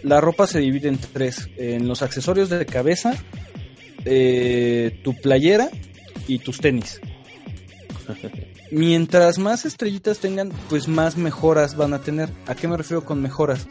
La 0.02 0.20
ropa 0.20 0.46
se 0.46 0.60
divide 0.60 0.88
en 0.88 0.98
tres. 0.98 1.48
En 1.58 1.86
los 1.86 2.00
accesorios 2.02 2.48
de 2.48 2.64
cabeza, 2.64 3.14
eh, 4.04 5.00
tu 5.04 5.14
playera 5.14 5.70
y 6.26 6.38
tus 6.38 6.58
tenis. 6.58 7.00
Mientras 8.70 9.38
más 9.38 9.64
estrellitas 9.64 10.18
tengan, 10.18 10.52
pues 10.68 10.88
más 10.88 11.16
mejoras 11.16 11.76
van 11.76 11.94
a 11.94 12.00
tener. 12.00 12.30
¿A 12.46 12.54
qué 12.54 12.68
me 12.68 12.76
refiero 12.76 13.04
con 13.04 13.20
mejoras? 13.20 13.66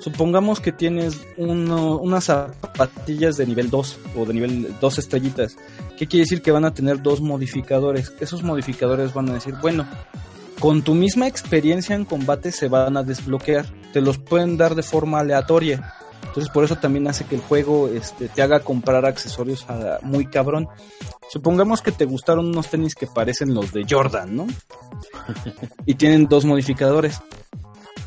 Supongamos 0.00 0.58
que 0.58 0.72
tienes 0.72 1.20
unas 1.36 2.24
zapatillas 2.24 3.36
de 3.36 3.46
nivel 3.46 3.70
2 3.70 3.98
o 4.16 4.24
de 4.26 4.34
nivel 4.34 4.74
2 4.80 4.98
estrellitas. 4.98 5.56
¿Qué 5.96 6.08
quiere 6.08 6.24
decir? 6.24 6.42
Que 6.42 6.50
van 6.50 6.64
a 6.64 6.74
tener 6.74 7.00
dos 7.02 7.20
modificadores. 7.20 8.12
Esos 8.18 8.42
modificadores 8.42 9.14
van 9.14 9.30
a 9.30 9.34
decir, 9.34 9.54
bueno, 9.62 9.86
con 10.58 10.82
tu 10.82 10.94
misma 10.94 11.28
experiencia 11.28 11.94
en 11.94 12.04
combate 12.04 12.50
se 12.50 12.66
van 12.66 12.96
a 12.96 13.04
desbloquear. 13.04 13.66
Te 13.92 14.00
los 14.00 14.18
pueden 14.18 14.56
dar 14.56 14.74
de 14.74 14.82
forma 14.82 15.20
aleatoria. 15.20 15.94
Entonces 16.26 16.48
por 16.52 16.64
eso 16.64 16.76
también 16.76 17.06
hace 17.08 17.24
que 17.26 17.34
el 17.34 17.40
juego 17.42 17.88
este, 17.88 18.28
te 18.28 18.42
haga 18.42 18.60
comprar 18.60 19.04
accesorios 19.04 19.68
a- 19.68 19.98
muy 20.02 20.26
cabrón. 20.26 20.68
Supongamos 21.30 21.82
que 21.82 21.92
te 21.92 22.04
gustaron 22.06 22.46
unos 22.48 22.68
tenis 22.68 22.94
que 22.94 23.06
parecen 23.06 23.52
los 23.54 23.72
de 23.72 23.84
Jordan, 23.88 24.36
¿no? 24.36 24.46
y 25.86 25.94
tienen 25.94 26.26
dos 26.26 26.44
modificadores. 26.44 27.20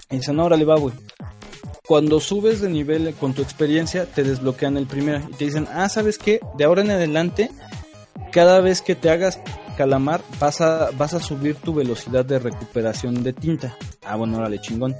Y 0.10 0.18
dicen, 0.18 0.40
órale 0.40 0.66
va, 0.66 0.78
güey. 0.78 0.94
Cuando 1.88 2.20
subes 2.20 2.62
de 2.62 2.70
nivel 2.70 3.14
con 3.16 3.34
tu 3.34 3.42
experiencia, 3.44 4.06
te 4.06 4.24
desbloquean 4.24 4.78
el 4.78 4.88
primero. 4.88 5.22
Y 5.30 5.34
te 5.34 5.46
dicen, 5.46 5.68
ah, 5.72 5.88
¿sabes 5.90 6.18
qué? 6.18 6.40
De 6.58 6.64
ahora 6.64 6.82
en 6.82 6.90
adelante, 6.92 7.52
cada 8.32 8.60
vez 8.60 8.82
que 8.82 8.96
te 8.96 9.10
hagas 9.12 9.40
calamar, 9.78 10.22
vas 10.40 10.62
a, 10.62 10.90
vas 10.98 11.14
a 11.14 11.20
subir 11.20 11.56
tu 11.58 11.74
velocidad 11.76 12.26
de 12.26 12.40
recuperación 12.40 13.24
de 13.24 13.34
tinta. 13.34 13.76
Ah, 14.04 14.16
bueno, 14.16 14.38
órale, 14.38 14.60
chingón. 14.62 14.96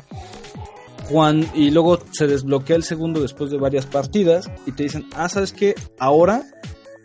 Y 1.54 1.72
luego 1.72 2.00
se 2.12 2.28
desbloquea 2.28 2.76
el 2.76 2.84
segundo 2.84 3.22
después 3.22 3.52
de 3.52 3.58
varias 3.58 3.86
partidas 3.86 4.50
y 4.66 4.72
te 4.72 4.84
dicen, 4.84 5.08
ah, 5.16 5.30
¿sabes 5.30 5.54
qué? 5.54 5.76
Ahora, 6.00 6.44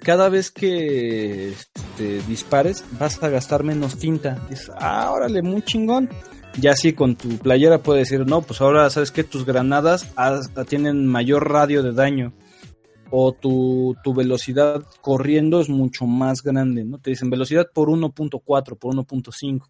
cada 0.03 0.29
vez 0.29 0.51
que 0.51 1.51
este, 1.51 2.23
dispares, 2.27 2.85
vas 2.99 3.23
a 3.23 3.29
gastar 3.29 3.63
menos 3.63 3.99
tinta. 3.99 4.41
Dices, 4.49 4.71
ah, 4.79 5.11
órale, 5.13 5.43
muy 5.43 5.63
chingón. 5.63 6.09
Ya 6.59 6.73
así 6.73 6.95
con 6.95 7.15
tu 7.15 7.29
playera 7.39 7.83
puedes 7.83 8.09
decir, 8.09 8.27
no, 8.27 8.43
pues 8.43 8.61
ahora, 8.61 8.91
¿sabes 8.91 9.13
qué? 9.13 9.23
Tus 9.23 9.45
granadas 9.45 10.11
ah, 10.17 10.41
tienen 10.67 11.07
mayor 11.07 11.51
radio 11.51 11.83
de 11.83 11.93
daño. 11.93 12.33
O 13.11 13.33
tu, 13.33 13.97
tu 14.03 14.15
velocidad 14.15 14.83
corriendo 15.01 15.61
es 15.61 15.69
mucho 15.69 16.07
más 16.07 16.43
grande, 16.43 16.85
¿no? 16.85 16.99
Te 16.99 17.11
dicen 17.11 17.29
velocidad 17.29 17.67
por 17.73 17.89
1.4, 17.89 18.79
por 18.79 18.95
1.5. 18.95 19.67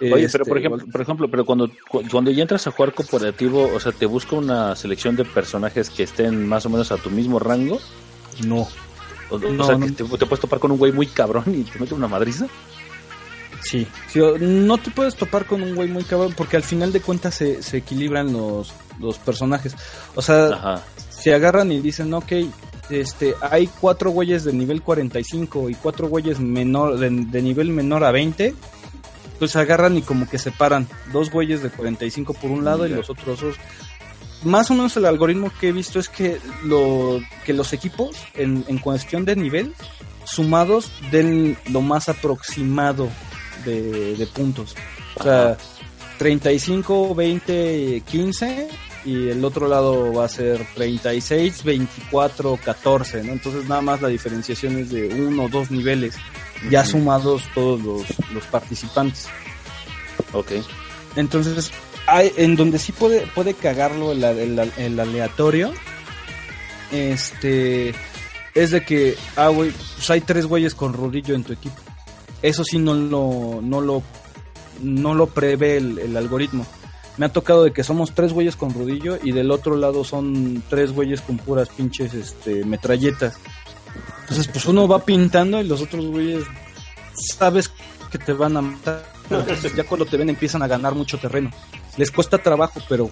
Oye, 0.00 0.24
Este, 0.24 0.38
pero 0.38 0.44
por 0.46 0.58
ejemplo, 0.58 0.78
igual- 0.78 0.92
por 0.92 1.00
ejemplo, 1.00 1.28
pero 1.30 1.44
cuando, 1.46 1.70
cu- 1.88 2.02
cuando 2.10 2.30
ya 2.30 2.42
entras 2.42 2.66
a 2.66 2.70
jugar 2.70 2.92
cooperativo, 2.94 3.70
o 3.74 3.80
sea, 3.80 3.92
te 3.92 4.06
busca 4.06 4.36
una 4.36 4.76
selección 4.76 5.16
de 5.16 5.24
personajes 5.24 5.88
que 5.90 6.02
estén 6.02 6.46
más 6.46 6.66
o 6.66 6.70
menos 6.70 6.92
a 6.92 6.96
tu 6.96 7.10
mismo 7.10 7.38
rango. 7.38 7.78
no. 8.46 8.68
O, 9.28 9.40
sea, 9.40 9.50
no. 9.76 9.80
que 9.86 9.90
te, 9.90 10.04
te 10.04 10.24
puedes 10.26 10.40
topar 10.40 10.60
con 10.60 10.70
un 10.70 10.78
güey 10.78 10.92
muy 10.92 11.08
cabrón 11.08 11.42
y 11.48 11.64
te 11.64 11.80
mete 11.80 11.94
una 11.94 12.06
madriza. 12.06 12.46
Sí, 13.60 13.84
no 14.40 14.78
te 14.78 14.90
puedes 14.92 15.16
topar 15.16 15.46
con 15.46 15.62
un 15.62 15.74
güey 15.74 15.88
muy 15.88 16.04
cabrón 16.04 16.32
porque 16.36 16.56
al 16.56 16.62
final 16.62 16.92
de 16.92 17.00
cuentas 17.00 17.34
se, 17.34 17.60
se 17.62 17.78
equilibran 17.78 18.32
los, 18.32 18.72
los 19.00 19.18
personajes. 19.18 19.74
O 20.14 20.22
sea, 20.22 20.46
Ajá. 20.50 20.82
se 21.08 21.34
agarran 21.34 21.72
y 21.72 21.80
dicen, 21.80 22.14
ok, 22.14 22.32
este, 22.90 23.34
hay 23.40 23.66
cuatro 23.80 24.10
güeyes 24.10 24.44
de 24.44 24.52
nivel 24.52 24.82
45 24.82 25.70
y 25.70 25.74
cuatro 25.74 26.06
güeyes 26.06 26.38
menor, 26.38 26.96
de, 26.96 27.10
de 27.10 27.42
nivel 27.42 27.70
menor 27.70 28.04
a 28.04 28.12
20. 28.12 28.54
Pues 29.38 29.56
agarran 29.56 29.96
y 29.96 30.02
como 30.02 30.28
que 30.28 30.38
separan 30.38 30.88
dos 31.12 31.30
güeyes 31.30 31.62
de 31.62 31.70
45 31.70 32.34
por 32.34 32.50
un 32.50 32.64
lado 32.64 32.86
y 32.86 32.90
los 32.90 33.10
otros 33.10 33.40
dos. 33.40 33.56
Más 34.44 34.70
o 34.70 34.74
menos 34.74 34.96
el 34.96 35.06
algoritmo 35.06 35.50
que 35.60 35.68
he 35.68 35.72
visto 35.72 35.98
es 35.98 36.08
que, 36.08 36.38
lo, 36.64 37.20
que 37.44 37.52
los 37.52 37.72
equipos 37.72 38.16
en, 38.34 38.64
en 38.68 38.78
cuestión 38.78 39.24
de 39.24 39.34
nivel 39.34 39.74
sumados 40.24 40.90
den 41.10 41.56
lo 41.70 41.80
más 41.80 42.08
aproximado 42.08 43.08
de, 43.64 44.16
de 44.16 44.26
puntos. 44.26 44.74
O 45.16 45.22
sea, 45.22 45.56
35, 46.18 47.14
20, 47.14 48.02
15 48.06 48.68
y 49.04 49.28
el 49.28 49.44
otro 49.44 49.68
lado 49.68 50.12
va 50.12 50.24
a 50.24 50.28
ser 50.28 50.66
36, 50.74 51.62
24, 51.62 52.58
14, 52.62 53.22
¿no? 53.22 53.32
Entonces 53.32 53.66
nada 53.68 53.80
más 53.80 54.02
la 54.02 54.08
diferenciación 54.08 54.78
es 54.78 54.90
de 54.90 55.08
uno 55.08 55.44
o 55.44 55.48
dos 55.48 55.70
niveles, 55.70 56.16
ya 56.70 56.84
sumados 56.84 57.42
todos 57.54 57.80
los, 57.82 58.04
los 58.32 58.44
participantes. 58.46 59.28
Ok. 60.32 60.52
Entonces, 61.16 61.70
hay, 62.06 62.32
en 62.36 62.56
donde 62.56 62.78
sí 62.78 62.92
puede, 62.92 63.26
puede 63.28 63.54
cagarlo 63.54 64.12
el, 64.12 64.22
el- 64.24 64.72
el 64.76 65.00
aleatorio, 65.00 65.72
este, 66.92 67.94
es 68.54 68.70
de 68.70 68.84
que, 68.84 69.16
ah, 69.36 69.48
güey, 69.48 69.70
pues 69.96 70.10
hay 70.10 70.20
tres 70.20 70.46
güeyes 70.46 70.74
con 70.74 70.92
rodillo 70.92 71.34
en 71.34 71.44
tu 71.44 71.52
equipo. 71.52 71.76
Eso 72.42 72.64
sí 72.64 72.78
no 72.78 72.94
lo, 72.94 73.60
no 73.62 73.80
lo, 73.80 74.02
no 74.82 75.14
lo 75.14 75.26
prevé 75.28 75.78
el, 75.78 75.98
el 75.98 76.16
algoritmo. 76.16 76.66
Me 77.16 77.26
ha 77.26 77.28
tocado 77.30 77.64
de 77.64 77.72
que 77.72 77.82
somos 77.82 78.14
tres 78.14 78.32
güeyes 78.34 78.56
con 78.56 78.74
rodillo 78.74 79.18
y 79.22 79.32
del 79.32 79.50
otro 79.50 79.74
lado 79.76 80.04
son 80.04 80.62
tres 80.68 80.92
güeyes 80.92 81.22
con 81.22 81.38
puras 81.38 81.68
pinches, 81.70 82.12
este, 82.12 82.62
metralletas. 82.64 83.38
Entonces, 84.28 84.48
pues 84.48 84.66
uno 84.66 84.88
va 84.88 85.04
pintando 85.04 85.60
y 85.60 85.64
los 85.68 85.80
otros 85.82 86.04
güeyes 86.06 86.44
sabes 87.38 87.70
que 88.10 88.18
te 88.18 88.32
van 88.32 88.56
a 88.56 88.60
matar. 88.62 89.04
Ya 89.76 89.84
cuando 89.84 90.04
te 90.06 90.16
ven 90.16 90.28
empiezan 90.30 90.62
a 90.62 90.66
ganar 90.68 90.94
mucho 90.94 91.18
terreno. 91.18 91.50
Les 91.96 92.10
cuesta 92.10 92.38
trabajo, 92.38 92.80
pero 92.88 93.10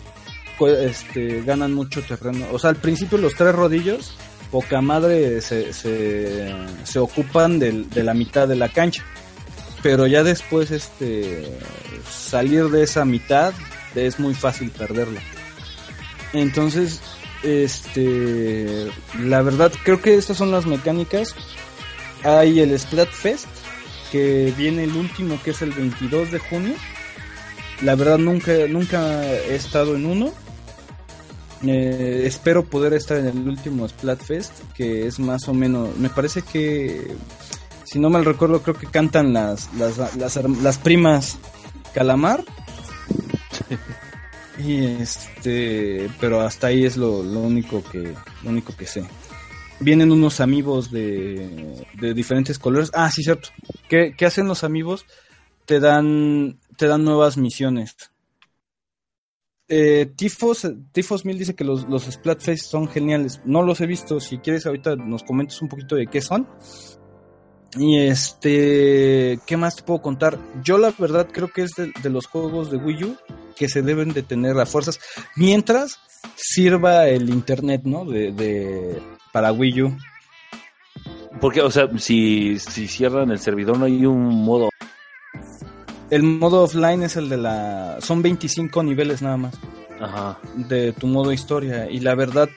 este, 0.79 1.43
ganan 1.43 1.73
mucho 1.73 2.03
terreno. 2.03 2.47
O 2.53 2.59
sea, 2.59 2.71
al 2.71 2.77
principio 2.77 3.19
los 3.19 3.35
tres 3.35 3.55
rodillos, 3.55 4.13
poca 4.51 4.81
madre, 4.81 5.41
se, 5.41 5.73
se, 5.73 6.53
se 6.85 6.99
ocupan 6.99 7.59
del- 7.59 7.89
de 7.91 8.03
la 8.05 8.15
mitad 8.15 8.47
de 8.49 8.57
la 8.57 8.69
cancha. 8.69 9.05
Pero 9.83 10.07
ya 10.07 10.23
después, 10.25 10.71
este, 10.71 11.59
salir 12.11 12.69
de 12.71 12.83
esa 12.85 13.05
mitad 13.05 13.53
es 13.95 14.19
muy 14.19 14.35
fácil 14.35 14.71
perderla. 14.71 15.21
Entonces, 16.33 17.01
este, 17.45 18.91
la 19.21 19.43
verdad, 19.43 19.73
creo 19.85 20.01
que 20.01 20.17
estas 20.17 20.37
son 20.37 20.51
las 20.51 20.67
mecánicas. 20.67 21.35
Hay 22.23 22.61
el 22.61 22.79
Splatfest, 22.79 23.47
que 24.11 24.53
viene 24.57 24.85
el 24.85 24.97
último, 24.97 25.39
que 25.43 25.51
es 25.51 25.63
el 25.63 25.73
22 25.73 26.33
de 26.33 26.39
junio. 26.39 26.75
La 27.83 27.95
verdad, 27.95 28.19
nunca, 28.19 28.53
nunca 28.69 29.25
he 29.25 29.55
estado 29.55 29.95
en 29.95 30.07
uno. 30.07 30.33
Eh, 31.67 32.23
espero 32.27 32.65
poder 32.65 32.95
estar 32.95 33.19
en 33.19 33.27
el 33.27 33.49
último 33.49 33.89
Splatfest, 33.89 34.53
que 34.75 35.07
es 35.07 35.19
más 35.19 35.49
o 35.49 35.55
menos, 35.55 35.97
me 35.97 36.11
parece 36.11 36.43
que, 36.43 37.15
si 37.85 37.99
no 37.99 38.11
mal 38.11 38.25
recuerdo, 38.25 38.63
creo 38.63 38.77
que 38.77 38.87
cantan 38.87 39.33
las, 39.33 39.73
las, 39.75 40.17
las, 40.17 40.37
las 40.37 40.79
primas 40.79 41.39
Calamar. 41.95 42.45
Y 44.59 44.85
este, 44.85 46.09
pero 46.21 46.41
hasta 46.41 46.69
ahí 46.69 46.85
es 46.85 46.97
lo, 46.97 47.23
lo 47.23 47.41
único 47.41 47.83
que, 47.83 48.15
lo 48.43 48.51
único 48.51 48.77
que 48.77 48.87
sé. 48.87 49.05
Vienen 49.81 50.13
unos 50.13 50.41
amigos 50.41 50.91
de, 50.91 51.85
de 51.95 52.15
diferentes 52.15 52.59
colores. 52.59 52.91
Ah, 52.95 53.11
sí, 53.11 53.23
cierto. 53.23 53.49
¿Qué, 53.89 54.15
qué 54.17 54.27
hacen 54.27 54.47
los 54.47 54.65
amigos? 54.65 55.05
te 55.65 55.81
dan, 55.81 56.59
te 56.77 56.87
dan 56.87 57.05
nuevas 57.05 57.37
misiones. 57.37 57.97
Eh, 59.67 60.13
Tifos, 60.15 60.71
Tifos 60.93 61.25
1000 61.25 61.39
dice 61.39 61.55
que 61.55 61.65
los, 61.65 61.89
los 61.89 62.05
Splatface 62.05 62.59
son 62.59 62.87
geniales. 62.89 63.41
No 63.45 63.63
los 63.63 63.81
he 63.81 63.87
visto. 63.87 64.21
Si 64.21 64.39
quieres, 64.39 64.67
ahorita 64.67 64.97
nos 64.97 65.23
comentas 65.23 65.61
un 65.63 65.69
poquito 65.69 65.97
de 65.97 66.07
qué 66.07 66.21
son. 66.21 66.49
Y 67.77 67.99
este, 67.99 69.41
¿qué 69.47 69.57
más 69.57 69.77
te 69.77 69.83
puedo 69.83 70.01
contar? 70.01 70.39
Yo 70.63 70.79
la 70.79 70.93
verdad 70.97 71.29
creo 71.33 71.49
que 71.49 71.63
es 71.63 71.73
de, 71.73 71.93
de 72.03 72.11
los 72.11 72.27
juegos 72.27 72.71
de 72.71 72.77
Wii 72.77 73.05
U 73.05 73.17
que 73.57 73.69
se 73.69 73.83
deben 73.83 74.13
de 74.13 74.23
tener 74.23 74.59
a 74.59 74.67
fuerzas 74.67 75.01
mientras 75.37 75.99
sirva 76.37 77.09
el 77.09 77.31
internet, 77.31 77.83
¿no? 77.85 78.05
De, 78.05 78.33
de 78.33 79.03
para 79.33 79.53
Wii 79.53 79.83
U. 79.83 79.97
Porque, 81.41 81.63
o 81.63 81.71
sea, 81.71 81.89
si, 81.99 82.59
si 82.59 82.87
cierran 82.87 83.31
el 83.31 83.39
servidor, 83.39 83.79
no 83.79 83.87
hay 83.87 84.07
un 84.07 84.23
modo. 84.45 84.71
El 86.11 86.23
modo 86.23 86.63
offline 86.63 87.03
es 87.03 87.17
el 87.17 87.29
de 87.29 87.37
la... 87.37 87.99
Son 88.01 88.23
25 88.23 88.83
niveles 88.83 89.21
nada 89.21 89.37
más 89.37 89.55
Ajá. 90.01 90.39
de 90.55 90.93
tu 90.93 91.07
modo 91.07 91.33
historia. 91.33 91.91
Y 91.91 92.01
la 92.01 92.15
verdad, 92.15 92.49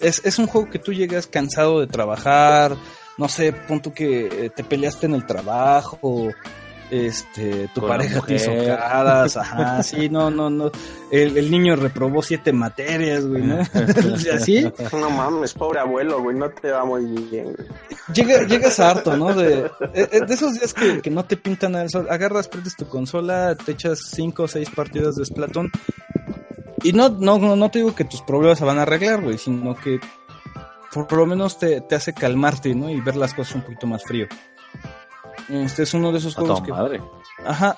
es, 0.00 0.24
es 0.24 0.38
un 0.38 0.46
juego 0.46 0.70
que 0.70 0.78
tú 0.78 0.92
llegas 0.92 1.26
cansado 1.26 1.80
de 1.80 1.88
trabajar. 1.88 2.76
No 3.18 3.28
sé, 3.28 3.52
punto 3.52 3.92
que 3.92 4.26
eh, 4.26 4.50
te 4.50 4.64
peleaste 4.64 5.06
en 5.06 5.14
el 5.14 5.26
trabajo. 5.26 6.30
Este, 6.90 7.68
tu 7.74 7.80
Con 7.82 7.90
pareja 7.90 8.20
te 8.22 8.36
hizo 8.36 8.50
caras, 8.64 9.36
ajá, 9.36 9.82
sí, 9.82 10.08
no, 10.08 10.30
no, 10.30 10.48
no. 10.48 10.70
El, 11.10 11.36
el 11.36 11.50
niño 11.50 11.76
reprobó 11.76 12.22
siete 12.22 12.52
materias, 12.52 13.26
güey, 13.26 13.42
¿no? 13.42 13.58
Así, 14.34 14.66
No 14.92 15.10
mames, 15.10 15.52
pobre 15.52 15.80
abuelo, 15.80 16.22
güey, 16.22 16.36
no 16.36 16.48
te 16.48 16.70
va 16.70 16.84
muy 16.86 17.04
bien, 17.04 17.52
güey. 17.52 17.68
llega, 18.14 18.46
llegas 18.46 18.80
a 18.80 18.90
harto, 18.90 19.16
¿no? 19.16 19.34
De, 19.34 19.66
eh, 19.92 20.08
eh, 20.12 20.20
de 20.26 20.34
esos 20.34 20.54
días 20.54 20.72
que, 20.72 21.02
que 21.02 21.10
no 21.10 21.26
te 21.26 21.36
pintan 21.36 21.76
al 21.76 21.90
sol. 21.90 22.06
Agarras, 22.08 22.48
prendes 22.48 22.74
tu 22.74 22.88
consola, 22.88 23.54
te 23.54 23.72
echas 23.72 23.98
cinco 24.10 24.44
o 24.44 24.48
seis 24.48 24.70
partidas 24.70 25.16
de 25.16 25.26
Splatoon. 25.26 25.70
Y 26.82 26.92
no, 26.92 27.10
no, 27.10 27.38
no 27.38 27.56
no 27.56 27.70
te 27.70 27.80
digo 27.80 27.94
que 27.94 28.04
tus 28.04 28.22
problemas 28.22 28.58
se 28.58 28.64
van 28.64 28.78
a 28.78 28.82
arreglar, 28.82 29.20
güey, 29.20 29.36
sino 29.36 29.74
que 29.74 30.00
por 30.92 31.12
lo 31.12 31.26
menos 31.26 31.58
te, 31.58 31.80
te 31.80 31.94
hace 31.94 32.14
calmarte, 32.14 32.74
¿no? 32.74 32.90
Y 32.90 33.00
ver 33.00 33.16
las 33.16 33.34
cosas 33.34 33.56
un 33.56 33.62
poquito 33.62 33.86
más 33.86 34.02
frío. 34.04 34.26
Este 35.48 35.84
es 35.84 35.94
uno 35.94 36.12
de 36.12 36.18
esos 36.18 36.34
juegos 36.34 36.60
que... 36.60 36.70
madre. 36.70 37.00
Ajá. 37.44 37.74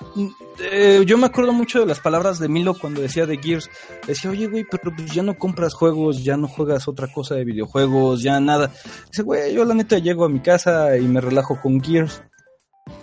eh, 0.58 1.04
yo 1.06 1.16
me 1.18 1.26
acuerdo 1.26 1.52
mucho 1.52 1.78
de 1.78 1.86
las 1.86 2.00
palabras 2.00 2.38
de 2.38 2.48
Milo 2.48 2.74
cuando 2.74 3.00
decía 3.00 3.26
de 3.26 3.38
Gears. 3.38 3.70
Decía, 4.06 4.30
oye, 4.30 4.48
güey, 4.48 4.64
pero 4.68 4.92
pues 4.94 5.12
ya 5.12 5.22
no 5.22 5.38
compras 5.38 5.74
juegos, 5.74 6.24
ya 6.24 6.36
no 6.36 6.48
juegas 6.48 6.88
otra 6.88 7.12
cosa 7.12 7.36
de 7.36 7.44
videojuegos, 7.44 8.22
ya 8.22 8.40
nada. 8.40 8.72
Dice, 9.08 9.22
güey, 9.22 9.54
yo 9.54 9.64
la 9.64 9.74
neta 9.74 9.98
llego 9.98 10.24
a 10.24 10.28
mi 10.28 10.40
casa 10.40 10.96
y 10.96 11.02
me 11.02 11.20
relajo 11.20 11.60
con 11.60 11.80
Gears. 11.80 12.22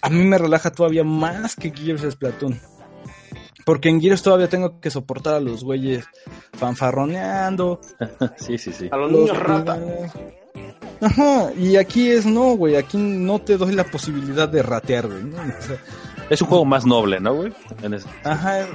A 0.01 0.09
mí 0.09 0.23
me 0.25 0.37
relaja 0.37 0.71
todavía 0.71 1.03
más 1.03 1.55
que 1.55 1.71
Gears 1.71 2.11
Splatoon. 2.11 2.59
Porque 3.67 3.89
en 3.89 3.99
Gears 3.99 4.23
todavía 4.23 4.47
tengo 4.47 4.79
que 4.79 4.89
soportar 4.89 5.33
a 5.35 5.39
los 5.41 5.61
güeyes 5.65 6.05
fanfarroneando. 6.53 7.81
sí, 8.37 8.57
sí, 8.57 8.71
sí. 8.71 8.87
A 8.91 8.95
los 8.95 9.11
los 9.11 9.21
niños 9.23 9.37
rata. 9.37 9.77
Ajá, 11.01 11.51
y 11.55 11.75
aquí 11.75 12.09
es 12.09 12.25
no, 12.25 12.55
güey, 12.55 12.77
aquí 12.77 12.97
no 12.97 13.39
te 13.39 13.57
doy 13.57 13.73
la 13.75 13.83
posibilidad 13.83 14.47
de 14.47 14.63
ratear, 14.63 15.07
güey. 15.07 15.21
¿no? 15.25 15.35
O 15.37 15.61
sea, 15.61 15.77
Es 16.29 16.41
un 16.41 16.47
juego 16.47 16.63
más 16.63 16.85
noble, 16.85 17.19
¿no, 17.19 17.35
güey? 17.35 17.53
En 17.83 17.93
ese- 17.93 18.07
Ajá. 18.23 18.65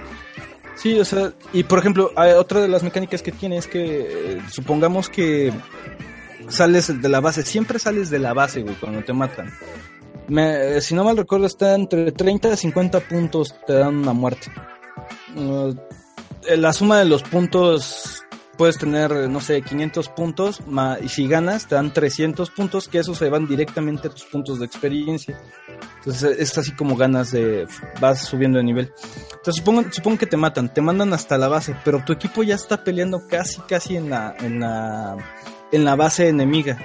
Sí, 0.74 0.98
o 1.00 1.04
sea, 1.06 1.32
y 1.54 1.62
por 1.64 1.78
ejemplo, 1.78 2.10
otra 2.38 2.60
de 2.60 2.68
las 2.68 2.82
mecánicas 2.82 3.22
que 3.22 3.32
tiene 3.32 3.56
es 3.56 3.66
que 3.66 4.34
eh, 4.36 4.42
supongamos 4.50 5.08
que 5.08 5.52
sales 6.48 7.00
de 7.00 7.08
la 7.08 7.20
base, 7.20 7.42
siempre 7.44 7.78
sales 7.78 8.10
de 8.10 8.18
la 8.18 8.34
base, 8.34 8.60
güey, 8.62 8.74
cuando 8.76 9.02
te 9.02 9.12
matan. 9.14 9.50
Me- 10.28 10.76
eh, 10.76 10.80
si 10.82 10.94
no 10.94 11.02
mal 11.04 11.16
recuerdo, 11.16 11.46
está 11.46 11.74
entre 11.74 12.12
30 12.12 12.52
a 12.52 12.56
50 12.56 13.00
puntos 13.00 13.54
te 13.66 13.72
dan 13.72 13.96
una 13.96 14.12
muerte. 14.12 14.50
Eh, 15.36 16.56
la 16.56 16.72
suma 16.72 16.98
de 16.98 17.04
los 17.04 17.22
puntos 17.22 18.22
puedes 18.56 18.78
tener, 18.78 19.12
eh, 19.12 19.28
no 19.28 19.40
sé, 19.40 19.62
500 19.62 20.08
puntos 20.10 20.62
y 21.02 21.08
si 21.08 21.26
ganas 21.26 21.66
te 21.66 21.74
dan 21.74 21.92
300 21.92 22.50
puntos, 22.50 22.88
que 22.88 22.98
esos 22.98 23.18
se 23.18 23.28
van 23.28 23.46
directamente 23.46 24.08
a 24.08 24.10
tus 24.10 24.24
puntos 24.24 24.58
de 24.58 24.66
experiencia. 24.66 25.40
Entonces 25.98 26.38
es 26.38 26.58
así 26.58 26.72
como 26.72 26.96
ganas 26.96 27.32
de, 27.32 27.66
vas 28.00 28.24
subiendo 28.24 28.58
de 28.58 28.64
nivel. 28.64 28.92
Entonces 29.32 29.56
supongo, 29.56 29.84
supongo 29.90 30.18
que 30.18 30.26
te 30.26 30.36
matan, 30.36 30.72
te 30.72 30.80
mandan 30.80 31.12
hasta 31.12 31.38
la 31.38 31.48
base, 31.48 31.74
pero 31.84 32.04
tu 32.04 32.12
equipo 32.12 32.42
ya 32.42 32.54
está 32.54 32.84
peleando 32.84 33.26
casi, 33.26 33.60
casi 33.62 33.96
en 33.96 34.10
la, 34.10 34.34
en 34.38 34.60
la, 34.60 35.16
en 35.72 35.84
la 35.84 35.96
base 35.96 36.28
enemiga. 36.28 36.78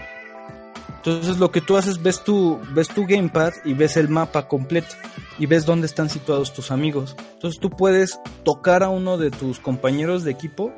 Entonces 1.07 1.37
lo 1.37 1.51
que 1.51 1.61
tú 1.61 1.77
haces, 1.77 2.03
ves 2.03 2.21
tu, 2.21 2.59
ves 2.73 2.89
tu 2.89 3.05
gamepad 3.07 3.53
y 3.63 3.73
ves 3.73 3.95
el 3.95 4.09
mapa 4.09 4.49
completo 4.49 4.93
y 5.39 5.45
ves 5.45 5.65
dónde 5.65 5.85
están 5.87 6.09
situados 6.09 6.53
tus 6.53 6.69
amigos. 6.69 7.15
Entonces 7.35 7.61
tú 7.61 7.69
puedes 7.69 8.19
tocar 8.43 8.83
a 8.83 8.89
uno 8.89 9.17
de 9.17 9.31
tus 9.31 9.59
compañeros 9.59 10.25
de 10.25 10.31
equipo 10.31 10.73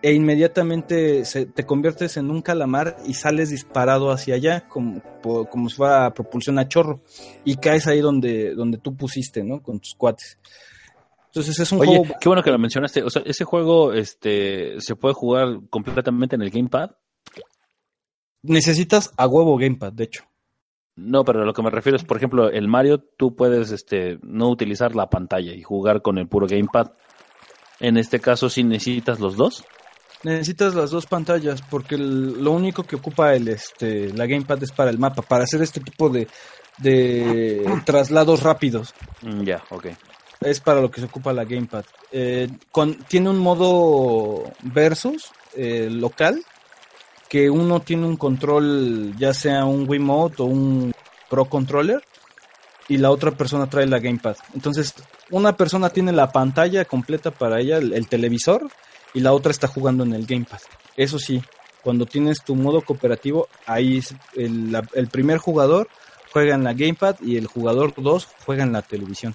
e 0.00 0.12
inmediatamente 0.12 1.24
se- 1.24 1.46
te 1.46 1.66
conviertes 1.66 2.16
en 2.16 2.30
un 2.30 2.42
calamar 2.42 2.96
y 3.06 3.14
sales 3.14 3.50
disparado 3.50 4.12
hacia 4.12 4.36
allá 4.36 4.68
como, 4.68 5.02
como 5.50 5.68
si 5.68 5.74
fuera 5.74 6.14
propulsión 6.14 6.60
a 6.60 6.68
chorro 6.68 7.00
y 7.44 7.56
caes 7.56 7.88
ahí 7.88 8.00
donde, 8.00 8.54
donde 8.54 8.78
tú 8.78 8.94
pusiste, 8.96 9.42
¿no? 9.42 9.62
Con 9.64 9.80
tus 9.80 9.94
cuates. 9.96 10.38
Entonces 11.26 11.58
es 11.58 11.72
un 11.72 11.80
Oye, 11.80 11.96
juego... 11.98 12.14
qué 12.20 12.28
bueno 12.28 12.44
que 12.44 12.52
lo 12.52 12.58
mencionaste. 12.58 13.02
O 13.02 13.10
sea, 13.10 13.22
ese 13.24 13.42
juego 13.42 13.92
este, 13.94 14.80
se 14.80 14.94
puede 14.94 15.14
jugar 15.14 15.58
completamente 15.70 16.36
en 16.36 16.42
el 16.42 16.50
Gamepad. 16.50 16.90
Necesitas 18.42 19.12
a 19.16 19.26
huevo 19.26 19.56
gamepad, 19.56 19.92
de 19.92 20.04
hecho. 20.04 20.24
No, 20.96 21.24
pero 21.24 21.42
a 21.42 21.44
lo 21.46 21.54
que 21.54 21.62
me 21.62 21.70
refiero 21.70 21.96
es, 21.96 22.04
por 22.04 22.16
ejemplo, 22.18 22.50
el 22.50 22.68
Mario, 22.68 22.98
tú 23.16 23.34
puedes 23.34 23.70
este, 23.70 24.18
no 24.22 24.48
utilizar 24.50 24.94
la 24.94 25.08
pantalla 25.08 25.52
y 25.54 25.62
jugar 25.62 26.02
con 26.02 26.18
el 26.18 26.28
puro 26.28 26.46
Gamepad. 26.46 26.92
En 27.80 27.96
este 27.96 28.20
caso, 28.20 28.50
sí 28.50 28.62
necesitas 28.62 29.18
los 29.18 29.36
dos. 29.36 29.64
Necesitas 30.22 30.74
las 30.74 30.90
dos 30.90 31.06
pantallas 31.06 31.62
porque 31.62 31.94
el- 31.96 32.44
lo 32.44 32.52
único 32.52 32.84
que 32.84 32.96
ocupa 32.96 33.34
el 33.34 33.48
este 33.48 34.12
la 34.12 34.26
gamepad 34.26 34.62
es 34.62 34.70
para 34.70 34.90
el 34.90 34.98
mapa, 34.98 35.22
para 35.22 35.44
hacer 35.44 35.62
este 35.62 35.80
tipo 35.80 36.08
de, 36.10 36.28
de 36.78 37.64
traslados 37.84 38.42
rápidos. 38.42 38.94
Mm, 39.22 39.42
ya, 39.42 39.62
ok. 39.70 39.86
Es 40.42 40.60
para 40.60 40.80
lo 40.80 40.90
que 40.90 41.00
se 41.00 41.06
ocupa 41.06 41.32
la 41.32 41.44
gamepad. 41.44 41.84
Eh, 42.12 42.48
con, 42.70 42.94
tiene 43.04 43.30
un 43.30 43.38
modo 43.38 44.44
versus 44.62 45.30
eh, 45.56 45.88
local 45.90 46.42
que 47.32 47.48
uno 47.48 47.80
tiene 47.80 48.04
un 48.06 48.18
control, 48.18 49.14
ya 49.16 49.32
sea 49.32 49.64
un 49.64 49.88
Wiimote 49.88 50.42
o 50.42 50.44
un 50.44 50.92
Pro 51.30 51.46
Controller, 51.46 52.04
y 52.88 52.98
la 52.98 53.10
otra 53.10 53.30
persona 53.30 53.70
trae 53.70 53.86
la 53.86 54.00
gamepad. 54.00 54.36
Entonces, 54.52 54.92
una 55.30 55.56
persona 55.56 55.88
tiene 55.88 56.12
la 56.12 56.30
pantalla 56.30 56.84
completa 56.84 57.30
para 57.30 57.58
ella, 57.58 57.78
el, 57.78 57.94
el 57.94 58.06
televisor, 58.06 58.68
y 59.14 59.20
la 59.20 59.32
otra 59.32 59.50
está 59.50 59.66
jugando 59.66 60.04
en 60.04 60.12
el 60.12 60.26
gamepad. 60.26 60.58
Eso 60.94 61.18
sí, 61.18 61.42
cuando 61.82 62.04
tienes 62.04 62.44
tu 62.44 62.54
modo 62.54 62.82
cooperativo, 62.82 63.48
ahí 63.64 63.96
es 63.96 64.14
el, 64.36 64.70
la- 64.70 64.86
el 64.92 65.08
primer 65.08 65.38
jugador 65.38 65.88
juega 66.34 66.54
en 66.54 66.64
la 66.64 66.74
gamepad 66.74 67.16
y 67.22 67.38
el 67.38 67.46
jugador 67.46 67.94
2 67.96 68.28
juega 68.44 68.62
en 68.64 68.72
la 68.74 68.82
televisión. 68.82 69.34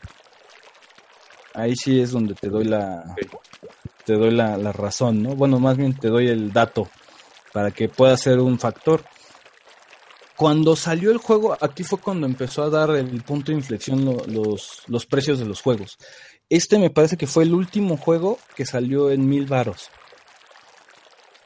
Ahí 1.56 1.76
sí 1.76 2.00
es 2.00 2.12
donde 2.12 2.36
te 2.36 2.50
doy 2.50 2.66
la 2.66 3.16
te 4.06 4.14
doy 4.14 4.30
la 4.32 4.72
razón, 4.72 5.24
¿no? 5.24 5.30
Bueno, 5.36 5.60
más 5.60 5.78
bien 5.78 5.94
te 5.98 6.10
doy 6.10 6.28
el 6.28 6.54
dato 6.54 6.88
para 7.58 7.72
que 7.72 7.90
pueda 7.90 8.16
ser 8.18 8.38
un 8.40 8.60
factor. 8.60 9.04
Cuando 10.36 10.76
salió 10.76 11.10
el 11.10 11.18
juego, 11.18 11.58
aquí 11.60 11.84
fue 11.84 11.98
cuando 12.00 12.28
empezó 12.28 12.62
a 12.62 12.70
dar 12.70 12.92
el 12.92 13.24
punto 13.24 13.52
de 13.52 13.58
inflexión 13.58 14.06
lo- 14.06 14.24
los, 14.28 14.84
los 14.86 15.08
precios 15.08 15.40
de 15.40 15.46
los 15.46 15.64
juegos. 15.64 15.98
Este 16.50 16.78
me 16.78 16.92
parece 16.92 17.18
que 17.18 17.26
fue 17.26 17.46
el 17.46 17.56
último 17.56 17.98
juego 17.98 18.38
que 18.56 18.64
salió 18.64 19.10
en 19.10 19.28
mil 19.28 19.48
varos. 19.48 19.90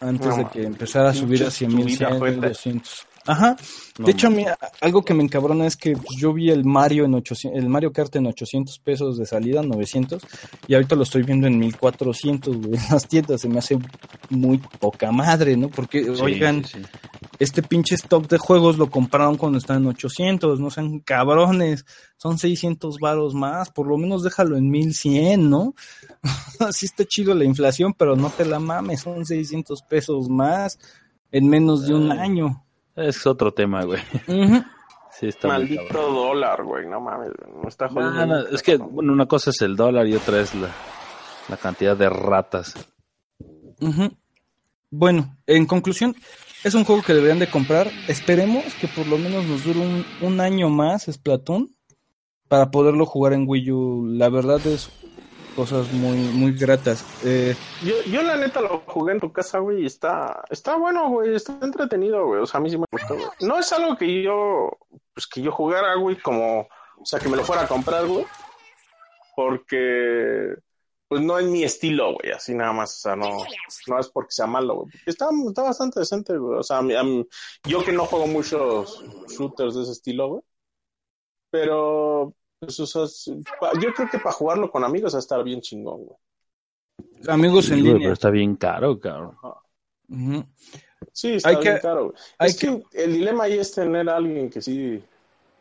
Antes 0.02 0.28
No 0.28 0.36
de 0.36 0.50
que 0.50 0.64
empezara 0.64 1.12
a 1.12 1.14
subir 1.14 1.44
a 1.44 1.46
pinche 1.46 1.58
100 1.60 1.76
mil, 1.76 1.96
subida 1.96 2.18
fuerte. 2.18 2.48
200. 2.50 3.08
Ajá. 3.26 3.56
No, 4.00 4.06
De 4.06 4.12
hecho, 4.12 4.28
a 4.28 4.30
mí 4.30 4.46
algo 4.80 5.04
que 5.04 5.14
me 5.14 5.24
encabrona 5.24 5.68
es 5.68 5.78
que 5.78 5.94
pues, 5.94 6.18
yo 6.18 6.34
vi 6.34 6.50
el 6.50 6.66
Mario 6.66 7.06
en 7.06 7.14
800, 7.14 7.62
el 7.62 7.70
Mario 7.70 7.92
Kart 7.92 8.16
en 8.16 8.28
800 8.28 8.80
pesos 8.80 9.18
de 9.18 9.26
salida, 9.26 9.62
900, 9.62 10.24
y 10.68 10.74
ahorita 10.74 10.96
lo 10.96 11.04
estoy 11.04 11.24
viendo 11.24 11.48
en 11.48 11.60
1400, 11.60 12.58
güey, 12.58 12.76
en 12.76 12.82
las 12.92 13.08
tiendas. 13.08 13.42
Se 13.42 13.50
me 13.50 13.60
hace 13.60 13.78
muy 14.30 14.58
poca 14.58 15.12
madre, 15.12 15.56
¿no? 15.58 15.70
Porque, 15.70 16.04
Sí, 16.04 16.22
oigan, 16.22 16.66
sí, 16.66 16.80
este 17.42 17.64
pinche 17.64 17.96
stock 17.96 18.28
de 18.28 18.38
juegos 18.38 18.78
lo 18.78 18.92
compraron 18.92 19.36
cuando 19.36 19.58
estaban 19.58 19.82
en 19.82 19.90
800, 19.90 20.60
no 20.60 20.70
sean 20.70 21.00
cabrones, 21.00 21.86
son 22.18 22.38
600 22.38 22.98
varos 23.00 23.34
más, 23.34 23.72
por 23.72 23.88
lo 23.88 23.98
menos 23.98 24.22
déjalo 24.22 24.58
en 24.58 24.70
1100, 24.70 25.50
¿no? 25.50 25.74
Así 26.60 26.86
está 26.86 27.04
chido 27.04 27.34
la 27.34 27.44
inflación, 27.44 27.96
pero 27.98 28.16
no 28.16 28.30
te 28.30 28.46
la 28.46 28.60
mames, 28.60 29.02
son 29.02 29.26
600 29.26 29.82
pesos 29.84 30.30
más 30.30 30.78
en 31.32 31.50
menos 31.50 31.88
de 31.88 31.96
un 31.96 32.12
año. 32.12 32.64
Es 32.96 33.26
otro 33.26 33.54
tema, 33.54 33.84
güey. 33.84 34.02
Sí, 35.14 35.28
está 35.28 35.50
Maldito 35.50 36.02
dólar, 36.12 36.64
güey, 36.64 36.88
no 36.88 37.00
mames, 37.00 37.30
no 37.62 37.68
está 37.68 37.90
jodiendo. 37.90 38.26
no, 38.26 38.48
es 38.48 38.64
que, 38.64 38.78
bueno, 38.78 39.12
una 39.14 39.28
cosa 39.28 39.52
es 39.52 39.62
el 39.62 39.76
dólar 39.76 40.08
y 40.08 40.16
otra 40.16 40.40
es 40.40 40.56
la, 40.56 40.70
la 41.50 41.58
cantidad 41.58 41.96
de 41.96 42.10
ratas. 42.10 42.74
Bueno, 44.90 45.38
en 45.46 45.66
conclusión, 45.66 46.16
es 46.64 46.74
un 46.74 46.86
juego 46.86 47.04
que 47.04 47.14
deberían 47.14 47.40
de 47.40 47.50
comprar. 47.52 47.92
Esperemos 48.08 48.64
que 48.80 48.88
por 48.88 49.06
lo 49.06 49.18
menos 49.18 49.46
nos 49.46 49.64
dure 49.64 49.80
un, 49.80 50.06
un 50.22 50.40
año 50.40 50.70
más 50.70 51.04
Splatoon. 51.12 51.70
para 52.48 52.72
poderlo 52.72 53.06
jugar 53.06 53.34
en 53.34 53.46
Wii 53.48 53.72
U. 53.72 54.06
La 54.08 54.30
verdad 54.30 54.66
es 54.66 54.90
cosas 55.56 55.92
muy 55.94 56.18
muy 56.18 56.54
gratas. 56.54 57.06
Eh, 57.24 57.56
Yo, 57.84 57.96
yo 58.10 58.22
la 58.24 58.38
neta 58.38 58.62
lo 58.62 58.80
jugué 58.88 59.14
en 59.14 59.20
tu 59.20 59.32
casa, 59.32 59.60
güey, 59.60 59.84
y 59.84 59.86
está, 59.86 60.44
está 60.50 60.76
bueno, 60.78 61.10
güey, 61.10 61.36
está 61.36 61.58
entretenido, 61.62 62.26
güey. 62.26 62.42
O 62.42 62.46
sea, 62.46 62.60
a 62.60 62.62
mí 62.62 62.70
sí 62.70 62.78
me 62.78 62.86
gustó, 62.92 63.16
güey. 63.16 63.28
No 63.42 63.60
es 63.60 63.72
algo 63.74 63.96
que 63.98 64.24
yo, 64.24 64.72
pues 65.14 65.28
que 65.28 65.42
yo 65.42 65.52
jugara, 65.52 65.96
güey, 65.96 66.16
como, 66.18 66.62
o 66.62 67.06
sea, 67.06 67.20
que 67.20 67.30
me 67.30 67.38
lo 67.38 67.44
fuera 67.44 67.64
a 67.64 67.68
comprar, 67.68 68.06
güey. 68.08 68.26
Porque, 69.36 70.56
pues 71.08 71.22
no 71.22 71.40
es 71.40 71.46
mi 71.48 71.64
estilo, 71.64 72.14
güey, 72.14 72.32
así 72.34 72.54
nada 72.54 72.74
más, 72.74 72.96
o 72.98 73.00
sea, 73.00 73.16
no, 73.16 73.44
no 73.88 74.00
es 74.00 74.10
porque 74.10 74.32
sea 74.32 74.48
malo, 74.48 74.76
güey. 74.76 74.88
Está, 75.06 75.28
está 75.48 75.64
bastante 75.64 76.00
decente, 76.00 76.38
güey. 76.38 76.60
O 76.60 76.64
sea, 76.64 76.78
a 76.78 76.80
a 76.80 76.84
mí- 77.04 77.28
yo 77.66 77.84
que 77.84 77.92
no 77.92 78.06
juego 78.06 78.28
muchos 78.28 79.04
shooters 79.30 79.76
de 79.76 79.84
ese 79.84 79.92
estilo, 79.94 80.28
güey. 80.30 80.42
Pero, 81.50 82.34
pues, 82.62 82.80
o 82.80 82.86
sea, 82.86 83.06
yo 83.82 83.94
creo 83.94 84.08
que 84.10 84.20
para 84.20 84.32
jugarlo 84.34 84.70
con 84.70 84.84
amigos 84.84 85.14
va 85.14 85.18
a 85.18 85.20
estar 85.20 85.44
bien 85.44 85.62
chingón, 85.62 86.06
güey. 86.06 86.18
amigos 87.28 87.66
Sí, 87.66 87.74
en 87.74 87.80
güey, 87.80 87.94
línea. 87.94 88.06
pero 88.06 88.14
está 88.14 88.30
bien 88.30 88.56
caro, 88.56 89.00
cabrón. 89.00 89.36
Sí, 91.12 91.34
está 91.34 91.50
Hay 91.50 91.56
bien 91.58 91.76
que- 91.76 91.82
caro. 91.82 92.04
güey. 92.06 92.16
hay 92.38 92.50
es 92.52 92.58
que... 92.60 92.84
el 92.94 93.14
dilema 93.14 93.46
ahí 93.46 93.54
es 93.58 93.72
tener 93.74 94.08
a 94.10 94.18
alguien 94.18 94.50
que 94.50 94.62
sí, 94.62 95.02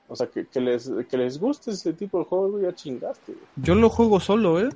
o 0.09 0.15
sea, 0.15 0.27
que, 0.27 0.47
que 0.47 0.61
les, 0.61 0.91
que 1.09 1.17
les 1.17 1.39
guste 1.41 1.71
ese 1.71 1.93
tipo 1.95 2.19
de 2.19 2.25
juegos, 2.27 2.51
güey, 2.53 2.65
ya 2.65 2.75
chingaste. 2.75 3.33
güey. 3.33 3.45
Yo 3.57 3.75
lo 3.75 3.89
juego 3.89 4.21
solo, 4.21 4.61
¿eh? 4.61 4.69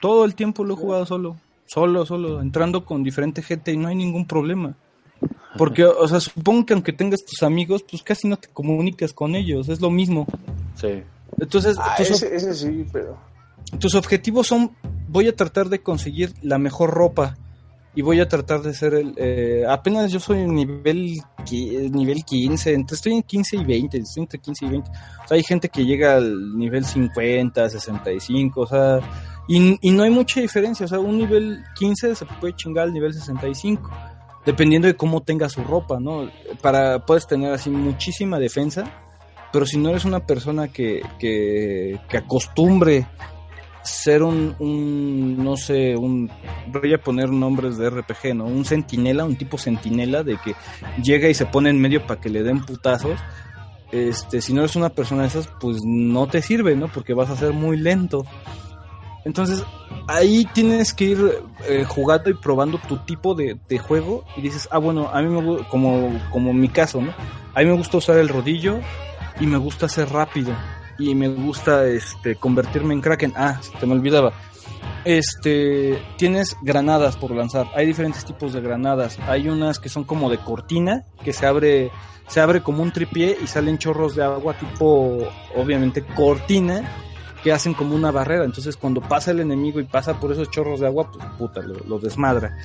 Todo 0.00 0.24
el 0.24 0.34
tiempo 0.36 0.62
lo 0.64 0.74
he 0.74 0.76
jugado 0.76 1.04
solo. 1.04 1.36
Solo, 1.66 2.06
solo, 2.06 2.40
entrando 2.42 2.84
con 2.84 3.02
diferente 3.02 3.42
gente 3.42 3.72
y 3.72 3.76
no 3.76 3.88
hay 3.88 3.96
ningún 3.96 4.26
problema. 4.26 4.74
Porque, 5.56 5.84
o 5.84 6.06
sea, 6.08 6.20
supongo 6.20 6.66
que 6.66 6.74
aunque 6.74 6.92
tengas 6.92 7.24
tus 7.24 7.42
amigos, 7.42 7.82
pues 7.88 8.02
casi 8.02 8.28
no 8.28 8.36
te 8.36 8.48
comunicas 8.48 9.12
con 9.12 9.34
ellos, 9.34 9.68
es 9.68 9.80
lo 9.80 9.90
mismo. 9.90 10.26
Sí. 10.76 11.02
Entonces, 11.38 11.76
Ah, 11.80 11.94
tus, 11.96 12.10
ese, 12.10 12.34
ese 12.34 12.54
sí, 12.54 12.86
pero... 12.92 13.18
tus 13.78 13.94
objetivos 13.94 14.46
son, 14.46 14.76
voy 15.08 15.28
a 15.28 15.36
tratar 15.36 15.68
de 15.68 15.82
conseguir 15.82 16.32
la 16.42 16.58
mejor 16.58 16.90
ropa 16.90 17.36
y 17.94 18.00
voy 18.02 18.20
a 18.20 18.28
tratar 18.28 18.62
de 18.62 18.72
ser 18.72 18.94
el... 18.94 19.14
eh, 19.16 19.64
apenas 19.68 20.10
yo 20.10 20.18
soy 20.20 20.46
nivel, 20.46 21.20
nivel 21.90 22.24
15, 22.24 22.72
entre, 22.72 22.94
estoy 22.94 23.12
en 23.14 23.22
15 23.22 23.56
y 23.56 23.64
20, 23.64 23.98
estoy 23.98 24.22
entre 24.22 24.38
15 24.38 24.64
y 24.64 24.68
20. 24.68 24.90
O 24.90 25.28
sea, 25.28 25.36
hay 25.36 25.42
gente 25.42 25.68
que 25.68 25.84
llega 25.84 26.14
al 26.16 26.56
nivel 26.56 26.84
50, 26.84 27.68
65, 27.68 28.60
o 28.60 28.66
sea, 28.66 29.00
y, 29.48 29.76
y 29.86 29.90
no 29.90 30.04
hay 30.04 30.10
mucha 30.10 30.40
diferencia, 30.40 30.86
o 30.86 30.88
sea, 30.88 31.00
un 31.00 31.18
nivel 31.18 31.62
15 31.78 32.14
se 32.14 32.24
puede 32.40 32.54
chingar 32.54 32.84
al 32.84 32.92
nivel 32.94 33.12
65, 33.12 33.90
dependiendo 34.46 34.88
de 34.88 34.96
cómo 34.96 35.22
tenga 35.22 35.48
su 35.50 35.62
ropa, 35.62 35.98
¿no? 36.00 36.30
Para, 36.62 37.04
puedes 37.04 37.26
tener 37.26 37.52
así 37.52 37.68
muchísima 37.68 38.38
defensa, 38.38 38.84
pero 39.52 39.66
si 39.66 39.78
no 39.78 39.90
eres 39.90 40.04
una 40.04 40.20
persona 40.26 40.68
que, 40.68 41.02
que, 41.18 42.00
que 42.08 42.16
acostumbre 42.16 43.06
ser 43.82 44.22
un, 44.22 44.54
un, 44.58 45.42
no 45.42 45.56
sé, 45.56 45.96
un, 45.96 46.30
voy 46.68 46.94
a 46.94 46.98
poner 46.98 47.30
nombres 47.30 47.76
de 47.76 47.90
RPG, 47.90 48.34
¿no? 48.34 48.44
Un 48.44 48.64
sentinela, 48.64 49.24
un 49.24 49.36
tipo 49.36 49.58
sentinela 49.58 50.22
de 50.22 50.38
que 50.38 50.54
llega 51.02 51.28
y 51.28 51.34
se 51.34 51.46
pone 51.46 51.70
en 51.70 51.80
medio 51.80 52.06
para 52.06 52.20
que 52.20 52.30
le 52.30 52.42
den 52.42 52.64
putazos. 52.64 53.18
Este, 53.90 54.40
si 54.40 54.54
no 54.54 54.60
eres 54.60 54.76
una 54.76 54.88
persona 54.88 55.22
de 55.22 55.28
esas, 55.28 55.48
pues 55.60 55.78
no 55.84 56.26
te 56.26 56.42
sirve, 56.42 56.76
¿no? 56.76 56.88
Porque 56.88 57.12
vas 57.12 57.30
a 57.30 57.36
ser 57.36 57.52
muy 57.52 57.76
lento. 57.76 58.24
Entonces, 59.24 59.64
ahí 60.08 60.48
tienes 60.52 60.92
que 60.94 61.04
ir 61.04 61.42
eh, 61.68 61.84
jugando 61.86 62.30
y 62.30 62.34
probando 62.34 62.78
tu 62.78 62.98
tipo 62.98 63.34
de, 63.34 63.58
de 63.68 63.78
juego 63.78 64.24
y 64.36 64.40
dices, 64.40 64.68
ah, 64.72 64.78
bueno, 64.78 65.10
a 65.12 65.20
mí 65.22 65.28
me 65.28 65.64
como, 65.68 66.20
como 66.30 66.52
mi 66.52 66.68
caso, 66.68 67.00
¿no? 67.00 67.12
A 67.54 67.60
mí 67.60 67.66
me 67.66 67.76
gusta 67.76 67.98
usar 67.98 68.18
el 68.18 68.28
rodillo 68.28 68.80
y 69.42 69.46
me 69.48 69.56
gusta 69.56 69.88
ser 69.88 70.08
rápido 70.10 70.54
y 70.98 71.16
me 71.16 71.28
gusta 71.28 71.84
este 71.86 72.36
convertirme 72.36 72.94
en 72.94 73.00
Kraken. 73.00 73.32
Ah, 73.34 73.60
se 73.60 73.86
me 73.86 73.92
olvidaba. 73.92 74.32
Este, 75.04 76.00
tienes 76.16 76.56
granadas 76.62 77.16
por 77.16 77.32
lanzar. 77.32 77.66
Hay 77.74 77.84
diferentes 77.84 78.24
tipos 78.24 78.52
de 78.52 78.60
granadas. 78.60 79.18
Hay 79.26 79.48
unas 79.48 79.80
que 79.80 79.88
son 79.88 80.04
como 80.04 80.30
de 80.30 80.38
cortina, 80.38 81.04
que 81.24 81.32
se 81.32 81.44
abre 81.44 81.90
se 82.28 82.40
abre 82.40 82.62
como 82.62 82.84
un 82.84 82.92
tripié 82.92 83.36
y 83.42 83.48
salen 83.48 83.78
chorros 83.78 84.14
de 84.14 84.22
agua 84.22 84.56
tipo 84.56 85.18
obviamente 85.56 86.04
cortina 86.04 86.88
que 87.42 87.50
hacen 87.50 87.74
como 87.74 87.96
una 87.96 88.12
barrera. 88.12 88.44
Entonces, 88.44 88.76
cuando 88.76 89.00
pasa 89.00 89.32
el 89.32 89.40
enemigo 89.40 89.80
y 89.80 89.84
pasa 89.84 90.20
por 90.20 90.30
esos 90.30 90.50
chorros 90.50 90.78
de 90.78 90.86
agua, 90.86 91.10
pues 91.10 91.24
puta, 91.36 91.60
lo, 91.62 91.74
lo 91.88 91.98
desmadra. 91.98 92.56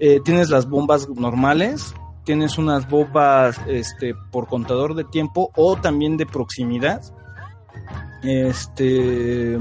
Eh, 0.00 0.20
tienes 0.24 0.48
las 0.48 0.66
bombas 0.66 1.10
normales, 1.10 1.94
tienes 2.24 2.58
unas 2.58 2.88
bombas 2.88 3.60
este, 3.66 4.14
por 4.14 4.46
contador 4.46 4.94
de 4.94 5.04
tiempo 5.04 5.50
o 5.56 5.76
también 5.76 6.16
de 6.16 6.26
proximidad. 6.26 7.02
Este. 8.22 9.58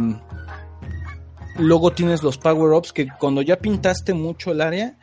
Luego 1.58 1.92
tienes 1.92 2.24
los 2.24 2.38
power-ups 2.38 2.94
que 2.94 3.08
cuando 3.20 3.42
ya 3.42 3.58
pintaste 3.58 4.14
mucho 4.14 4.52
el 4.52 4.62
área, 4.62 4.98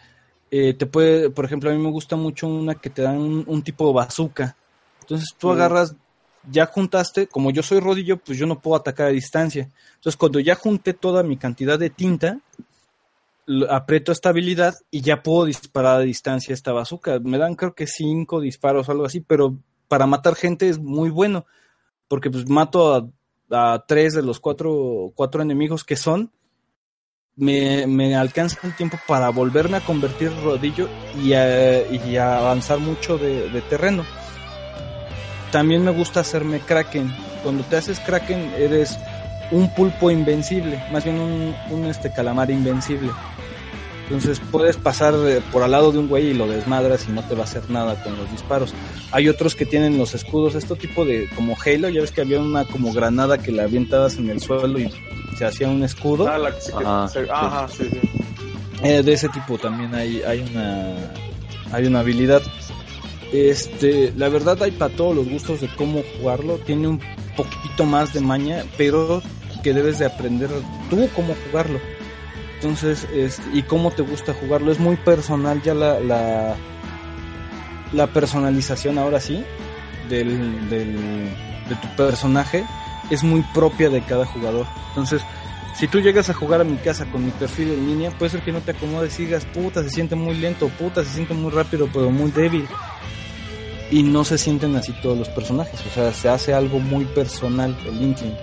eh, 0.50 0.74
te 0.74 0.86
puede, 0.86 1.30
por 1.30 1.44
ejemplo, 1.44 1.70
a 1.70 1.74
mí 1.74 1.78
me 1.78 1.90
gusta 1.90 2.16
mucho 2.16 2.48
una 2.48 2.74
que 2.74 2.90
te 2.90 3.02
dan 3.02 3.18
un, 3.18 3.44
un 3.46 3.62
tipo 3.62 3.92
bazooka. 3.92 4.56
Entonces 5.00 5.34
tú 5.38 5.50
agarras, 5.50 5.94
ya 6.50 6.66
juntaste, 6.66 7.26
como 7.26 7.50
yo 7.50 7.62
soy 7.62 7.80
rodillo, 7.80 8.16
pues 8.16 8.38
yo 8.38 8.46
no 8.46 8.60
puedo 8.60 8.76
atacar 8.76 9.08
a 9.08 9.10
distancia. 9.10 9.68
Entonces 9.96 10.16
cuando 10.16 10.40
ya 10.40 10.54
junté 10.54 10.94
toda 10.94 11.22
mi 11.22 11.36
cantidad 11.36 11.78
de 11.78 11.90
tinta, 11.90 12.40
aprieto 13.68 14.12
esta 14.12 14.28
habilidad 14.30 14.74
y 14.90 15.00
ya 15.00 15.22
puedo 15.22 15.44
disparar 15.44 15.96
a 15.96 16.04
distancia 16.04 16.54
esta 16.54 16.72
bazooka. 16.72 17.18
Me 17.20 17.38
dan 17.38 17.54
creo 17.54 17.74
que 17.74 17.86
cinco 17.86 18.40
disparos 18.40 18.88
o 18.88 18.92
algo 18.92 19.06
así, 19.06 19.20
pero 19.20 19.58
para 19.88 20.06
matar 20.06 20.34
gente 20.34 20.68
es 20.68 20.78
muy 20.78 21.10
bueno, 21.10 21.46
porque 22.08 22.30
pues 22.30 22.48
mato 22.48 23.10
a, 23.50 23.84
tres 23.86 24.14
de 24.14 24.22
los 24.22 24.40
cuatro, 24.40 25.12
cuatro 25.14 25.40
enemigos 25.40 25.84
que 25.84 25.96
son, 25.96 26.30
me, 27.36 27.86
me 27.86 28.14
alcanza 28.14 28.58
el 28.64 28.76
tiempo 28.76 28.98
para 29.06 29.30
volverme 29.30 29.78
a 29.78 29.84
convertir 29.84 30.30
rodillo 30.42 30.88
y 31.22 31.32
a, 31.32 31.86
y 31.90 32.16
avanzar 32.16 32.78
mucho 32.78 33.16
de, 33.16 33.48
de 33.48 33.62
terreno. 33.62 34.04
También 35.50 35.82
me 35.82 35.92
gusta 35.92 36.20
hacerme 36.20 36.60
Kraken. 36.60 37.10
Cuando 37.42 37.64
te 37.64 37.76
haces 37.76 38.00
Kraken 38.00 38.52
eres 38.58 38.98
un 39.50 39.72
pulpo 39.74 40.10
invencible, 40.10 40.82
más 40.92 41.04
bien 41.04 41.18
un, 41.18 41.54
un 41.70 41.86
este 41.86 42.12
calamar 42.12 42.50
invencible. 42.50 43.10
Entonces 44.10 44.40
puedes 44.50 44.76
pasar 44.78 45.12
eh, 45.26 45.42
por 45.52 45.62
al 45.62 45.70
lado 45.72 45.92
de 45.92 45.98
un 45.98 46.08
güey 46.08 46.28
y 46.28 46.34
lo 46.34 46.46
desmadras 46.46 47.06
y 47.08 47.12
no 47.12 47.22
te 47.22 47.34
va 47.34 47.42
a 47.42 47.44
hacer 47.44 47.68
nada 47.70 48.02
con 48.02 48.16
los 48.16 48.30
disparos. 48.30 48.72
Hay 49.12 49.28
otros 49.28 49.54
que 49.54 49.66
tienen 49.66 49.98
los 49.98 50.14
escudos, 50.14 50.54
esto 50.54 50.76
tipo 50.76 51.04
de 51.04 51.28
como 51.36 51.54
Halo, 51.64 51.88
ya 51.90 52.00
ves 52.00 52.10
que 52.10 52.22
había 52.22 52.40
una 52.40 52.64
como 52.64 52.92
granada 52.92 53.36
que 53.38 53.52
la 53.52 53.64
avientabas 53.64 54.16
en 54.16 54.30
el 54.30 54.40
suelo 54.40 54.78
y 54.78 54.90
se 55.36 55.44
hacía 55.44 55.68
un 55.68 55.82
escudo. 55.84 56.26
Ah, 56.26 56.38
la 56.38 56.54
que 56.54 56.60
sí 56.60 56.72
que- 56.72 56.84
Ajá, 56.84 57.08
se- 57.08 57.30
ajá, 57.30 57.68
sí, 57.68 57.84
sí. 57.90 58.00
Eh, 58.82 59.02
de 59.02 59.12
ese 59.12 59.28
tipo 59.28 59.58
también 59.58 59.94
hay, 59.94 60.22
hay 60.22 60.40
una 60.40 60.94
hay 61.72 61.84
una 61.86 62.00
habilidad. 62.00 62.40
Este, 63.32 64.12
la 64.16 64.28
verdad 64.30 64.62
hay 64.62 64.70
para 64.70 64.94
todos 64.94 65.14
los 65.14 65.28
gustos 65.28 65.60
de 65.60 65.68
cómo 65.76 66.02
jugarlo. 66.18 66.56
Tiene 66.64 66.88
un 66.88 67.00
poquito 67.36 67.84
más 67.84 68.14
de 68.14 68.20
maña, 68.20 68.64
pero 68.78 69.20
que 69.62 69.74
debes 69.74 69.98
de 69.98 70.06
aprender 70.06 70.48
tú 70.88 71.08
cómo 71.14 71.34
jugarlo. 71.46 71.78
Entonces, 72.58 73.06
este, 73.14 73.42
y 73.52 73.62
cómo 73.62 73.92
te 73.92 74.02
gusta 74.02 74.34
jugarlo. 74.34 74.72
Es 74.72 74.80
muy 74.80 74.96
personal 74.96 75.62
ya 75.62 75.74
la, 75.74 76.00
la, 76.00 76.56
la 77.92 78.06
personalización 78.08 78.98
ahora 78.98 79.20
sí 79.20 79.44
del, 80.08 80.68
del, 80.68 80.96
de 81.68 81.76
tu 81.80 81.88
personaje 81.96 82.64
es 83.10 83.22
muy 83.22 83.42
propia 83.54 83.90
de 83.90 84.02
cada 84.02 84.26
jugador. 84.26 84.66
Entonces, 84.88 85.22
si 85.78 85.86
tú 85.86 86.00
llegas 86.00 86.28
a 86.30 86.34
jugar 86.34 86.60
a 86.60 86.64
mi 86.64 86.76
casa 86.78 87.06
con 87.06 87.24
mi 87.24 87.30
perfil 87.30 87.70
en 87.70 87.86
línea, 87.86 88.10
puede 88.10 88.30
ser 88.30 88.42
que 88.42 88.50
no 88.50 88.60
te 88.60 88.72
acomodes 88.72 89.18
y 89.20 89.26
digas, 89.26 89.44
puta, 89.44 89.84
se 89.84 89.90
siente 89.90 90.16
muy 90.16 90.34
lento, 90.34 90.68
puta, 90.70 91.04
se 91.04 91.10
siente 91.10 91.34
muy 91.34 91.52
rápido, 91.52 91.88
pero 91.92 92.10
muy 92.10 92.32
débil. 92.32 92.66
Y 93.92 94.02
no 94.02 94.24
se 94.24 94.36
sienten 94.36 94.74
así 94.74 94.92
todos 95.00 95.16
los 95.16 95.28
personajes, 95.28 95.80
o 95.86 95.90
sea, 95.90 96.12
se 96.12 96.28
hace 96.28 96.52
algo 96.52 96.80
muy 96.80 97.04
personal 97.04 97.78
el 97.86 98.02
Inkling. 98.02 98.34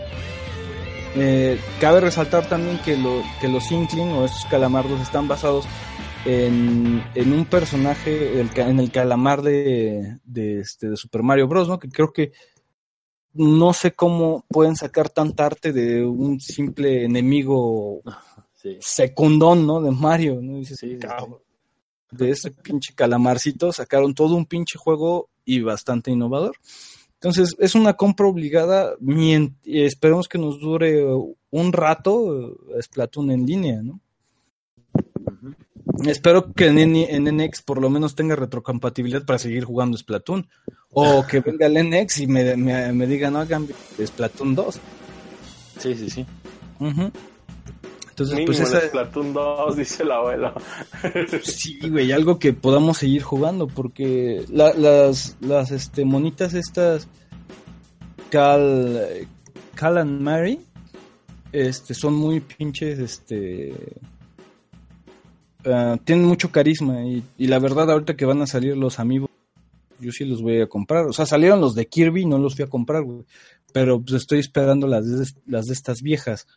Eh, 1.18 1.60
cabe 1.80 2.02
resaltar 2.02 2.48
también 2.50 2.78
que, 2.80 2.98
lo, 2.98 3.24
que 3.40 3.48
los 3.48 3.72
Inkling 3.72 4.10
o 4.10 4.26
estos 4.26 4.46
calamardos 4.46 5.00
están 5.02 5.28
basados 5.28 5.66
en, 6.26 7.04
en 7.16 7.34
un 7.34 7.46
personaje, 7.46 8.40
el 8.42 8.50
en 8.56 8.80
el 8.80 8.92
calamar 8.92 9.42
de, 9.42 10.18
de, 10.26 10.60
este, 10.60 10.90
de 10.90 10.98
Super 10.98 11.24
Mario 11.24 11.48
Bros., 11.48 11.70
¿no? 11.70 11.80
Que 11.80 11.88
creo 11.88 12.12
que 12.12 12.34
no 13.34 13.74
sé 13.74 13.94
cómo 13.94 14.46
pueden 14.50 14.76
sacar 14.76 15.10
tanta 15.10 15.46
arte 15.46 15.72
de 15.72 16.06
un 16.06 16.40
simple 16.40 17.06
enemigo 17.06 18.02
Sí. 18.56 18.78
secundón, 18.82 19.68
¿no? 19.68 19.80
De 19.80 19.92
Mario, 19.92 20.40
¿no? 20.42 20.60
De 22.12 22.30
ese 22.32 22.50
pinche 22.50 22.96
calamarcito 22.96 23.72
sacaron 23.72 24.16
todo 24.16 24.34
un 24.36 24.48
pinche 24.48 24.80
juego 24.80 25.30
y 25.46 25.60
bastante 25.62 26.10
innovador. 26.10 26.56
Entonces, 27.26 27.56
es 27.58 27.74
una 27.74 27.96
compra 27.96 28.28
obligada. 28.28 28.94
y 29.02 29.82
esperemos 29.82 30.28
que 30.28 30.38
nos 30.38 30.60
dure 30.60 31.04
un 31.50 31.74
rato 31.74 32.56
eh, 32.78 32.84
Splatoon 32.84 33.32
en 33.32 33.48
línea, 33.48 33.82
¿no? 33.82 34.00
Espero 36.06 36.54
que 36.54 36.68
en, 36.68 36.94
NX 37.24 37.64
por 37.64 37.82
lo 37.82 37.90
menos 37.90 38.14
tenga 38.14 38.36
retrocompatibilidad 38.36 39.26
para 39.26 39.40
seguir 39.40 39.64
jugando 39.64 39.98
Splatoon. 39.98 40.48
O 40.92 41.26
que 41.26 41.40
venga 41.46 41.66
el 41.66 41.90
NX 41.90 42.20
y 42.20 42.28
me, 42.28 42.56
me, 42.58 42.94
me 42.94 43.08
diga, 43.08 43.32
no 43.32 43.40
hagan 43.40 43.68
Splatoon 44.00 44.54
2. 44.54 44.80
Sí, 45.80 45.96
sí, 45.96 46.12
sí. 46.12 46.26
Ujú. 46.80 47.12
Entonces, 48.16 48.36
Mínimo 48.38 48.56
pues 48.58 48.62
esa, 48.62 48.80
Splatoon 48.88 49.34
2, 49.34 49.76
dice 49.78 50.04
el 50.04 50.12
abuelo. 50.12 50.54
sí, 51.44 51.78
güey, 51.90 52.14
algo 52.14 52.40
que 52.40 52.54
podamos 52.54 53.00
seguir 53.00 53.22
jugando, 53.22 53.68
porque 53.68 54.46
la- 54.50 54.74
las, 54.74 55.36
las 55.42 55.72
este, 55.72 56.06
monitas 56.06 56.54
estas, 56.54 57.10
Cal, 58.30 59.28
Cal 59.76 59.98
and 59.98 60.22
Mary, 60.22 60.62
este, 61.52 61.94
son 61.94 62.14
muy 62.14 62.40
pinches, 62.40 63.00
este, 63.00 63.74
ah, 65.66 65.98
tienen 66.04 66.26
mucho 66.26 66.52
carisma 66.52 67.04
y, 67.06 67.24
y 67.38 67.48
la 67.48 67.60
verdad 67.60 67.92
ahorita 67.92 68.16
que 68.16 68.26
van 68.26 68.42
a 68.42 68.48
salir 68.48 68.78
los 68.78 69.00
amigos, 69.00 69.30
yo 70.00 70.12
sí 70.12 70.26
los 70.26 70.42
voy 70.42 70.62
a 70.62 70.68
comprar, 70.68 71.06
o 71.06 71.14
sea, 71.14 71.26
salieron 71.26 71.62
los 71.62 71.76
de 71.76 71.88
Kirby, 71.88 72.26
no 72.26 72.38
los 72.38 72.56
fui 72.56 72.64
a 72.66 72.70
comprar, 72.70 73.04
güey, 73.04 73.26
pero 73.74 74.00
pues 74.02 74.14
estoy 74.22 74.40
esperando 74.40 74.88
las 74.88 75.06
de, 75.06 75.28
las 75.48 75.66
de 75.66 75.74
estas 75.74 76.02
viejas, 76.02 76.48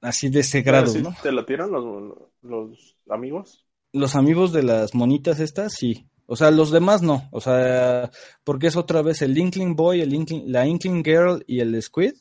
así 0.00 0.28
de 0.28 0.40
ese 0.40 0.62
grado, 0.62 0.88
¿Sí 0.88 1.02
¿no? 1.02 1.14
¿Te 1.22 1.32
lo 1.32 1.44
tiran 1.44 1.70
los, 1.70 2.14
los 2.42 2.96
amigos? 3.08 3.64
los 3.92 4.14
amigos 4.16 4.52
de 4.52 4.62
las 4.62 4.94
monitas 4.94 5.40
estas, 5.40 5.72
sí. 5.74 6.06
O 6.26 6.36
sea, 6.36 6.50
los 6.50 6.70
demás 6.70 7.00
no. 7.00 7.28
O 7.32 7.40
sea, 7.40 8.10
porque 8.44 8.66
es 8.66 8.76
otra 8.76 9.00
vez 9.00 9.22
el 9.22 9.36
Inkling 9.38 9.74
Boy, 9.76 10.02
el 10.02 10.12
Inkling- 10.12 10.44
la 10.46 10.66
Inkling 10.66 11.02
Girl 11.02 11.42
y 11.46 11.60
el 11.60 11.80
Squid, 11.82 12.12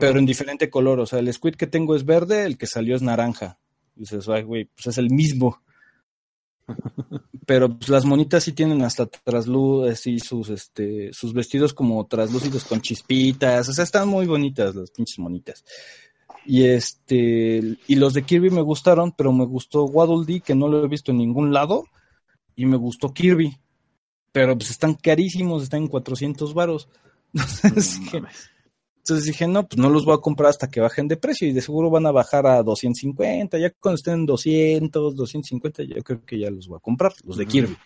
pero 0.00 0.18
en 0.18 0.26
diferente 0.26 0.68
color. 0.68 1.00
O 1.00 1.06
sea, 1.06 1.18
el 1.20 1.32
Squid 1.32 1.54
que 1.54 1.66
tengo 1.66 1.96
es 1.96 2.04
verde, 2.04 2.44
el 2.44 2.58
que 2.58 2.66
salió 2.66 2.94
es 2.94 3.00
naranja. 3.00 3.58
Y 3.96 4.00
dices, 4.00 4.28
ay, 4.28 4.42
güey, 4.42 4.66
pues 4.66 4.88
es 4.88 4.98
el 4.98 5.08
mismo. 5.10 5.62
Pero 7.46 7.78
pues, 7.78 7.88
las 7.88 8.04
monitas 8.04 8.44
sí 8.44 8.52
tienen 8.52 8.82
hasta 8.82 9.06
trasluz, 9.06 9.90
así 9.90 10.18
sus, 10.20 10.50
este, 10.50 11.10
sus 11.14 11.32
vestidos 11.32 11.72
como 11.72 12.06
traslúcidos 12.06 12.64
con 12.64 12.82
chispitas. 12.82 13.68
O 13.68 13.72
sea, 13.72 13.84
están 13.84 14.06
muy 14.08 14.26
bonitas 14.26 14.74
las 14.74 14.90
pinches 14.90 15.18
monitas. 15.18 15.64
Y 16.50 16.64
este, 16.64 17.76
y 17.86 17.94
los 17.96 18.14
de 18.14 18.22
Kirby 18.22 18.48
me 18.48 18.62
gustaron, 18.62 19.12
pero 19.12 19.34
me 19.34 19.44
gustó 19.44 19.84
Waddle 19.84 20.24
Dee, 20.24 20.40
que 20.40 20.54
no 20.54 20.66
lo 20.66 20.82
he 20.82 20.88
visto 20.88 21.10
en 21.10 21.18
ningún 21.18 21.52
lado, 21.52 21.84
y 22.56 22.64
me 22.64 22.78
gustó 22.78 23.12
Kirby. 23.12 23.54
Pero 24.32 24.56
pues 24.56 24.70
están 24.70 24.94
carísimos, 24.94 25.62
están 25.62 25.82
en 25.82 25.88
400 25.88 26.54
varos. 26.54 26.88
Entonces, 27.34 28.00
No 28.00 28.04
dije, 28.04 28.20
mames. 28.22 28.50
entonces 28.96 29.26
dije, 29.26 29.46
no, 29.46 29.68
pues 29.68 29.78
no 29.78 29.90
los 29.90 30.06
voy 30.06 30.14
a 30.14 30.22
comprar 30.22 30.48
hasta 30.48 30.70
que 30.70 30.80
bajen 30.80 31.06
de 31.06 31.18
precio 31.18 31.46
y 31.46 31.52
de 31.52 31.60
seguro 31.60 31.90
van 31.90 32.06
a 32.06 32.12
bajar 32.12 32.46
a 32.46 32.62
250, 32.62 33.58
ya 33.58 33.70
cuando 33.78 33.96
estén 33.96 34.14
en 34.14 34.26
200, 34.26 35.16
250, 35.16 35.82
yo 35.82 36.02
creo 36.02 36.24
que 36.24 36.38
ya 36.38 36.50
los 36.50 36.66
voy 36.66 36.78
a 36.78 36.80
comprar, 36.80 37.12
los 37.24 37.36
de. 37.36 37.44
Kirby. 37.44 37.76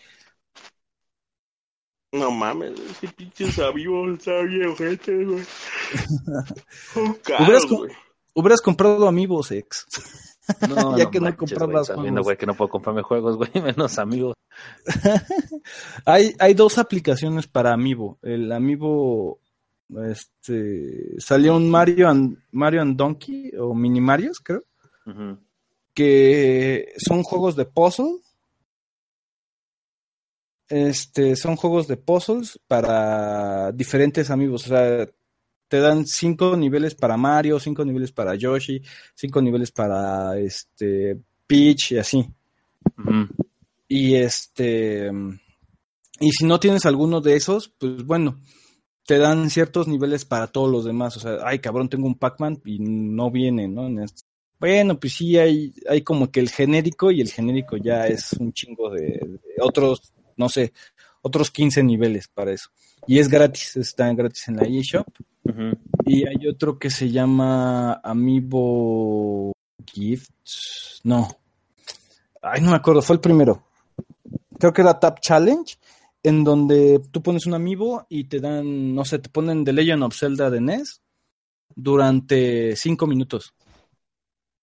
No 2.13 2.31
mames, 2.31 2.79
ese 2.79 3.09
pinches 3.09 3.59
amigos 3.59 4.19
está 4.19 4.41
bien, 4.43 4.73
gente, 4.77 5.25
güey. 5.25 5.43
Son 6.93 7.13
caros, 7.15 7.67
güey. 7.67 7.91
Hubieras 8.33 8.61
comprado 8.61 9.07
Amigos, 9.07 9.51
ex. 9.51 9.85
No, 10.67 10.97
Ya 10.97 11.09
que 11.09 11.19
no 11.19 11.25
manches, 11.25 11.39
comprabas 11.39 11.71
güey, 11.73 11.81
estás 11.81 11.95
viendo, 12.01 12.21
juegos. 12.21 12.25
güey, 12.25 12.37
que 12.37 12.45
no 12.45 12.53
puedo 12.55 12.69
comprarme 12.69 13.01
juegos, 13.01 13.37
güey, 13.37 13.51
menos 13.63 13.97
amigos. 13.97 14.35
Hay, 16.05 16.35
hay 16.39 16.53
dos 16.53 16.77
aplicaciones 16.77 17.47
para 17.47 17.73
Amiibo. 17.73 18.19
El 18.21 18.51
Amiibo, 18.51 19.39
este, 20.05 21.19
salió 21.19 21.55
un 21.55 21.69
Mario 21.69 22.09
and, 22.09 22.37
Mario 22.51 22.81
and 22.81 22.97
Donkey, 22.97 23.51
o 23.57 23.73
Mini 23.73 24.01
Marios, 24.01 24.39
creo, 24.39 24.63
que 25.93 26.93
son 26.97 27.23
juegos 27.23 27.55
de 27.55 27.65
puzzle. 27.65 28.19
Este, 30.69 31.35
son 31.35 31.55
juegos 31.55 31.87
de 31.87 31.97
puzzles 31.97 32.59
para 32.67 33.71
diferentes 33.71 34.29
amigos. 34.31 34.65
O 34.65 34.69
sea, 34.69 35.07
te 35.67 35.79
dan 35.79 36.05
cinco 36.05 36.55
niveles 36.57 36.95
para 36.95 37.17
Mario, 37.17 37.59
cinco 37.59 37.83
niveles 37.83 38.11
para 38.11 38.35
Yoshi, 38.35 38.81
cinco 39.15 39.41
niveles 39.41 39.71
para 39.71 40.37
este 40.37 41.17
Peach 41.47 41.91
y 41.93 41.97
así. 41.97 42.27
Y 43.87 44.15
este. 44.15 45.11
Y 46.19 46.31
si 46.31 46.45
no 46.45 46.59
tienes 46.59 46.85
alguno 46.85 47.21
de 47.21 47.35
esos, 47.35 47.69
pues 47.77 48.05
bueno, 48.05 48.39
te 49.05 49.17
dan 49.17 49.49
ciertos 49.49 49.87
niveles 49.87 50.25
para 50.25 50.47
todos 50.47 50.69
los 50.71 50.85
demás. 50.85 51.17
O 51.17 51.19
sea, 51.19 51.37
ay 51.43 51.59
cabrón, 51.59 51.89
tengo 51.89 52.07
un 52.07 52.15
Pac-Man 52.17 52.61
y 52.65 52.79
no 52.79 53.31
viene, 53.31 53.67
¿no? 53.67 53.87
En 53.87 53.99
este- 53.99 54.23
Bueno, 54.59 54.99
pues 54.99 55.13
sí, 55.13 55.37
hay, 55.37 55.73
hay 55.89 56.01
como 56.03 56.31
que 56.31 56.39
el 56.39 56.49
genérico 56.49 57.11
y 57.11 57.19
el 57.21 57.29
genérico 57.31 57.75
ya 57.77 58.07
es 58.07 58.33
un 58.33 58.53
chingo 58.53 58.89
de, 58.91 59.01
de 59.01 59.41
otros, 59.61 60.13
no 60.37 60.47
sé, 60.47 60.71
otros 61.21 61.51
15 61.51 61.83
niveles 61.83 62.27
para 62.29 62.53
eso. 62.53 62.69
Y 63.07 63.19
es 63.19 63.27
gratis, 63.27 63.75
está 63.77 64.11
gratis 64.13 64.47
en 64.47 64.57
la 64.57 64.63
eShop. 64.63 65.07
Y 66.05 66.27
hay 66.27 66.47
otro 66.47 66.79
que 66.79 66.89
se 66.89 67.09
llama 67.09 67.99
Amiibo 68.03 69.53
Gifts. 69.85 71.01
No. 71.03 71.27
Ay, 72.41 72.61
no 72.61 72.71
me 72.71 72.77
acuerdo, 72.77 73.01
fue 73.01 73.15
el 73.15 73.21
primero. 73.21 73.63
Creo 74.57 74.73
que 74.73 74.81
era 74.81 74.99
Tap 74.99 75.19
Challenge, 75.19 75.75
en 76.23 76.43
donde 76.43 77.01
tú 77.11 77.21
pones 77.21 77.45
un 77.45 77.53
amiibo 77.53 78.05
y 78.09 78.25
te 78.25 78.39
dan, 78.39 78.95
no 78.95 79.03
sé, 79.03 79.19
te 79.19 79.29
ponen 79.29 79.65
The 79.65 79.73
Legend 79.73 80.03
of 80.03 80.17
Zelda 80.17 80.49
de 80.49 80.61
NES 80.61 81.01
durante 81.75 82.75
cinco 82.75 83.07
minutos. 83.07 83.53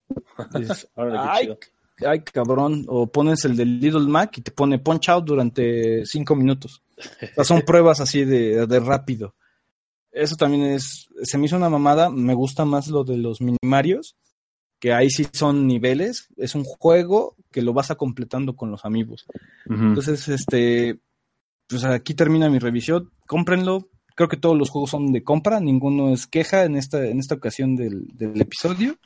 Dices, 0.55 0.89
ay. 0.97 1.57
Ay, 2.07 2.21
cabrón. 2.21 2.85
O 2.89 3.07
pones 3.07 3.45
el 3.45 3.57
de 3.57 3.65
Little 3.65 4.09
Mac 4.09 4.37
y 4.39 4.43
te 4.43 4.51
pone 4.51 4.79
Punch 4.79 5.09
Out 5.09 5.25
durante 5.25 6.05
cinco 6.07 6.35
minutos. 6.37 6.83
O 6.97 7.27
sea, 7.35 7.45
son 7.45 7.63
pruebas 7.67 8.01
así 8.01 8.25
de, 8.25 8.67
de 8.67 8.81
rápido. 8.81 9.35
Eso 10.13 10.37
también 10.37 10.65
es, 10.65 11.09
se 11.23 11.39
me 11.39 11.47
hizo 11.47 11.57
una 11.57 11.69
mamada. 11.69 12.11
Me 12.11 12.35
gusta 12.35 12.65
más 12.65 12.89
lo 12.89 13.05
de 13.05 13.17
los 13.17 13.41
minimarios, 13.41 14.17
que 14.79 14.93
ahí 14.93 15.11
sí 15.11 15.27
son 15.33 15.67
niveles. 15.67 16.29
Es 16.37 16.55
un 16.55 16.65
juego 16.65 17.37
que 17.51 17.63
lo 17.63 17.73
vas 17.73 17.91
a 17.91 17.97
completando 17.97 18.57
con 18.57 18.71
los 18.71 18.85
amigos. 18.85 19.27
Entonces, 19.69 20.29
este, 20.29 20.99
pues 21.69 21.85
aquí 21.85 22.15
termina 22.15 22.51
mi 22.51 22.59
revisión. 22.59 23.11
Cómprenlo. 23.27 23.89
Creo 24.17 24.29
que 24.29 24.37
todos 24.37 24.59
los 24.59 24.69
juegos 24.69 24.91
son 24.91 25.13
de 25.13 25.23
compra, 25.23 25.61
ninguno 25.61 26.13
es 26.13 26.27
queja 26.27 26.65
en 26.65 26.77
esta, 26.77 27.07
en 27.07 27.21
esta 27.21 27.37
ocasión 27.37 27.77
del, 27.77 28.07
del 28.09 28.39
episodio. 28.39 28.97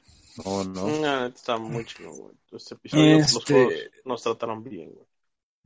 No, 0.44 0.64
no. 0.64 0.88
No, 1.00 1.26
está 1.26 1.58
muy 1.58 1.84
chido, 1.84 2.10
güey. 2.12 2.34
Este 2.52 2.74
episodio 2.74 3.18
los 3.18 3.36
Este- 3.36 3.52
juegos 3.54 3.74
nos 4.04 4.22
trataron 4.22 4.64
bien, 4.64 4.90
güey. 4.92 5.06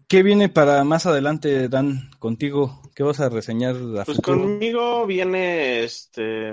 ¿Qué 0.07 0.23
viene 0.23 0.49
para 0.49 0.85
más 0.85 1.05
adelante, 1.07 1.69
Dan, 1.69 2.11
contigo? 2.19 2.81
¿Qué 2.95 3.03
vas 3.03 3.21
a 3.21 3.29
reseñar 3.29 3.77
a 3.77 4.05
Pues 4.05 4.17
futuro? 4.17 4.39
conmigo 4.41 5.07
viene 5.07 5.85
este. 5.85 6.51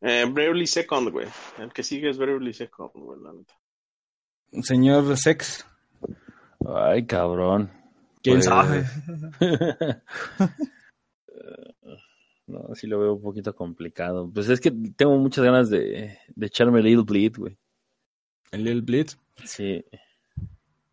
Eh, 0.00 0.26
Bravely 0.30 0.66
Second, 0.66 1.10
güey. 1.10 1.26
El 1.58 1.72
que 1.72 1.82
sigue 1.82 2.10
es 2.10 2.18
Bravely 2.18 2.52
Second, 2.52 2.90
güey, 2.94 3.18
la 3.20 3.32
neta. 3.32 3.54
Señor 4.62 5.16
Sex, 5.16 5.66
Ay, 6.66 7.06
cabrón. 7.06 7.70
¿quién 8.22 8.36
Pues- 8.36 8.44
sabe? 8.46 8.84
No, 12.48 12.74
sí 12.74 12.86
lo 12.86 12.98
veo 12.98 13.14
un 13.14 13.22
poquito 13.22 13.54
complicado. 13.54 14.30
Pues 14.32 14.48
es 14.48 14.60
que 14.60 14.70
tengo 14.96 15.16
muchas 15.18 15.44
ganas 15.44 15.70
de, 15.70 16.18
de 16.34 16.46
echarme 16.46 16.82
Little 16.82 17.04
Bleed, 17.04 17.36
güey. 17.36 17.56
El 18.50 18.64
Little 18.64 18.80
Blitz. 18.80 19.18
Sí. 19.44 19.84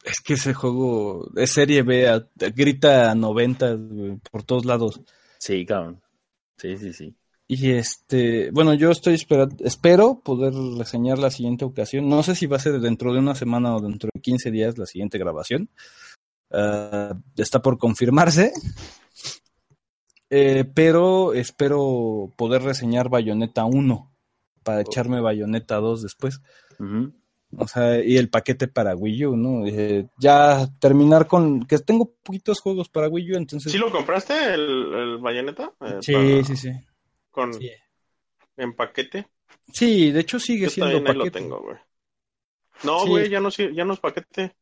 Es 0.03 0.19
que 0.23 0.33
ese 0.33 0.53
juego 0.53 1.29
es 1.35 1.51
serie 1.51 1.81
B, 1.81 2.07
a- 2.07 2.27
grita 2.55 3.09
a 3.11 3.15
90 3.15 3.73
güey, 3.73 4.17
por 4.31 4.43
todos 4.43 4.65
lados. 4.65 5.01
Sí, 5.39 5.65
cabrón. 5.65 6.01
Sí, 6.57 6.77
sí, 6.77 6.93
sí. 6.93 7.15
Y 7.47 7.71
este, 7.71 8.49
bueno, 8.51 8.73
yo 8.73 8.89
estoy 8.91 9.13
esperando, 9.13 9.55
espero 9.63 10.19
poder 10.23 10.53
reseñar 10.77 11.19
la 11.19 11.29
siguiente 11.31 11.63
ocasión. 11.63 12.09
No 12.09 12.23
sé 12.23 12.35
si 12.35 12.47
va 12.47 12.57
a 12.57 12.59
ser 12.59 12.79
dentro 12.79 13.13
de 13.13 13.19
una 13.19 13.35
semana 13.35 13.75
o 13.75 13.79
dentro 13.81 14.09
de 14.13 14.19
15 14.19 14.51
días 14.51 14.77
la 14.77 14.85
siguiente 14.87 15.17
grabación. 15.17 15.69
Ah, 16.51 17.17
está 17.37 17.61
por 17.61 17.77
confirmarse. 17.77 18.51
Eh, 20.37 20.65
pero 20.73 21.33
espero 21.33 22.29
poder 22.35 22.61
reseñar 22.63 23.07
Bayonetta 23.09 23.63
1 23.65 24.11
para 24.63 24.81
echarme 24.81 25.21
Bayonetta 25.21 25.75
2 25.77 26.01
después. 26.03 26.41
O 27.57 27.67
sea, 27.67 28.03
y 28.03 28.17
el 28.17 28.29
paquete 28.29 28.67
para 28.67 28.95
Wii 28.95 29.25
U, 29.27 29.37
¿no? 29.37 29.65
Eh, 29.65 30.07
ya 30.19 30.67
terminar 30.79 31.25
con 31.27 31.65
que 31.65 31.77
tengo 31.79 32.11
poquitos 32.21 32.59
juegos 32.59 32.89
para 32.89 33.07
Wii 33.07 33.31
U, 33.33 33.35
entonces 33.37 33.71
¿Sí 33.71 33.77
lo 33.77 33.89
compraste, 33.91 34.33
el, 34.55 34.93
el 34.93 35.17
Bayonetta? 35.19 35.71
Eh, 35.81 35.97
sí, 36.01 36.11
para- 36.13 36.43
sí, 36.43 36.57
sí. 36.57 36.71
Con, 37.31 37.53
Sí. 37.53 37.69
En 38.57 38.73
paquete. 38.75 39.27
Sí, 39.71 40.11
de 40.11 40.19
hecho 40.21 40.39
sigue 40.39 40.65
Yo 40.65 40.69
siendo 40.69 40.93
también 40.95 41.07
ahí 41.11 41.17
lo 41.17 41.23
paquete. 41.25 41.39
tengo, 41.39 41.61
güey. 41.61 41.77
No, 42.83 42.99
Sí. 43.01 43.09
güey, 43.09 43.29
ya 43.29 43.39
no, 43.39 43.49
ya 43.49 43.85
no 43.85 43.93
es 43.93 43.99
paquete. 43.99 44.53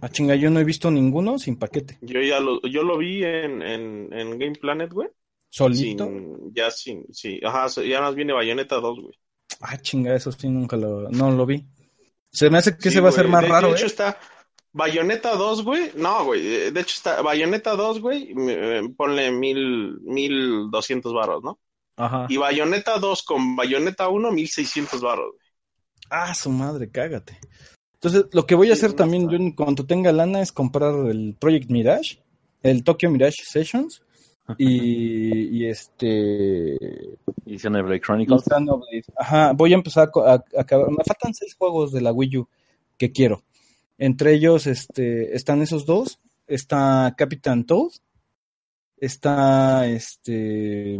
Ah, 0.00 0.08
chinga, 0.08 0.34
yo 0.34 0.50
no 0.50 0.60
he 0.60 0.64
visto 0.64 0.90
ninguno 0.90 1.38
sin 1.38 1.56
paquete. 1.58 1.98
Yo 2.02 2.20
ya 2.20 2.40
lo, 2.40 2.60
yo 2.62 2.82
lo 2.82 2.98
vi 2.98 3.24
en, 3.24 3.62
en, 3.62 4.12
en 4.12 4.38
Game 4.38 4.54
Planet, 4.60 4.92
güey. 4.92 5.08
Solito. 5.50 6.04
Sin, 6.06 6.54
ya 6.54 6.70
sin, 6.70 7.04
sí, 7.12 7.40
ajá, 7.44 7.66
ya 7.82 8.00
más 8.00 8.14
viene 8.14 8.32
Bayonetta 8.32 8.76
2, 8.76 9.00
güey. 9.00 9.14
Ah, 9.60 9.78
chinga, 9.78 10.14
eso 10.14 10.32
sí 10.32 10.48
nunca 10.48 10.76
lo, 10.76 11.08
no 11.10 11.30
lo 11.30 11.46
vi. 11.46 11.64
Se 12.32 12.50
me 12.50 12.58
hace 12.58 12.76
que 12.76 12.90
Sí, 12.90 12.96
se 12.96 13.00
va 13.00 13.08
a 13.08 13.10
hacer 13.10 13.28
más 13.28 13.42
de, 13.42 13.48
raro, 13.48 13.68
De 13.68 13.74
hecho 13.74 13.84
¿eh? 13.84 13.86
está 13.86 14.18
Bayonetta 14.72 15.36
2, 15.36 15.62
güey. 15.64 15.92
No, 15.94 16.24
güey. 16.24 16.44
eh, 16.46 16.70
De 16.72 16.80
hecho 16.80 16.94
está 16.96 17.22
Bayonetta 17.22 17.76
2, 17.76 18.00
güey. 18.00 18.34
eh, 18.48 18.82
Ponle 18.96 19.30
mil, 19.30 20.00
mil 20.02 20.68
doscientos 20.70 21.12
baros, 21.14 21.42
¿no? 21.44 21.60
Ajá. 21.96 22.26
Y 22.28 22.36
Bayonetta 22.36 22.98
2 22.98 23.22
con 23.22 23.54
Bayonetta 23.54 24.08
1, 24.08 24.32
1600 24.32 25.00
baros. 25.00 25.30
güey. 25.34 25.46
Ah, 26.10 26.34
su 26.34 26.50
madre, 26.50 26.90
cágate. 26.90 27.38
Entonces, 28.04 28.34
lo 28.34 28.44
que 28.44 28.54
voy 28.54 28.68
a 28.68 28.74
hacer 28.74 28.92
también 28.92 29.30
yo 29.30 29.36
en 29.38 29.52
cuanto 29.52 29.86
tenga 29.86 30.12
lana 30.12 30.42
es 30.42 30.52
comprar 30.52 30.94
el 31.06 31.34
Project 31.40 31.70
Mirage, 31.70 32.18
el 32.62 32.84
Tokyo 32.84 33.08
Mirage 33.08 33.42
Sessions 33.42 34.02
y, 34.58 35.56
y 35.56 35.64
este 35.64 36.76
Y 37.46 37.58
Xenoblade 37.58 38.02
Chronicles. 38.02 38.44
Ajá, 39.16 39.54
voy 39.54 39.72
a 39.72 39.76
empezar 39.76 40.10
a, 40.22 40.44
acabar. 40.58 40.90
Me 40.90 41.02
faltan 41.02 41.32
seis 41.32 41.54
juegos 41.54 41.92
de 41.92 42.02
la 42.02 42.12
Wii 42.12 42.36
U 42.36 42.48
que 42.98 43.10
quiero. 43.10 43.42
Entre 43.96 44.34
ellos 44.34 44.66
este, 44.66 45.34
están 45.34 45.62
esos 45.62 45.86
dos. 45.86 46.20
Está 46.46 47.14
Captain 47.16 47.64
Toad. 47.64 47.92
Está 48.98 49.86
este 49.86 50.98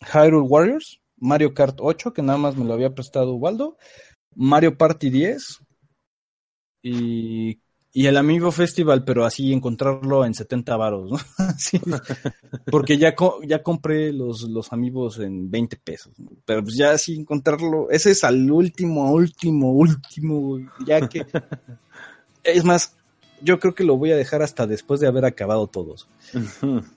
Hyrule 0.00 0.48
Warriors. 0.48 0.98
Mario 1.20 1.52
Kart 1.52 1.78
8, 1.80 2.12
que 2.12 2.22
nada 2.22 2.38
más 2.38 2.56
me 2.56 2.64
lo 2.64 2.72
había 2.72 2.94
prestado 2.94 3.34
Ubaldo. 3.34 3.76
Mario 4.38 4.76
Party 4.78 5.10
10. 5.10 5.58
Y, 6.82 7.58
y 7.92 8.06
el 8.06 8.16
Amiibo 8.16 8.52
Festival, 8.52 9.04
pero 9.04 9.24
así 9.24 9.52
encontrarlo 9.52 10.24
en 10.24 10.34
70 10.34 10.76
varos, 10.76 11.10
¿no? 11.10 11.18
Sí. 11.58 11.80
Porque 12.70 12.96
ya, 12.98 13.14
co- 13.14 13.40
ya 13.44 13.62
compré 13.62 14.12
los, 14.12 14.42
los 14.42 14.72
amigos 14.72 15.18
en 15.18 15.50
20 15.50 15.76
pesos. 15.76 16.12
¿no? 16.18 16.30
Pero 16.44 16.62
pues 16.62 16.76
ya 16.76 16.92
así 16.92 17.14
encontrarlo. 17.16 17.90
Ese 17.90 18.12
es 18.12 18.22
al 18.24 18.50
último, 18.50 19.10
último, 19.12 19.72
último. 19.72 20.58
Ya 20.86 21.08
que. 21.08 21.26
es 22.44 22.64
más, 22.64 22.96
yo 23.42 23.58
creo 23.58 23.74
que 23.74 23.84
lo 23.84 23.96
voy 23.96 24.12
a 24.12 24.16
dejar 24.16 24.42
hasta 24.42 24.66
después 24.66 25.00
de 25.00 25.08
haber 25.08 25.24
acabado 25.24 25.66
todos. 25.66 26.08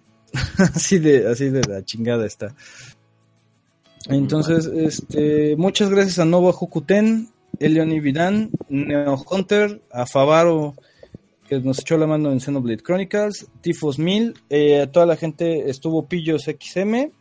Así 0.57 0.97
de, 0.97 1.27
así 1.29 1.49
de 1.49 1.61
la 1.67 1.83
chingada 1.83 2.25
está. 2.25 2.55
Entonces, 4.09 4.65
este, 4.65 5.55
muchas 5.57 5.89
gracias 5.89 6.19
a 6.19 6.25
Nova 6.25 6.49
Hokuten, 6.49 7.29
Elion 7.59 7.89
Vidán, 8.01 8.49
Neo 8.69 9.23
Hunter, 9.29 9.81
a 9.91 10.05
Favaro, 10.05 10.75
que 11.47 11.59
nos 11.59 11.79
echó 11.79 11.97
la 11.97 12.07
mano 12.07 12.31
en 12.31 12.39
Xenoblade 12.39 12.81
Chronicles, 12.81 13.47
Tifos 13.61 13.99
1000, 13.99 14.33
eh, 14.49 14.81
a 14.81 14.91
toda 14.91 15.05
la 15.05 15.17
gente 15.17 15.69
estuvo 15.69 16.07
Pillos 16.07 16.43
XM, 16.43 17.11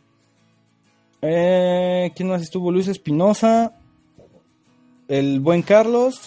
eh, 1.21 2.11
¿quién 2.15 2.29
más 2.29 2.41
estuvo? 2.41 2.71
Luis 2.71 2.87
Espinosa, 2.87 3.77
el 5.07 5.39
buen 5.39 5.61
Carlos, 5.61 6.19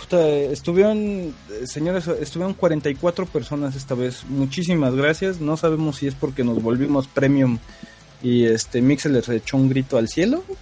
Puta, 0.00 0.28
estuvieron, 0.28 0.98
eh, 0.98 1.66
señores, 1.66 2.06
estuvieron 2.08 2.52
44 2.54 3.24
personas 3.26 3.74
esta 3.74 3.94
vez. 3.94 4.24
Muchísimas 4.28 4.94
gracias. 4.94 5.40
No 5.40 5.56
sabemos 5.56 5.96
si 5.96 6.06
es 6.06 6.14
porque 6.14 6.44
nos 6.44 6.62
volvimos 6.62 7.06
premium 7.06 7.58
y 8.24 8.46
este 8.46 8.82
Mixer 8.82 9.12
les 9.12 9.28
echó 9.28 9.56
un 9.56 9.68
grito 9.68 9.96
al 9.96 10.08
cielo. 10.08 10.42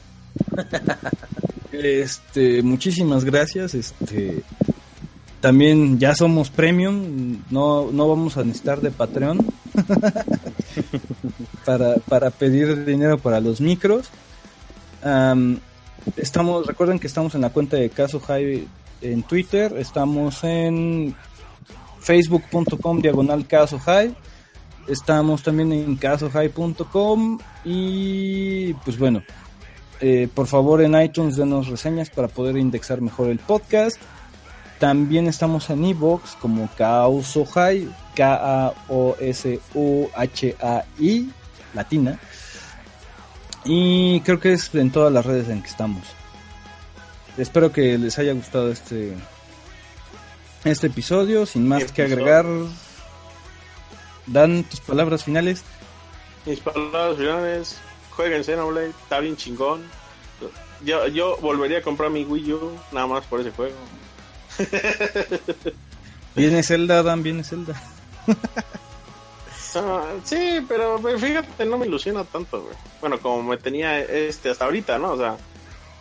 Este, 1.73 2.63
muchísimas 2.63 3.25
gracias. 3.25 3.75
Este, 3.75 4.43
también 5.41 5.99
ya 5.99 6.15
somos 6.15 6.51
premium. 6.51 7.43
No, 7.51 7.91
no 7.91 8.09
vamos 8.09 8.37
a 8.37 8.45
necesitar 8.45 8.83
de 8.83 8.91
Patreon 8.91 9.39
para, 11.65 11.97
para 11.97 12.31
pedir 12.31 12.85
dinero 12.85 13.19
para 13.19 13.41
los 13.41 13.63
micros. 13.63 14.11
Am, 15.03 15.59
estamos, 16.17 16.67
recuerden 16.67 16.99
que 16.99 17.07
estamos 17.07 17.35
en 17.35 17.41
la 17.41 17.51
cuenta 17.51 17.79
de 17.79 17.89
Caso 17.91 18.21
High 18.21 18.69
en 19.01 19.23
Twitter, 19.25 19.75
estamos 19.79 20.45
en 20.45 21.17
facebook.com 22.01 23.01
diagonal 23.01 23.47
Caso 23.47 23.79
High, 23.79 24.15
estamos 24.87 25.43
también 25.43 25.73
en 25.73 25.97
casohigh.com 25.97 27.39
y 27.65 28.75
pues 28.75 28.99
bueno, 28.99 29.23
eh, 30.01 30.29
por 30.35 30.47
favor 30.47 30.83
en 30.83 31.01
iTunes 31.01 31.37
denos 31.37 31.69
reseñas 31.69 32.11
para 32.11 32.29
poder 32.29 32.57
indexar 32.57 33.01
mejor 33.01 33.29
el 33.29 33.39
podcast. 33.39 33.97
También 34.79 35.29
estamos 35.29 35.71
en 35.71 35.85
Evox 35.85 36.35
como 36.41 36.69
Caoso 36.77 37.45
High, 37.45 37.89
K-A-O-S-U-H-A-I, 38.17 38.73
latina. 41.73 42.19
Y 43.65 44.21
creo 44.23 44.41
que 44.41 44.55
es 44.55 44.75
en 44.75 44.91
todas 44.91 45.13
las 45.13 45.25
redes 45.25 45.49
en 45.49 45.63
que 45.63 45.69
estamos. 45.69 46.03
Espero 47.37 47.71
que 47.71 47.97
les 47.97 48.19
haya 48.19 48.33
gustado 48.33 48.73
este 48.73 49.15
este 50.65 50.89
episodio. 50.89 51.47
Sin 51.47 51.69
más 51.69 51.85
que 51.85 52.03
Episodio. 52.03 52.15
agregar, 52.15 52.47
dan 54.27 54.65
tus 54.65 54.81
palabras 54.81 55.25
finales. 55.25 55.65
Mis 56.47 56.61
palabras 56.61 57.17
finales, 57.17 57.79
jueguen 58.11 58.45
Xenoblade, 58.45 58.91
está 58.91 59.21
bien 59.21 59.37
chingón. 59.37 59.83
Yo, 60.85 61.07
yo 61.07 61.37
volvería 61.39 61.79
a 61.79 61.83
comprar 61.83 62.11
mi 62.11 62.25
Wii 62.25 62.53
U 62.53 62.79
nada 62.91 63.07
más 63.07 63.25
por 63.27 63.41
ese 63.41 63.53
juego. 63.53 63.77
Viene 66.35 66.63
Zelda, 66.63 67.03
Dan, 67.03 67.23
viene 67.23 67.45
Zelda. 67.45 67.81
Ah, 69.75 70.05
sí, 70.25 70.65
pero 70.69 70.99
fíjate, 70.99 71.65
no 71.65 71.79
me 71.79 71.87
ilusiona 71.87 72.25
tanto, 72.25 72.63
güey. 72.63 72.75
Bueno, 73.01 73.19
como 73.19 73.43
me 73.43 73.57
tenía 73.57 74.01
este 74.01 74.51
hasta 74.51 74.67
ahorita, 74.67 74.99
¿no? 74.99 75.13
O 75.13 75.17
sea, 75.17 75.37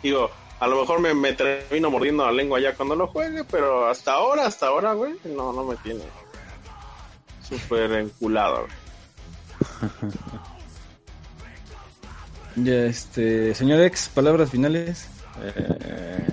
digo, 0.02 0.30
a 0.60 0.66
lo 0.66 0.80
mejor 0.80 1.00
me, 1.00 1.14
me 1.14 1.32
termino 1.32 1.90
mordiendo 1.90 2.24
la 2.24 2.32
lengua 2.32 2.60
ya 2.60 2.74
cuando 2.74 2.94
lo 2.94 3.06
juegue, 3.06 3.44
pero 3.44 3.88
hasta 3.88 4.12
ahora, 4.12 4.46
hasta 4.46 4.66
ahora, 4.66 4.92
güey, 4.92 5.14
no, 5.24 5.52
no 5.52 5.64
me 5.64 5.76
tiene 5.76 6.04
súper 7.52 7.92
enculado. 7.92 8.66
Ya, 12.56 12.84
este, 12.84 13.54
señor 13.54 13.80
Ex, 13.80 14.08
palabras 14.08 14.50
finales. 14.50 15.08
Eh, 15.42 16.28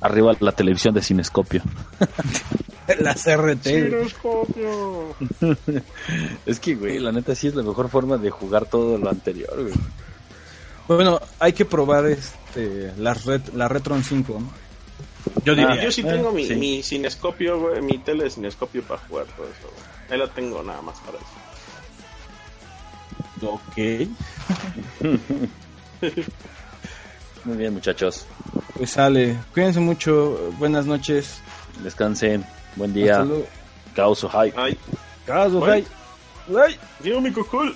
arriba 0.00 0.34
la 0.40 0.52
televisión 0.52 0.94
de 0.94 1.02
Cinescopio. 1.02 1.62
Las 3.00 3.26
RT. 3.26 3.64
Giroscopio. 3.64 5.16
Es 6.46 6.60
que, 6.60 6.74
güey, 6.74 6.98
la 6.98 7.12
neta 7.12 7.34
sí 7.34 7.48
es 7.48 7.54
la 7.54 7.62
mejor 7.62 7.88
forma 7.88 8.18
de 8.18 8.30
jugar 8.30 8.66
todo 8.66 8.98
lo 8.98 9.08
anterior, 9.08 9.54
güey. 9.62 9.74
Bueno, 10.86 11.18
hay 11.38 11.54
que 11.54 11.64
probar 11.64 12.04
este 12.06 12.92
la 12.98 13.14
red, 13.14 13.40
la 13.54 13.68
Retron 13.68 14.04
5. 14.04 14.38
¿no? 14.38 14.63
Yo 15.44 15.54
diría. 15.54 15.82
Yo 15.82 15.90
sí 15.92 16.00
Eh, 16.02 16.04
tengo 16.04 16.32
mi, 16.32 16.46
sí. 16.46 16.54
mi 16.54 16.82
cinescopio, 16.82 17.58
güey, 17.60 17.80
mi 17.82 17.98
tele 17.98 18.24
de 18.24 18.30
cinescopio 18.30 18.82
para 18.82 19.00
jugar 19.06 19.26
todo 19.36 19.46
eso, 19.46 19.68
güey. 19.70 19.84
Ahí 20.10 20.18
la 20.18 20.28
tengo 20.32 20.62
nada 20.62 20.80
más 20.82 20.98
para 21.00 21.18
eso. 21.18 21.26
Ok. 23.46 23.76
Muy 27.44 27.56
bien, 27.58 27.74
muchachos. 27.74 28.26
Pues 28.76 28.90
sale. 28.90 29.36
Cuídense 29.52 29.80
mucho. 29.80 30.50
Buenas 30.58 30.86
noches. 30.86 31.40
Descansen. 31.82 32.44
Buen 32.76 32.90
Hasta 32.90 33.00
día. 33.02 33.22
luego. 33.24 33.46
Causo 33.94 34.28
High. 34.28 34.52
Ay, 34.56 34.78
Caso, 35.26 35.60
Bye. 35.60 35.84
bye. 36.48 36.56
Bye. 36.68 36.78
digo 37.00 37.20
mi 37.20 37.32
cocul. 37.32 37.74